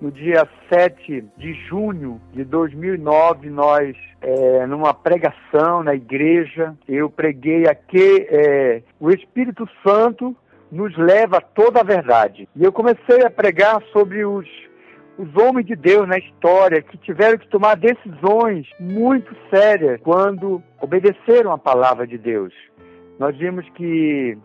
No 0.00 0.12
dia 0.12 0.48
7 0.72 1.24
de 1.36 1.54
junho 1.66 2.20
de 2.32 2.44
2009, 2.44 3.50
nós, 3.50 3.96
é, 4.20 4.64
numa 4.64 4.94
pregação 4.94 5.82
na 5.82 5.92
igreja, 5.92 6.76
eu 6.88 7.10
preguei 7.10 7.66
aqui, 7.66 8.24
é, 8.30 8.82
o 9.00 9.10
Espírito 9.10 9.68
Santo 9.82 10.36
nos 10.70 10.96
leva 10.96 11.38
a 11.38 11.40
toda 11.40 11.80
a 11.80 11.84
verdade. 11.84 12.48
E 12.54 12.62
eu 12.62 12.72
comecei 12.72 13.22
a 13.24 13.30
pregar 13.30 13.82
sobre 13.92 14.24
os, 14.24 14.46
os 15.18 15.34
homens 15.36 15.66
de 15.66 15.74
Deus 15.74 16.06
na 16.06 16.18
história 16.18 16.82
que 16.82 16.98
tiveram 16.98 17.38
que 17.38 17.48
tomar 17.48 17.76
decisões 17.76 18.66
muito 18.78 19.34
sérias 19.50 20.00
quando 20.02 20.62
obedeceram 20.80 21.52
a 21.52 21.58
palavra 21.58 22.06
de 22.06 22.18
Deus. 22.18 22.52
Nós 23.18 23.36
vimos 23.36 23.68
que 23.70 24.36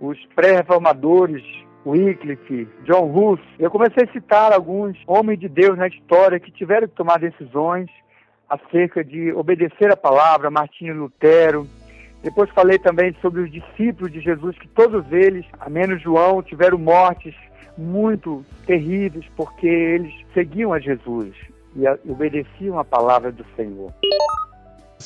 os 0.00 0.18
pré-reformadores, 0.34 1.42
Wycliffe, 1.84 2.68
John 2.84 3.12
Hus, 3.12 3.40
eu 3.58 3.70
comecei 3.70 4.04
a 4.04 4.12
citar 4.12 4.52
alguns 4.52 4.96
homens 5.06 5.40
de 5.40 5.48
Deus 5.48 5.76
na 5.76 5.88
história 5.88 6.40
que 6.40 6.50
tiveram 6.50 6.88
que 6.88 6.94
tomar 6.94 7.18
decisões 7.18 7.90
acerca 8.48 9.04
de 9.04 9.32
obedecer 9.32 9.92
a 9.92 9.96
palavra, 9.96 10.50
Martinho 10.50 10.94
Lutero, 10.94 11.66
depois 12.22 12.50
falei 12.50 12.78
também 12.78 13.14
sobre 13.20 13.42
os 13.42 13.50
discípulos 13.50 14.12
de 14.12 14.20
Jesus, 14.20 14.58
que 14.58 14.68
todos 14.68 15.04
eles, 15.12 15.44
a 15.60 15.70
menos 15.70 16.02
João, 16.02 16.42
tiveram 16.42 16.78
mortes 16.78 17.34
muito 17.76 18.44
terríveis, 18.66 19.24
porque 19.36 19.66
eles 19.66 20.12
seguiam 20.34 20.72
a 20.72 20.80
Jesus 20.80 21.34
e 21.76 22.10
obedeciam 22.10 22.78
a 22.78 22.84
palavra 22.84 23.30
do 23.30 23.44
Senhor. 23.54 23.92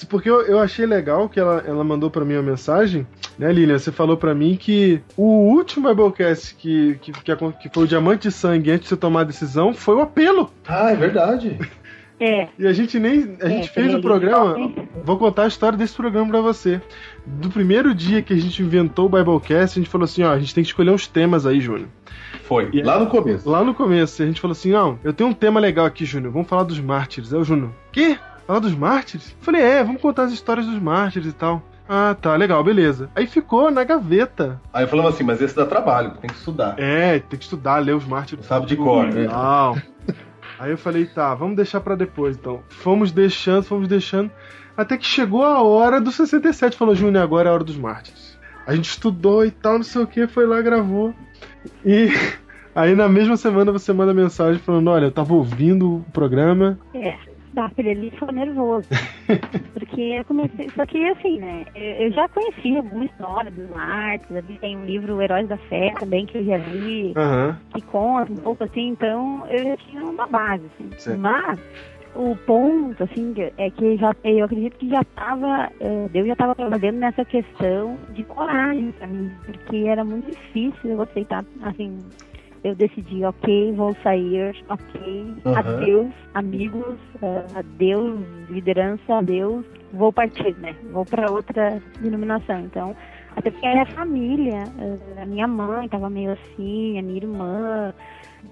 Porque 0.08 0.28
eu, 0.28 0.40
eu 0.42 0.58
achei 0.58 0.86
legal 0.86 1.28
que 1.28 1.38
ela, 1.38 1.62
ela 1.66 1.84
mandou 1.84 2.10
pra 2.10 2.24
mim 2.24 2.34
uma 2.34 2.42
mensagem, 2.42 3.06
né, 3.38 3.52
Lilian? 3.52 3.78
Você 3.78 3.92
falou 3.92 4.16
pra 4.16 4.34
mim 4.34 4.56
que 4.56 5.02
o 5.16 5.52
último 5.52 5.88
Biblecast 5.88 6.54
que, 6.54 6.98
que, 7.02 7.12
que, 7.12 7.36
que 7.36 7.68
foi 7.68 7.84
o 7.84 7.86
Diamante 7.86 8.28
de 8.28 8.34
Sangue 8.34 8.70
antes 8.70 8.84
de 8.84 8.88
você 8.88 8.96
tomar 8.96 9.20
a 9.20 9.24
decisão 9.24 9.74
foi 9.74 9.96
o 9.96 10.00
apelo. 10.00 10.50
Ah, 10.66 10.92
é 10.92 10.96
verdade. 10.96 11.58
É. 12.20 12.48
E 12.58 12.66
a 12.66 12.72
gente 12.72 12.98
nem. 12.98 13.36
A 13.40 13.48
gente 13.48 13.68
É, 13.68 13.72
fez 13.72 13.94
o 13.94 14.00
programa. 14.00 14.54
só- 14.54 14.70
Vou 15.04 15.18
contar 15.18 15.44
a 15.44 15.48
história 15.48 15.76
desse 15.76 15.94
programa 15.94 16.28
pra 16.28 16.40
você. 16.40 16.80
Do 17.26 17.50
primeiro 17.50 17.94
dia 17.94 18.22
que 18.22 18.32
a 18.32 18.36
gente 18.36 18.62
inventou 18.62 19.06
o 19.06 19.08
Biblecast, 19.08 19.78
a 19.78 19.82
gente 19.82 19.90
falou 19.90 20.04
assim: 20.04 20.22
ó, 20.22 20.30
a 20.32 20.38
gente 20.38 20.54
tem 20.54 20.62
que 20.62 20.70
escolher 20.70 20.90
uns 20.90 21.06
temas 21.06 21.46
aí, 21.46 21.60
Júnior. 21.60 21.88
Foi, 22.44 22.70
lá 22.84 22.98
no 22.98 23.06
começo. 23.06 23.48
Lá 23.48 23.64
no 23.64 23.74
começo, 23.74 24.22
a 24.22 24.26
gente 24.26 24.40
falou 24.40 24.52
assim: 24.52 24.70
não, 24.72 24.98
eu 25.02 25.12
tenho 25.12 25.30
um 25.30 25.34
tema 25.34 25.58
legal 25.58 25.84
aqui, 25.86 26.04
Júnior. 26.04 26.32
Vamos 26.32 26.48
falar 26.48 26.62
dos 26.64 26.78
mártires. 26.80 27.32
Aí 27.34 27.40
o 27.40 27.44
Júnior, 27.44 27.70
quê? 27.90 28.16
Falar 28.46 28.58
dos 28.60 28.74
mártires? 28.74 29.30
Eu 29.30 29.44
falei, 29.44 29.62
é, 29.62 29.84
vamos 29.84 30.00
contar 30.02 30.24
as 30.24 30.32
histórias 30.32 30.66
dos 30.66 30.78
mártires 30.80 31.28
e 31.28 31.32
tal. 31.32 31.62
Ah, 31.88 32.16
tá, 32.20 32.34
legal, 32.36 32.62
beleza. 32.64 33.08
Aí 33.14 33.26
ficou 33.26 33.70
na 33.70 33.84
gaveta. 33.84 34.60
Aí 34.72 34.86
falamos 34.86 35.14
assim, 35.14 35.24
mas 35.24 35.40
esse 35.42 35.54
dá 35.54 35.64
trabalho, 35.66 36.12
tem 36.20 36.28
que 36.30 36.36
estudar. 36.36 36.74
É, 36.78 37.18
tem 37.18 37.38
que 37.38 37.44
estudar, 37.44 37.78
ler 37.78 37.94
os 37.94 38.04
mártires. 38.04 38.46
Sabe 38.46 38.66
de 38.66 38.76
cor, 38.76 39.06
né? 39.06 39.26
Não. 39.26 39.74
Aí 40.62 40.70
eu 40.70 40.78
falei, 40.78 41.06
tá, 41.06 41.34
vamos 41.34 41.56
deixar 41.56 41.80
pra 41.80 41.96
depois 41.96 42.36
então. 42.36 42.62
Fomos 42.68 43.10
deixando, 43.10 43.64
fomos 43.64 43.88
deixando. 43.88 44.30
Até 44.76 44.96
que 44.96 45.04
chegou 45.04 45.42
a 45.42 45.60
hora 45.60 46.00
do 46.00 46.12
67. 46.12 46.76
Falou, 46.76 46.94
Júnior, 46.94 47.24
agora 47.24 47.48
é 47.48 47.50
a 47.50 47.54
hora 47.54 47.64
dos 47.64 47.76
mártires. 47.76 48.38
A 48.64 48.72
gente 48.72 48.88
estudou 48.88 49.44
e 49.44 49.50
tal, 49.50 49.78
não 49.78 49.82
sei 49.82 50.00
o 50.00 50.06
que, 50.06 50.24
foi 50.28 50.46
lá, 50.46 50.62
gravou. 50.62 51.12
E 51.84 52.10
aí 52.76 52.94
na 52.94 53.08
mesma 53.08 53.36
semana 53.36 53.72
você 53.72 53.92
manda 53.92 54.14
mensagem 54.14 54.62
falando: 54.62 54.88
Olha, 54.88 55.06
eu 55.06 55.10
tava 55.10 55.34
ouvindo 55.34 55.96
o 55.96 56.04
programa 56.12 56.78
É. 56.94 57.31
aquele 57.56 57.90
ali 57.90 58.10
ficou 58.10 58.32
nervoso. 58.32 58.86
Porque 59.74 60.00
eu 60.00 60.24
comecei. 60.24 60.70
Só 60.74 60.84
que 60.86 61.02
assim, 61.10 61.38
né? 61.38 61.64
Eu 61.74 62.06
eu 62.06 62.12
já 62.12 62.28
conhecia 62.28 62.78
alguma 62.78 63.04
história 63.04 63.50
dos 63.50 63.68
mártires, 63.70 64.36
ali 64.36 64.58
tem 64.58 64.76
um 64.76 64.84
livro 64.84 65.20
Heróis 65.20 65.48
da 65.48 65.56
Fé 65.56 65.94
também 65.98 66.26
que 66.26 66.38
eu 66.38 66.44
já 66.44 66.56
li, 66.58 67.12
Aham. 67.16 67.56
que 67.72 67.82
conta 67.82 68.32
um 68.32 68.36
pouco 68.36 68.64
assim, 68.64 68.88
então 68.88 69.46
eu 69.48 69.64
já 69.64 69.76
tinha 69.78 70.04
uma 70.04 70.26
base, 70.26 70.66
assim. 70.66 70.90
Certo. 70.98 71.18
Mas 71.18 71.58
o 72.14 72.36
ponto, 72.46 73.02
assim, 73.04 73.34
é 73.56 73.70
que 73.70 73.96
já, 73.96 74.14
eu 74.24 74.44
acredito 74.44 74.76
que 74.76 74.88
já 74.88 75.00
estava, 75.00 75.70
Deus 76.10 76.26
já 76.26 76.32
estava 76.34 76.54
trabalhando 76.54 76.96
nessa 76.98 77.24
questão 77.24 77.96
de 78.10 78.22
coragem 78.24 78.92
pra 78.92 79.06
mim, 79.06 79.32
porque 79.46 79.84
era 79.86 80.04
muito 80.04 80.26
difícil 80.30 80.90
eu 80.90 81.00
aceitar, 81.02 81.44
assim, 81.62 82.04
eu 82.64 82.74
decidi, 82.76 83.24
ok, 83.24 83.72
vou 83.72 83.94
sair, 84.02 84.54
ok, 84.68 85.34
Aham. 85.46 85.58
adeus, 85.58 86.12
amigos, 86.34 86.98
eh, 87.20 87.44
adeus, 87.56 88.20
liderança, 88.48 89.16
adeus, 89.16 89.66
vou 89.92 90.12
partir, 90.12 90.56
né? 90.58 90.74
Vou 90.92 91.04
para 91.04 91.30
outra 91.30 91.82
denominação. 92.00 92.60
Então, 92.60 92.96
até 93.36 93.50
porque 93.50 93.66
a 93.66 93.72
minha 93.72 93.86
família, 93.86 94.64
eh, 94.78 95.22
a 95.22 95.26
minha 95.26 95.48
mãe 95.48 95.86
estava 95.86 96.08
meio 96.08 96.32
assim, 96.32 96.98
a 96.98 97.02
minha 97.02 97.16
irmã, 97.16 97.92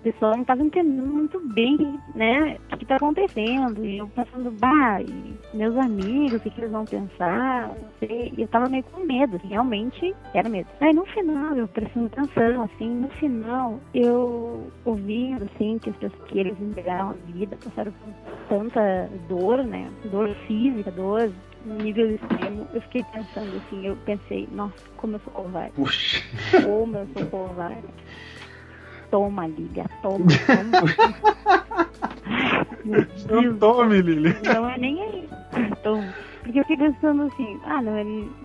pessoal 0.03 0.33
não 0.33 0.43
estava 0.43 0.63
entendendo 0.63 1.07
muito 1.07 1.41
bem, 1.55 1.99
né, 2.15 2.57
o 2.73 2.77
que 2.77 2.85
está 2.85 2.97
acontecendo. 2.97 3.85
E 3.85 3.99
eu 3.99 4.09
pensando, 4.09 4.51
bah, 4.53 5.01
e 5.03 5.35
meus 5.55 5.77
amigos, 5.77 6.39
o 6.39 6.43
que, 6.43 6.51
que 6.51 6.61
eles 6.61 6.71
vão 6.73 6.87
pensar? 6.87 7.69
Não 7.69 7.77
sei. 7.99 8.33
E 8.37 8.43
eu 8.43 8.49
tava 8.49 8.69
meio 8.69 8.85
com 8.85 9.05
medo, 9.05 9.37
assim, 9.37 9.49
realmente 9.49 10.15
era 10.35 10.49
medo. 10.49 10.69
Aí 10.81 10.93
no 10.93 11.05
final, 11.07 11.57
eu 11.57 11.69
prestando 11.69 12.07
atenção, 12.07 12.63
assim, 12.63 12.89
no 12.89 13.09
final, 13.11 13.81
eu 13.95 14.71
ouvindo, 14.85 15.45
assim, 15.45 15.79
que, 15.79 15.91
as 15.91 15.97
pessoas- 15.97 16.29
que 16.29 16.39
eles 16.39 16.61
entregaram 16.61 17.11
a 17.11 17.33
vida, 17.33 17.57
passaram 17.65 17.93
por 17.93 18.47
tanta 18.49 19.11
dor, 19.29 19.63
né, 19.65 19.91
dor 20.11 20.35
física, 20.47 20.91
dor 20.91 21.31
nível 21.65 22.15
extremo, 22.15 22.67
eu 22.73 22.81
fiquei 22.83 23.05
pensando 23.05 23.57
assim, 23.57 23.87
eu 23.87 23.97
pensei, 24.07 24.49
nossa, 24.53 24.75
como 24.97 25.17
eu 25.17 25.21
sou 25.21 25.33
covarde. 25.33 25.73
Puxa. 25.73 26.23
Como 26.63 26.97
eu 26.97 27.07
sou 27.09 27.27
covarde. 27.27 27.85
Toma, 29.11 29.47
Liga, 29.47 29.85
toma, 30.03 30.27
toma. 30.47 31.91
Meu 32.85 33.05
Deus. 33.05 33.59
Tome, 33.59 34.03
Lili. 34.03 34.37
Não 34.45 34.69
é 34.69 34.79
nem 34.79 35.03
aí. 35.03 35.29
Toma. 35.83 36.15
Porque 36.43 36.59
eu 36.59 36.65
fiquei 36.65 36.89
pensando 36.89 37.23
assim, 37.25 37.61
ah, 37.65 37.83
não 37.83 37.97
é, 37.97 38.05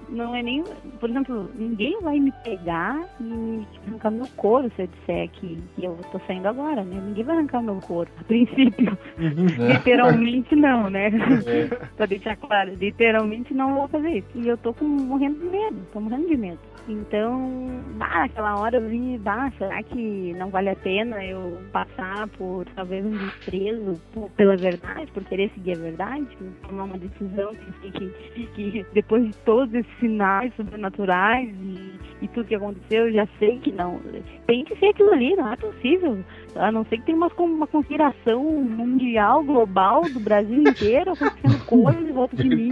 não 0.09 0.35
é 0.35 0.41
nem. 0.43 0.63
Por 0.99 1.09
exemplo, 1.09 1.49
ninguém 1.55 1.99
vai 2.01 2.19
me 2.19 2.31
pegar 2.43 2.99
e 3.19 3.23
me 3.23 3.67
arrancar 3.87 4.11
meu 4.11 4.27
couro 4.35 4.71
se 4.75 4.83
eu 4.83 4.87
disser 4.87 5.29
que, 5.31 5.57
que 5.75 5.85
eu 5.85 5.97
tô 6.11 6.19
saindo 6.27 6.47
agora, 6.47 6.83
né? 6.83 7.01
Ninguém 7.05 7.23
vai 7.23 7.37
arrancar 7.37 7.61
meu 7.61 7.81
couro. 7.81 8.09
A 8.19 8.23
princípio. 8.23 8.97
Literalmente 9.57 10.55
não, 10.55 10.89
né? 10.89 11.09
pra 11.95 12.05
deixar 12.05 12.35
claro, 12.37 12.73
literalmente 12.75 13.53
não 13.53 13.75
vou 13.75 13.87
fazer 13.87 14.09
isso. 14.09 14.27
E 14.35 14.47
eu 14.47 14.57
tô 14.57 14.73
com, 14.73 14.85
morrendo 14.85 15.39
de 15.39 15.45
medo, 15.45 15.87
tô 15.91 15.99
morrendo 15.99 16.27
de 16.27 16.37
medo. 16.37 16.59
Então, 16.87 17.81
bah, 17.95 18.19
naquela 18.19 18.57
hora 18.59 18.77
eu 18.77 18.87
vi, 18.87 19.17
bah, 19.17 19.51
será 19.57 19.81
que 19.81 20.33
não 20.37 20.51
vale 20.51 20.69
a 20.69 20.75
pena 20.75 21.23
eu 21.25 21.57
passar 21.71 22.27
por 22.37 22.63
talvez 22.75 23.03
um 23.03 23.17
desprezo 23.17 23.99
por- 24.13 24.29
pela 24.31 24.55
verdade, 24.55 25.11
por 25.11 25.23
querer 25.23 25.49
seguir 25.55 25.73
a 25.73 25.77
verdade, 25.77 26.27
tomar 26.67 26.83
uma 26.83 26.97
decisão 26.99 27.55
que, 27.81 27.91
que, 27.91 28.47
que 28.53 28.85
depois 28.93 29.25
de 29.25 29.33
todos 29.45 29.73
esses 29.73 29.94
sinais 29.99 30.53
sobrenaturais 30.55 31.49
e, 31.49 31.99
e 32.21 32.27
tudo 32.29 32.47
que 32.47 32.55
aconteceu, 32.55 33.07
eu 33.07 33.13
já 33.13 33.27
sei 33.39 33.59
que 33.59 33.71
não. 33.71 33.99
Tem 34.47 34.63
que 34.63 34.75
ser 34.77 34.87
aquilo 34.87 35.11
ali, 35.11 35.35
não 35.35 35.51
é 35.51 35.55
possível. 35.55 36.23
A 36.55 36.71
não 36.71 36.85
ser 36.85 36.97
que 36.97 37.05
tenha 37.05 37.17
uma, 37.17 37.31
uma 37.37 37.67
conspiração 37.67 38.43
mundial, 38.43 39.43
global, 39.43 40.03
do 40.03 40.19
Brasil 40.19 40.61
inteiro, 40.61 41.13
acontecendo 41.13 41.65
coisas 41.67 42.09
em 42.09 42.13
volta 42.13 42.35
de 42.35 42.49
mim. 42.49 42.69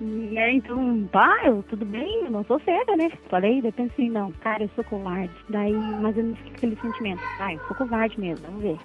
Né, 0.00 0.54
então, 0.54 1.08
pá, 1.12 1.42
eu, 1.44 1.62
tudo 1.68 1.84
bem, 1.84 2.24
eu 2.24 2.30
não 2.30 2.44
sou 2.44 2.60
cega, 2.60 2.96
né? 2.96 3.08
Falei, 3.28 3.62
daí 3.62 3.70
pensei, 3.70 4.10
não, 4.10 4.32
cara, 4.32 4.64
eu 4.64 4.70
sou 4.74 4.82
covarde. 4.84 5.32
Daí, 5.48 5.72
mas 5.72 6.16
eu 6.16 6.24
não 6.24 6.34
fiquei 6.34 6.50
com 6.50 6.56
aquele 6.56 6.76
sentimento, 6.80 7.22
ah, 7.38 7.52
eu 7.52 7.60
sou 7.68 7.76
covarde 7.76 8.18
mesmo, 8.18 8.44
vamos 8.46 8.62
ver. 8.62 8.78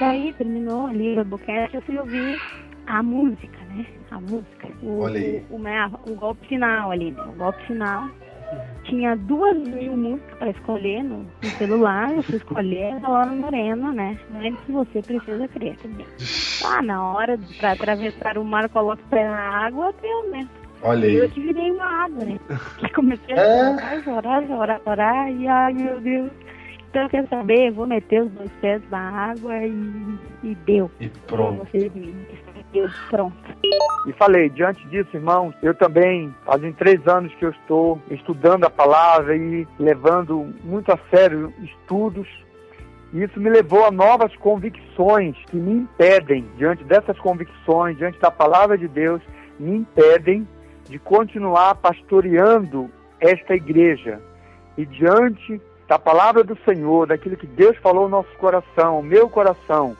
Daí 0.00 0.32
terminou 0.32 0.86
ali 0.86 1.14
o 1.14 1.18
Webcast, 1.18 1.74
eu 1.74 1.82
fui 1.82 1.98
ouvir 1.98 2.38
a 2.86 3.02
música, 3.02 3.58
né? 3.74 3.86
A 4.10 4.20
música. 4.20 4.68
O, 4.82 5.00
Olha 5.00 5.18
aí. 5.20 5.44
O, 5.50 5.56
o, 5.56 6.12
o 6.12 6.16
golpe 6.16 6.46
final 6.46 6.90
ali, 6.90 7.10
né? 7.10 7.22
O 7.22 7.32
golpe 7.32 7.62
final. 7.66 8.08
Tinha 8.84 9.16
duas 9.16 9.56
mil 9.58 9.96
músicas 9.96 10.38
para 10.38 10.50
escolher 10.50 11.02
no, 11.02 11.26
no 11.42 11.50
celular, 11.58 12.12
eu 12.14 12.22
fui 12.22 12.36
escolher 12.36 12.92
a 13.02 13.08
Laura 13.08 13.32
Moreno, 13.32 13.92
né? 13.92 14.16
Antes 14.36 14.62
você 14.68 15.02
precisa 15.02 15.48
crer 15.48 15.76
também. 15.78 16.06
Ah, 16.64 16.80
na 16.82 17.12
hora 17.12 17.36
pra 17.58 17.72
atravessar 17.72 18.38
o 18.38 18.44
mar, 18.44 18.68
coloca 18.68 19.02
o 19.02 19.08
pé 19.08 19.24
na 19.28 19.66
água, 19.66 19.92
deu, 20.00 20.30
né? 20.30 20.48
Olha 20.82 21.06
Eu 21.06 21.24
aí. 21.24 21.28
que 21.30 21.40
virei 21.40 21.72
uma 21.72 22.04
água, 22.04 22.24
né? 22.24 22.38
Que 22.78 22.88
comecei 22.92 23.34
a 23.34 23.40
É. 23.42 23.74
chorar, 23.74 24.02
chorar, 24.04 24.46
chorar, 24.46 24.80
chorar, 24.84 25.32
e 25.32 25.48
ai 25.48 25.72
meu 25.72 26.00
Deus. 26.00 26.30
Então 26.88 27.08
quer 27.08 27.26
saber, 27.28 27.72
vou 27.72 27.86
meter 27.88 28.22
os 28.22 28.30
dois 28.32 28.50
pés 28.60 28.80
na 28.90 29.30
água 29.32 29.58
e, 29.66 30.18
e 30.44 30.54
deu. 30.64 30.88
E 31.00 31.08
pronto. 31.26 31.66
Você 31.70 31.90
deu, 32.72 32.88
pronto. 33.10 33.36
E 34.06 34.12
falei, 34.12 34.48
diante 34.48 34.86
disso, 34.86 35.16
irmãos, 35.16 35.52
eu 35.62 35.74
também, 35.74 36.32
fazem 36.44 36.72
três 36.72 37.04
anos 37.08 37.34
que 37.34 37.44
eu 37.44 37.50
estou 37.50 38.00
estudando 38.10 38.64
a 38.64 38.70
palavra 38.70 39.36
e 39.36 39.66
levando 39.78 40.54
muito 40.62 40.92
a 40.92 40.98
sério 41.10 41.52
estudos. 41.60 42.28
Isso 43.12 43.40
me 43.40 43.50
levou 43.50 43.84
a 43.84 43.90
novas 43.90 44.34
convicções 44.36 45.36
que 45.46 45.56
me 45.56 45.72
impedem, 45.72 46.44
diante 46.56 46.84
dessas 46.84 47.18
convicções, 47.18 47.96
diante 47.96 48.18
da 48.20 48.30
palavra 48.30 48.78
de 48.78 48.86
Deus, 48.86 49.20
me 49.58 49.78
impedem 49.78 50.46
de 50.84 50.98
continuar 51.00 51.74
pastoreando 51.76 52.88
esta 53.18 53.54
igreja. 53.54 54.20
E 54.78 54.86
diante 54.86 55.60
da 55.88 55.98
palavra 55.98 56.44
do 56.44 56.56
Senhor, 56.64 57.06
daquilo 57.06 57.36
que 57.36 57.46
Deus 57.46 57.76
falou 57.78 58.04
no 58.04 58.18
nosso 58.18 58.36
coração, 58.38 59.02
meu 59.02 59.28
coração, 59.28 59.96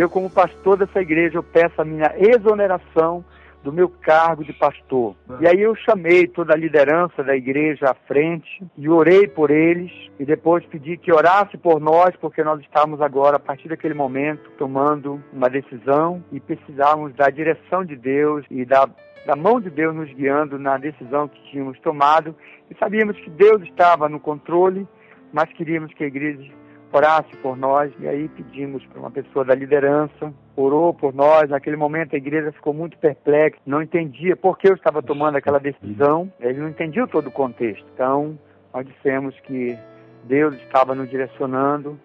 eu 0.00 0.08
como 0.08 0.30
pastor 0.30 0.76
dessa 0.76 1.00
igreja, 1.00 1.38
eu 1.38 1.42
peço 1.42 1.80
a 1.80 1.84
minha 1.84 2.14
exoneração 2.16 3.24
do 3.64 3.72
meu 3.72 3.88
cargo 3.88 4.44
de 4.44 4.52
pastor. 4.52 5.16
E 5.40 5.46
aí 5.46 5.60
eu 5.60 5.74
chamei 5.74 6.28
toda 6.28 6.54
a 6.54 6.56
liderança 6.56 7.24
da 7.24 7.36
igreja 7.36 7.90
à 7.90 7.94
frente 7.94 8.64
e 8.76 8.88
orei 8.88 9.26
por 9.26 9.50
eles 9.50 9.90
e 10.18 10.24
depois 10.24 10.64
pedi 10.66 10.96
que 10.96 11.12
orasse 11.12 11.58
por 11.58 11.80
nós, 11.80 12.14
porque 12.20 12.44
nós 12.44 12.60
estávamos 12.60 13.00
agora, 13.00 13.36
a 13.36 13.40
partir 13.40 13.68
daquele 13.68 13.94
momento, 13.94 14.50
tomando 14.56 15.20
uma 15.32 15.50
decisão 15.50 16.22
e 16.30 16.38
precisávamos 16.38 17.12
da 17.14 17.28
direção 17.28 17.84
de 17.84 17.96
Deus 17.96 18.44
e 18.50 18.64
da, 18.64 18.88
da 19.26 19.34
mão 19.34 19.60
de 19.60 19.68
Deus 19.68 19.94
nos 19.94 20.12
guiando 20.14 20.58
na 20.58 20.78
decisão 20.78 21.26
que 21.26 21.42
tínhamos 21.50 21.78
tomado. 21.80 22.36
E 22.70 22.76
sabíamos 22.78 23.18
que 23.18 23.30
Deus 23.30 23.62
estava 23.62 24.08
no 24.08 24.20
controle, 24.20 24.86
mas 25.32 25.52
queríamos 25.52 25.92
que 25.92 26.04
a 26.04 26.06
igreja 26.06 26.52
orasse 26.92 27.36
por 27.38 27.56
nós 27.56 27.92
e 28.00 28.08
aí 28.08 28.28
pedimos 28.28 28.84
para 28.86 29.00
uma 29.00 29.10
pessoa 29.10 29.44
da 29.44 29.54
liderança, 29.54 30.32
orou 30.56 30.94
por 30.94 31.14
nós. 31.14 31.48
Naquele 31.50 31.76
momento 31.76 32.14
a 32.14 32.18
igreja 32.18 32.52
ficou 32.52 32.72
muito 32.72 32.96
perplexa, 32.98 33.58
não 33.66 33.82
entendia 33.82 34.36
por 34.36 34.58
que 34.58 34.68
eu 34.68 34.74
estava 34.74 35.02
tomando 35.02 35.36
aquela 35.36 35.58
decisão, 35.58 36.32
eles 36.40 36.58
não 36.58 36.68
entendiam 36.68 37.06
todo 37.06 37.28
o 37.28 37.32
contexto. 37.32 37.86
Então, 37.94 38.38
nós 38.72 38.86
dissemos 38.86 39.38
que 39.40 39.76
Deus 40.24 40.54
estava 40.56 40.94
nos 40.94 41.08
direcionando 41.10 41.98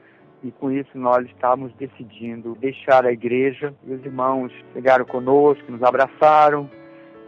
e 0.44 0.52
com 0.52 0.70
isso 0.70 0.98
nós 0.98 1.26
estávamos 1.28 1.74
decidindo 1.76 2.56
deixar 2.60 3.06
a 3.06 3.12
igreja. 3.12 3.74
E 3.86 3.94
os 3.94 4.06
irmãos 4.06 4.52
chegaram 4.74 5.06
conosco, 5.06 5.72
nos 5.72 5.82
abraçaram. 5.82 6.70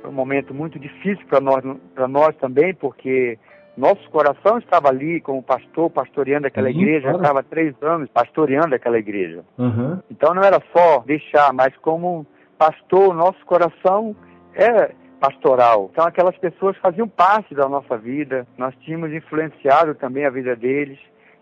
Foi 0.02 0.10
um 0.10 0.14
momento 0.14 0.54
muito 0.54 0.78
difícil 0.78 1.26
para 1.28 1.40
nós, 1.40 1.64
para 1.94 2.08
nós 2.08 2.36
também, 2.36 2.74
porque 2.74 3.40
nosso 3.78 4.10
coração 4.10 4.58
estava 4.58 4.88
ali 4.88 5.20
como 5.20 5.44
pastor, 5.44 5.90
pastoreando 5.90 6.48
aquela 6.48 6.72
Sim, 6.72 6.80
igreja, 6.80 7.10
claro. 7.10 7.18
estava 7.18 7.44
três 7.44 7.76
anos 7.82 8.10
pastoreando 8.10 8.74
aquela 8.74 8.98
igreja. 8.98 9.44
Aham. 9.60 10.02
Então 10.10 10.34
não 10.34 10.42
era 10.42 10.62
só 10.76 11.00
deixar, 11.06 11.52
mas 11.54 11.76
como 11.78 12.26
pastor, 12.58 13.14
nosso 13.14 13.46
coração 13.46 14.16
é 14.54 14.92
pastoral. 15.20 15.90
Então 15.92 16.06
aquelas 16.06 16.38
pessoas 16.38 16.78
faziam 16.78 17.08
parte 17.08 17.54
da 17.54 17.68
nossa 17.68 17.98
vida, 17.98 18.48
nós 18.58 18.74
tínhamos 18.82 19.12
influenciado 19.12 19.96
também 19.96 20.26
a 20.26 20.30
vida 20.30 20.56
deles, 20.56 21.00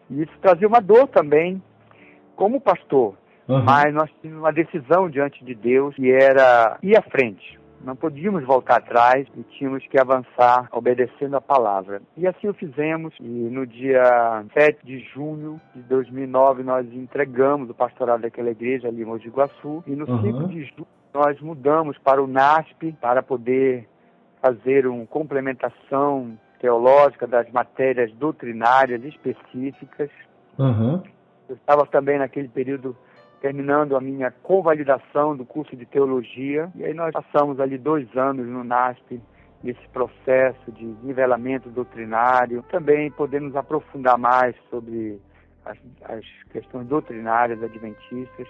e 0.09 0.23
isso 0.23 0.33
trazia 0.41 0.67
uma 0.67 0.79
dor 0.79 1.07
também, 1.07 1.61
como 2.35 2.59
pastor. 2.59 3.15
Aham. 3.47 3.63
Mas 3.63 3.93
nós 3.93 4.09
tínhamos 4.21 4.41
uma 4.43 4.53
decisão 4.53 5.09
diante 5.09 5.43
de 5.43 5.53
Deus 5.53 5.95
que 5.95 6.11
era 6.11 6.77
ir 6.81 6.97
à 6.97 7.01
frente. 7.01 7.59
Não 7.83 7.95
podíamos 7.95 8.45
voltar 8.45 8.77
atrás 8.77 9.27
e 9.35 9.43
tínhamos 9.43 9.85
que 9.87 9.99
avançar 9.99 10.69
obedecendo 10.71 11.35
a 11.35 11.41
palavra. 11.41 12.01
E 12.15 12.25
assim 12.25 12.47
o 12.47 12.53
fizemos. 12.53 13.13
E 13.19 13.23
no 13.23 13.67
dia 13.67 14.45
7 14.57 14.85
de 14.85 14.99
junho 15.13 15.59
de 15.75 15.81
2009 15.83 16.63
nós 16.63 16.85
entregamos 16.93 17.69
o 17.69 17.73
pastorado 17.73 18.21
daquela 18.21 18.51
igreja 18.51 18.87
ali 18.87 19.01
em 19.01 19.05
Mogi 19.05 19.29
Guaçu. 19.29 19.83
E 19.85 19.95
no 19.95 20.09
Uhum. 20.09 20.21
5 20.21 20.47
de 20.47 20.63
julho 20.63 20.87
nós 21.13 21.39
mudamos 21.41 21.97
para 21.99 22.23
o 22.23 22.27
NASP 22.27 22.95
para 22.99 23.21
poder 23.21 23.87
fazer 24.41 24.87
uma 24.87 25.05
complementação 25.05 26.37
teológica 26.59 27.27
das 27.27 27.49
matérias 27.51 28.11
doutrinárias 28.13 29.03
específicas. 29.03 30.09
Aham. 30.57 31.03
Eu 31.49 31.55
estava 31.55 31.85
também 31.85 32.17
naquele 32.17 32.47
período 32.47 32.95
terminando 33.43 33.97
a 33.97 33.99
minha 33.99 34.31
convalidação 34.31 35.35
do 35.35 35.45
curso 35.45 35.75
de 35.75 35.85
teologia. 35.85 36.71
E 36.75 36.85
aí 36.85 36.93
nós 36.93 37.11
passamos 37.11 37.59
ali 37.59 37.77
dois 37.77 38.07
anos 38.15 38.47
no 38.47 38.63
NASP, 38.63 39.19
nesse 39.61 39.85
processo 39.89 40.71
de 40.71 40.85
nivelamento 41.03 41.69
doutrinário. 41.69 42.63
Também 42.71 43.11
podemos 43.11 43.53
aprofundar 43.53 44.17
mais 44.17 44.55
sobre 44.69 45.19
as, 45.65 45.77
as 46.03 46.23
questões 46.53 46.87
doutrinárias 46.87 47.61
adventistas. 47.61 48.47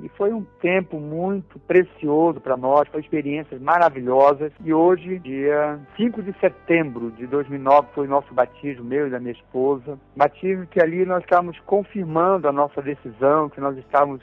E 0.00 0.08
foi 0.10 0.32
um 0.32 0.44
tempo 0.60 0.98
muito 1.00 1.58
precioso 1.60 2.40
para 2.40 2.56
nós, 2.56 2.88
foi 2.88 3.00
experiências 3.00 3.60
maravilhosas. 3.60 4.52
E 4.64 4.72
hoje, 4.72 5.18
dia 5.18 5.78
5 5.96 6.22
de 6.22 6.32
setembro 6.40 7.10
de 7.12 7.26
2009, 7.26 7.88
foi 7.94 8.06
o 8.06 8.10
nosso 8.10 8.32
batismo, 8.32 8.84
meu 8.84 9.08
e 9.08 9.10
da 9.10 9.18
minha 9.18 9.32
esposa. 9.32 9.98
Batismo 10.16 10.66
que 10.66 10.80
ali 10.80 11.04
nós 11.04 11.22
estávamos 11.22 11.58
confirmando 11.66 12.48
a 12.48 12.52
nossa 12.52 12.80
decisão, 12.80 13.48
que 13.48 13.60
nós 13.60 13.76
estávamos 13.76 14.20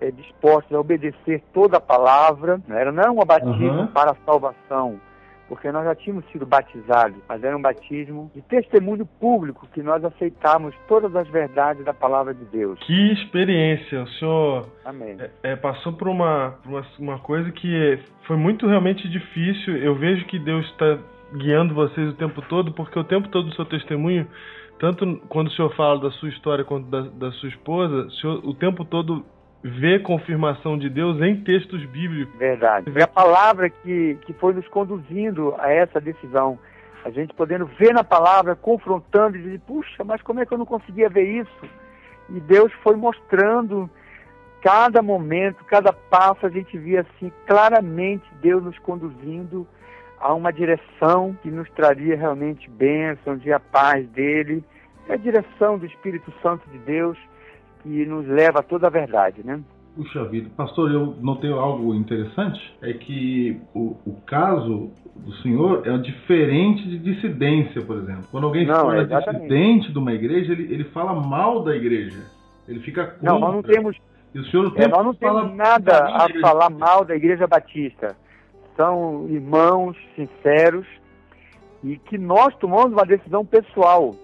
eh, 0.00 0.10
dispostos 0.10 0.74
a 0.76 0.80
obedecer 0.80 1.42
toda 1.54 1.78
a 1.78 1.80
palavra. 1.80 2.60
Não 2.68 2.76
era 2.76 2.92
não 2.92 3.02
é 3.02 3.10
um 3.10 3.16
batismo 3.24 3.80
Uhum. 3.80 3.86
para 3.86 4.10
a 4.10 4.16
salvação, 4.26 5.00
porque 5.48 5.70
nós 5.70 5.84
já 5.84 5.94
tínhamos 5.94 6.24
sido 6.30 6.44
batizados, 6.44 7.16
mas 7.28 7.42
era 7.42 7.56
um 7.56 7.62
batismo 7.62 8.30
de 8.34 8.42
testemunho 8.42 9.06
público, 9.06 9.66
que 9.72 9.82
nós 9.82 10.04
aceitamos 10.04 10.74
todas 10.88 11.14
as 11.14 11.28
verdades 11.28 11.84
da 11.84 11.94
palavra 11.94 12.34
de 12.34 12.44
Deus. 12.46 12.78
Que 12.80 13.12
experiência! 13.12 14.02
O 14.02 14.08
senhor 14.08 14.66
Amém. 14.84 15.16
é, 15.42 15.56
passou 15.56 15.92
por 15.92 16.08
uma, 16.08 16.54
uma, 16.64 16.86
uma 16.98 17.18
coisa 17.18 17.50
que 17.52 17.98
foi 18.26 18.36
muito 18.36 18.66
realmente 18.66 19.08
difícil. 19.08 19.76
Eu 19.76 19.94
vejo 19.94 20.24
que 20.26 20.38
Deus 20.38 20.66
está 20.66 20.98
guiando 21.34 21.74
vocês 21.74 22.10
o 22.10 22.14
tempo 22.14 22.42
todo, 22.42 22.72
porque 22.72 22.98
o 22.98 23.04
tempo 23.04 23.28
todo 23.28 23.48
do 23.48 23.54
seu 23.54 23.64
testemunho, 23.64 24.26
tanto 24.78 25.20
quando 25.28 25.48
o 25.48 25.50
senhor 25.52 25.74
fala 25.74 26.00
da 26.00 26.10
sua 26.12 26.28
história 26.28 26.64
quanto 26.64 26.88
da, 26.88 27.02
da 27.02 27.30
sua 27.32 27.48
esposa, 27.48 28.06
o, 28.06 28.10
senhor, 28.10 28.40
o 28.44 28.54
tempo 28.54 28.84
todo 28.84 29.24
vê 29.62 29.98
confirmação 29.98 30.78
de 30.78 30.88
Deus 30.88 31.20
em 31.20 31.42
textos 31.42 31.84
bíblicos. 31.86 32.34
Verdade. 32.38 32.90
Foi 32.90 33.02
a 33.02 33.08
palavra 33.08 33.68
que, 33.70 34.16
que 34.26 34.32
foi 34.34 34.52
nos 34.52 34.66
conduzindo 34.68 35.54
a 35.58 35.70
essa 35.70 36.00
decisão. 36.00 36.58
A 37.04 37.10
gente 37.10 37.34
podendo 37.34 37.66
ver 37.66 37.92
na 37.92 38.04
palavra, 38.04 38.56
confrontando 38.56 39.36
e 39.36 39.42
dizer, 39.42 39.60
puxa, 39.60 40.04
mas 40.04 40.20
como 40.22 40.40
é 40.40 40.46
que 40.46 40.52
eu 40.52 40.58
não 40.58 40.66
conseguia 40.66 41.08
ver 41.08 41.24
isso? 41.24 41.68
E 42.30 42.40
Deus 42.40 42.72
foi 42.82 42.96
mostrando 42.96 43.88
cada 44.60 45.00
momento, 45.00 45.64
cada 45.64 45.92
passo, 45.92 46.44
a 46.44 46.50
gente 46.50 46.76
via 46.76 47.02
assim 47.02 47.30
claramente 47.46 48.24
Deus 48.40 48.64
nos 48.64 48.78
conduzindo 48.80 49.66
a 50.18 50.34
uma 50.34 50.52
direção 50.52 51.36
que 51.42 51.50
nos 51.50 51.70
traria 51.70 52.16
realmente 52.16 52.68
bênção, 52.70 53.36
de 53.36 53.52
a 53.52 53.60
paz 53.60 54.08
dele, 54.08 54.64
é 55.08 55.14
a 55.14 55.16
direção 55.16 55.78
do 55.78 55.86
Espírito 55.86 56.32
Santo 56.42 56.68
de 56.70 56.78
Deus 56.78 57.16
que 57.86 58.04
nos 58.04 58.26
leva 58.26 58.58
a 58.58 58.62
toda 58.62 58.88
a 58.88 58.90
verdade, 58.90 59.42
né? 59.44 59.60
Puxa 59.94 60.24
vida, 60.24 60.50
pastor, 60.56 60.92
eu 60.92 61.16
notei 61.22 61.50
algo 61.50 61.94
interessante, 61.94 62.60
é 62.82 62.92
que 62.92 63.58
o, 63.74 63.96
o 64.04 64.20
caso 64.26 64.90
do 65.14 65.32
senhor 65.36 65.86
é 65.86 65.96
diferente 65.96 66.82
de 66.86 66.98
dissidência, 66.98 67.80
por 67.80 67.96
exemplo. 67.96 68.24
Quando 68.30 68.44
alguém 68.44 68.66
Não, 68.66 68.74
fala 68.74 69.02
exatamente. 69.02 69.42
dissidente 69.42 69.92
de 69.92 69.98
uma 69.98 70.12
igreja, 70.12 70.52
ele, 70.52 70.74
ele 70.74 70.84
fala 70.84 71.14
mal 71.14 71.62
da 71.62 71.74
igreja. 71.74 72.20
Ele 72.68 72.80
fica 72.80 73.06
contra. 73.06 73.32
Não, 73.32 73.38
nós 73.38 73.54
não 73.54 73.62
temos 73.62 73.96
E 74.34 74.38
o 74.40 74.44
senhor 74.46 74.66
o 74.66 74.78
É, 74.78 74.86
nós 74.86 75.04
não 75.04 75.14
temos 75.14 75.54
nada 75.54 76.00
da 76.00 76.26
a 76.26 76.40
falar 76.40 76.68
mal 76.68 77.04
da 77.04 77.16
Igreja 77.16 77.46
Batista. 77.46 78.14
São 78.76 79.26
irmãos 79.30 79.96
sinceros 80.14 80.86
e 81.82 81.96
que 81.96 82.18
nós 82.18 82.54
tomamos 82.56 82.92
uma 82.92 83.06
decisão 83.06 83.46
pessoal. 83.46 84.14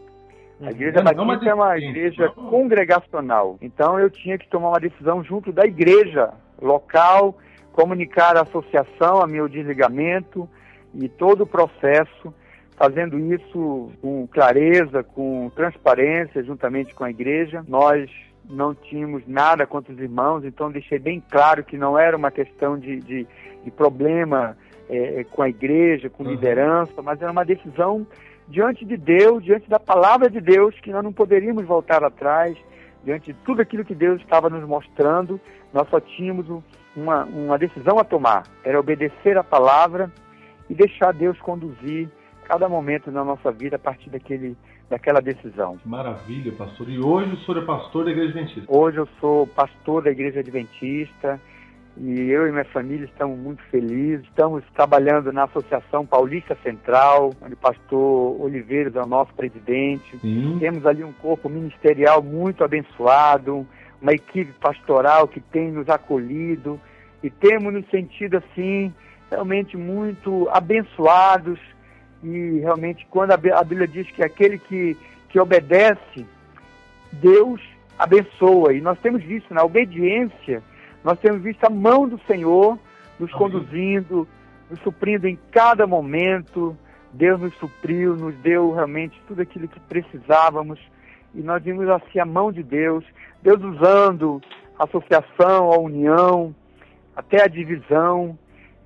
A 0.62 0.70
Igreja 0.70 1.00
É, 1.00 1.14
não 1.14 1.26
Batista 1.26 1.50
é 1.50 1.54
uma 1.54 1.78
igreja 1.78 2.28
congregacional. 2.30 3.58
Então 3.60 3.98
eu 3.98 4.08
tinha 4.10 4.38
que 4.38 4.48
tomar 4.48 4.68
uma 4.70 4.80
decisão 4.80 5.22
junto 5.24 5.52
da 5.52 5.64
igreja 5.64 6.30
local, 6.60 7.36
comunicar 7.72 8.36
à 8.36 8.42
associação 8.42 9.20
a 9.20 9.26
meu 9.26 9.48
desligamento 9.48 10.48
e 10.94 11.08
todo 11.08 11.42
o 11.42 11.46
processo, 11.46 12.32
fazendo 12.76 13.18
isso 13.18 13.90
com 14.00 14.26
clareza, 14.28 15.02
com 15.02 15.50
transparência, 15.54 16.42
juntamente 16.44 16.94
com 16.94 17.04
a 17.04 17.10
igreja. 17.10 17.64
Nós 17.66 18.10
não 18.48 18.74
tínhamos 18.74 19.22
nada 19.26 19.66
contra 19.66 19.92
os 19.92 19.98
irmãos, 19.98 20.44
então 20.44 20.70
deixei 20.70 20.98
bem 20.98 21.22
claro 21.30 21.64
que 21.64 21.76
não 21.78 21.98
era 21.98 22.16
uma 22.16 22.30
questão 22.30 22.78
de, 22.78 23.00
de, 23.00 23.26
de 23.64 23.70
problema 23.70 24.56
eh, 24.90 25.24
com 25.30 25.42
a 25.42 25.48
igreja, 25.48 26.10
com 26.10 26.22
Uhum. 26.24 26.30
liderança, 26.30 27.00
mas 27.02 27.20
era 27.22 27.30
uma 27.32 27.44
decisão 27.44 28.06
diante 28.48 28.84
de 28.84 28.96
Deus, 28.96 29.42
diante 29.44 29.68
da 29.68 29.78
palavra 29.80 30.28
de 30.28 30.40
Deus, 30.40 30.74
que 30.80 30.90
nós 30.90 31.02
não 31.02 31.12
poderíamos 31.12 31.64
voltar 31.64 32.02
atrás, 32.04 32.56
diante 33.04 33.32
de 33.32 33.38
tudo 33.44 33.62
aquilo 33.62 33.84
que 33.84 33.94
Deus 33.94 34.20
estava 34.20 34.48
nos 34.50 34.66
mostrando, 34.66 35.40
nós 35.72 35.88
só 35.88 36.00
tínhamos 36.00 36.48
um- 36.48 36.62
uma, 36.94 37.24
uma 37.24 37.58
decisão 37.58 37.98
a 37.98 38.04
tomar, 38.04 38.42
era 38.64 38.78
obedecer 38.78 39.38
a 39.38 39.42
palavra 39.44 40.10
e 40.68 40.74
deixar 40.74 41.12
Deus 41.12 41.38
conduzir 41.40 42.08
cada 42.44 42.68
momento 42.68 43.10
na 43.10 43.24
nossa 43.24 43.50
vida 43.50 43.76
a 43.76 43.78
partir 43.78 44.10
daquele, 44.10 44.56
daquela 44.90 45.20
decisão. 45.20 45.78
Maravilha, 45.86 46.52
pastor. 46.52 46.88
E 46.88 46.98
hoje 47.00 47.32
o 47.32 47.36
senhor 47.38 47.62
é 47.62 47.64
pastor 47.64 48.04
da 48.04 48.10
igreja 48.10 48.30
adventista. 48.30 48.64
Hoje 48.68 48.98
eu 48.98 49.08
sou 49.20 49.46
pastor 49.46 50.02
da 50.02 50.10
Igreja 50.10 50.40
Adventista 50.40 51.40
e 51.96 52.30
eu 52.30 52.48
e 52.48 52.52
minha 52.52 52.64
família 52.64 53.04
estamos 53.04 53.38
muito 53.38 53.62
felizes. 53.64 54.24
Estamos 54.26 54.64
trabalhando 54.74 55.30
na 55.32 55.44
Associação 55.44 56.06
Paulista 56.06 56.56
Central, 56.62 57.32
onde 57.40 57.54
o 57.54 57.56
pastor 57.56 58.40
Oliveira 58.40 58.90
é 58.94 59.02
o 59.02 59.06
nosso 59.06 59.32
presidente. 59.34 60.18
Sim. 60.18 60.56
Temos 60.58 60.86
ali 60.86 61.04
um 61.04 61.12
corpo 61.12 61.48
ministerial 61.48 62.22
muito 62.22 62.64
abençoado, 62.64 63.66
uma 64.00 64.12
equipe 64.12 64.52
pastoral 64.54 65.28
que 65.28 65.40
tem 65.40 65.70
nos 65.70 65.88
acolhido 65.88 66.80
e 67.22 67.28
temos 67.30 67.72
nos 67.72 67.88
sentido 67.90 68.38
assim 68.38 68.92
realmente 69.30 69.76
muito 69.76 70.48
abençoados 70.50 71.58
e 72.22 72.58
realmente 72.60 73.06
quando 73.10 73.32
a 73.32 73.36
Bí- 73.36 73.52
a 73.52 73.62
Bíblia 73.62 73.86
diz 73.88 74.10
que 74.10 74.22
aquele 74.22 74.58
que, 74.58 74.96
que 75.28 75.38
obedece, 75.38 76.26
Deus 77.12 77.60
abençoa. 77.98 78.72
E 78.72 78.80
nós 78.80 78.98
temos 79.00 79.22
visto 79.22 79.52
na 79.54 79.62
obediência, 79.62 80.62
nós 81.04 81.18
temos 81.18 81.42
visto 81.42 81.64
a 81.64 81.70
mão 81.70 82.08
do 82.08 82.20
Senhor 82.26 82.78
nos 83.18 83.32
conduzindo, 83.32 84.26
nos 84.70 84.80
suprindo 84.80 85.26
em 85.26 85.38
cada 85.50 85.86
momento. 85.86 86.76
Deus 87.12 87.40
nos 87.40 87.54
supriu, 87.56 88.16
nos 88.16 88.34
deu 88.36 88.72
realmente 88.72 89.20
tudo 89.26 89.42
aquilo 89.42 89.68
que 89.68 89.80
precisávamos. 89.80 90.78
E 91.34 91.40
nós 91.40 91.62
vimos 91.62 91.88
assim 91.88 92.18
a 92.18 92.24
mão 92.24 92.52
de 92.52 92.62
Deus, 92.62 93.04
Deus 93.42 93.62
usando 93.62 94.40
a 94.78 94.84
associação, 94.84 95.72
a 95.72 95.78
união, 95.78 96.54
até 97.16 97.42
a 97.42 97.48
divisão. 97.48 98.38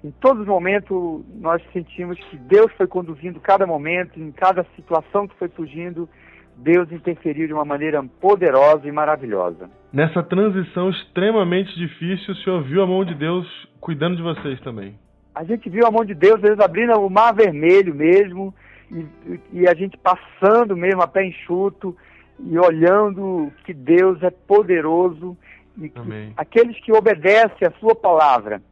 Em 0.03 0.11
todos 0.11 0.43
os 0.43 0.49
momentos 0.49 1.25
nós 1.35 1.63
sentimos 1.73 2.19
que 2.19 2.37
Deus 2.37 2.71
foi 2.77 2.87
conduzindo 2.87 3.41
cada 3.41 3.67
momento, 3.67 4.21
em 4.21 4.31
cada 4.31 4.65
situação 4.77 5.27
que 5.27 5.37
foi 5.37 5.49
surgindo, 5.49 6.09
Deus 6.57 6.91
interferiu 6.91 7.47
de 7.47 7.53
uma 7.53 7.65
maneira 7.65 8.03
poderosa 8.21 8.89
e 8.89 8.93
maravilhosa. 8.93 9.71
Nessa 9.93 10.23
transição 10.23 10.91
extremamente 10.91 11.75
difícil, 11.77 12.33
o 12.33 12.37
senhor 12.39 12.63
viu 12.63 12.83
a 12.83 12.87
mão 12.87 13.05
de 13.05 13.15
Deus 13.15 13.47
cuidando 13.81 14.17
de 14.17 14.23
vocês 14.23 14.59
também. 14.61 14.95
A 15.35 15.45
gente 15.45 15.69
viu 15.69 15.87
a 15.87 15.91
mão 15.91 16.05
de 16.05 16.15
Deus, 16.15 16.41
Deus 16.41 16.59
abrindo 16.59 16.93
o 16.95 17.11
mar 17.11 17.35
vermelho 17.35 17.95
mesmo, 17.95 18.55
e, 18.91 19.07
e 19.53 19.69
a 19.69 19.75
gente 19.75 19.99
passando 19.99 20.77
mesmo 20.77 21.03
a 21.03 21.07
pé 21.07 21.27
enxuto 21.27 21.95
e 22.39 22.59
olhando 22.59 23.53
que 23.65 23.75
Deus 23.75 24.23
é 24.23 24.31
poderoso 24.31 25.37
e 25.77 25.91
que 25.91 25.99
Amém. 25.99 26.33
aqueles 26.37 26.79
que 26.81 26.93
obedecem 26.93 27.69
a 27.69 27.79
sua 27.79 27.95
palavra, 27.95 28.63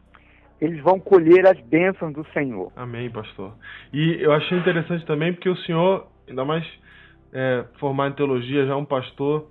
eles 0.61 0.81
vão 0.82 0.98
colher 0.98 1.47
as 1.47 1.61
bênçãos 1.61 2.15
do 2.15 2.24
Senhor. 2.32 2.73
Amém, 2.77 3.11
pastor. 3.11 3.52
E 3.93 4.23
eu 4.23 4.32
achei 4.32 4.56
interessante 4.56 5.05
também 5.05 5.35
porque 5.35 5.51
o 5.51 5.56
senhor, 5.59 6.06
ainda 6.27 6.44
mais 6.44 6.65
é, 7.35 7.65
formado 7.81 8.12
em 8.12 8.16
teologia, 8.16 8.65
já 8.65 8.77
um 8.77 8.85
pastor, 8.85 9.47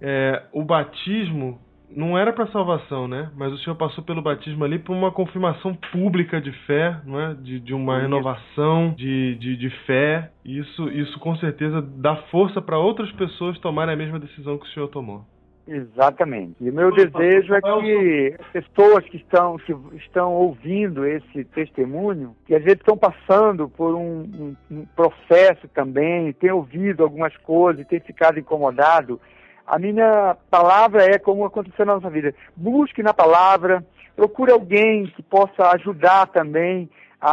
é, 0.00 0.42
o 0.52 0.64
batismo 0.64 1.60
não 1.94 2.16
era 2.16 2.32
para 2.32 2.46
salvação, 2.48 3.08
né? 3.08 3.30
Mas 3.36 3.52
o 3.52 3.58
senhor 3.58 3.76
passou 3.76 4.04
pelo 4.04 4.22
batismo 4.22 4.64
ali 4.64 4.78
por 4.78 4.94
uma 4.94 5.10
confirmação 5.10 5.74
pública 5.92 6.40
de 6.40 6.52
fé, 6.66 7.00
não 7.04 7.20
é? 7.20 7.34
De, 7.34 7.58
de 7.58 7.74
uma 7.74 7.98
renovação 7.98 8.94
de, 8.96 9.34
de, 9.36 9.56
de 9.56 9.70
fé. 9.86 10.30
Isso, 10.44 10.88
isso 10.90 11.18
com 11.18 11.34
certeza 11.36 11.82
dá 11.82 12.16
força 12.30 12.62
para 12.62 12.78
outras 12.78 13.10
pessoas 13.12 13.58
tomarem 13.58 13.94
a 13.94 13.96
mesma 13.96 14.20
decisão 14.20 14.56
que 14.58 14.66
o 14.66 14.68
senhor 14.70 14.88
tomou. 14.88 15.24
Exatamente. 15.66 16.56
E 16.60 16.68
o 16.70 16.72
meu 16.72 16.90
Pois, 16.90 17.10
desejo 17.12 17.54
é 17.54 17.60
que 17.60 18.36
as 18.40 18.46
pessoas 18.64 19.04
que 19.04 19.16
estão, 19.18 19.56
que 19.58 19.72
estão 19.96 20.32
ouvindo 20.34 21.06
esse 21.06 21.44
testemunho, 21.44 22.34
que 22.46 22.54
às 22.54 22.62
vezes 22.62 22.80
estão 22.80 22.96
passando 22.96 23.68
por 23.68 23.94
um, 23.94 24.22
um- 24.22 24.56
um 24.70 24.84
processo 24.96 25.68
também, 25.68 26.32
têm 26.32 26.50
ouvido 26.50 27.02
algumas 27.04 27.36
coisas, 27.38 27.86
têm 27.86 28.00
ficado 28.00 28.38
incomodado, 28.38 29.20
a 29.66 29.78
minha 29.78 30.36
palavra 30.50 31.04
é 31.04 31.18
como 31.18 31.44
aconteceu 31.44 31.86
na 31.86 31.94
nossa 31.94 32.10
vida. 32.10 32.34
Busque 32.56 33.02
na 33.02 33.14
palavra, 33.14 33.84
procure 34.16 34.50
alguém 34.50 35.06
que 35.06 35.22
possa 35.22 35.70
ajudar 35.76 36.26
também 36.28 36.90
a, 37.20 37.30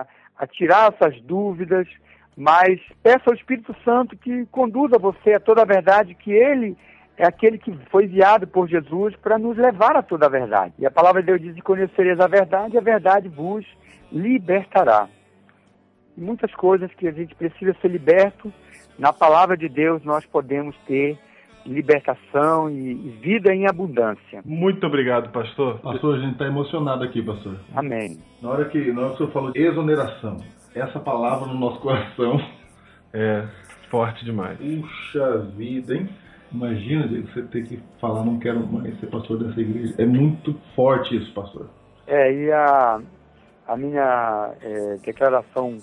a- 0.00 0.06
a 0.36 0.46
tirar 0.46 0.92
essas 0.92 1.18
dúvidas, 1.22 1.86
mas 2.36 2.78
peça 3.02 3.22
ao 3.28 3.34
Espírito 3.34 3.74
Santo 3.84 4.16
que 4.16 4.44
conduza 4.46 4.98
você 4.98 5.34
a 5.34 5.40
toda 5.40 5.62
a 5.62 5.64
verdade, 5.64 6.14
que 6.14 6.32
Ele 6.32 6.76
é 7.16 7.26
aquele 7.26 7.58
que 7.58 7.72
foi 7.90 8.04
enviado 8.04 8.46
por 8.46 8.68
Jesus 8.68 9.14
para 9.16 9.38
nos 9.38 9.56
levar 9.56 9.96
a 9.96 10.02
toda 10.02 10.26
a 10.26 10.28
verdade. 10.28 10.74
E 10.78 10.86
a 10.86 10.90
palavra 10.90 11.22
de 11.22 11.26
Deus 11.26 11.40
diz: 11.40 11.56
"E 11.56 11.62
conhecereis 11.62 12.18
a 12.20 12.26
verdade, 12.26 12.74
e 12.74 12.78
a 12.78 12.82
verdade 12.82 13.28
vos 13.28 13.64
libertará". 14.10 15.08
E 16.16 16.20
muitas 16.20 16.52
coisas 16.54 16.92
que 16.94 17.08
a 17.08 17.12
gente 17.12 17.34
precisa 17.34 17.74
ser 17.80 17.88
liberto, 17.88 18.52
na 18.98 19.12
palavra 19.12 19.56
de 19.56 19.68
Deus 19.68 20.04
nós 20.04 20.24
podemos 20.26 20.76
ter 20.86 21.18
libertação 21.66 22.68
e, 22.70 22.92
e 22.92 23.18
vida 23.22 23.54
em 23.54 23.66
abundância. 23.66 24.42
Muito 24.44 24.86
obrigado, 24.86 25.30
pastor. 25.32 25.78
Pastor, 25.80 26.16
a 26.16 26.18
gente 26.18 26.32
está 26.32 26.46
emocionado 26.46 27.02
aqui, 27.02 27.22
pastor. 27.22 27.58
Amém. 27.74 28.18
Na 28.42 28.50
hora 28.50 28.64
que, 28.66 28.92
na 28.92 29.00
hora 29.00 29.08
que 29.10 29.14
o 29.14 29.18
senhor 29.18 29.32
falou 29.32 29.50
de 29.52 29.60
exoneração, 29.60 30.36
essa 30.74 31.00
palavra 31.00 31.46
no 31.48 31.58
nosso 31.58 31.80
coração, 31.80 32.38
É 33.14 33.46
forte 33.90 34.24
demais. 34.24 34.58
puxa 34.58 35.38
vida, 35.56 35.94
hein? 35.94 36.08
Imagina 36.54 37.08
você 37.08 37.42
ter 37.42 37.66
que 37.66 37.80
falar, 38.00 38.24
não 38.24 38.38
quero 38.38 38.64
mais 38.64 38.98
ser 39.00 39.06
pastor 39.08 39.42
dessa 39.42 39.60
igreja. 39.60 39.92
É 39.98 40.06
muito 40.06 40.54
forte 40.76 41.16
isso, 41.16 41.32
pastor. 41.34 41.68
É, 42.06 42.32
e 42.32 42.52
a, 42.52 43.00
a 43.66 43.76
minha 43.76 44.52
é, 44.62 44.96
declaração 45.04 45.78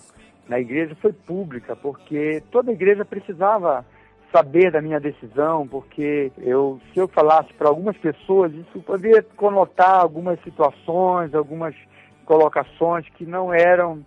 na 0.47 0.59
igreja 0.59 0.95
foi 1.01 1.11
pública, 1.11 1.75
porque 1.75 2.41
toda 2.51 2.71
a 2.71 2.73
igreja 2.73 3.03
precisava 3.03 3.85
saber 4.31 4.71
da 4.71 4.81
minha 4.81 4.99
decisão, 4.99 5.67
porque 5.67 6.31
eu, 6.37 6.79
se 6.93 6.99
eu 6.99 7.07
falasse 7.09 7.53
para 7.53 7.67
algumas 7.67 7.97
pessoas, 7.97 8.53
isso 8.53 8.81
poderia 8.81 9.21
conotar 9.35 9.99
algumas 9.99 10.41
situações, 10.41 11.35
algumas 11.35 11.75
colocações 12.23 13.05
que 13.09 13.25
não 13.25 13.53
eram 13.53 13.99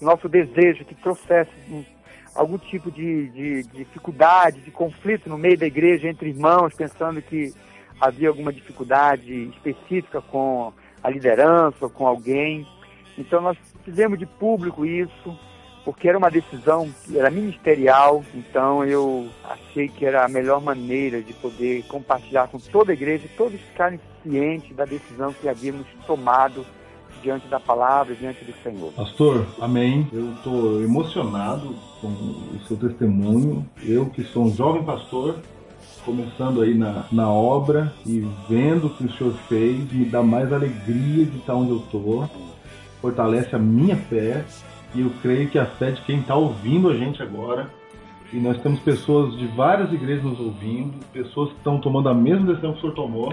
nosso 0.00 0.28
desejo, 0.28 0.84
que 0.84 0.94
trouxesse 0.94 1.50
um- 1.68 1.84
algum 2.34 2.58
tipo 2.58 2.90
de, 2.90 3.28
de 3.28 3.62
dificuldade, 3.64 4.60
de 4.60 4.70
conflito 4.70 5.28
no 5.28 5.38
meio 5.38 5.58
da 5.58 5.66
igreja 5.66 6.08
entre 6.08 6.30
irmãos, 6.30 6.74
pensando 6.74 7.20
que 7.20 7.52
havia 8.00 8.28
alguma 8.28 8.52
dificuldade 8.52 9.50
específica 9.50 10.20
com 10.20 10.72
a 11.02 11.10
liderança 11.10 11.88
com 11.88 12.06
alguém. 12.06 12.66
Então 13.18 13.40
nós 13.40 13.56
fizemos 13.84 14.18
de 14.18 14.26
público 14.26 14.86
isso, 14.86 15.38
porque 15.84 16.08
era 16.08 16.16
uma 16.16 16.30
decisão 16.30 16.88
era 17.14 17.30
ministerial, 17.30 18.24
então 18.34 18.84
eu 18.84 19.28
achei 19.44 19.88
que 19.88 20.06
era 20.06 20.24
a 20.24 20.28
melhor 20.28 20.60
maneira 20.62 21.20
de 21.20 21.32
poder 21.34 21.84
compartilhar 21.86 22.48
com 22.48 22.58
toda 22.58 22.92
a 22.92 22.94
igreja 22.94 23.28
todos 23.36 23.60
ficarem 23.60 24.00
cientes 24.22 24.74
da 24.74 24.84
decisão 24.84 25.32
que 25.32 25.48
havíamos 25.48 25.86
tomado 26.06 26.64
diante 27.22 27.46
da 27.46 27.60
palavra, 27.60 28.14
diante 28.14 28.44
do 28.44 28.52
Senhor. 28.62 28.92
Pastor, 28.92 29.46
amém. 29.60 30.06
Eu 30.12 30.32
estou 30.32 30.82
emocionado 30.82 31.74
com 32.00 32.08
o 32.08 32.60
seu 32.66 32.76
testemunho. 32.76 33.64
Eu 33.82 34.06
que 34.06 34.22
sou 34.24 34.44
um 34.44 34.54
jovem 34.54 34.82
pastor, 34.82 35.36
começando 36.04 36.60
aí 36.60 36.74
na, 36.74 37.06
na 37.12 37.30
obra 37.30 37.92
e 38.04 38.26
vendo 38.48 38.88
o 38.88 38.90
que 38.90 39.04
o 39.04 39.12
senhor 39.12 39.34
fez, 39.48 39.90
me 39.92 40.04
dá 40.04 40.22
mais 40.22 40.52
alegria 40.52 41.24
de 41.24 41.38
estar 41.38 41.54
onde 41.54 41.70
eu 41.70 41.78
estou. 41.78 42.28
Fortalece 43.00 43.54
a 43.54 43.58
minha 43.58 43.96
fé 43.96 44.44
e 44.94 45.00
eu 45.00 45.10
creio 45.22 45.48
que 45.48 45.58
a 45.58 45.66
fé 45.66 45.92
de 45.92 46.02
quem 46.02 46.20
está 46.20 46.34
ouvindo 46.34 46.88
a 46.88 46.96
gente 46.96 47.22
agora. 47.22 47.70
E 48.32 48.36
nós 48.36 48.60
temos 48.62 48.80
pessoas 48.80 49.36
de 49.36 49.46
várias 49.46 49.92
igrejas 49.92 50.24
nos 50.24 50.40
ouvindo, 50.40 50.94
pessoas 51.12 51.50
que 51.50 51.58
estão 51.58 51.78
tomando 51.78 52.08
a 52.08 52.14
mesma 52.14 52.46
decisão 52.46 52.72
que 52.72 52.78
o 52.78 52.80
senhor 52.80 52.94
tomou 52.94 53.32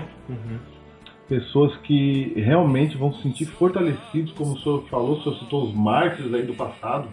pessoas 1.29 1.77
que 1.83 2.33
realmente 2.35 2.97
vão 2.97 3.13
se 3.13 3.21
sentir 3.21 3.45
fortalecidos, 3.45 4.33
como 4.33 4.53
o 4.53 4.59
senhor 4.59 4.83
falou, 4.89 5.11
o 5.11 5.21
senhor 5.21 5.37
citou 5.37 5.63
os 5.63 5.73
mártires 5.73 6.33
aí 6.33 6.41
do 6.41 6.55
passado. 6.55 7.07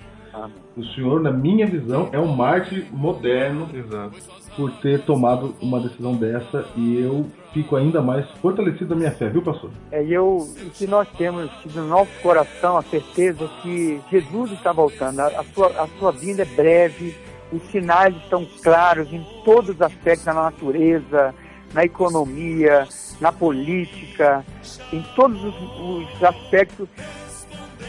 O 0.76 0.84
senhor, 0.84 1.22
na 1.22 1.30
minha 1.30 1.66
visão, 1.66 2.10
é 2.12 2.18
um 2.18 2.26
mártir 2.26 2.86
moderno 2.93 3.70
Exato. 3.72 4.16
por 4.55 4.70
ter 4.82 5.01
tomado 5.02 5.55
uma 5.62 5.80
decisão 5.80 6.14
dessa 6.14 6.66
e 6.76 7.01
eu 7.01 7.24
fico 7.55 7.74
ainda 7.74 8.02
mais 8.02 8.28
fortalecido 8.43 8.90
da 8.90 8.97
minha 8.97 9.10
fé, 9.10 9.30
viu, 9.30 9.40
pastor? 9.40 9.70
É, 9.90 10.05
e 10.05 10.12
eu, 10.12 10.36
o 10.36 10.70
que 10.74 10.86
nós 10.86 11.09
temos 11.16 11.51
no 11.74 11.88
nosso 11.88 12.10
coração 12.22 12.76
a 12.76 12.82
certeza 12.82 13.48
que 13.62 13.98
Jesus 14.10 14.52
está 14.52 14.72
voltando, 14.72 15.20
a, 15.20 15.26
a 15.28 15.44
sua, 15.44 15.68
a 15.68 15.86
sua 15.98 16.12
vinda 16.12 16.43
é 16.43 16.44
breve, 16.44 17.16
os 17.51 17.62
sinais 17.70 18.14
estão 18.16 18.47
claros 18.62 19.10
em 19.10 19.24
todos 19.43 19.70
os 19.70 19.80
aspectos 19.80 20.26
da 20.26 20.34
natureza, 20.34 21.34
na 21.72 21.84
economia, 21.84 22.86
na 23.20 23.32
política, 23.32 24.44
em 24.93 25.02
todos 25.14 25.43
os, 25.43 25.55
os 25.80 26.24
aspectos. 26.24 26.88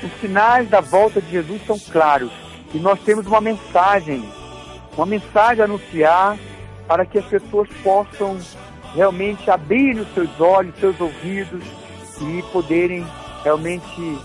Os 0.04 0.12
sinais 0.22 0.70
da 0.70 0.80
volta 0.80 1.20
de 1.22 1.32
Jesus 1.32 1.66
são 1.66 1.80
claros 1.80 2.32
e 2.74 2.78
nós 2.78 3.00
temos 3.00 3.26
uma 3.26 3.42
mensagem, 3.42 4.24
uma 4.96 5.06
mensagem 5.06 5.62
a 5.62 5.66
anunciar 5.66 6.38
para 6.88 7.06
que 7.06 7.18
as 7.18 7.26
pessoas 7.26 7.68
possam 7.84 8.38
realmente 8.94 9.50
abrir 9.50 9.98
os 9.98 10.14
seus 10.14 10.40
olhos, 10.40 10.76
seus 10.80 11.00
ouvidos 11.00 11.64
e 12.22 12.44
poderem 12.52 13.06
realmente 13.44 14.20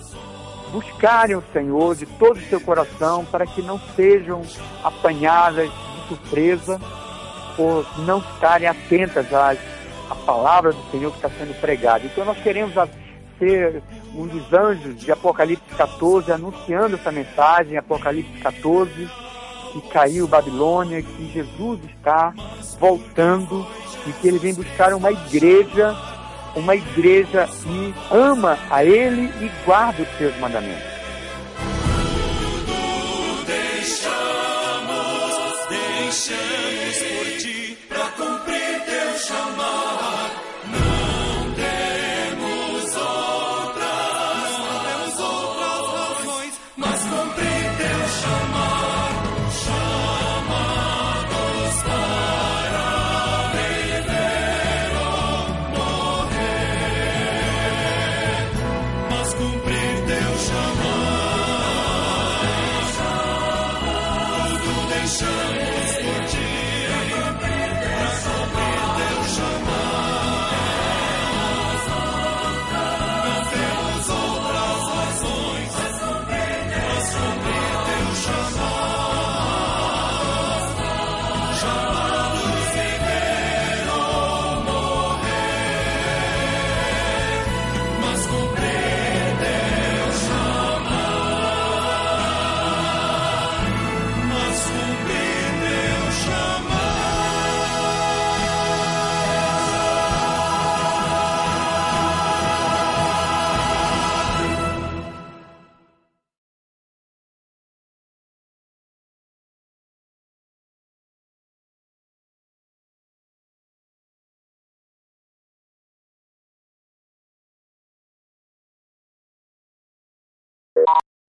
buscarem 0.72 1.36
o 1.36 1.44
Senhor 1.52 1.94
de 1.94 2.06
todo 2.06 2.38
o 2.38 2.48
seu 2.48 2.60
coração 2.60 3.24
para 3.24 3.46
que 3.46 3.60
não 3.62 3.78
sejam 3.94 4.42
apanhadas 4.82 5.70
de 5.70 6.08
surpresa 6.08 6.80
por 7.56 7.86
não 7.98 8.18
estarem 8.18 8.66
atentas 8.66 9.32
às, 9.32 9.58
à 10.12 10.14
palavra 10.14 10.72
do 10.72 10.90
Senhor 10.90 11.10
que 11.10 11.18
está 11.18 11.30
sendo 11.30 11.58
pregada. 11.60 12.04
Então 12.04 12.24
nós 12.24 12.38
queremos 12.38 12.76
a- 12.78 12.88
ser 13.38 13.82
um 14.14 14.26
dos 14.26 14.52
anjos 14.52 15.00
de 15.00 15.10
Apocalipse 15.10 15.74
14 15.76 16.30
anunciando 16.30 16.94
essa 16.96 17.10
mensagem, 17.10 17.76
Apocalipse 17.76 18.38
14, 18.40 19.08
que 19.72 19.80
caiu 19.88 20.28
Babilônia, 20.28 21.02
que 21.02 21.32
Jesus 21.32 21.80
está 21.96 22.32
voltando 22.78 23.66
e 24.06 24.12
que 24.12 24.28
ele 24.28 24.38
vem 24.38 24.54
buscar 24.54 24.92
uma 24.94 25.10
igreja, 25.10 25.96
uma 26.54 26.76
igreja 26.76 27.48
que 27.62 27.94
ama 28.10 28.58
a 28.70 28.84
ele 28.84 29.32
e 29.44 29.50
guarda 29.64 30.02
os 30.02 30.18
seus 30.18 30.36
mandamentos. 30.38 30.92
Deixamos, 33.46 35.68
deixamos 35.68 36.98
por 37.08 37.26
ti 37.38 37.78
pra 37.88 38.06
cumprir 38.10 38.84
teu 38.84 39.18
chamar. 39.18 39.71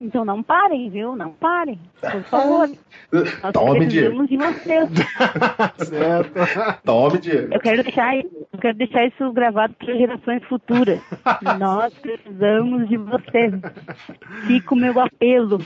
Então 0.03 0.25
não 0.25 0.43
parem, 0.43 0.89
viu? 0.89 1.15
Não 1.15 1.31
parem. 1.31 1.79
Por 2.01 2.21
favor. 2.23 2.67
Nós 3.41 3.53
Tome, 3.53 3.85
Diego. 3.85 4.17
precisamos 4.17 4.29
de 4.29 4.35
vocês. 4.37 4.89
certo. 5.87 6.33
Tome, 6.83 7.19
Diego. 7.19 7.53
Eu 7.53 7.59
quero 7.61 7.83
deixar, 7.83 8.17
eu 8.17 8.59
quero 8.59 8.77
deixar 8.77 9.05
isso 9.07 9.31
gravado 9.31 9.73
para 9.75 9.95
gerações 9.95 10.43
futuras. 10.43 10.99
Nós 11.57 11.93
precisamos 11.93 12.89
de 12.89 12.97
vocês. 12.97 13.53
Fica 14.45 14.73
o 14.73 14.77
meu 14.77 14.99
apelo. 14.99 15.59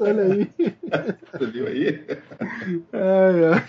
Olha 0.00 0.22
aí. 0.24 0.50
Você 1.32 1.46
viu 1.46 1.68
aí? 1.68 2.04
Ai, 2.92 3.44
ai. 3.52 3.62